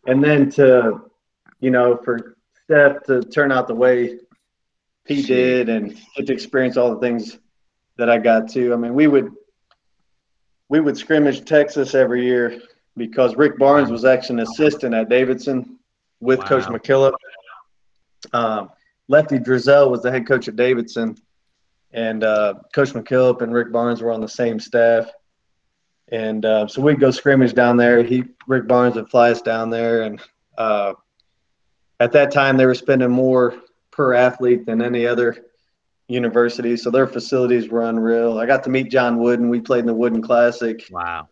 and 0.07 0.23
then 0.23 0.51
to 0.53 1.11
you 1.59 1.71
know 1.71 1.97
for 1.97 2.37
Steph 2.65 3.03
to 3.05 3.23
turn 3.23 3.51
out 3.51 3.67
the 3.67 3.75
way 3.75 4.21
he 5.05 5.23
did 5.23 5.69
and 5.69 5.97
get 6.17 6.27
to 6.27 6.33
experience 6.33 6.77
all 6.77 6.95
the 6.95 7.01
things 7.01 7.39
that 7.97 8.11
I 8.11 8.19
got 8.19 8.49
to. 8.51 8.73
I 8.73 8.77
mean, 8.77 8.95
we 8.95 9.07
would 9.07 9.33
we 10.69 10.81
would 10.81 10.97
scrimmage 10.97 11.45
Texas 11.45 11.95
every 11.95 12.25
year 12.25 12.61
because 12.97 13.37
Rick 13.37 13.59
Barnes 13.59 13.91
was 13.91 14.05
actually 14.05 14.41
an 14.43 14.49
assistant 14.49 14.95
at 14.95 15.09
Davidson 15.09 15.79
with 16.21 16.39
wow. 16.41 16.47
Coach 16.47 16.65
McKillop. 16.65 17.13
Um, 18.33 18.71
Lefty 19.09 19.39
Driesell 19.39 19.91
was 19.91 20.03
the 20.03 20.11
head 20.11 20.27
coach 20.27 20.49
at 20.49 20.57
Davidson, 20.57 21.17
and 21.93 22.25
uh, 22.25 22.55
Coach 22.75 22.93
McKillop 22.93 23.43
and 23.43 23.53
Rick 23.53 23.71
Barnes 23.71 24.03
were 24.03 24.11
on 24.11 24.21
the 24.21 24.29
same 24.29 24.59
staff. 24.59 25.11
And 26.11 26.45
uh, 26.45 26.67
so 26.67 26.83
we'd 26.83 27.01
go 27.01 27.11
scrimmage 27.11 27.55
down 27.55 27.77
there. 27.77 28.03
He 28.03 28.25
Rick 28.47 28.67
Barnes 28.67 28.97
would 28.97 29.09
fly 29.09 29.31
us 29.31 29.43
down 29.43 29.71
there, 29.71 30.03
and 30.03 30.21
uh, 30.57 30.95
at 32.01 32.13
that 32.13 32.31
time 32.31 32.57
they 32.57 32.67
were 32.67 32.75
spending 32.75 33.11
more 33.11 33.55
per 33.91 34.15
athlete 34.15 34.67
than 34.67 34.83
any 34.83 35.07
other 35.07 35.46
University, 36.09 36.77
so 36.77 36.91
their 36.91 37.07
facilities 37.07 37.69
were 37.69 37.83
unreal. 37.83 38.39
I 38.39 38.47
got 38.47 38.63
to 38.65 38.71
meet 38.71 38.91
John 38.91 39.19
Wooden. 39.19 39.49
We 39.49 39.61
played 39.61 39.81
in 39.81 39.87
the 39.87 39.95
Wooden 39.95 40.23
Classic. 40.23 40.87
Wow. 40.91 41.29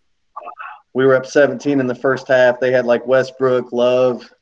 We 0.93 1.07
were 1.07 1.15
up 1.15 1.27
17 1.27 1.81
in 1.81 1.87
the 1.87 1.95
first 1.95 2.29
half. 2.29 2.61
They 2.61 2.73
had 2.73 2.87
like 2.87 3.07
Westbrook, 3.07 3.73
Love. 3.73 4.33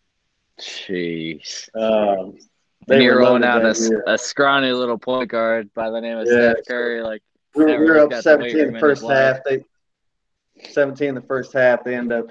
Jeez. 0.60 1.68
Um, 1.74 2.38
they 2.86 3.06
were 3.06 3.18
rolling 3.18 3.44
out 3.44 3.64
a, 3.64 4.02
a, 4.06 4.18
scrawny 4.18 4.72
little 4.72 4.98
point 4.98 5.30
guard 5.30 5.72
by 5.72 5.90
the 5.90 6.00
name 6.00 6.18
of 6.18 6.26
yeah. 6.26 6.52
Steph 6.52 6.66
Curry. 6.66 7.02
Like 7.02 7.22
we 7.54 7.64
were, 7.64 7.78
we 7.78 7.90
were 7.90 7.98
up 7.98 8.12
17 8.12 8.58
in 8.58 8.72
the 8.72 8.80
first 8.80 9.04
half. 9.04 9.38
They 9.44 9.64
17 10.70 11.08
in 11.08 11.14
the 11.14 11.22
first 11.22 11.52
half. 11.52 11.84
They 11.84 11.94
end 11.94 12.12
up 12.12 12.26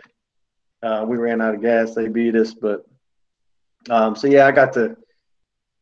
uh, 0.83 1.05
we 1.07 1.17
ran 1.17 1.41
out 1.41 1.55
of 1.55 1.61
gas. 1.61 1.93
They 1.93 2.07
beat 2.07 2.35
us, 2.35 2.53
but 2.53 2.85
um, 3.89 4.15
so 4.15 4.27
yeah, 4.27 4.47
I 4.47 4.51
got 4.51 4.73
to 4.73 4.97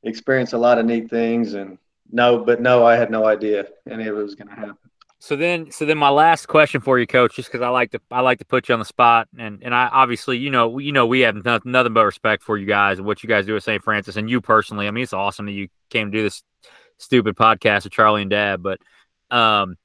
experience 0.04 0.54
a 0.54 0.58
lot 0.58 0.78
of 0.78 0.86
neat 0.86 1.10
things 1.10 1.54
and 1.54 1.78
no, 2.12 2.44
but 2.44 2.62
no, 2.62 2.86
I 2.86 2.96
had 2.96 3.12
no 3.12 3.26
idea 3.26 3.68
any 3.90 4.08
of 4.08 4.18
it 4.18 4.22
was 4.22 4.36
going 4.36 4.48
to 4.48 4.56
happen. 4.56 4.78
So 5.22 5.36
then, 5.36 5.70
so 5.70 5.86
then, 5.86 5.98
my 5.98 6.10
last 6.10 6.48
question 6.48 6.80
for 6.80 6.98
you, 6.98 7.06
Coach, 7.06 7.36
just 7.36 7.52
because 7.52 7.62
I 7.62 7.68
like 7.68 7.92
to, 7.92 8.00
I 8.10 8.22
like 8.22 8.40
to 8.40 8.46
put 8.46 8.70
you 8.70 8.74
on 8.74 8.80
the 8.80 8.86
spot, 8.86 9.28
and 9.38 9.62
and 9.62 9.76
I 9.76 9.88
obviously, 9.88 10.38
you 10.38 10.50
know, 10.50 10.80
you 10.80 10.94
know, 10.94 11.06
we 11.06 11.20
have 11.22 11.36
nothing, 11.44 11.74
nothing 11.74 11.94
but 11.94 12.06
respect 12.06 12.42
for 12.42 12.58
you 12.58 12.66
guys 12.66 13.00
and 13.00 13.06
what 13.06 13.22
you 13.22 13.28
guys 13.28 13.46
do 13.46 13.56
at 13.58 13.64
St. 13.64 13.84
Francis, 13.84 14.16
and 14.16 14.30
you 14.30 14.40
personally. 14.40 14.88
I 14.88 14.92
mean, 14.92 15.04
it's 15.04 15.12
awesome 15.12 15.46
that 15.48 15.52
you 15.52 15.68
came 15.90 16.10
to 16.10 16.18
do 16.18 16.24
this 16.24 16.42
stupid 17.00 17.36
podcast 17.36 17.84
with 17.84 17.92
Charlie 17.92 18.22
and 18.22 18.32
Dad. 18.32 18.64
But 18.64 18.80
um, 19.30 19.76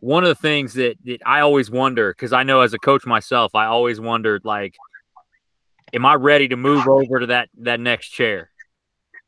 one 0.00 0.24
of 0.24 0.28
the 0.28 0.34
things 0.34 0.74
that, 0.74 0.96
that 1.04 1.18
I 1.24 1.40
always 1.40 1.70
wonder, 1.70 2.12
because 2.12 2.32
I 2.32 2.42
know 2.42 2.62
as 2.62 2.74
a 2.74 2.78
coach 2.78 3.06
myself, 3.06 3.54
I 3.54 3.66
always 3.66 4.00
wondered, 4.00 4.44
like, 4.44 4.74
am 5.92 6.04
I 6.04 6.14
ready 6.14 6.48
to 6.48 6.56
move 6.56 6.88
over 6.88 7.20
to 7.20 7.26
that 7.26 7.48
that 7.58 7.78
next 7.78 8.08
chair? 8.08 8.50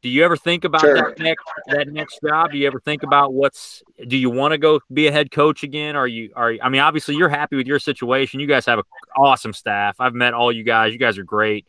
Do 0.03 0.09
you 0.09 0.25
ever 0.25 0.37
think 0.37 0.65
about 0.65 0.81
sure. 0.81 0.95
that 0.97 1.19
next 1.19 1.45
that 1.69 1.89
next 1.89 2.19
job? 2.27 2.51
Do 2.51 2.59
you 2.59 2.67
ever 2.67 2.81
think 2.81 3.05
about 3.05 3.33
what's 3.33 3.85
do 4.09 4.17
you 4.17 4.31
want 4.31 4.51
to 4.51 4.59
go 4.59 4.81
be 4.93 5.07
a 5.07 5.13
head 5.13 5.31
coach 5.31 5.63
again? 5.63 5.95
Are 5.95 6.09
you 6.09 6.33
are 6.35 6.55
I 6.61 6.69
mean 6.69 6.81
obviously 6.81 7.15
you're 7.15 7.29
happy 7.29 7.57
with 7.57 7.69
your 7.69 7.79
situation. 7.79 8.41
You 8.41 8.49
guys 8.49 8.67
have 8.67 8.81
an 8.81 8.85
awesome 9.17 9.53
staff. 9.53 9.97
I've 10.01 10.15
met 10.15 10.35
all 10.35 10.51
you 10.51 10.65
guys. 10.65 10.93
You 10.93 10.99
guys 10.99 11.19
are 11.19 11.25
great. 11.25 11.67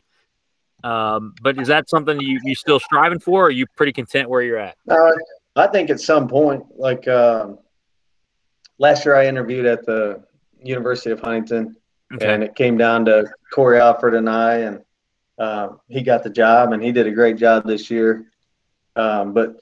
Um, 0.82 1.34
but 1.40 1.58
is 1.58 1.68
that 1.68 1.88
something 1.88 2.20
you 2.20 2.40
you 2.42 2.56
still 2.56 2.80
striving 2.80 3.20
for? 3.20 3.42
Or 3.42 3.46
are 3.46 3.50
you 3.50 3.66
pretty 3.76 3.92
content 3.92 4.28
where 4.28 4.42
you're 4.42 4.58
at? 4.58 4.76
Uh, 4.88 5.12
I 5.54 5.68
think 5.68 5.90
at 5.90 6.00
some 6.00 6.26
point, 6.26 6.64
like 6.76 7.06
um, 7.06 7.58
last 8.78 9.04
year, 9.04 9.14
I 9.14 9.26
interviewed 9.26 9.64
at 9.64 9.86
the 9.86 10.24
University 10.60 11.10
of 11.10 11.20
Huntington, 11.20 11.76
okay. 12.12 12.34
and 12.34 12.42
it 12.42 12.56
came 12.56 12.76
down 12.76 13.04
to 13.04 13.30
Corey 13.52 13.78
Alford 13.78 14.14
and 14.14 14.28
I, 14.28 14.56
and 14.56 14.83
uh, 15.38 15.68
he 15.88 16.02
got 16.02 16.22
the 16.22 16.30
job 16.30 16.72
and 16.72 16.82
he 16.82 16.92
did 16.92 17.06
a 17.06 17.12
great 17.12 17.36
job 17.36 17.66
this 17.66 17.90
year. 17.90 18.26
Um, 18.96 19.32
but 19.32 19.60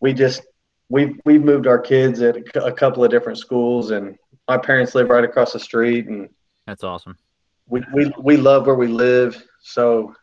we 0.00 0.12
just 0.12 0.42
we've 0.88 1.18
we've 1.24 1.42
moved 1.42 1.66
our 1.66 1.78
kids 1.78 2.20
at 2.22 2.36
a 2.54 2.72
couple 2.72 3.04
of 3.04 3.10
different 3.10 3.38
schools, 3.38 3.90
and 3.90 4.16
my 4.48 4.58
parents 4.58 4.94
live 4.94 5.10
right 5.10 5.24
across 5.24 5.52
the 5.52 5.60
street, 5.60 6.06
and 6.06 6.28
that's 6.66 6.84
awesome. 6.84 7.16
We 7.68 7.82
we 7.92 8.12
we 8.18 8.36
love 8.36 8.66
where 8.66 8.74
we 8.74 8.88
live, 8.88 9.42
so 9.60 10.14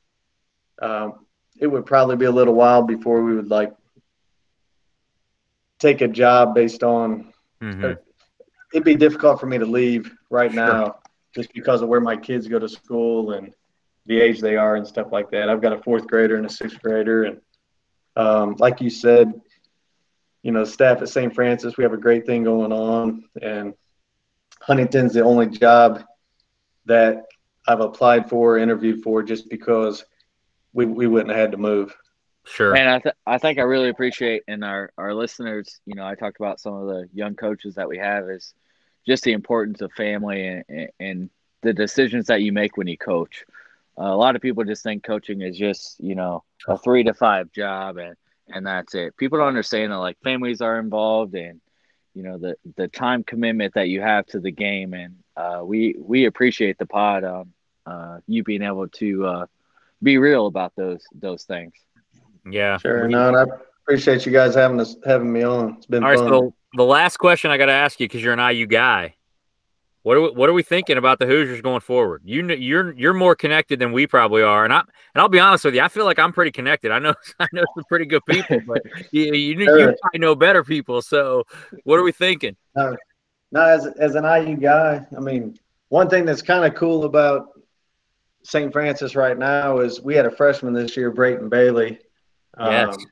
um, 0.82 1.26
it 1.60 1.68
would 1.68 1.86
probably 1.86 2.16
be 2.16 2.26
a 2.26 2.32
little 2.32 2.53
while 2.53 2.84
before 2.84 3.24
we 3.24 3.36
would 3.36 3.49
like 3.49 3.74
take 5.80 6.02
a 6.02 6.07
job 6.07 6.56
based 6.56 6.84
on. 6.84 7.34
Mm-hmm. 7.61 7.94
It'd 8.74 8.84
be 8.84 8.95
difficult 8.95 9.40
for 9.40 9.48
me 9.48 9.57
to 9.57 9.66
leave 9.66 10.11
right 10.30 10.53
now, 10.53 10.99
just 11.34 11.52
because 11.53 11.82
of 11.82 11.90
where 11.90 12.02
my 12.02 12.16
kids 12.16 12.48
go 12.48 12.60
to 12.60 12.70
school 12.70 13.32
and 13.32 13.52
the 14.10 14.19
age 14.19 14.41
they 14.41 14.57
are 14.57 14.76
and 14.76 14.88
stuff 14.88 15.11
like 15.11 15.30
that. 15.30 15.49
I've 15.49 15.61
got 15.61 15.72
a 15.72 15.81
fourth 15.84 16.07
grader 16.07 16.36
and 16.36 16.45
a 16.45 16.49
sixth 16.49 16.81
grader, 16.81 17.23
and 17.26 17.41
um, 18.15 18.56
like 18.57 18.81
you 18.81 18.90
said, 18.90 19.31
you 20.41 20.52
know, 20.52 20.65
staff 20.65 21.02
at 21.03 21.10
St. 21.10 21.34
Francis, 21.34 21.77
we 21.77 21.84
have 21.84 21.94
a 21.94 21.98
great 21.98 22.26
thing 22.26 22.44
going 22.44 22.73
on, 22.73 23.26
and 23.40 23.76
Huntington's 24.61 25.14
the 25.14 25.23
only 25.23 25.45
job 25.45 26.03
that 26.86 27.27
I've 27.68 27.81
applied 27.81 28.27
for, 28.27 28.57
interviewed 28.57 29.03
for, 29.03 29.22
just 29.22 29.48
because 29.48 30.03
we 30.73 30.86
we 30.86 31.06
wouldn't 31.06 31.30
have 31.30 31.40
had 31.40 31.52
to 31.52 31.57
move. 31.57 31.95
Sure. 32.45 32.76
And 32.76 32.90
I, 32.90 32.99
th- 32.99 33.15
I 33.27 33.38
think 33.38 33.60
I 33.60 33.61
really 33.61 33.90
appreciate 33.90 34.41
and 34.48 34.64
our, 34.64 34.91
our 34.98 35.14
listeners, 35.14 35.80
you 35.86 35.94
know, 35.94 36.07
I 36.07 36.15
talked 36.15 36.40
about 36.40 36.60
some 36.60 36.73
of 36.73 36.88
the 36.88 37.07
young 37.14 37.36
coaches 37.36 37.76
that 37.76 37.88
we 37.88 37.99
have 37.99 38.27
is 38.27 38.56
just 39.06 39.23
the 39.23 39.34
importance 39.34 39.81
of 39.81 39.91
family 39.91 40.48
and, 40.48 40.90
and 40.99 41.30
the 41.61 41.73
decisions 41.73 42.26
that 42.27 42.41
you 42.41 42.52
make 42.52 42.76
when 42.76 42.88
you 42.88 42.98
coach 42.98 43.45
a 43.99 44.15
lot 44.15 44.35
of 44.35 44.41
people 44.41 44.63
just 44.63 44.84
think 44.84 45.03
coaching 45.03 45.41
is 45.41 45.57
just 45.57 45.99
you 45.99 46.15
know 46.15 46.43
a 46.67 46.77
three 46.77 47.03
to 47.03 47.13
five 47.13 47.51
job 47.51 47.97
and 47.97 48.15
and 48.47 48.65
that's 48.65 48.95
it 48.95 49.15
people 49.17 49.38
don't 49.38 49.47
understand 49.47 49.91
that 49.91 49.97
like 49.97 50.17
families 50.23 50.61
are 50.61 50.80
involved 50.80 51.35
and 51.35 51.61
you 52.15 52.23
know 52.23 52.38
the 52.38 52.55
the 52.76 52.88
time 52.88 53.23
commitment 53.23 53.73
that 53.76 53.89
you 53.89 54.01
have 54.01 54.26
to 54.26 54.39
the 54.39 54.51
game 54.51 54.93
and 54.93 55.15
uh, 55.38 55.61
we 55.63 55.95
we 55.99 56.26
appreciate 56.26 56.77
the 56.77 56.85
pod 56.85 57.23
um, 57.23 57.53
uh, 57.85 58.19
you 58.27 58.43
being 58.43 58.61
able 58.61 58.88
to 58.88 59.26
uh, 59.26 59.45
be 60.01 60.17
real 60.17 60.47
about 60.47 60.73
those 60.76 61.03
those 61.13 61.43
things. 61.43 61.73
Yeah. 62.49 62.77
Sure. 62.77 63.07
No, 63.07 63.30
and 63.30 63.38
I 63.38 63.45
appreciate 63.84 64.26
you 64.26 64.31
guys 64.31 64.55
having 64.55 64.80
us 64.80 64.95
having 65.05 65.31
me 65.31 65.43
on. 65.43 65.76
It's 65.77 65.85
been 65.85 66.03
All 66.03 66.09
right. 66.09 66.19
fun. 66.19 66.30
So 66.30 66.53
the 66.73 66.84
last 66.84 67.17
question 67.17 67.51
I 67.51 67.57
got 67.57 67.67
to 67.67 67.73
ask 67.73 67.99
you 67.99 68.07
because 68.07 68.23
you're 68.23 68.34
an 68.34 68.55
IU 68.55 68.67
guy. 68.67 69.15
What 70.10 70.18
are 70.18 70.22
we, 70.22 70.30
what 70.31 70.49
are 70.49 70.53
we 70.53 70.64
thinking 70.64 70.98
about 70.98 71.19
the 71.19 71.27
Hoosiers 71.27 71.61
going 71.61 71.81
forward? 71.81 72.23
You 72.26 72.44
you're 72.56 72.94
you're 72.95 73.14
more 73.14 73.36
connected 73.36 73.77
than 73.77 73.91
we 73.91 74.07
probably 74.07 74.41
are, 74.41 74.64
and 74.64 74.73
I 74.73 74.80
and 74.80 74.88
I'll 75.22 75.30
be 75.30 75.40
honest 75.40 75.65
with 75.65 75.76
you, 75.76 75.81
I 75.81 75.88
feel 75.88 76.03
like 76.03 76.18
I'm 76.18 76.34
pretty 76.34 76.49
connected. 76.49 76.90
I 76.90 76.98
know 76.98 77.14
I 77.40 77.45
know 77.53 77.64
some 77.76 77.84
pretty 77.88 78.06
good 78.06 78.26
people, 78.26 78.60
but 78.65 78.81
you 79.11 79.26
you, 79.36 79.60
you 79.60 79.65
Sure. 79.65 79.95
probably 80.02 80.18
know 80.19 80.34
better 80.34 80.64
people. 80.64 81.03
So 81.03 81.44
what 81.84 81.99
are 81.99 82.02
we 82.02 82.11
thinking? 82.11 82.56
No, 82.76 82.95
as 83.53 83.86
as 83.86 84.15
an 84.15 84.23
IU 84.23 84.56
guy, 84.57 85.06
I 85.15 85.19
mean, 85.19 85.60
one 85.90 86.10
thing 86.10 86.26
that's 86.26 86.41
kind 86.41 86.65
of 86.65 86.73
cool 86.73 87.03
about 87.03 87.49
St. 88.41 88.73
Francis 88.73 89.15
right 89.15 89.38
now 89.38 89.77
is 89.77 90.02
we 90.02 90.15
had 90.15 90.26
a 90.26 90.31
freshman 90.31 90.73
this 90.73 90.98
year, 90.98 91.11
Brayton 91.11 91.49
Bailey. 91.49 91.99
Yes. 92.60 92.95
Um, 92.95 93.06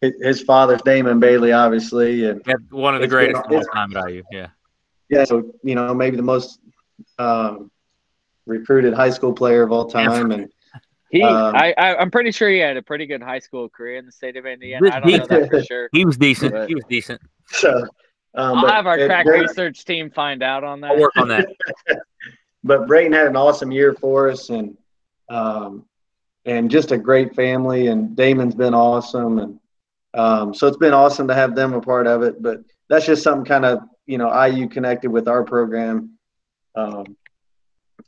his, 0.00 0.12
his 0.20 0.42
father's 0.42 0.82
Damon 0.82 1.20
Bailey, 1.20 1.52
obviously, 1.52 2.28
and 2.28 2.42
Yeah, 2.44 2.54
one 2.70 2.96
of 2.96 3.02
the 3.02 3.06
greatest 3.06 3.40
of 3.44 3.52
all 3.52 3.62
time 3.72 3.96
at 3.96 4.10
IU. 4.10 4.24
Yeah. 4.32 4.48
Yeah, 5.08 5.24
so 5.24 5.52
you 5.62 5.74
know 5.74 5.94
maybe 5.94 6.16
the 6.16 6.22
most 6.22 6.60
um, 7.18 7.70
recruited 8.46 8.94
high 8.94 9.10
school 9.10 9.32
player 9.32 9.62
of 9.62 9.72
all 9.72 9.86
time, 9.86 10.30
and 10.32 10.48
He, 11.10 11.22
Um, 11.22 11.54
I, 11.56 11.72
I, 11.78 11.96
I'm 11.96 12.10
pretty 12.10 12.32
sure 12.32 12.50
he 12.50 12.58
had 12.58 12.76
a 12.76 12.82
pretty 12.82 13.06
good 13.06 13.22
high 13.22 13.38
school 13.38 13.70
career 13.70 13.96
in 13.96 14.04
the 14.04 14.12
state 14.12 14.36
of 14.36 14.44
Indiana. 14.44 14.90
I 14.92 15.00
don't 15.00 15.10
know 15.30 15.38
that 15.40 15.48
for 15.48 15.62
sure. 15.62 15.88
He 15.90 16.04
was 16.04 16.18
decent. 16.18 16.52
But- 16.52 16.68
He 16.68 16.74
was 16.74 16.84
decent. 16.88 17.18
so. 17.46 17.86
Um, 18.34 18.58
I'll 18.58 18.68
have 18.68 18.86
our 18.86 19.06
crack 19.06 19.24
Brayton- 19.24 19.46
research 19.48 19.86
team 19.86 20.10
find 20.10 20.42
out 20.42 20.64
on 20.64 20.84
I'll 20.84 20.94
that. 20.94 21.00
work 21.00 21.16
on 21.16 21.28
that. 21.28 21.48
but 22.62 22.86
Brayton 22.86 23.14
had 23.14 23.26
an 23.26 23.36
awesome 23.36 23.72
year 23.72 23.94
for 23.94 24.28
us, 24.30 24.50
and 24.50 24.76
um, 25.30 25.86
and 26.44 26.70
just 26.70 26.92
a 26.92 26.98
great 26.98 27.34
family. 27.34 27.86
And 27.86 28.14
Damon's 28.14 28.54
been 28.54 28.74
awesome, 28.74 29.38
and 29.38 29.58
um, 30.12 30.52
so 30.52 30.66
it's 30.66 30.76
been 30.76 30.92
awesome 30.92 31.26
to 31.28 31.34
have 31.34 31.54
them 31.54 31.72
a 31.72 31.80
part 31.80 32.06
of 32.06 32.22
it. 32.22 32.42
But 32.42 32.58
that's 32.90 33.06
just 33.06 33.22
something 33.22 33.46
kind 33.46 33.64
of 33.64 33.78
you 34.08 34.18
know 34.18 34.28
IU 34.44 34.68
connected 34.68 35.10
with 35.10 35.28
our 35.28 35.44
program, 35.44 36.18
um, 36.74 37.16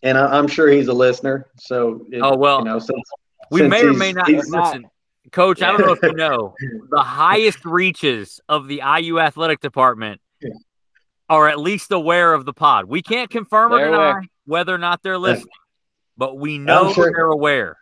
and 0.03 0.19
I, 0.19 0.27
I'm 0.39 0.49
sure 0.49 0.69
he's 0.69 0.89
a 0.89 0.93
listener. 0.93 1.47
So 1.59 2.07
it, 2.11 2.21
Oh, 2.23 2.37
well, 2.37 2.59
you 2.61 2.65
know, 2.65 2.79
since, 2.81 3.01
We 3.51 3.61
since 3.61 3.71
may 3.71 3.85
or 3.85 3.93
may 3.93 4.13
not 4.13 4.27
he's- 4.29 4.49
listen. 4.49 4.87
Coach, 5.33 5.63
I 5.63 5.71
don't 5.71 5.83
know 5.87 5.93
if 5.93 6.03
you 6.03 6.15
know, 6.15 6.55
the 6.91 7.03
highest 7.03 7.65
reaches 7.65 8.41
of 8.49 8.67
the 8.67 8.83
IU 8.99 9.21
athletic 9.21 9.61
department 9.61 10.21
Yeah. 10.41 10.51
are 11.29 11.47
at 11.47 11.61
least 11.61 11.93
aware 11.93 12.33
of 12.33 12.45
the 12.47 12.53
pod. 12.55 12.87
We 12.87 13.03
can't 13.03 13.31
confirm 13.31 13.73
or 13.73 13.79
They're 13.79 13.91
deny 13.91 14.11
aware. 14.11 14.23
whether 14.47 14.75
or 14.75 14.79
not 14.79 15.03
they're 15.05 15.19
listening, 15.19 15.53
but 16.17 16.39
we 16.39 16.59
know 16.59 16.93
sure. 16.95 17.13
they're 17.15 17.27
aware. 17.27 17.77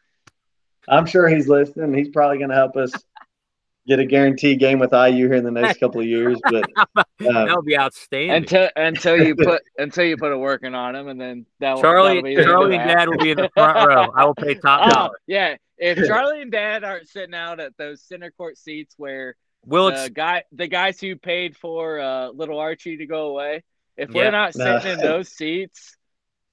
I'm 0.89 1.07
sure 1.07 1.28
he's 1.28 1.49
listening. 1.49 1.95
He's 1.95 2.09
probably 2.09 2.39
going 2.39 2.51
to 2.51 2.57
help 2.57 2.77
us 2.77 2.93
get 3.89 3.98
a 3.98 4.05
guaranteed 4.05 4.60
game 4.60 4.78
with 4.78 4.93
IU 4.93 5.27
here 5.27 5.35
in 5.35 5.44
the 5.44 5.51
next 5.51 5.81
couple 5.81 6.01
of 6.01 6.06
years. 6.06 6.39
But 6.44 6.70
uh, 6.77 7.02
that 7.20 7.56
would 7.56 7.65
be 7.65 7.77
outstanding. 7.78 8.31
Until 8.31 8.69
until 8.77 9.16
you 9.20 9.35
put 9.44 9.62
until 9.78 10.05
you 10.05 10.16
put 10.16 10.31
a 10.32 10.39
working 10.39 10.74
on 10.74 10.94
him, 10.94 11.09
and 11.09 11.20
then 11.20 11.47
that 11.60 11.78
Charlie, 11.78 12.36
Charlie 12.36 12.77
and 12.77 12.89
Dad 12.89 13.09
will 13.09 13.19
be 13.19 13.31
in 13.32 13.39
the 13.39 13.51
front 13.55 13.89
row. 13.89 14.12
I 14.15 14.24
will 14.24 14.35
pay 14.35 14.55
top 14.55 14.82
Oh 14.85 14.90
dollar. 14.90 15.15
yeah, 15.27 15.56
if 15.78 15.98
Charlie 16.06 16.43
and 16.43 16.52
Dad 16.52 16.85
aren't 16.85 17.09
sitting 17.09 17.35
out 17.35 17.59
at 17.59 17.77
those 17.77 18.02
center 18.02 18.31
court 18.31 18.56
seats 18.59 18.94
where 18.98 19.35
We'll 19.66 19.90
the 19.90 20.09
guy 20.15 20.44
the 20.52 20.69
guys 20.69 21.01
who 21.01 21.16
paid 21.16 21.56
for 21.56 21.98
uh, 21.98 22.28
little 22.28 22.59
Archie 22.60 22.98
to 22.98 23.06
go 23.06 23.28
away, 23.31 23.65
if 23.97 24.10
Yeah. 24.10 24.24
we're 24.27 24.31
not 24.31 24.55
No. 24.55 24.78
sitting 24.78 24.93
in 24.93 24.98
those 25.01 25.28
seats, 25.28 25.97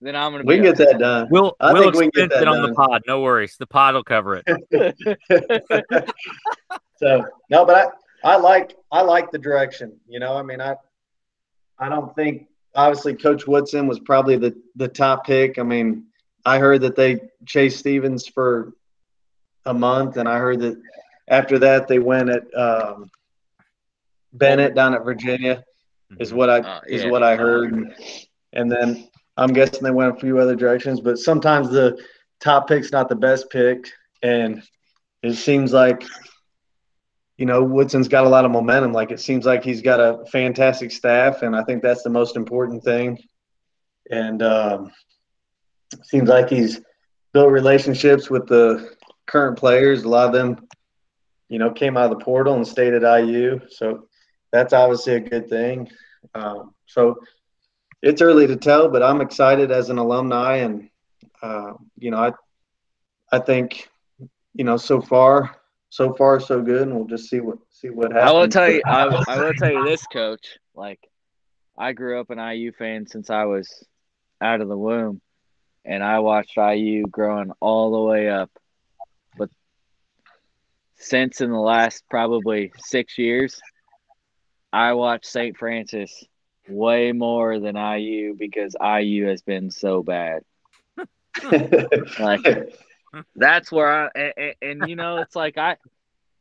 then 0.01 0.15
I'm 0.15 0.31
gonna 0.31 0.43
we 0.43 0.55
can 0.55 0.63
get 0.65 0.77
that 0.77 0.97
done. 0.99 1.27
we'll 1.29 1.55
I 1.59 1.71
we'll 1.71 1.83
think 1.83 1.95
we 1.95 2.01
can 2.01 2.09
get 2.09 2.23
expense 2.25 2.33
that 2.33 2.41
it 2.41 2.47
on 2.47 2.67
the 2.69 2.73
pod. 2.75 3.03
No 3.07 3.21
worries. 3.21 3.55
The 3.57 3.67
pod 3.67 3.93
will 3.93 4.03
cover 4.03 4.41
it. 4.43 5.75
So 6.97 7.25
no, 7.49 7.65
but 7.65 7.75
I, 8.23 8.33
I 8.33 8.37
like 8.37 8.75
I 8.91 9.01
like 9.01 9.31
the 9.31 9.37
direction. 9.37 9.99
You 10.07 10.19
know, 10.19 10.35
I 10.35 10.43
mean, 10.43 10.61
I 10.61 10.75
I 11.79 11.89
don't 11.89 12.15
think 12.15 12.47
obviously 12.73 13.15
Coach 13.15 13.47
Woodson 13.47 13.87
was 13.87 13.99
probably 13.99 14.37
the 14.37 14.55
the 14.75 14.87
top 14.87 15.25
pick. 15.25 15.59
I 15.59 15.63
mean, 15.63 16.05
I 16.45 16.59
heard 16.59 16.81
that 16.81 16.95
they 16.95 17.21
chased 17.45 17.79
Stevens 17.79 18.27
for 18.27 18.73
a 19.65 19.73
month, 19.73 20.17
and 20.17 20.27
I 20.27 20.37
heard 20.37 20.59
that 20.61 20.81
after 21.27 21.59
that 21.59 21.87
they 21.87 21.99
went 21.99 22.29
at 22.29 22.43
um, 22.55 23.09
Bennett 24.33 24.75
down 24.75 24.93
at 24.93 25.03
Virginia. 25.03 25.63
Is 26.19 26.33
what 26.33 26.49
I 26.49 26.59
Uh, 26.59 26.81
is 26.87 27.05
what 27.05 27.23
I 27.23 27.35
heard, 27.35 27.73
and, 27.73 27.93
and 28.53 28.71
then 28.71 29.09
I'm 29.37 29.53
guessing 29.53 29.83
they 29.83 29.91
went 29.91 30.15
a 30.15 30.19
few 30.19 30.37
other 30.37 30.55
directions. 30.55 31.01
But 31.01 31.17
sometimes 31.17 31.69
the 31.69 31.97
top 32.39 32.67
pick's 32.67 32.91
not 32.91 33.09
the 33.09 33.15
best 33.15 33.49
pick, 33.49 33.91
and 34.21 34.61
it 35.23 35.33
seems 35.33 35.73
like 35.73 36.03
you 37.37 37.45
know, 37.45 37.63
Woodson's 37.63 38.07
got 38.07 38.25
a 38.25 38.29
lot 38.29 38.45
of 38.45 38.51
momentum. 38.51 38.93
Like 38.93 39.11
it 39.11 39.19
seems 39.19 39.45
like 39.45 39.63
he's 39.63 39.81
got 39.81 39.99
a 39.99 40.25
fantastic 40.31 40.91
staff, 40.91 41.41
and 41.41 41.55
I 41.55 41.63
think 41.63 41.81
that's 41.81 42.03
the 42.03 42.09
most 42.09 42.35
important 42.35 42.83
thing. 42.83 43.19
And 44.09 44.41
um, 44.41 44.91
seems 46.03 46.29
like 46.29 46.49
he's 46.49 46.79
built 47.33 47.51
relationships 47.51 48.29
with 48.29 48.47
the 48.47 48.95
current 49.25 49.57
players. 49.57 50.03
A 50.03 50.09
lot 50.09 50.27
of 50.27 50.33
them, 50.33 50.67
you 51.49 51.59
know, 51.59 51.71
came 51.71 51.97
out 51.97 52.11
of 52.11 52.17
the 52.17 52.23
portal 52.23 52.55
and 52.55 52.67
stayed 52.67 52.93
at 52.93 53.25
IU, 53.25 53.59
so 53.69 54.07
that's 54.51 54.71
obviously 54.71 55.15
a 55.15 55.19
good 55.19 55.49
thing. 55.49 55.89
Um, 56.33 56.73
so 56.85 57.19
it's 58.01 58.21
early 58.21 58.47
to 58.47 58.55
tell, 58.55 58.87
but 58.87 59.03
I'm 59.03 59.19
excited 59.19 59.71
as 59.71 59.89
an 59.89 59.97
alumni, 59.97 60.57
and 60.57 60.89
uh, 61.41 61.73
you 61.97 62.11
know, 62.11 62.17
I 62.17 62.31
I 63.29 63.39
think 63.39 63.89
you 64.53 64.63
know 64.63 64.77
so 64.77 65.01
far 65.01 65.57
so 65.89 66.13
far 66.13 66.39
so 66.39 66.61
good, 66.61 66.83
and 66.83 66.95
we'll 66.95 67.05
just 67.05 67.29
see 67.29 67.39
what 67.39 67.59
see 67.69 67.89
what 67.89 68.11
happens. 68.11 68.29
I 68.29 68.33
will 68.33 68.47
tell 68.47 68.71
you. 68.71 68.81
I, 68.85 69.03
I 69.27 69.37
will 69.37 69.53
tell 69.57 69.71
you 69.71 69.85
this, 69.85 70.05
Coach. 70.07 70.57
Like, 70.73 70.99
I 71.77 71.93
grew 71.93 72.19
up 72.19 72.29
an 72.29 72.39
IU 72.39 72.71
fan 72.71 73.07
since 73.07 73.29
I 73.29 73.45
was 73.45 73.83
out 74.41 74.61
of 74.61 74.67
the 74.67 74.77
womb, 74.77 75.21
and 75.83 76.03
I 76.03 76.19
watched 76.19 76.57
IU 76.57 77.07
growing 77.07 77.51
all 77.59 77.91
the 77.91 78.11
way 78.11 78.29
up. 78.29 78.51
But 79.37 79.49
since 80.97 81.41
in 81.41 81.49
the 81.49 81.59
last 81.59 82.03
probably 82.09 82.71
six 82.77 83.17
years, 83.17 83.61
I 84.73 84.93
watched 84.93 85.25
St. 85.25 85.57
Francis 85.57 86.25
way 86.67 87.11
more 87.11 87.59
than 87.59 87.75
IU 87.75 88.35
because 88.37 88.75
IU 88.81 89.27
has 89.27 89.41
been 89.41 89.71
so 89.71 90.03
bad. 90.03 90.41
Like, 92.17 92.73
that's 93.35 93.71
where 93.71 93.91
I 93.91 94.09
and, 94.15 94.33
and, 94.37 94.53
and, 94.81 94.89
you 94.89 94.95
know 94.95 95.17
it's 95.17 95.35
like 95.35 95.57
I, 95.57 95.77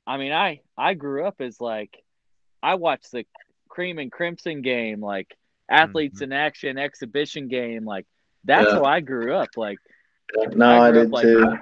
I 0.07 0.17
mean 0.17 0.33
I 0.33 0.61
I 0.77 0.95
grew 0.95 1.25
up 1.27 1.41
as 1.41 1.61
like 1.61 2.03
I 2.63 2.75
watched 2.75 3.13
the 3.13 3.25
cream 3.69 3.99
and 3.99 4.11
crimson 4.11 4.63
game 4.63 5.01
like 5.01 5.37
athletes 5.69 6.17
mm-hmm. 6.17 6.25
in 6.25 6.33
action 6.33 6.79
exhibition 6.79 7.49
game 7.49 7.85
like 7.85 8.07
that's 8.45 8.67
Yeah. 8.69 8.75
how 8.77 8.85
I 8.85 9.01
grew 9.01 9.35
up 9.35 9.49
like 9.57 9.79
no, 10.55 10.83
I, 10.83 10.91
grew 10.91 11.01
did 11.01 11.07
up 11.09 11.13
like 11.13 11.23
too. 11.23 11.41
that. 11.41 11.61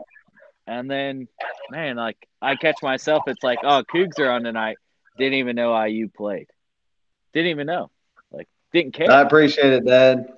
and 0.66 0.90
then 0.90 1.28
man 1.70 1.96
like 1.96 2.16
I 2.40 2.56
catch 2.56 2.82
myself 2.82 3.22
it's 3.26 3.42
like 3.42 3.60
oh 3.62 3.82
Cougs 3.92 4.18
are 4.18 4.30
on 4.30 4.44
tonight 4.44 4.76
didn't 5.18 5.34
even 5.34 5.56
know 5.56 5.80
IU 5.84 6.08
played 6.08 6.48
didn't 7.32 7.50
even 7.50 7.66
know 7.66 7.90
like 8.30 8.48
didn't 8.72 8.92
care 8.92 9.10
I 9.10 9.20
appreciate 9.22 9.72
it, 9.72 9.86
Dad. 9.86 10.32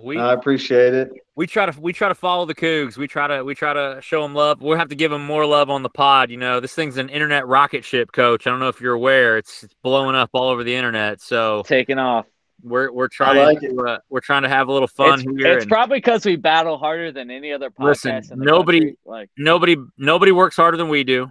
We 0.00 0.18
I 0.18 0.32
appreciate 0.32 0.94
it. 0.94 1.12
we 1.36 1.46
try 1.46 1.66
to 1.66 1.78
we 1.80 1.92
try 1.92 2.08
to 2.08 2.14
follow 2.14 2.46
the 2.46 2.54
Cougs. 2.54 2.96
We 2.96 3.06
try 3.06 3.26
to 3.26 3.44
we 3.44 3.54
try 3.54 3.74
to 3.74 4.00
show 4.00 4.22
them 4.22 4.34
love. 4.34 4.62
We'll 4.62 4.78
have 4.78 4.88
to 4.88 4.94
give 4.94 5.10
them 5.10 5.24
more 5.26 5.44
love 5.44 5.68
on 5.68 5.82
the 5.82 5.90
pod. 5.90 6.30
You 6.30 6.38
know, 6.38 6.60
this 6.60 6.74
thing's 6.74 6.96
an 6.96 7.10
internet 7.10 7.46
rocket 7.46 7.84
ship, 7.84 8.10
Coach. 8.10 8.46
I 8.46 8.50
don't 8.50 8.58
know 8.60 8.68
if 8.68 8.80
you're 8.80 8.94
aware. 8.94 9.36
It's, 9.36 9.62
it's 9.64 9.74
blowing 9.82 10.16
up 10.16 10.30
all 10.32 10.48
over 10.48 10.64
the 10.64 10.74
internet. 10.74 11.20
So 11.20 11.62
taking 11.66 11.98
off 11.98 12.24
we're 12.62 12.90
we're 12.90 13.08
trying 13.08 13.36
like 13.44 13.60
to 13.60 13.76
uh, 13.80 13.98
we're 14.08 14.20
trying 14.20 14.42
to 14.44 14.48
have 14.48 14.68
a 14.68 14.72
little 14.72 14.88
fun 14.88 15.14
it's, 15.14 15.22
here. 15.22 15.52
it's 15.56 15.64
and 15.64 15.70
probably 15.70 15.98
because 15.98 16.24
we 16.24 16.36
battle 16.36 16.78
harder 16.78 17.12
than 17.12 17.30
any 17.30 17.52
other 17.52 17.68
podcast 17.70 17.84
Listen, 17.84 18.22
in 18.30 18.38
the 18.38 18.44
nobody- 18.46 18.78
country. 18.80 18.96
like 19.04 19.30
nobody 19.36 19.76
nobody 19.98 20.32
works 20.32 20.56
harder 20.56 20.76
than 20.78 20.88
we 20.88 21.04
do. 21.04 21.30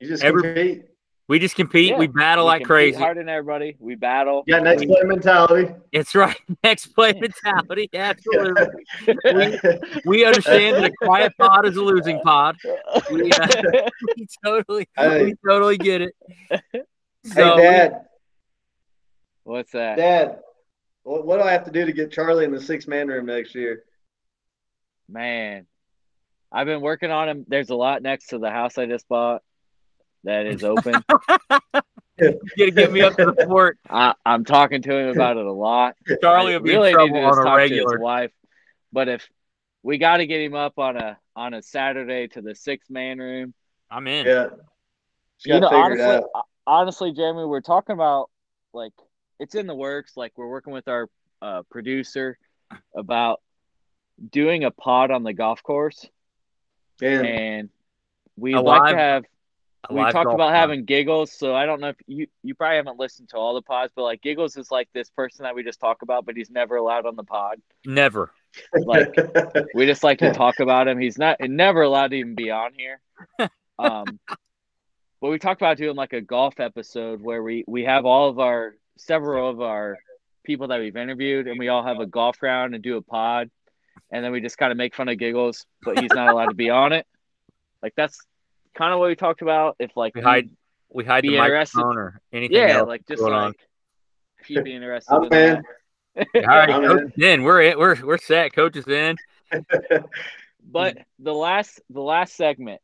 You 0.00 0.08
just 0.08 0.22
Every- 0.24 0.42
compete. 0.42 0.84
We 1.26 1.38
just 1.38 1.56
compete. 1.56 1.90
Yeah, 1.90 1.98
we 1.98 2.06
battle 2.06 2.44
we 2.44 2.48
like 2.50 2.64
crazy. 2.64 2.98
harder 2.98 3.20
than 3.20 3.30
everybody 3.30 3.76
we 3.80 3.94
battle 3.94 4.42
Yeah, 4.46 4.56
got 4.58 4.64
next 4.64 4.84
play 4.84 5.02
mentality. 5.04 5.74
It's 5.90 6.14
right. 6.14 6.36
Next 6.64 6.88
play 6.88 7.12
mentality. 7.18 7.88
Absolutely. 7.94 8.66
We, 9.32 9.58
we 10.04 10.24
understand 10.26 10.76
that 10.76 10.84
a 10.84 10.92
quiet 11.02 11.32
pod 11.40 11.66
is 11.66 11.76
a 11.76 11.82
losing 11.82 12.20
pod. 12.20 12.56
We, 13.10 13.32
uh, 13.32 13.48
we 14.16 14.26
totally, 14.44 14.88
Hey. 14.96 15.24
we 15.24 15.34
totally 15.48 15.78
get 15.78 16.02
it. 16.02 16.14
Hey, 16.50 16.60
So, 17.24 17.56
Dad, 17.56 18.02
what's 19.44 19.72
that 19.72 19.96
Dad, 19.96 20.40
what, 21.04 21.24
what 21.26 21.36
do 21.38 21.42
I 21.44 21.52
have 21.52 21.64
to 21.64 21.70
do 21.70 21.86
to 21.86 21.92
get 21.92 22.12
Charlie 22.12 22.44
in 22.44 22.52
the 22.52 22.60
six 22.60 22.86
man 22.86 23.08
room 23.08 23.24
next 23.26 23.54
year? 23.54 23.84
man 25.08 25.66
I've 26.52 26.66
been 26.66 26.80
working 26.80 27.10
on 27.10 27.28
him 27.28 27.44
there's 27.48 27.68
a 27.70 27.74
lot 27.74 28.02
next 28.02 28.28
to 28.28 28.38
the 28.38 28.50
house 28.50 28.78
I 28.78 28.86
just 28.86 29.06
bought 29.08 29.42
that 30.24 30.46
is 30.46 30.64
open 30.64 30.94
you 32.18 32.38
gotta 32.58 32.70
get 32.70 32.92
me 32.92 33.00
up 33.02 33.16
to 33.16 33.26
the 33.26 33.44
fort. 33.48 33.78
I, 33.88 34.14
I'm 34.24 34.44
talking 34.44 34.82
to 34.82 34.96
him 34.96 35.08
about 35.10 35.36
it 35.36 35.46
a 35.46 35.52
lot 35.52 35.94
Charlie 36.20 36.52
will 36.54 36.60
be 36.60 36.70
really 36.70 36.88
in 36.90 36.94
trouble 36.94 37.14
to 37.14 37.20
on 37.22 37.32
a 37.32 37.34
talk 37.36 37.44
to 37.44 37.50
regular. 37.56 37.92
his 37.92 38.00
wife 38.00 38.32
but 38.92 39.08
if 39.08 39.28
we 39.82 39.98
got 39.98 40.16
to 40.16 40.26
get 40.26 40.40
him 40.40 40.54
up 40.54 40.78
on 40.78 40.96
a 40.96 41.18
on 41.36 41.52
a 41.52 41.60
Saturday 41.60 42.26
to 42.28 42.40
the 42.40 42.54
six 42.54 42.88
man 42.88 43.18
room. 43.18 43.52
I'm 43.90 44.06
in. 44.06 44.24
Yeah. 44.24 44.46
Just 44.46 45.46
You 45.46 45.60
gotta 45.60 45.60
know, 45.60 45.82
honestly, 45.82 46.04
it 46.06 46.24
out. 46.34 46.44
honestly, 46.66 47.12
Jeremy, 47.12 47.44
we're 47.44 47.60
talking 47.60 47.92
about 47.92 48.30
like 48.72 48.92
it's 49.38 49.54
in 49.54 49.66
the 49.66 49.74
works. 49.74 50.16
Like 50.16 50.32
we're 50.36 50.48
working 50.48 50.72
with 50.72 50.88
our 50.88 51.10
uh, 51.42 51.62
producer 51.70 52.38
about 52.96 53.42
doing 54.30 54.64
a 54.64 54.70
pod 54.70 55.10
on 55.10 55.22
the 55.22 55.34
golf 55.34 55.62
course, 55.62 56.06
Man, 57.02 57.26
and 57.26 57.68
we'd 58.38 58.54
A 58.54 58.60
like 58.62 58.80
live- 58.80 58.90
to 58.92 58.96
have. 58.98 59.24
A 59.88 59.94
We 59.94 60.00
live 60.00 60.12
talked 60.12 60.26
about 60.32 60.50
pod. 60.50 60.54
having 60.54 60.84
giggles, 60.84 61.32
so 61.32 61.54
I 61.54 61.66
don't 61.66 61.80
know 61.80 61.88
if 61.88 61.96
you 62.06 62.26
you 62.42 62.54
probably 62.54 62.76
haven't 62.76 62.98
listened 62.98 63.28
to 63.30 63.36
all 63.36 63.54
the 63.54 63.62
pods, 63.62 63.92
but 63.94 64.02
like 64.02 64.22
giggles 64.22 64.56
is 64.56 64.70
like 64.70 64.88
this 64.92 65.10
person 65.10 65.42
that 65.44 65.54
we 65.54 65.62
just 65.62 65.80
talk 65.80 66.02
about, 66.02 66.24
but 66.24 66.36
he's 66.36 66.50
never 66.50 66.76
allowed 66.76 67.06
on 67.06 67.16
the 67.16 67.24
pod. 67.24 67.60
never. 67.84 68.32
Like 68.72 69.14
we 69.74 69.84
just 69.86 70.04
like 70.04 70.20
to 70.20 70.32
talk 70.34 70.60
about 70.60 70.86
him. 70.88 70.98
He's 70.98 71.18
not 71.18 71.38
never 71.40 71.82
allowed 71.82 72.08
to 72.12 72.16
even 72.16 72.34
be 72.34 72.50
on 72.50 72.70
here. 72.76 73.00
Um, 73.78 74.20
but 75.20 75.30
we 75.30 75.38
talked 75.38 75.60
about 75.60 75.76
doing 75.76 75.96
like 75.96 76.12
a 76.12 76.20
golf 76.20 76.60
episode 76.60 77.20
where 77.20 77.42
we 77.42 77.64
we 77.66 77.84
have 77.84 78.04
all 78.04 78.28
of 78.28 78.38
our 78.38 78.76
several 78.96 79.50
of 79.50 79.60
our 79.60 79.98
people 80.44 80.68
that 80.68 80.78
we've 80.80 80.96
interviewed, 80.96 81.48
and 81.48 81.58
we 81.58 81.68
all 81.68 81.82
have 81.84 81.98
a 81.98 82.06
golf 82.06 82.42
round 82.42 82.74
and 82.74 82.84
do 82.84 82.96
a 82.96 83.02
pod, 83.02 83.50
and 84.12 84.24
then 84.24 84.30
we 84.32 84.40
just 84.40 84.56
kind 84.58 84.70
of 84.70 84.78
make 84.78 84.94
fun 84.94 85.08
of 85.08 85.18
giggles, 85.18 85.66
but 85.82 85.98
he's 85.98 86.12
not 86.14 86.28
allowed 86.28 86.50
to 86.50 86.54
be 86.54 86.70
on 86.70 86.92
it. 86.92 87.06
Like 87.82 87.94
that's 87.96 88.18
kind 88.74 88.92
of 88.92 88.98
what 89.00 89.08
we 89.08 89.16
talked 89.16 89.42
about. 89.42 89.76
If 89.78 89.96
like 89.96 90.14
We 90.14 90.20
hide 90.22 90.50
we 90.90 91.04
hide 91.04 91.24
the 91.24 91.36
interested- 91.36 91.78
microphone 91.78 91.98
or 91.98 92.20
anything 92.32 92.56
yeah, 92.56 92.78
else 92.78 92.88
like 92.88 93.06
just 93.06 93.20
going 93.20 93.32
like 93.32 93.42
on. 93.42 93.54
if 94.40 94.50
you'd 94.50 94.64
be 94.64 94.74
interested. 94.74 95.12
I'm 95.14 95.24
in 95.24 95.28
that. 95.30 95.58
in. 96.16 96.44
All 96.48 96.56
right, 96.56 96.70
I'm 96.70 96.84
coach 96.84 97.12
in. 97.16 97.24
in. 97.24 97.42
We're 97.44 97.62
in. 97.62 97.78
We're 97.78 98.04
we're 98.04 98.18
set. 98.18 98.52
Coach 98.54 98.76
is 98.76 98.86
in. 98.86 99.16
But 100.66 100.96
the 101.18 101.32
last 101.34 101.80
the 101.90 102.00
last 102.00 102.34
segment 102.36 102.80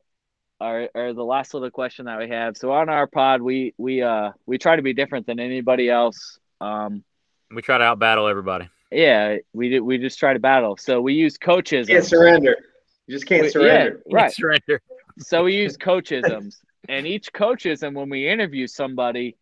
or 0.61 0.89
or 0.95 1.13
the 1.15 1.25
last 1.25 1.55
little 1.55 1.71
question 1.71 2.05
that 2.07 2.19
we 2.19 2.29
have. 2.29 2.57
So 2.57 2.73
on 2.73 2.89
our 2.91 3.07
pod 3.07 3.41
we 3.41 3.73
we 3.79 4.03
uh 4.03 4.33
we 4.47 4.59
try 4.59 4.77
to 4.77 4.83
be 4.83 4.93
different 4.93 5.27
than 5.27 5.41
anybody 5.41 5.89
else. 5.89 6.39
Um 6.61 7.03
We 7.51 7.63
try 7.63 7.79
to 7.79 7.85
outbattle 7.85 8.29
everybody. 8.31 8.69
yeah, 8.91 9.39
we 9.55 9.71
did 9.71 9.81
we 9.81 9.97
just 9.99 10.19
try 10.19 10.35
to 10.35 10.39
battle. 10.39 10.77
So 10.77 11.01
we 11.01 11.15
use 11.15 11.39
coaches. 11.39 11.87
Can't 11.87 12.05
surrender. 12.05 12.57
You 13.07 13.15
just 13.17 13.27
can't 13.27 13.43
We- 13.45 13.49
surrender. 13.51 14.03
yeah, 14.07 14.15
right. 14.15 14.33
Surrender. 14.41 14.83
So 15.21 15.45
we 15.45 15.57
use 15.57 15.77
coachisms. 15.77 16.57
and 16.89 17.07
each 17.07 17.33
coachism 17.33 17.95
when 17.95 18.09
we 18.09 18.29
interview 18.29 18.67
somebody, 18.67 19.37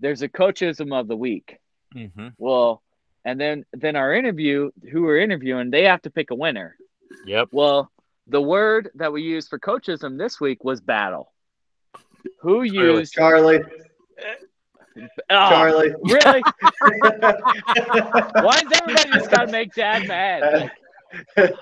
there's 0.00 0.22
a 0.22 0.28
coachism 0.28 0.92
of 0.92 1.08
the 1.08 1.16
week. 1.16 1.58
Mm-hmm. 1.94 2.28
Well, 2.38 2.82
and 3.24 3.40
then 3.40 3.64
then 3.72 3.96
our 3.96 4.14
interview, 4.14 4.70
who 4.90 5.02
we're 5.02 5.18
interviewing, 5.18 5.70
they 5.70 5.84
have 5.84 6.02
to 6.02 6.10
pick 6.10 6.30
a 6.30 6.34
winner. 6.34 6.76
Yep. 7.26 7.48
Well, 7.52 7.90
the 8.26 8.40
word 8.40 8.90
that 8.94 9.12
we 9.12 9.22
used 9.22 9.48
for 9.48 9.58
coachism 9.58 10.16
this 10.16 10.40
week 10.40 10.64
was 10.64 10.80
battle. 10.80 11.32
Who 12.40 12.60
Really? 12.60 13.00
used 13.00 13.12
Charlie, 13.14 13.60
Oh, 14.96 15.48
Charlie. 15.48 15.94
Really? 16.02 16.42
Why 18.42 18.56
is 18.56 18.80
everybody 18.80 19.10
just 19.12 19.30
gotta 19.30 19.50
make 19.50 19.72
Dad 19.74 20.06
mad? 20.08 20.70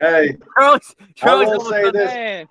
hey, 0.00 0.36
Charlie's, 0.58 0.94
Charlie's 1.14 1.48
will 1.48 1.60
say 1.70 1.90
this. 1.90 2.46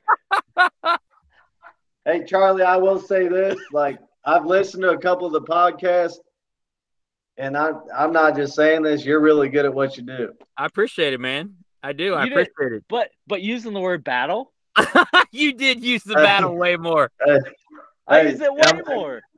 Hey, 2.05 2.23
Charlie. 2.25 2.63
I 2.63 2.77
will 2.77 2.99
say 2.99 3.27
this: 3.27 3.57
like 3.71 3.99
I've 4.25 4.45
listened 4.45 4.83
to 4.83 4.89
a 4.91 4.97
couple 4.97 5.27
of 5.27 5.33
the 5.33 5.41
podcasts, 5.41 6.15
and 7.37 7.55
I'm 7.57 7.81
I'm 7.95 8.11
not 8.11 8.35
just 8.35 8.55
saying 8.55 8.81
this. 8.83 9.05
You're 9.05 9.19
really 9.19 9.49
good 9.49 9.65
at 9.65 9.73
what 9.73 9.97
you 9.97 10.03
do. 10.03 10.33
I 10.57 10.65
appreciate 10.65 11.13
it, 11.13 11.19
man. 11.19 11.55
I 11.83 11.93
do. 11.93 12.13
I 12.13 12.23
You 12.25 12.29
did- 12.35 12.47
appreciate 12.49 12.83
but 12.89 13.09
but 13.27 13.41
using 13.41 13.73
the 13.73 13.79
word 13.79 14.03
battle, 14.03 14.51
you 15.31 15.53
did 15.53 15.83
use 15.83 16.03
the 16.03 16.15
battle 16.15 16.55
way 16.55 16.75
more. 16.75 17.11
I 18.07 18.21
use 18.21 18.41
it 18.41 18.53
way 18.53 18.61
I'm- 18.65 18.81
more. 18.87 19.21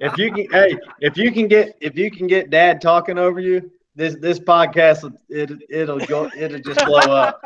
If 0.00 0.16
you 0.16 0.32
can, 0.32 0.46
hey, 0.50 0.78
if 1.00 1.18
you 1.18 1.30
can 1.32 1.46
get 1.46 1.76
if 1.82 1.98
you 1.98 2.10
can 2.10 2.26
get 2.26 2.48
Dad 2.48 2.80
talking 2.80 3.18
over 3.18 3.40
you, 3.40 3.70
this 3.94 4.16
this 4.16 4.38
podcast 4.38 5.12
it 5.28 5.50
it'll 5.68 5.98
go 6.00 6.30
it'll 6.36 6.60
just 6.60 6.84
blow 6.86 6.98
up. 6.98 7.40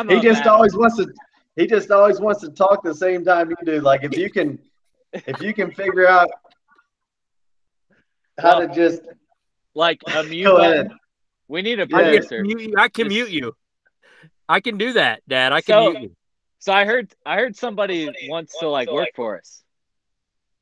He 0.09 0.19
just 0.21 0.39
battle. 0.43 0.53
always 0.53 0.75
wants 0.75 0.97
to 0.97 1.07
he 1.55 1.67
just 1.67 1.91
always 1.91 2.19
wants 2.19 2.41
to 2.41 2.49
talk 2.49 2.83
the 2.83 2.93
same 2.95 3.23
time 3.23 3.49
you 3.51 3.55
do 3.63 3.79
like 3.81 4.03
if 4.03 4.17
you 4.17 4.29
can 4.29 4.59
if 5.13 5.39
you 5.41 5.53
can 5.53 5.71
figure 5.71 6.07
out 6.07 6.29
how 8.39 8.59
to 8.59 8.67
just 8.73 9.01
like 9.75 10.01
a 10.15 10.23
mute 10.23 10.49
button. 10.51 10.97
We 11.47 11.61
need 11.61 11.79
a 11.79 11.87
Yeah. 11.89 11.97
producer. 11.97 12.41
mute 12.43 12.61
you. 12.61 12.73
I 12.77 12.89
can 12.89 13.07
mute 13.07 13.29
you. 13.29 13.55
I 14.49 14.59
can 14.59 14.77
do 14.77 14.93
that, 14.93 15.21
Dad. 15.27 15.53
I 15.53 15.61
can 15.61 15.73
So- 15.73 15.91
mute 15.91 16.01
you. 16.03 16.15
So 16.59 16.73
I 16.73 16.85
heard 16.85 17.13
I 17.25 17.35
heard 17.35 17.55
somebody 17.55 18.09
wants 18.29 18.57
to 18.59 18.67
like 18.67 18.91
work 18.91 19.09
for 19.15 19.37
us. 19.37 19.63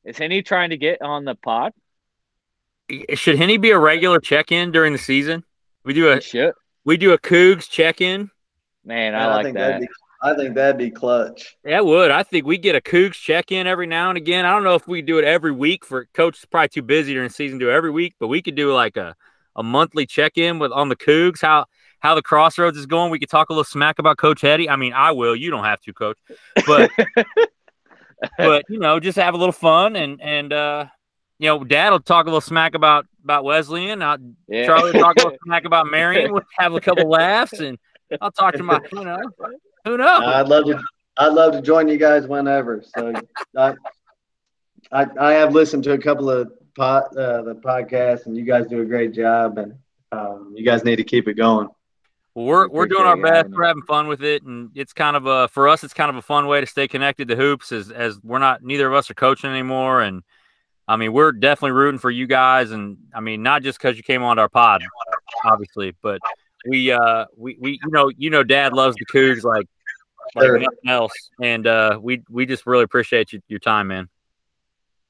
Is 0.03 0.19
any 0.19 0.41
trying 0.43 0.69
to 0.71 0.77
get 0.77 1.01
on 1.01 1.23
the 1.25 1.35
pod? 1.35 1.71
Should 3.15 3.37
Henny 3.37 3.57
be 3.57 3.71
a 3.71 3.79
regular 3.79 4.19
check-in 4.19 4.71
during 4.71 4.93
the 4.93 4.99
season? 4.99 5.43
We 5.83 5.93
do 5.93 6.09
a 6.09 6.15
He 6.15 6.21
should. 6.21 6.53
we 6.83 6.97
do 6.97 7.13
a 7.13 7.17
Cougs 7.17 7.69
check-in. 7.69 8.29
Man, 8.83 9.15
I 9.15 9.19
Man, 9.19 9.29
like 9.31 9.43
think 9.45 9.55
that. 9.57 9.67
that'd 9.67 9.81
be 9.81 9.87
I 10.21 10.35
think 10.35 10.55
that'd 10.55 10.77
be 10.77 10.89
clutch 10.91 11.55
Yeah, 11.63 11.77
it 11.79 11.85
would. 11.85 12.09
I 12.11 12.23
think 12.23 12.45
we 12.45 12.57
get 12.57 12.75
a 12.75 12.81
Cougs 12.81 13.13
check-in 13.13 13.67
every 13.67 13.85
now 13.87 14.09
and 14.09 14.17
again. 14.17 14.45
I 14.45 14.51
don't 14.51 14.63
know 14.63 14.75
if 14.75 14.87
we 14.87 15.01
do 15.01 15.17
it 15.19 15.25
every 15.25 15.51
week 15.51 15.85
for 15.85 16.05
coach 16.13 16.39
is 16.39 16.45
probably 16.45 16.69
too 16.69 16.81
busy 16.81 17.13
during 17.13 17.27
the 17.27 17.33
season 17.33 17.59
to 17.59 17.65
do 17.65 17.69
it 17.71 17.73
every 17.73 17.91
week, 17.91 18.15
but 18.19 18.27
we 18.27 18.41
could 18.41 18.55
do 18.55 18.73
like 18.73 18.97
a, 18.97 19.15
a 19.55 19.63
monthly 19.63 20.05
check-in 20.05 20.57
with 20.59 20.71
on 20.71 20.89
the 20.89 20.95
Cougs, 20.95 21.41
how 21.41 21.65
how 21.99 22.13
the 22.15 22.21
crossroads 22.21 22.77
is 22.77 22.85
going. 22.85 23.09
We 23.11 23.19
could 23.19 23.29
talk 23.29 23.49
a 23.49 23.53
little 23.53 23.63
smack 23.63 23.97
about 23.99 24.17
Coach 24.17 24.41
Hetty. 24.41 24.69
I 24.69 24.75
mean, 24.75 24.93
I 24.93 25.11
will. 25.11 25.35
You 25.35 25.49
don't 25.49 25.63
have 25.63 25.81
to, 25.81 25.93
coach. 25.93 26.17
But 26.67 26.91
but 28.37 28.63
you 28.69 28.79
know, 28.79 28.99
just 28.99 29.17
have 29.17 29.33
a 29.33 29.37
little 29.37 29.51
fun 29.51 29.95
and 29.95 30.21
and 30.21 30.53
uh 30.53 30.85
you 31.39 31.49
know, 31.49 31.63
Dad 31.63 31.91
will 31.91 31.99
talk 31.99 32.25
a 32.25 32.29
little 32.29 32.41
smack 32.41 32.75
about 32.75 33.05
about 33.23 33.43
Wesleyan. 33.43 34.01
I'll, 34.01 34.17
yeah. 34.47 34.65
Charlie 34.65 34.91
will 34.91 34.99
talk 34.99 35.17
a 35.17 35.23
little 35.23 35.37
smack 35.45 35.65
about 35.65 35.87
Marion. 35.87 36.31
We'll 36.31 36.43
have 36.57 36.73
a 36.73 36.81
couple 36.81 37.09
laughs, 37.09 37.59
and 37.59 37.77
I'll 38.21 38.31
talk 38.31 38.55
to 38.55 38.63
my, 38.63 38.79
you 38.91 39.03
know, 39.03 39.19
who 39.83 39.97
knows? 39.97 40.21
I'd 40.23 40.47
love 40.47 40.65
to 40.65 40.81
I'd 41.17 41.33
love 41.33 41.53
to 41.53 41.61
join 41.61 41.87
you 41.87 41.97
guys 41.97 42.27
whenever 42.27 42.83
so 42.95 43.13
I 43.57 43.73
I, 44.91 45.05
I 45.19 45.33
have 45.33 45.53
listened 45.53 45.83
to 45.85 45.93
a 45.93 45.97
couple 45.97 46.29
of 46.29 46.51
pod, 46.75 47.03
uh, 47.17 47.41
the 47.41 47.55
podcasts 47.55 48.25
and 48.25 48.37
you 48.37 48.43
guys 48.43 48.67
do 48.67 48.81
a 48.81 48.85
great 48.85 49.13
job 49.13 49.57
and 49.57 49.75
um, 50.11 50.53
you 50.55 50.63
guys 50.63 50.83
need 50.83 50.97
to 50.97 51.03
keep 51.03 51.27
it 51.27 51.33
going 51.33 51.67
Well, 52.35 52.45
we're 52.45 52.67
we're 52.69 52.85
doing 52.85 53.05
our 53.05 53.17
best. 53.17 53.35
having 53.35 53.51
We're 53.53 53.65
having 53.65 53.83
fun 53.83 54.07
with 54.07 54.23
it, 54.23 54.43
and 54.43 54.69
it's 54.75 54.93
kind 54.93 55.15
of 55.15 55.25
a 55.25 55.47
for 55.47 55.67
us. 55.67 55.83
It's 55.83 55.93
kind 55.93 56.09
of 56.09 56.15
a 56.15 56.21
fun 56.21 56.47
way 56.47 56.61
to 56.61 56.67
stay 56.67 56.87
connected 56.87 57.27
to 57.29 57.35
hoops, 57.35 57.71
as 57.71 57.91
as 57.91 58.19
we're 58.23 58.39
not 58.39 58.63
neither 58.63 58.87
of 58.87 58.93
us 58.93 59.09
are 59.09 59.15
coaching 59.15 59.49
anymore, 59.49 60.01
and 60.01 60.21
I 60.87 60.95
mean 60.97 61.13
we're 61.13 61.31
definitely 61.31 61.71
rooting 61.71 61.99
for 61.99 62.11
you 62.11 62.27
guys, 62.27 62.71
and 62.71 62.97
I 63.13 63.19
mean 63.19 63.41
not 63.43 63.63
just 63.63 63.79
because 63.79 63.97
you 63.97 64.03
came 64.03 64.21
on 64.23 64.37
our 64.39 64.49
pod, 64.49 64.83
obviously, 65.43 65.95
but 66.01 66.19
we 66.67 66.91
uh 66.91 67.25
we 67.35 67.57
we 67.59 67.71
you 67.83 67.91
know 67.91 68.11
you 68.17 68.29
know 68.29 68.43
Dad 68.43 68.73
loves 68.73 68.95
the 68.97 69.05
Cougs 69.05 69.43
like 69.43 69.67
like 70.35 70.45
Sure. 70.45 70.57
nothing 70.59 70.89
else, 70.89 71.13
and 71.41 71.65
uh 71.67 71.99
we 72.01 72.21
we 72.29 72.45
just 72.45 72.65
really 72.65 72.83
appreciate 72.83 73.33
you, 73.33 73.41
your 73.47 73.59
time, 73.59 73.87
man. 73.87 74.09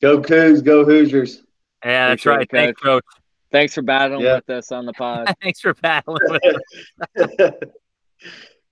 go 0.01 0.21
Cougs 0.21 0.63
go 0.63 0.83
Hoosiers 0.85 1.43
Yeah, 1.83 2.09
that's 2.09 2.21
Appreciate 2.25 2.37
right. 2.37 2.51
Thanks, 2.51 2.81
coach. 2.81 3.03
Thanks 3.51 3.73
for 3.73 3.81
battling 3.81 4.21
Yeah. 4.25 4.35
with 4.35 4.49
us 4.49 4.71
on 4.71 4.85
the 4.85 4.93
pod. 4.93 5.33
Thanks 5.41 5.59
for 5.61 5.73
battling 5.75 6.19
with 6.29 6.43
us. 6.45 7.49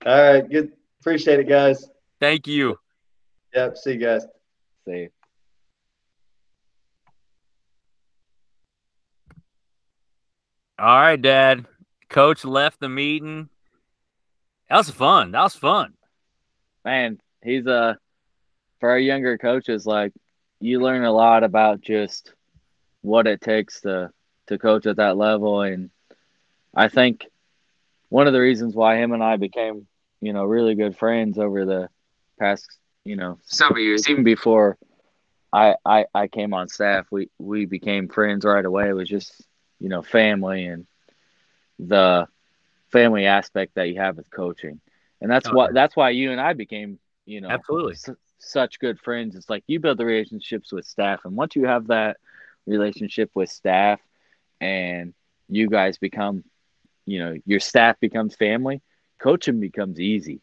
all 0.06 0.32
right 0.32 0.48
good 0.50 0.72
appreciate 1.00 1.38
it 1.40 1.48
guys 1.48 1.86
Thank 2.20 2.46
you. 2.46 2.78
yep 3.54 3.76
see 3.76 3.92
you 3.92 3.98
guys 3.98 4.26
See. 4.86 5.08
All 10.78 10.86
right, 10.86 11.20
Dad. 11.20 11.66
Coach 12.08 12.44
left 12.44 12.80
the 12.80 12.88
meeting. 12.88 13.48
That 14.68 14.78
was 14.78 14.90
fun. 14.90 15.32
That 15.32 15.42
was 15.42 15.54
fun. 15.54 15.94
man, 16.84 17.20
he's 17.42 17.66
uh 17.66 17.94
for 18.80 18.90
our 18.90 18.98
younger 18.98 19.38
coaches, 19.38 19.86
like 19.86 20.12
you 20.60 20.80
learn 20.80 21.04
a 21.04 21.12
lot 21.12 21.44
about 21.44 21.80
just 21.80 22.32
what 23.02 23.26
it 23.26 23.40
takes 23.40 23.80
to 23.82 24.10
to 24.48 24.58
coach 24.58 24.86
at 24.86 24.96
that 24.96 25.16
level, 25.16 25.62
and 25.62 25.90
I 26.74 26.88
think 26.88 27.26
one 28.08 28.26
of 28.26 28.32
the 28.32 28.40
reasons 28.40 28.74
why 28.74 28.96
him 28.96 29.12
and 29.12 29.22
I 29.22 29.36
became, 29.36 29.86
you 30.20 30.32
know, 30.32 30.44
really 30.44 30.74
good 30.74 30.96
friends 30.96 31.38
over 31.38 31.64
the 31.64 31.88
past, 32.38 32.66
you 33.04 33.16
know, 33.16 33.38
several 33.44 33.82
years, 33.82 34.08
even 34.08 34.24
before 34.24 34.76
I 35.52 35.76
I, 35.84 36.06
I 36.14 36.28
came 36.28 36.52
on 36.52 36.68
staff, 36.68 37.06
we 37.10 37.30
we 37.38 37.64
became 37.64 38.08
friends 38.08 38.44
right 38.44 38.64
away. 38.64 38.88
It 38.88 38.92
was 38.94 39.08
just, 39.08 39.42
you 39.80 39.88
know, 39.88 40.02
family 40.02 40.66
and 40.66 40.86
the 41.78 42.26
family 42.92 43.26
aspect 43.26 43.74
that 43.74 43.88
you 43.88 43.96
have 44.00 44.16
with 44.16 44.30
coaching. 44.30 44.80
And 45.20 45.30
that's 45.30 45.50
Okay. 45.50 45.52
what 45.52 45.74
that's 45.74 45.96
why 45.96 46.10
you 46.10 46.30
and 46.32 46.40
I 46.40 46.52
became, 46.54 46.98
you 47.26 47.40
know, 47.40 47.64
Absolutely. 47.68 47.94
su- 47.94 48.16
such 48.38 48.78
good 48.78 48.98
friends. 49.00 49.36
It's 49.36 49.48
like 49.50 49.64
you 49.66 49.80
build 49.80 49.98
the 49.98 50.04
relationships 50.06 50.72
with 50.72 50.84
staff, 50.84 51.20
and 51.24 51.36
once 51.36 51.56
you 51.56 51.66
have 51.66 51.88
that 51.88 52.16
relationship 52.66 53.30
with 53.34 53.50
staff, 53.50 54.00
and 54.60 55.12
you 55.48 55.68
guys 55.68 55.98
become 55.98 56.44
you 57.06 57.18
know 57.18 57.34
your 57.46 57.60
staff 57.60 57.98
becomes 58.00 58.34
family, 58.36 58.82
coaching 59.18 59.60
becomes 59.60 60.00
easy. 60.00 60.40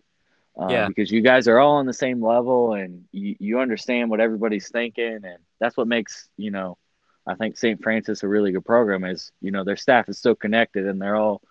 Uh, 0.60 0.82
Yeah. 0.82 0.88
because 0.88 1.12
you 1.12 1.22
guys 1.22 1.48
are 1.48 1.60
all 1.60 1.76
on 1.78 1.86
the 1.86 1.94
same 1.94 2.22
level 2.24 2.74
and 2.74 3.04
you, 3.12 3.36
you 3.40 3.60
understand 3.60 4.10
what 4.10 4.20
everybody's 4.20 4.70
thinking 4.70 5.20
and 5.24 5.38
that's 5.60 5.78
what 5.78 5.88
makes 5.88 6.30
you 6.38 6.52
know 6.52 6.78
I 7.28 7.36
think 7.36 7.58
St. 7.58 7.82
Francis 7.82 8.24
a 8.24 8.28
really 8.28 8.52
good 8.52 8.66
program 8.66 9.04
is 9.04 9.32
you 9.42 9.52
know 9.52 9.64
their 9.64 9.78
staff 9.78 10.10
is 10.10 10.20
so 10.20 10.36
connected 10.36 10.88
and 10.88 11.02
they're 11.02 11.16
all 11.16 11.42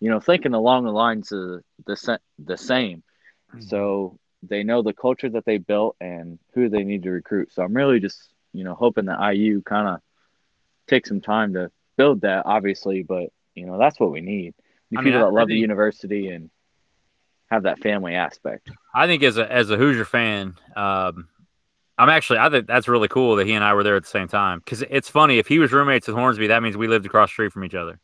you 0.00 0.10
know 0.10 0.20
thinking 0.20 0.54
along 0.54 0.84
the 0.84 0.92
lines 0.92 1.32
of 1.32 1.62
the 1.86 2.18
the 2.38 2.56
same. 2.56 3.02
So 3.60 4.18
they 4.42 4.62
know 4.62 4.82
the 4.82 4.92
culture 4.92 5.30
that 5.30 5.44
they 5.44 5.58
built 5.58 5.96
and 6.00 6.38
who 6.54 6.68
they 6.68 6.84
need 6.84 7.02
to 7.04 7.10
recruit. 7.10 7.52
So 7.52 7.62
I'm 7.62 7.74
really 7.74 7.98
just 8.00 8.18
you 8.52 8.64
know 8.64 8.74
hoping 8.74 9.06
that 9.06 9.20
IU 9.34 9.62
kind 9.62 9.88
of 9.88 10.00
takes 10.86 11.08
some 11.08 11.20
time 11.20 11.54
to 11.54 11.70
build 11.96 12.20
that 12.22 12.46
obviously 12.46 13.02
but 13.02 13.30
you 13.54 13.66
know 13.66 13.78
that's 13.78 13.98
what 13.98 14.12
we 14.12 14.20
need. 14.20 14.54
I 14.96 15.00
mean, 15.00 15.04
people 15.04 15.20
that 15.20 15.26
I 15.26 15.30
love 15.30 15.48
the 15.48 15.54
think- 15.54 15.60
university 15.62 16.28
and 16.28 16.50
have 17.50 17.64
that 17.64 17.78
family 17.80 18.14
aspect. 18.14 18.70
I 18.94 19.06
think 19.06 19.22
as 19.22 19.38
a 19.38 19.50
as 19.50 19.70
a 19.70 19.76
Hoosier 19.76 20.04
fan, 20.04 20.54
um, 20.76 21.28
I'm 21.98 22.08
actually 22.08 22.38
I 22.38 22.48
think 22.48 22.66
that's 22.66 22.86
really 22.88 23.08
cool 23.08 23.36
that 23.36 23.46
he 23.46 23.52
and 23.54 23.64
I 23.64 23.74
were 23.74 23.82
there 23.82 23.96
at 23.96 24.04
the 24.04 24.08
same 24.08 24.28
time 24.28 24.60
because 24.60 24.82
it's 24.82 25.08
funny 25.08 25.38
if 25.38 25.48
he 25.48 25.58
was 25.58 25.72
roommates 25.72 26.06
with 26.06 26.16
Hornsby, 26.16 26.46
that 26.46 26.62
means 26.62 26.76
we 26.76 26.86
lived 26.88 27.06
across 27.06 27.28
the 27.30 27.32
street 27.32 27.52
from 27.52 27.64
each 27.64 27.74
other. 27.74 27.98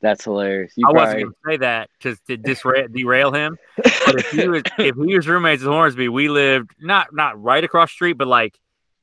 that's 0.00 0.24
hilarious 0.24 0.72
you 0.76 0.86
I 0.88 0.92
wasn't 0.92 1.22
going 1.22 1.32
to 1.32 1.38
say 1.46 1.56
that 1.58 1.90
to 2.00 2.16
to 2.28 2.38
disra- 2.38 2.92
derail 2.94 3.32
him, 3.32 3.56
but 3.76 4.14
if 4.20 4.30
he 4.30 4.48
was 4.48 4.62
if 4.78 4.96
he 4.96 5.16
was 5.16 5.26
roommates 5.26 5.62
with 5.62 5.72
Hornsby, 5.72 6.08
we 6.08 6.28
lived 6.28 6.70
not 6.80 7.08
not 7.12 7.42
right 7.42 7.64
across 7.64 7.90
the 7.90 7.94
street, 7.94 8.14
but 8.14 8.28
like 8.28 8.58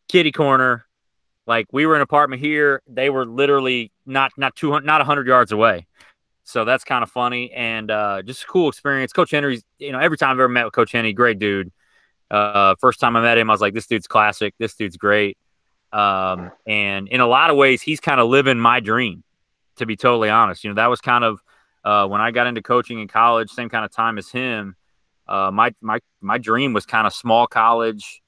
kitty 0.08 0.32
corner. 0.32 0.86
Like 1.46 1.68
we 1.72 1.86
were 1.86 1.96
in 1.96 2.02
an 2.02 2.04
apartment 2.04 2.42
here, 2.42 2.82
they 2.88 3.10
were 3.10 3.26
literally 3.26 3.92
not 4.06 4.32
not 4.38 4.56
two 4.56 4.72
hundred 4.72 4.86
not 4.86 5.02
hundred 5.06 5.28
yards 5.28 5.52
away. 5.52 5.88
So 6.44 6.66
that's 6.66 6.84
kind 6.84 7.04
of 7.04 7.12
funny 7.12 7.52
and 7.52 7.92
uh, 7.92 8.22
just 8.24 8.44
a 8.44 8.48
cool 8.48 8.70
experience. 8.70 9.14
Coach 9.14 9.32
Henry's, 9.32 9.64
you 9.78 9.92
know, 9.92 10.00
every 10.00 10.18
time 10.18 10.32
I've 10.32 10.40
ever 10.40 10.50
met 10.50 10.66
with 10.66 10.74
Coach 10.74 10.92
Henry, 10.94 11.14
great 11.14 11.38
dude. 11.38 11.72
Uh, 12.30 12.76
first 12.80 13.00
time 13.00 13.16
I 13.16 13.22
met 13.22 13.38
him, 13.38 13.50
I 13.50 13.54
was 13.54 13.62
like, 13.62 13.74
this 13.74 13.88
dude's 13.88 14.08
classic. 14.08 14.54
This 14.60 14.76
dude's 14.76 14.98
great. 14.98 15.38
Um, 15.92 16.52
and 16.68 17.08
in 17.08 17.22
a 17.22 17.28
lot 17.28 17.50
of 17.50 17.58
ways, 17.58 17.82
he's 17.82 18.00
kind 18.00 18.20
of 18.20 18.30
living 18.30 18.60
my 18.60 18.80
dream, 18.80 19.24
to 19.78 19.86
be 19.86 19.96
totally 19.96 20.30
honest. 20.30 20.64
You 20.64 20.70
know, 20.70 20.76
that 20.76 20.90
was 20.90 21.02
kind 21.02 21.24
of 21.24 21.42
uh, 21.84 22.08
when 22.08 22.22
I 22.22 22.32
got 22.32 22.48
into 22.48 22.62
coaching 22.62 23.00
in 23.00 23.08
college, 23.08 23.50
same 23.50 23.70
kind 23.70 23.86
of 23.86 23.92
time 23.92 24.18
as 24.18 24.30
him. 24.30 24.76
Uh, 25.28 25.52
my 25.52 25.74
my 25.82 26.00
my 26.22 26.38
dream 26.38 26.74
was 26.74 26.86
kind 26.86 27.08
of 27.08 27.14
small 27.14 27.48
college. 27.48 28.22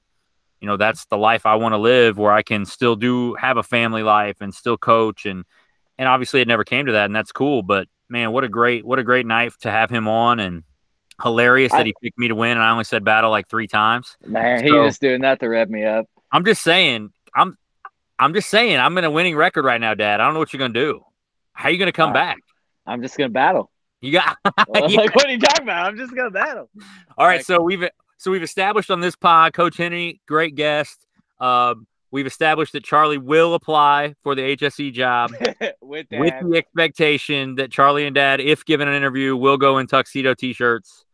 You 0.60 0.68
know, 0.68 0.76
that's 0.76 1.06
the 1.06 1.18
life 1.18 1.46
I 1.46 1.56
want 1.56 1.72
to 1.72 1.78
live, 1.78 2.18
where 2.18 2.32
I 2.32 2.42
can 2.42 2.64
still 2.64 2.94
do 2.96 3.34
have 3.34 3.56
a 3.56 3.62
family 3.62 4.02
life 4.02 4.36
and 4.40 4.54
still 4.54 4.78
coach 4.78 5.26
and 5.26 5.44
and 5.98 6.08
obviously 6.08 6.40
it 6.40 6.48
never 6.48 6.64
came 6.64 6.86
to 6.86 6.92
that, 6.92 7.06
and 7.06 7.14
that's 7.14 7.32
cool. 7.32 7.62
But 7.62 7.88
man, 8.08 8.32
what 8.32 8.44
a 8.44 8.48
great 8.48 8.84
what 8.84 8.98
a 8.98 9.04
great 9.04 9.26
night 9.26 9.52
to 9.60 9.70
have 9.70 9.90
him 9.90 10.08
on, 10.08 10.40
and 10.40 10.64
hilarious 11.22 11.72
I- 11.72 11.78
that 11.78 11.86
he 11.86 11.94
picked 12.02 12.18
me 12.18 12.28
to 12.28 12.34
win, 12.34 12.52
and 12.52 12.62
I 12.62 12.70
only 12.70 12.84
said 12.84 13.04
battle 13.04 13.30
like 13.30 13.48
three 13.48 13.68
times. 13.68 14.16
man 14.26 14.62
he 14.62 14.68
So- 14.70 14.82
was 14.82 14.98
doing 14.98 15.22
that 15.22 15.40
to 15.40 15.48
rev 15.48 15.68
me 15.70 15.84
up 15.84 16.06
I'm 16.30 16.44
just 16.44 16.62
saying, 16.62 17.10
I'm 17.34 17.56
I'm 18.18 18.34
just 18.34 18.48
saying, 18.50 18.78
I'm 18.78 18.96
in 18.98 19.04
a 19.04 19.10
winning 19.10 19.34
record 19.36 19.64
right 19.64 19.80
now, 19.80 19.94
Dad. 19.94 20.20
I 20.20 20.24
don't 20.24 20.32
know 20.34 20.38
what 20.40 20.52
you're 20.52 20.58
gonna 20.58 20.72
do. 20.74 21.04
How 21.52 21.68
are 21.68 21.72
you 21.72 21.78
gonna 21.78 21.92
come 21.92 22.12
back? 22.12 22.38
I'm 22.86 23.02
just 23.02 23.16
gonna 23.18 23.28
battle 23.30 23.70
You 24.00 24.12
got 24.12 24.36
like 24.68 24.90
Yeah. 24.90 25.06
what 25.12 25.26
are 25.26 25.30
you 25.30 25.38
talking 25.38 25.64
about 25.64 25.86
I'm 25.86 25.96
just 25.96 26.14
gonna 26.14 26.30
battle 26.30 26.68
all 27.18 27.26
right. 27.26 27.36
like- 27.36 27.44
So 27.46 27.60
we've 27.62 27.88
so 28.18 28.30
we've 28.30 28.42
established 28.42 28.90
on 28.90 29.00
this 29.00 29.16
pod, 29.16 29.52
Coach 29.52 29.76
Henry, 29.76 30.20
great 30.28 30.54
guest. 30.54 31.06
Um, 31.40 31.86
we've 32.12 32.26
established 32.26 32.72
that 32.74 32.84
Charlie 32.84 33.18
will 33.18 33.54
apply 33.54 34.14
for 34.22 34.34
the 34.36 34.42
HSE 34.42 34.92
job. 34.92 35.32
with 35.82 36.06
with 36.12 36.34
the 36.40 36.56
expectation 36.56 37.56
that 37.56 37.70
Charlie 37.72 38.06
and 38.06 38.14
Dad, 38.14 38.40
if 38.40 38.64
given 38.64 38.86
an 38.86 38.94
interview, 38.94 39.36
will 39.36 39.56
go 39.58 39.78
in 39.78 39.86
tuxedo 39.88 40.34
t-shirts, 40.34 41.04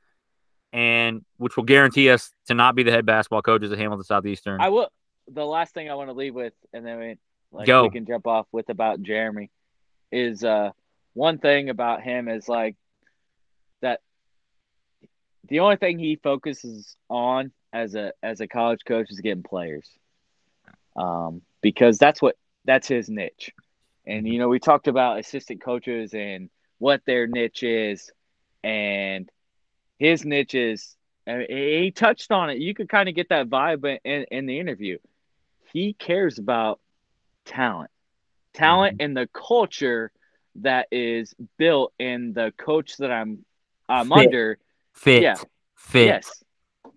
and 0.72 1.24
which 1.38 1.56
will 1.56 1.64
guarantee 1.64 2.10
us 2.10 2.32
to 2.46 2.54
not 2.54 2.74
be 2.74 2.82
the 2.82 2.90
head 2.90 3.06
basketball 3.06 3.42
coaches 3.42 3.72
at 3.72 3.78
Hamilton 3.78 4.04
Southeastern. 4.04 4.60
I 4.60 4.68
will. 4.68 4.88
The 5.30 5.44
last 5.44 5.74
thing 5.74 5.90
I 5.90 5.94
want 5.94 6.08
to 6.08 6.14
leave 6.14 6.34
with, 6.34 6.54
and 6.72 6.86
then 6.86 6.98
we, 6.98 7.18
like 7.52 7.66
Go. 7.66 7.82
we 7.82 7.90
can 7.90 8.06
jump 8.06 8.26
off 8.26 8.46
with 8.50 8.68
about 8.70 9.02
Jeremy, 9.02 9.50
is 10.10 10.42
uh 10.44 10.70
one 11.14 11.38
thing 11.38 11.68
about 11.68 12.02
him 12.02 12.28
is 12.28 12.48
like 12.48 12.76
that. 13.80 14.00
The 15.48 15.60
only 15.60 15.76
thing 15.76 15.98
he 15.98 16.16
focuses 16.16 16.96
on 17.08 17.52
as 17.72 17.94
a 17.94 18.12
as 18.22 18.40
a 18.40 18.48
college 18.48 18.80
coach 18.86 19.10
is 19.10 19.20
getting 19.20 19.42
players, 19.42 19.88
um, 20.96 21.42
because 21.60 21.98
that's 21.98 22.22
what 22.22 22.36
that's 22.64 22.88
his 22.88 23.08
niche, 23.08 23.52
and 24.06 24.26
you 24.26 24.38
know 24.38 24.48
we 24.48 24.58
talked 24.58 24.88
about 24.88 25.18
assistant 25.18 25.62
coaches 25.62 26.14
and 26.14 26.50
what 26.78 27.02
their 27.06 27.26
niche 27.26 27.62
is, 27.62 28.10
and 28.62 29.30
his 29.98 30.24
niche 30.24 30.54
is. 30.54 30.96
I 31.26 31.38
mean, 31.38 31.46
he 31.50 31.90
touched 31.90 32.32
on 32.32 32.48
it. 32.48 32.58
You 32.58 32.72
could 32.72 32.88
kind 32.88 33.08
of 33.08 33.14
get 33.14 33.28
that 33.28 33.48
vibe 33.50 33.98
in, 34.04 34.24
in 34.30 34.46
the 34.46 34.58
interview 34.58 34.98
he 35.72 35.92
cares 35.92 36.38
about 36.38 36.80
talent, 37.44 37.90
talent 38.54 38.96
and 39.00 39.16
the 39.16 39.28
culture 39.32 40.10
that 40.56 40.88
is 40.90 41.34
built 41.56 41.92
in 41.98 42.32
the 42.32 42.52
coach 42.56 42.96
that 42.98 43.10
I'm 43.10 43.44
I'm 43.88 44.08
Fit. 44.08 44.26
under. 44.26 44.58
fit, 44.92 45.22
yeah. 45.22 45.36
fit. 45.76 46.06
Yes. 46.06 46.44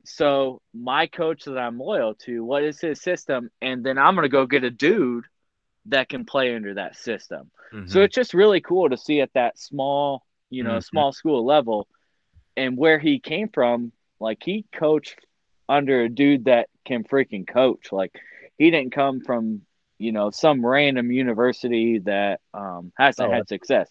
So 0.03 0.61
my 0.73 1.07
coach 1.07 1.45
that 1.45 1.57
I'm 1.57 1.77
loyal 1.79 2.15
to, 2.25 2.43
what 2.43 2.63
is 2.63 2.81
his 2.81 3.01
system? 3.01 3.49
And 3.61 3.83
then 3.83 3.97
I'm 3.97 4.15
gonna 4.15 4.29
go 4.29 4.45
get 4.45 4.63
a 4.63 4.71
dude 4.71 5.25
that 5.85 6.09
can 6.09 6.25
play 6.25 6.55
under 6.55 6.73
that 6.75 6.95
system. 6.95 7.51
Mhm. 7.73 7.89
So 7.89 8.01
it's 8.01 8.15
just 8.15 8.33
really 8.33 8.61
cool 8.61 8.89
to 8.89 8.97
see 8.97 9.21
at 9.21 9.33
that 9.33 9.57
small, 9.57 10.25
you 10.49 10.63
know, 10.63 10.77
Mhm. 10.77 10.83
small 10.83 11.11
school 11.11 11.45
level 11.45 11.87
and 12.57 12.77
where 12.77 12.99
he 12.99 13.19
came 13.19 13.49
from. 13.49 13.91
Like 14.19 14.39
he 14.43 14.65
coached 14.73 15.19
under 15.67 16.01
a 16.01 16.09
dude 16.09 16.45
that 16.45 16.67
can 16.85 17.03
freaking 17.03 17.47
coach. 17.47 17.91
Like 17.91 18.13
he 18.57 18.69
didn't 18.69 18.93
come 18.93 19.21
from, 19.21 19.61
you 19.97 20.11
know, 20.11 20.29
some 20.29 20.65
random 20.65 21.11
university 21.11 21.99
that 21.99 22.39
um, 22.53 22.91
hasn't 22.97 23.29
Oh, 23.29 23.31
had 23.31 23.47
success. 23.47 23.89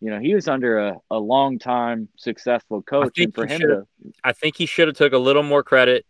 You 0.00 0.10
know, 0.10 0.18
he 0.18 0.34
was 0.34 0.48
under 0.48 0.78
a, 0.78 0.96
a 1.10 1.18
long 1.18 1.58
time 1.58 2.08
successful 2.16 2.82
coach, 2.82 3.18
and 3.18 3.32
for 3.32 3.46
him 3.46 3.60
should've- 3.60 3.86
I 4.24 4.32
think 4.32 4.56
he 4.56 4.66
should 4.66 4.88
have 4.88 4.96
took 4.96 5.12
a 5.12 5.18
little 5.18 5.44
more 5.44 5.62
credit 5.62 6.04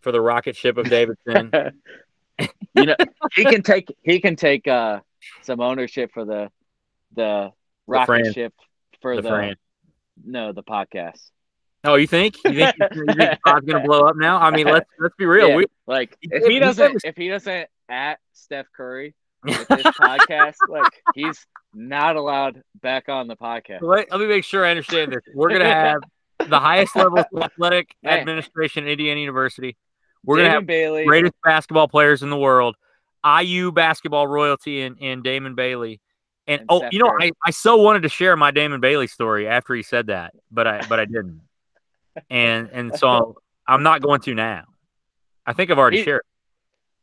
for 0.00 0.12
the 0.12 0.20
rocket 0.20 0.54
ship 0.54 0.76
of 0.76 0.88
Davidson. 0.88 1.52
you 2.74 2.86
know, 2.86 2.94
he 3.34 3.44
can 3.46 3.62
take 3.62 3.96
he 4.02 4.20
can 4.20 4.36
take 4.36 4.68
uh, 4.68 5.00
some 5.42 5.60
ownership 5.60 6.12
for 6.12 6.24
the 6.24 6.50
the 7.16 7.50
rocket 7.86 8.06
Fran. 8.06 8.32
ship 8.32 8.54
for 9.00 9.16
the 9.16 9.22
the, 9.22 9.56
no 10.24 10.52
the 10.52 10.62
podcast. 10.62 11.30
Oh, 11.84 11.94
you 11.94 12.06
think? 12.06 12.36
You 12.44 12.52
think, 12.54 12.74
you 12.94 13.14
think 13.14 13.38
pod's 13.44 13.64
gonna 13.66 13.84
blow 13.84 14.00
up 14.06 14.16
now? 14.16 14.38
I 14.38 14.50
mean, 14.50 14.66
let's 14.66 14.88
let's 14.98 15.14
be 15.16 15.26
real. 15.26 15.48
Yeah. 15.50 15.56
We, 15.56 15.66
Like 15.86 16.16
if 16.22 16.44
he 16.46 16.58
doesn't 16.58 16.94
was- 16.94 17.02
if 17.04 17.16
he 17.16 17.28
doesn't 17.28 17.68
at 17.88 18.18
Steph 18.32 18.66
Curry 18.76 19.14
with 19.44 19.68
this 19.68 19.82
podcast, 19.82 20.54
like 20.68 20.92
he's 21.14 21.46
not 21.72 22.16
allowed 22.16 22.62
back 22.82 23.08
on 23.08 23.28
the 23.28 23.36
podcast. 23.36 23.82
let, 23.82 24.10
let 24.10 24.20
me 24.20 24.26
make 24.26 24.44
sure 24.44 24.64
I 24.66 24.70
understand 24.70 25.12
this. 25.12 25.20
We're 25.34 25.50
gonna 25.50 25.64
have 25.72 26.00
the 26.48 26.58
highest 26.58 26.96
level 26.96 27.18
of 27.18 27.26
athletic 27.42 27.94
Man. 28.02 28.18
administration 28.18 28.84
at 28.84 28.90
Indiana 28.90 29.20
University. 29.20 29.76
We're 30.24 30.38
gonna 30.38 30.50
have 30.50 30.66
Bailey. 30.66 31.04
greatest 31.04 31.34
basketball 31.44 31.86
players 31.88 32.22
in 32.24 32.30
the 32.30 32.36
world, 32.36 32.74
IU 33.24 33.70
basketball 33.72 34.26
royalty 34.26 34.82
and 34.82 34.98
in 34.98 35.22
Damon 35.22 35.54
Bailey. 35.54 36.00
And, 36.48 36.62
And 36.62 36.66
oh, 36.70 36.78
Steph 36.78 36.92
you 36.92 36.98
know, 36.98 37.10
Curry. 37.10 37.28
I, 37.44 37.48
I 37.48 37.50
so 37.52 37.76
wanted 37.76 38.02
to 38.02 38.08
share 38.08 38.34
my 38.36 38.50
Damon 38.50 38.80
Bailey 38.80 39.06
story 39.06 39.46
after 39.46 39.74
he 39.74 39.82
said 39.82 40.08
that, 40.08 40.34
but 40.50 40.66
I 40.66 40.82
but 40.88 40.98
I 40.98 41.04
didn't. 41.04 41.42
And 42.30 42.68
and 42.72 42.96
so 42.98 43.36
I'm 43.66 43.82
not 43.82 44.02
going 44.02 44.20
to 44.22 44.34
now. 44.34 44.64
I 45.46 45.52
think 45.52 45.70
I've 45.70 45.78
already 45.78 45.98
He- 45.98 46.04
shared. 46.04 46.22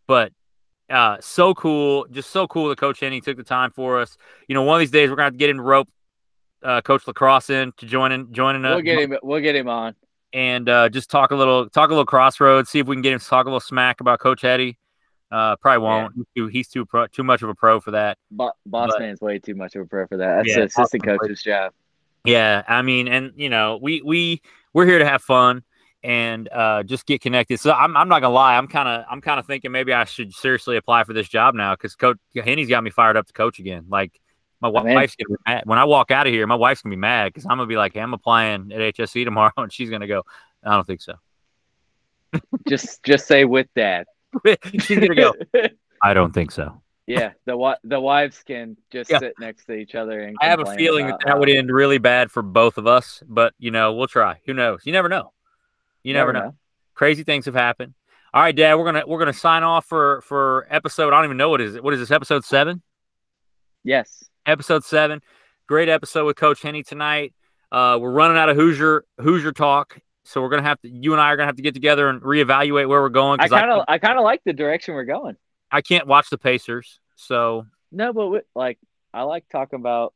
But 0.07 0.31
uh 0.89 1.17
so 1.19 1.53
cool, 1.55 2.05
just 2.11 2.29
so 2.29 2.47
cool 2.47 2.69
that 2.69 2.77
Coach 2.77 2.99
Henny 2.99 3.21
took 3.21 3.37
the 3.37 3.43
time 3.43 3.71
for 3.71 3.99
us. 3.99 4.17
You 4.47 4.53
know, 4.55 4.61
one 4.63 4.75
of 4.75 4.79
these 4.81 4.91
days 4.91 5.09
we're 5.09 5.15
gonna 5.15 5.25
have 5.27 5.33
to 5.33 5.37
get 5.39 5.49
him 5.49 5.57
to 5.57 5.63
rope 5.63 5.89
uh, 6.63 6.81
Coach 6.81 7.05
LaCross 7.05 7.49
in 7.49 7.71
to 7.77 7.85
join 7.85 8.11
in 8.11 8.31
joining 8.33 8.65
us 8.65 8.75
We'll 8.75 8.81
get 8.81 8.99
him. 8.99 9.17
We'll 9.23 9.41
get 9.41 9.55
him 9.55 9.67
on. 9.69 9.93
and 10.33 10.67
uh, 10.67 10.89
just 10.89 11.09
talk 11.11 11.31
a 11.31 11.35
little 11.35 11.69
talk 11.69 11.89
a 11.89 11.93
little 11.93 12.05
crossroads, 12.05 12.69
see 12.69 12.79
if 12.79 12.87
we 12.87 12.95
can 12.95 13.01
get 13.03 13.13
him 13.13 13.19
to 13.19 13.25
talk 13.25 13.45
a 13.45 13.49
little 13.49 13.59
smack 13.59 14.01
about 14.01 14.19
Coach 14.19 14.41
Hetty. 14.41 14.77
Uh, 15.31 15.55
probably 15.57 15.79
won't. 15.83 16.13
He's 16.15 16.25
too 16.35 16.47
he's 16.47 16.67
too 16.67 16.85
pro, 16.85 17.07
too 17.07 17.23
much 17.23 17.41
of 17.41 17.49
a 17.49 17.55
pro 17.55 17.79
for 17.79 17.91
that. 17.91 18.17
Bo- 18.31 18.51
Boss 18.65 18.91
But- 18.91 18.99
man's 18.99 19.21
way 19.21 19.37
too 19.39 19.55
much 19.55 19.75
of 19.75 19.81
a 19.81 19.85
pro 19.85 20.07
for 20.07 20.17
that. 20.17 20.37
That's 20.37 20.49
Yeah, 20.49 20.55
the 20.57 20.63
assistant 20.65 21.03
coach's 21.03 21.41
job. 21.43 21.73
Yeah, 22.23 22.63
I 22.67 22.81
mean, 22.83 23.07
and 23.07 23.33
you 23.35 23.49
know, 23.49 23.77
we 23.81 24.01
we 24.03 24.41
we're 24.75 24.85
here 24.85 24.99
to 24.99 25.05
have 25.05 25.23
fun 25.23 25.63
and 26.03 26.49
uh, 26.49 26.83
just 26.83 27.05
get 27.05 27.21
connected. 27.21 27.59
So 27.59 27.71
I'm 27.71 27.95
I'm 27.95 28.09
not 28.09 28.19
gonna 28.19 28.33
lie, 28.33 28.57
I'm 28.57 28.67
kind 28.67 28.89
of 28.89 29.05
I'm 29.09 29.21
kind 29.21 29.39
of 29.39 29.47
thinking 29.47 29.71
maybe 29.71 29.93
I 29.93 30.03
should 30.03 30.33
seriously 30.33 30.75
apply 30.75 31.05
for 31.05 31.13
this 31.13 31.29
job 31.29 31.55
now 31.55 31.73
because 31.73 31.95
Coach 31.95 32.17
Henny's 32.35 32.67
got 32.67 32.83
me 32.83 32.91
fired 32.91 33.15
up 33.17 33.25
to 33.25 33.33
coach 33.33 33.57
again. 33.57 33.85
Like 33.87 34.19
my 34.61 34.67
wife's 34.67 35.15
gonna 35.15 35.29
be 35.29 35.35
mad 35.47 35.63
when 35.65 35.79
I 35.79 35.85
walk 35.85 36.11
out 36.11 36.27
of 36.27 36.33
here. 36.33 36.45
My 36.45 36.55
wife's 36.55 36.81
gonna 36.81 36.95
be 36.95 36.99
mad 36.99 37.29
because 37.29 37.45
I'm 37.45 37.57
gonna 37.57 37.67
be 37.67 37.77
like, 37.77 37.93
hey, 37.93 38.01
I'm 38.01 38.13
applying 38.13 38.73
at 38.73 38.95
HSE 38.95 39.23
tomorrow, 39.23 39.53
and 39.57 39.71
she's 39.71 39.89
gonna 39.89 40.07
go, 40.07 40.23
I 40.63 40.71
don't 40.71 40.85
think 40.85 41.01
so. 41.01 41.13
just 42.67 43.01
just 43.03 43.27
say 43.27 43.45
with 43.45 43.67
that. 43.75 44.07
she's 44.81 44.99
gonna 44.99 45.15
go, 45.15 45.33
I 46.03 46.13
don't 46.13 46.33
think 46.33 46.51
so. 46.51 46.81
Yeah, 47.07 47.33
the 47.45 47.77
the 47.83 47.99
wives 47.99 48.41
can 48.43 48.77
just 48.91 49.11
Yeah. 49.11 49.19
sit 49.19 49.33
next 49.39 49.65
to 49.65 49.73
each 49.73 49.93
other 49.93 50.21
and. 50.21 50.35
I 50.41 50.47
have 50.47 50.59
a 50.59 50.75
feeling 50.75 51.07
that 51.07 51.19
that 51.25 51.39
would 51.39 51.49
end 51.49 51.69
really 51.69 51.99
bad 51.99 52.31
for 52.31 52.41
both 52.41 52.77
of 52.77 52.87
us, 52.87 53.21
but 53.27 53.53
you 53.59 53.69
know, 53.69 53.93
we'll 53.93 54.07
try. 54.07 54.39
Who 54.45 54.53
knows? 54.53 54.81
You 54.85 54.91
never 54.91 55.07
know. 55.07 55.31
You 56.01 56.13
never, 56.13 56.33
know. 56.33 56.55
Crazy 56.93 57.23
things 57.23 57.45
have 57.45 57.55
happened. 57.55 57.93
All 58.33 58.41
right, 58.41 58.55
Dad, 58.55 58.75
we're 58.75 58.85
gonna 58.85 59.03
we're 59.07 59.19
gonna 59.19 59.33
sign 59.33 59.63
off 59.63 59.85
for 59.85 60.21
for 60.21 60.67
episode. 60.69 61.13
I 61.13 61.17
don't 61.17 61.25
even 61.25 61.37
know 61.37 61.49
what 61.49 61.61
is 61.61 61.75
it. 61.75 61.83
What 61.83 61.93
is 61.93 61.99
this? 61.99 62.11
Episode 62.11 62.43
seven. 62.43 62.81
Yes. 63.83 64.23
Episode 64.45 64.83
seven. 64.83 65.21
Great 65.67 65.89
episode 65.89 66.25
with 66.25 66.35
Coach 66.37 66.61
Henny 66.61 66.83
tonight. 66.83 67.33
Uh, 67.71 67.97
we're 67.99 68.11
running 68.11 68.37
out 68.37 68.49
of 68.49 68.55
Hoosier 68.55 69.03
Hoosier 69.19 69.51
talk, 69.51 69.97
so 70.23 70.41
we're 70.41 70.49
gonna 70.49 70.63
have 70.63 70.79
to. 70.81 70.89
You 70.89 71.13
and 71.13 71.21
I 71.21 71.31
are 71.31 71.37
gonna 71.37 71.47
have 71.47 71.55
to 71.55 71.63
get 71.63 71.73
together 71.73 72.09
and 72.09 72.21
reevaluate 72.21 72.87
where 72.87 73.01
we're 73.01 73.09
going. 73.09 73.39
I 73.39 73.47
kind 73.47 73.71
of 73.71 73.85
I 73.87 73.99
kind 73.99 74.17
of 74.17 74.23
like 74.23 74.41
the 74.43 74.53
direction 74.53 74.95
we're 74.95 75.05
going. 75.05 75.37
I 75.75 75.81
can't 75.81 76.07
watch 76.07 76.29
the 76.29 76.37
Pacers, 76.37 76.99
so 77.15 77.65
No, 77.91 78.13
but 78.13 78.27
we, 78.27 78.39
like 78.55 78.79
I 79.13 79.23
like 79.23 79.45
talking 79.49 79.79
about 79.79 80.13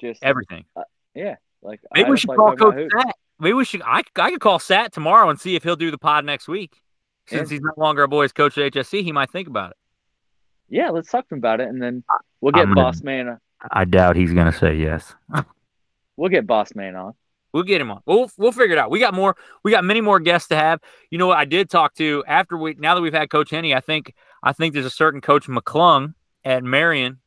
just 0.00 0.22
everything. 0.22 0.64
Uh, 0.76 0.82
yeah. 1.14 1.36
Like 1.62 1.80
I 1.94 1.98
Maybe 2.00 2.10
we 2.10 2.16
should 2.16 2.28
like 2.30 2.38
call 2.38 2.56
Coach 2.56 2.88
Sat. 2.96 3.14
Maybe 3.40 3.52
we 3.54 3.64
should. 3.64 3.82
I, 3.82 4.02
I 4.16 4.30
could 4.30 4.40
call 4.40 4.58
Sat 4.58 4.92
tomorrow 4.92 5.28
and 5.30 5.38
see 5.40 5.54
if 5.56 5.62
he'll 5.62 5.76
do 5.76 5.90
the 5.90 5.98
pod 5.98 6.24
next 6.24 6.48
week. 6.48 6.80
Since 7.26 7.50
Yeah. 7.50 7.56
he's 7.56 7.62
no 7.62 7.72
longer 7.76 8.02
a 8.04 8.08
boys 8.08 8.32
coach 8.32 8.56
at 8.58 8.72
HSE, 8.72 9.02
he 9.02 9.12
might 9.12 9.30
think 9.30 9.48
about 9.48 9.70
it. 9.72 9.76
Yeah, 10.68 10.90
let's 10.90 11.10
talk 11.10 11.28
to 11.28 11.34
him 11.34 11.38
about 11.38 11.60
it, 11.60 11.68
and 11.68 11.80
then 11.82 12.04
we'll 12.40 12.52
get 12.52 12.62
I'm 12.62 12.74
gonna- 12.74 12.86
Boss 12.86 13.02
Man. 13.02 13.28
Uh, 13.28 13.36
I 13.70 13.84
doubt 13.84 14.16
he's 14.16 14.32
gonna 14.32 14.52
say 14.52 14.74
yes. 14.76 15.14
We'll 16.16 16.30
get 16.30 16.46
Boss 16.48 16.74
Man 16.74 16.96
on. 16.96 17.14
We'll 17.52 17.62
get 17.62 17.80
him 17.80 17.90
on. 17.92 18.02
We'll 18.04 18.28
we'll 18.36 18.50
figure 18.52 18.74
it 18.76 18.78
out. 18.78 18.90
We 18.90 18.98
got 18.98 19.14
more. 19.14 19.36
We 19.62 19.70
got 19.70 19.84
many 19.84 20.00
more 20.00 20.18
guests 20.20 20.48
to 20.48 20.56
have. 20.56 20.80
You 21.10 21.18
know 21.18 21.28
what? 21.28 21.38
I 21.38 21.44
did 21.44 21.70
talk 21.70 21.94
to 21.94 22.24
after 22.26 22.56
we 22.58 22.74
now 22.74 22.94
that 22.96 23.00
we've 23.00 23.12
had 23.14 23.30
Coach 23.30 23.50
Henny. 23.50 23.72
I 23.74 23.80
think 23.80 24.14
I 24.42 24.52
think 24.52 24.74
there's 24.74 24.86
a 24.86 24.90
certain 24.90 25.20
Coach 25.20 25.46
McClung 25.46 26.14
at 26.44 26.62
Marion 26.64 27.18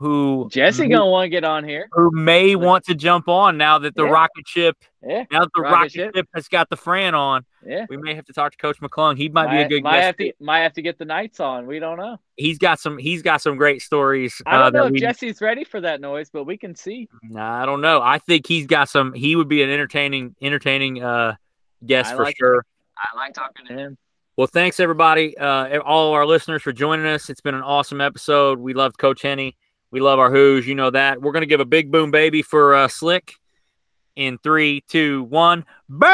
who 0.00 0.48
Jesse 0.52 0.86
gonna 0.86 1.10
want 1.10 1.24
to 1.24 1.28
get 1.28 1.42
on 1.42 1.64
here. 1.64 1.88
who 1.90 2.10
may 2.12 2.54
want 2.54 2.84
to 2.84 2.94
jump 2.94 3.26
on 3.28 3.56
now 3.58 3.80
that 3.80 3.96
the 3.96 4.04
Yeah. 4.04 4.10
rocket 4.10 4.46
ship 4.46 4.76
Yeah, 5.02 5.24
now 5.32 5.40
that 5.40 5.50
the 5.54 5.60
Rocket 5.62 5.74
rocket, 5.74 5.92
ship. 5.92 6.14
ship. 6.14 6.28
has 6.36 6.46
got 6.46 6.70
the 6.70 6.76
Fran 6.76 7.16
on. 7.16 7.44
yeah. 7.66 7.84
We 7.88 7.96
may 7.96 8.14
have 8.14 8.24
to 8.26 8.32
talk 8.32 8.52
to 8.52 8.58
Coach 8.58 8.80
McClung. 8.80 9.16
He 9.16 9.28
might, 9.28 9.50
be 9.50 9.56
a 9.60 9.68
good 9.68 9.82
might 9.82 9.96
guest. 9.96 10.06
have 10.06 10.16
to 10.18 10.32
might 10.38 10.60
have 10.60 10.72
to 10.74 10.82
get 10.82 10.98
the 10.98 11.04
Knights 11.04 11.40
on. 11.40 11.66
We 11.66 11.80
don't 11.80 11.98
know. 11.98 12.18
He's 12.36 12.58
got 12.58 12.78
some. 12.78 12.96
He's 12.96 13.22
got 13.22 13.40
some 13.42 13.56
great 13.56 13.82
stories. 13.82 14.40
I 14.46 14.52
don't 14.58 14.66
uh, 14.66 14.70
know 14.70 14.86
if 14.86 14.92
we- 14.92 15.00
Jesse's 15.00 15.40
ready 15.40 15.64
for 15.64 15.80
that 15.80 16.00
noise, 16.00 16.30
but 16.30 16.44
we 16.44 16.56
can 16.56 16.76
see. 16.76 17.08
Nah, 17.24 17.60
I 17.62 17.66
don't 17.66 17.80
know. 17.80 18.00
I 18.00 18.18
think 18.18 18.46
he's 18.46 18.66
got 18.68 18.88
some. 18.88 19.12
He 19.14 19.34
would 19.34 19.48
be 19.48 19.62
an 19.64 19.70
entertaining, 19.70 20.36
entertaining 20.40 21.02
uh, 21.02 21.34
guest 21.84 22.12
I 22.12 22.16
for 22.16 22.22
like 22.22 22.34
it. 22.36 22.38
sure. 22.38 22.64
I 22.96 23.16
like 23.16 23.34
talking 23.34 23.66
to 23.66 23.74
him. 23.74 23.98
Well, 24.38 24.46
thanks 24.46 24.78
everybody, 24.78 25.36
uh, 25.36 25.80
all 25.80 26.10
of 26.10 26.14
our 26.14 26.24
listeners 26.24 26.62
for 26.62 26.70
joining 26.70 27.06
us. 27.06 27.28
It's 27.28 27.40
been 27.40 27.56
an 27.56 27.62
awesome 27.62 28.00
episode. 28.00 28.60
We 28.60 28.72
loved 28.72 28.96
Coach 28.96 29.22
Henny. 29.22 29.56
We 29.90 29.98
love 29.98 30.20
our 30.20 30.30
Who's. 30.30 30.64
You 30.64 30.76
know 30.76 30.90
that. 30.90 31.20
We're 31.20 31.32
gonna 31.32 31.44
give 31.44 31.58
a 31.58 31.64
big 31.64 31.90
boom 31.90 32.12
baby 32.12 32.42
for 32.42 32.72
uh, 32.72 32.86
Slick 32.86 33.34
in 34.14 34.38
three, 34.38 34.84
two, 34.86 35.24
one. 35.24 35.64
Baby, 35.88 36.12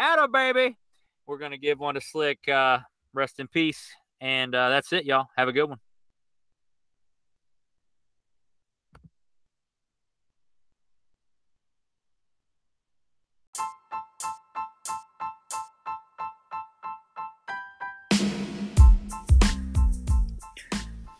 Atta 0.00 0.26
baby. 0.32 0.76
We're 1.28 1.38
gonna 1.38 1.58
give 1.58 1.78
one 1.78 1.94
to 1.94 2.00
Slick. 2.00 2.48
Uh, 2.48 2.80
rest 3.14 3.38
in 3.38 3.46
peace. 3.46 3.88
And 4.20 4.52
uh, 4.52 4.70
that's 4.70 4.92
it, 4.92 5.04
y'all. 5.04 5.28
Have 5.36 5.46
a 5.46 5.52
good 5.52 5.66
one. 5.66 5.78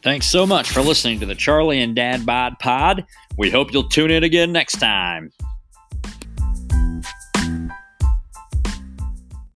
Thanks 0.02 0.26
so 0.26 0.46
much 0.46 0.70
for 0.70 0.80
listening 0.80 1.20
to 1.20 1.26
the 1.26 1.34
Charlie 1.34 1.82
and 1.82 1.94
Dad 1.94 2.24
Bod 2.24 2.58
Pod. 2.58 3.04
We 3.36 3.50
hope 3.50 3.72
you'll 3.72 3.88
tune 3.88 4.10
in 4.10 4.24
again 4.24 4.50
next 4.50 4.80
time. 4.80 5.30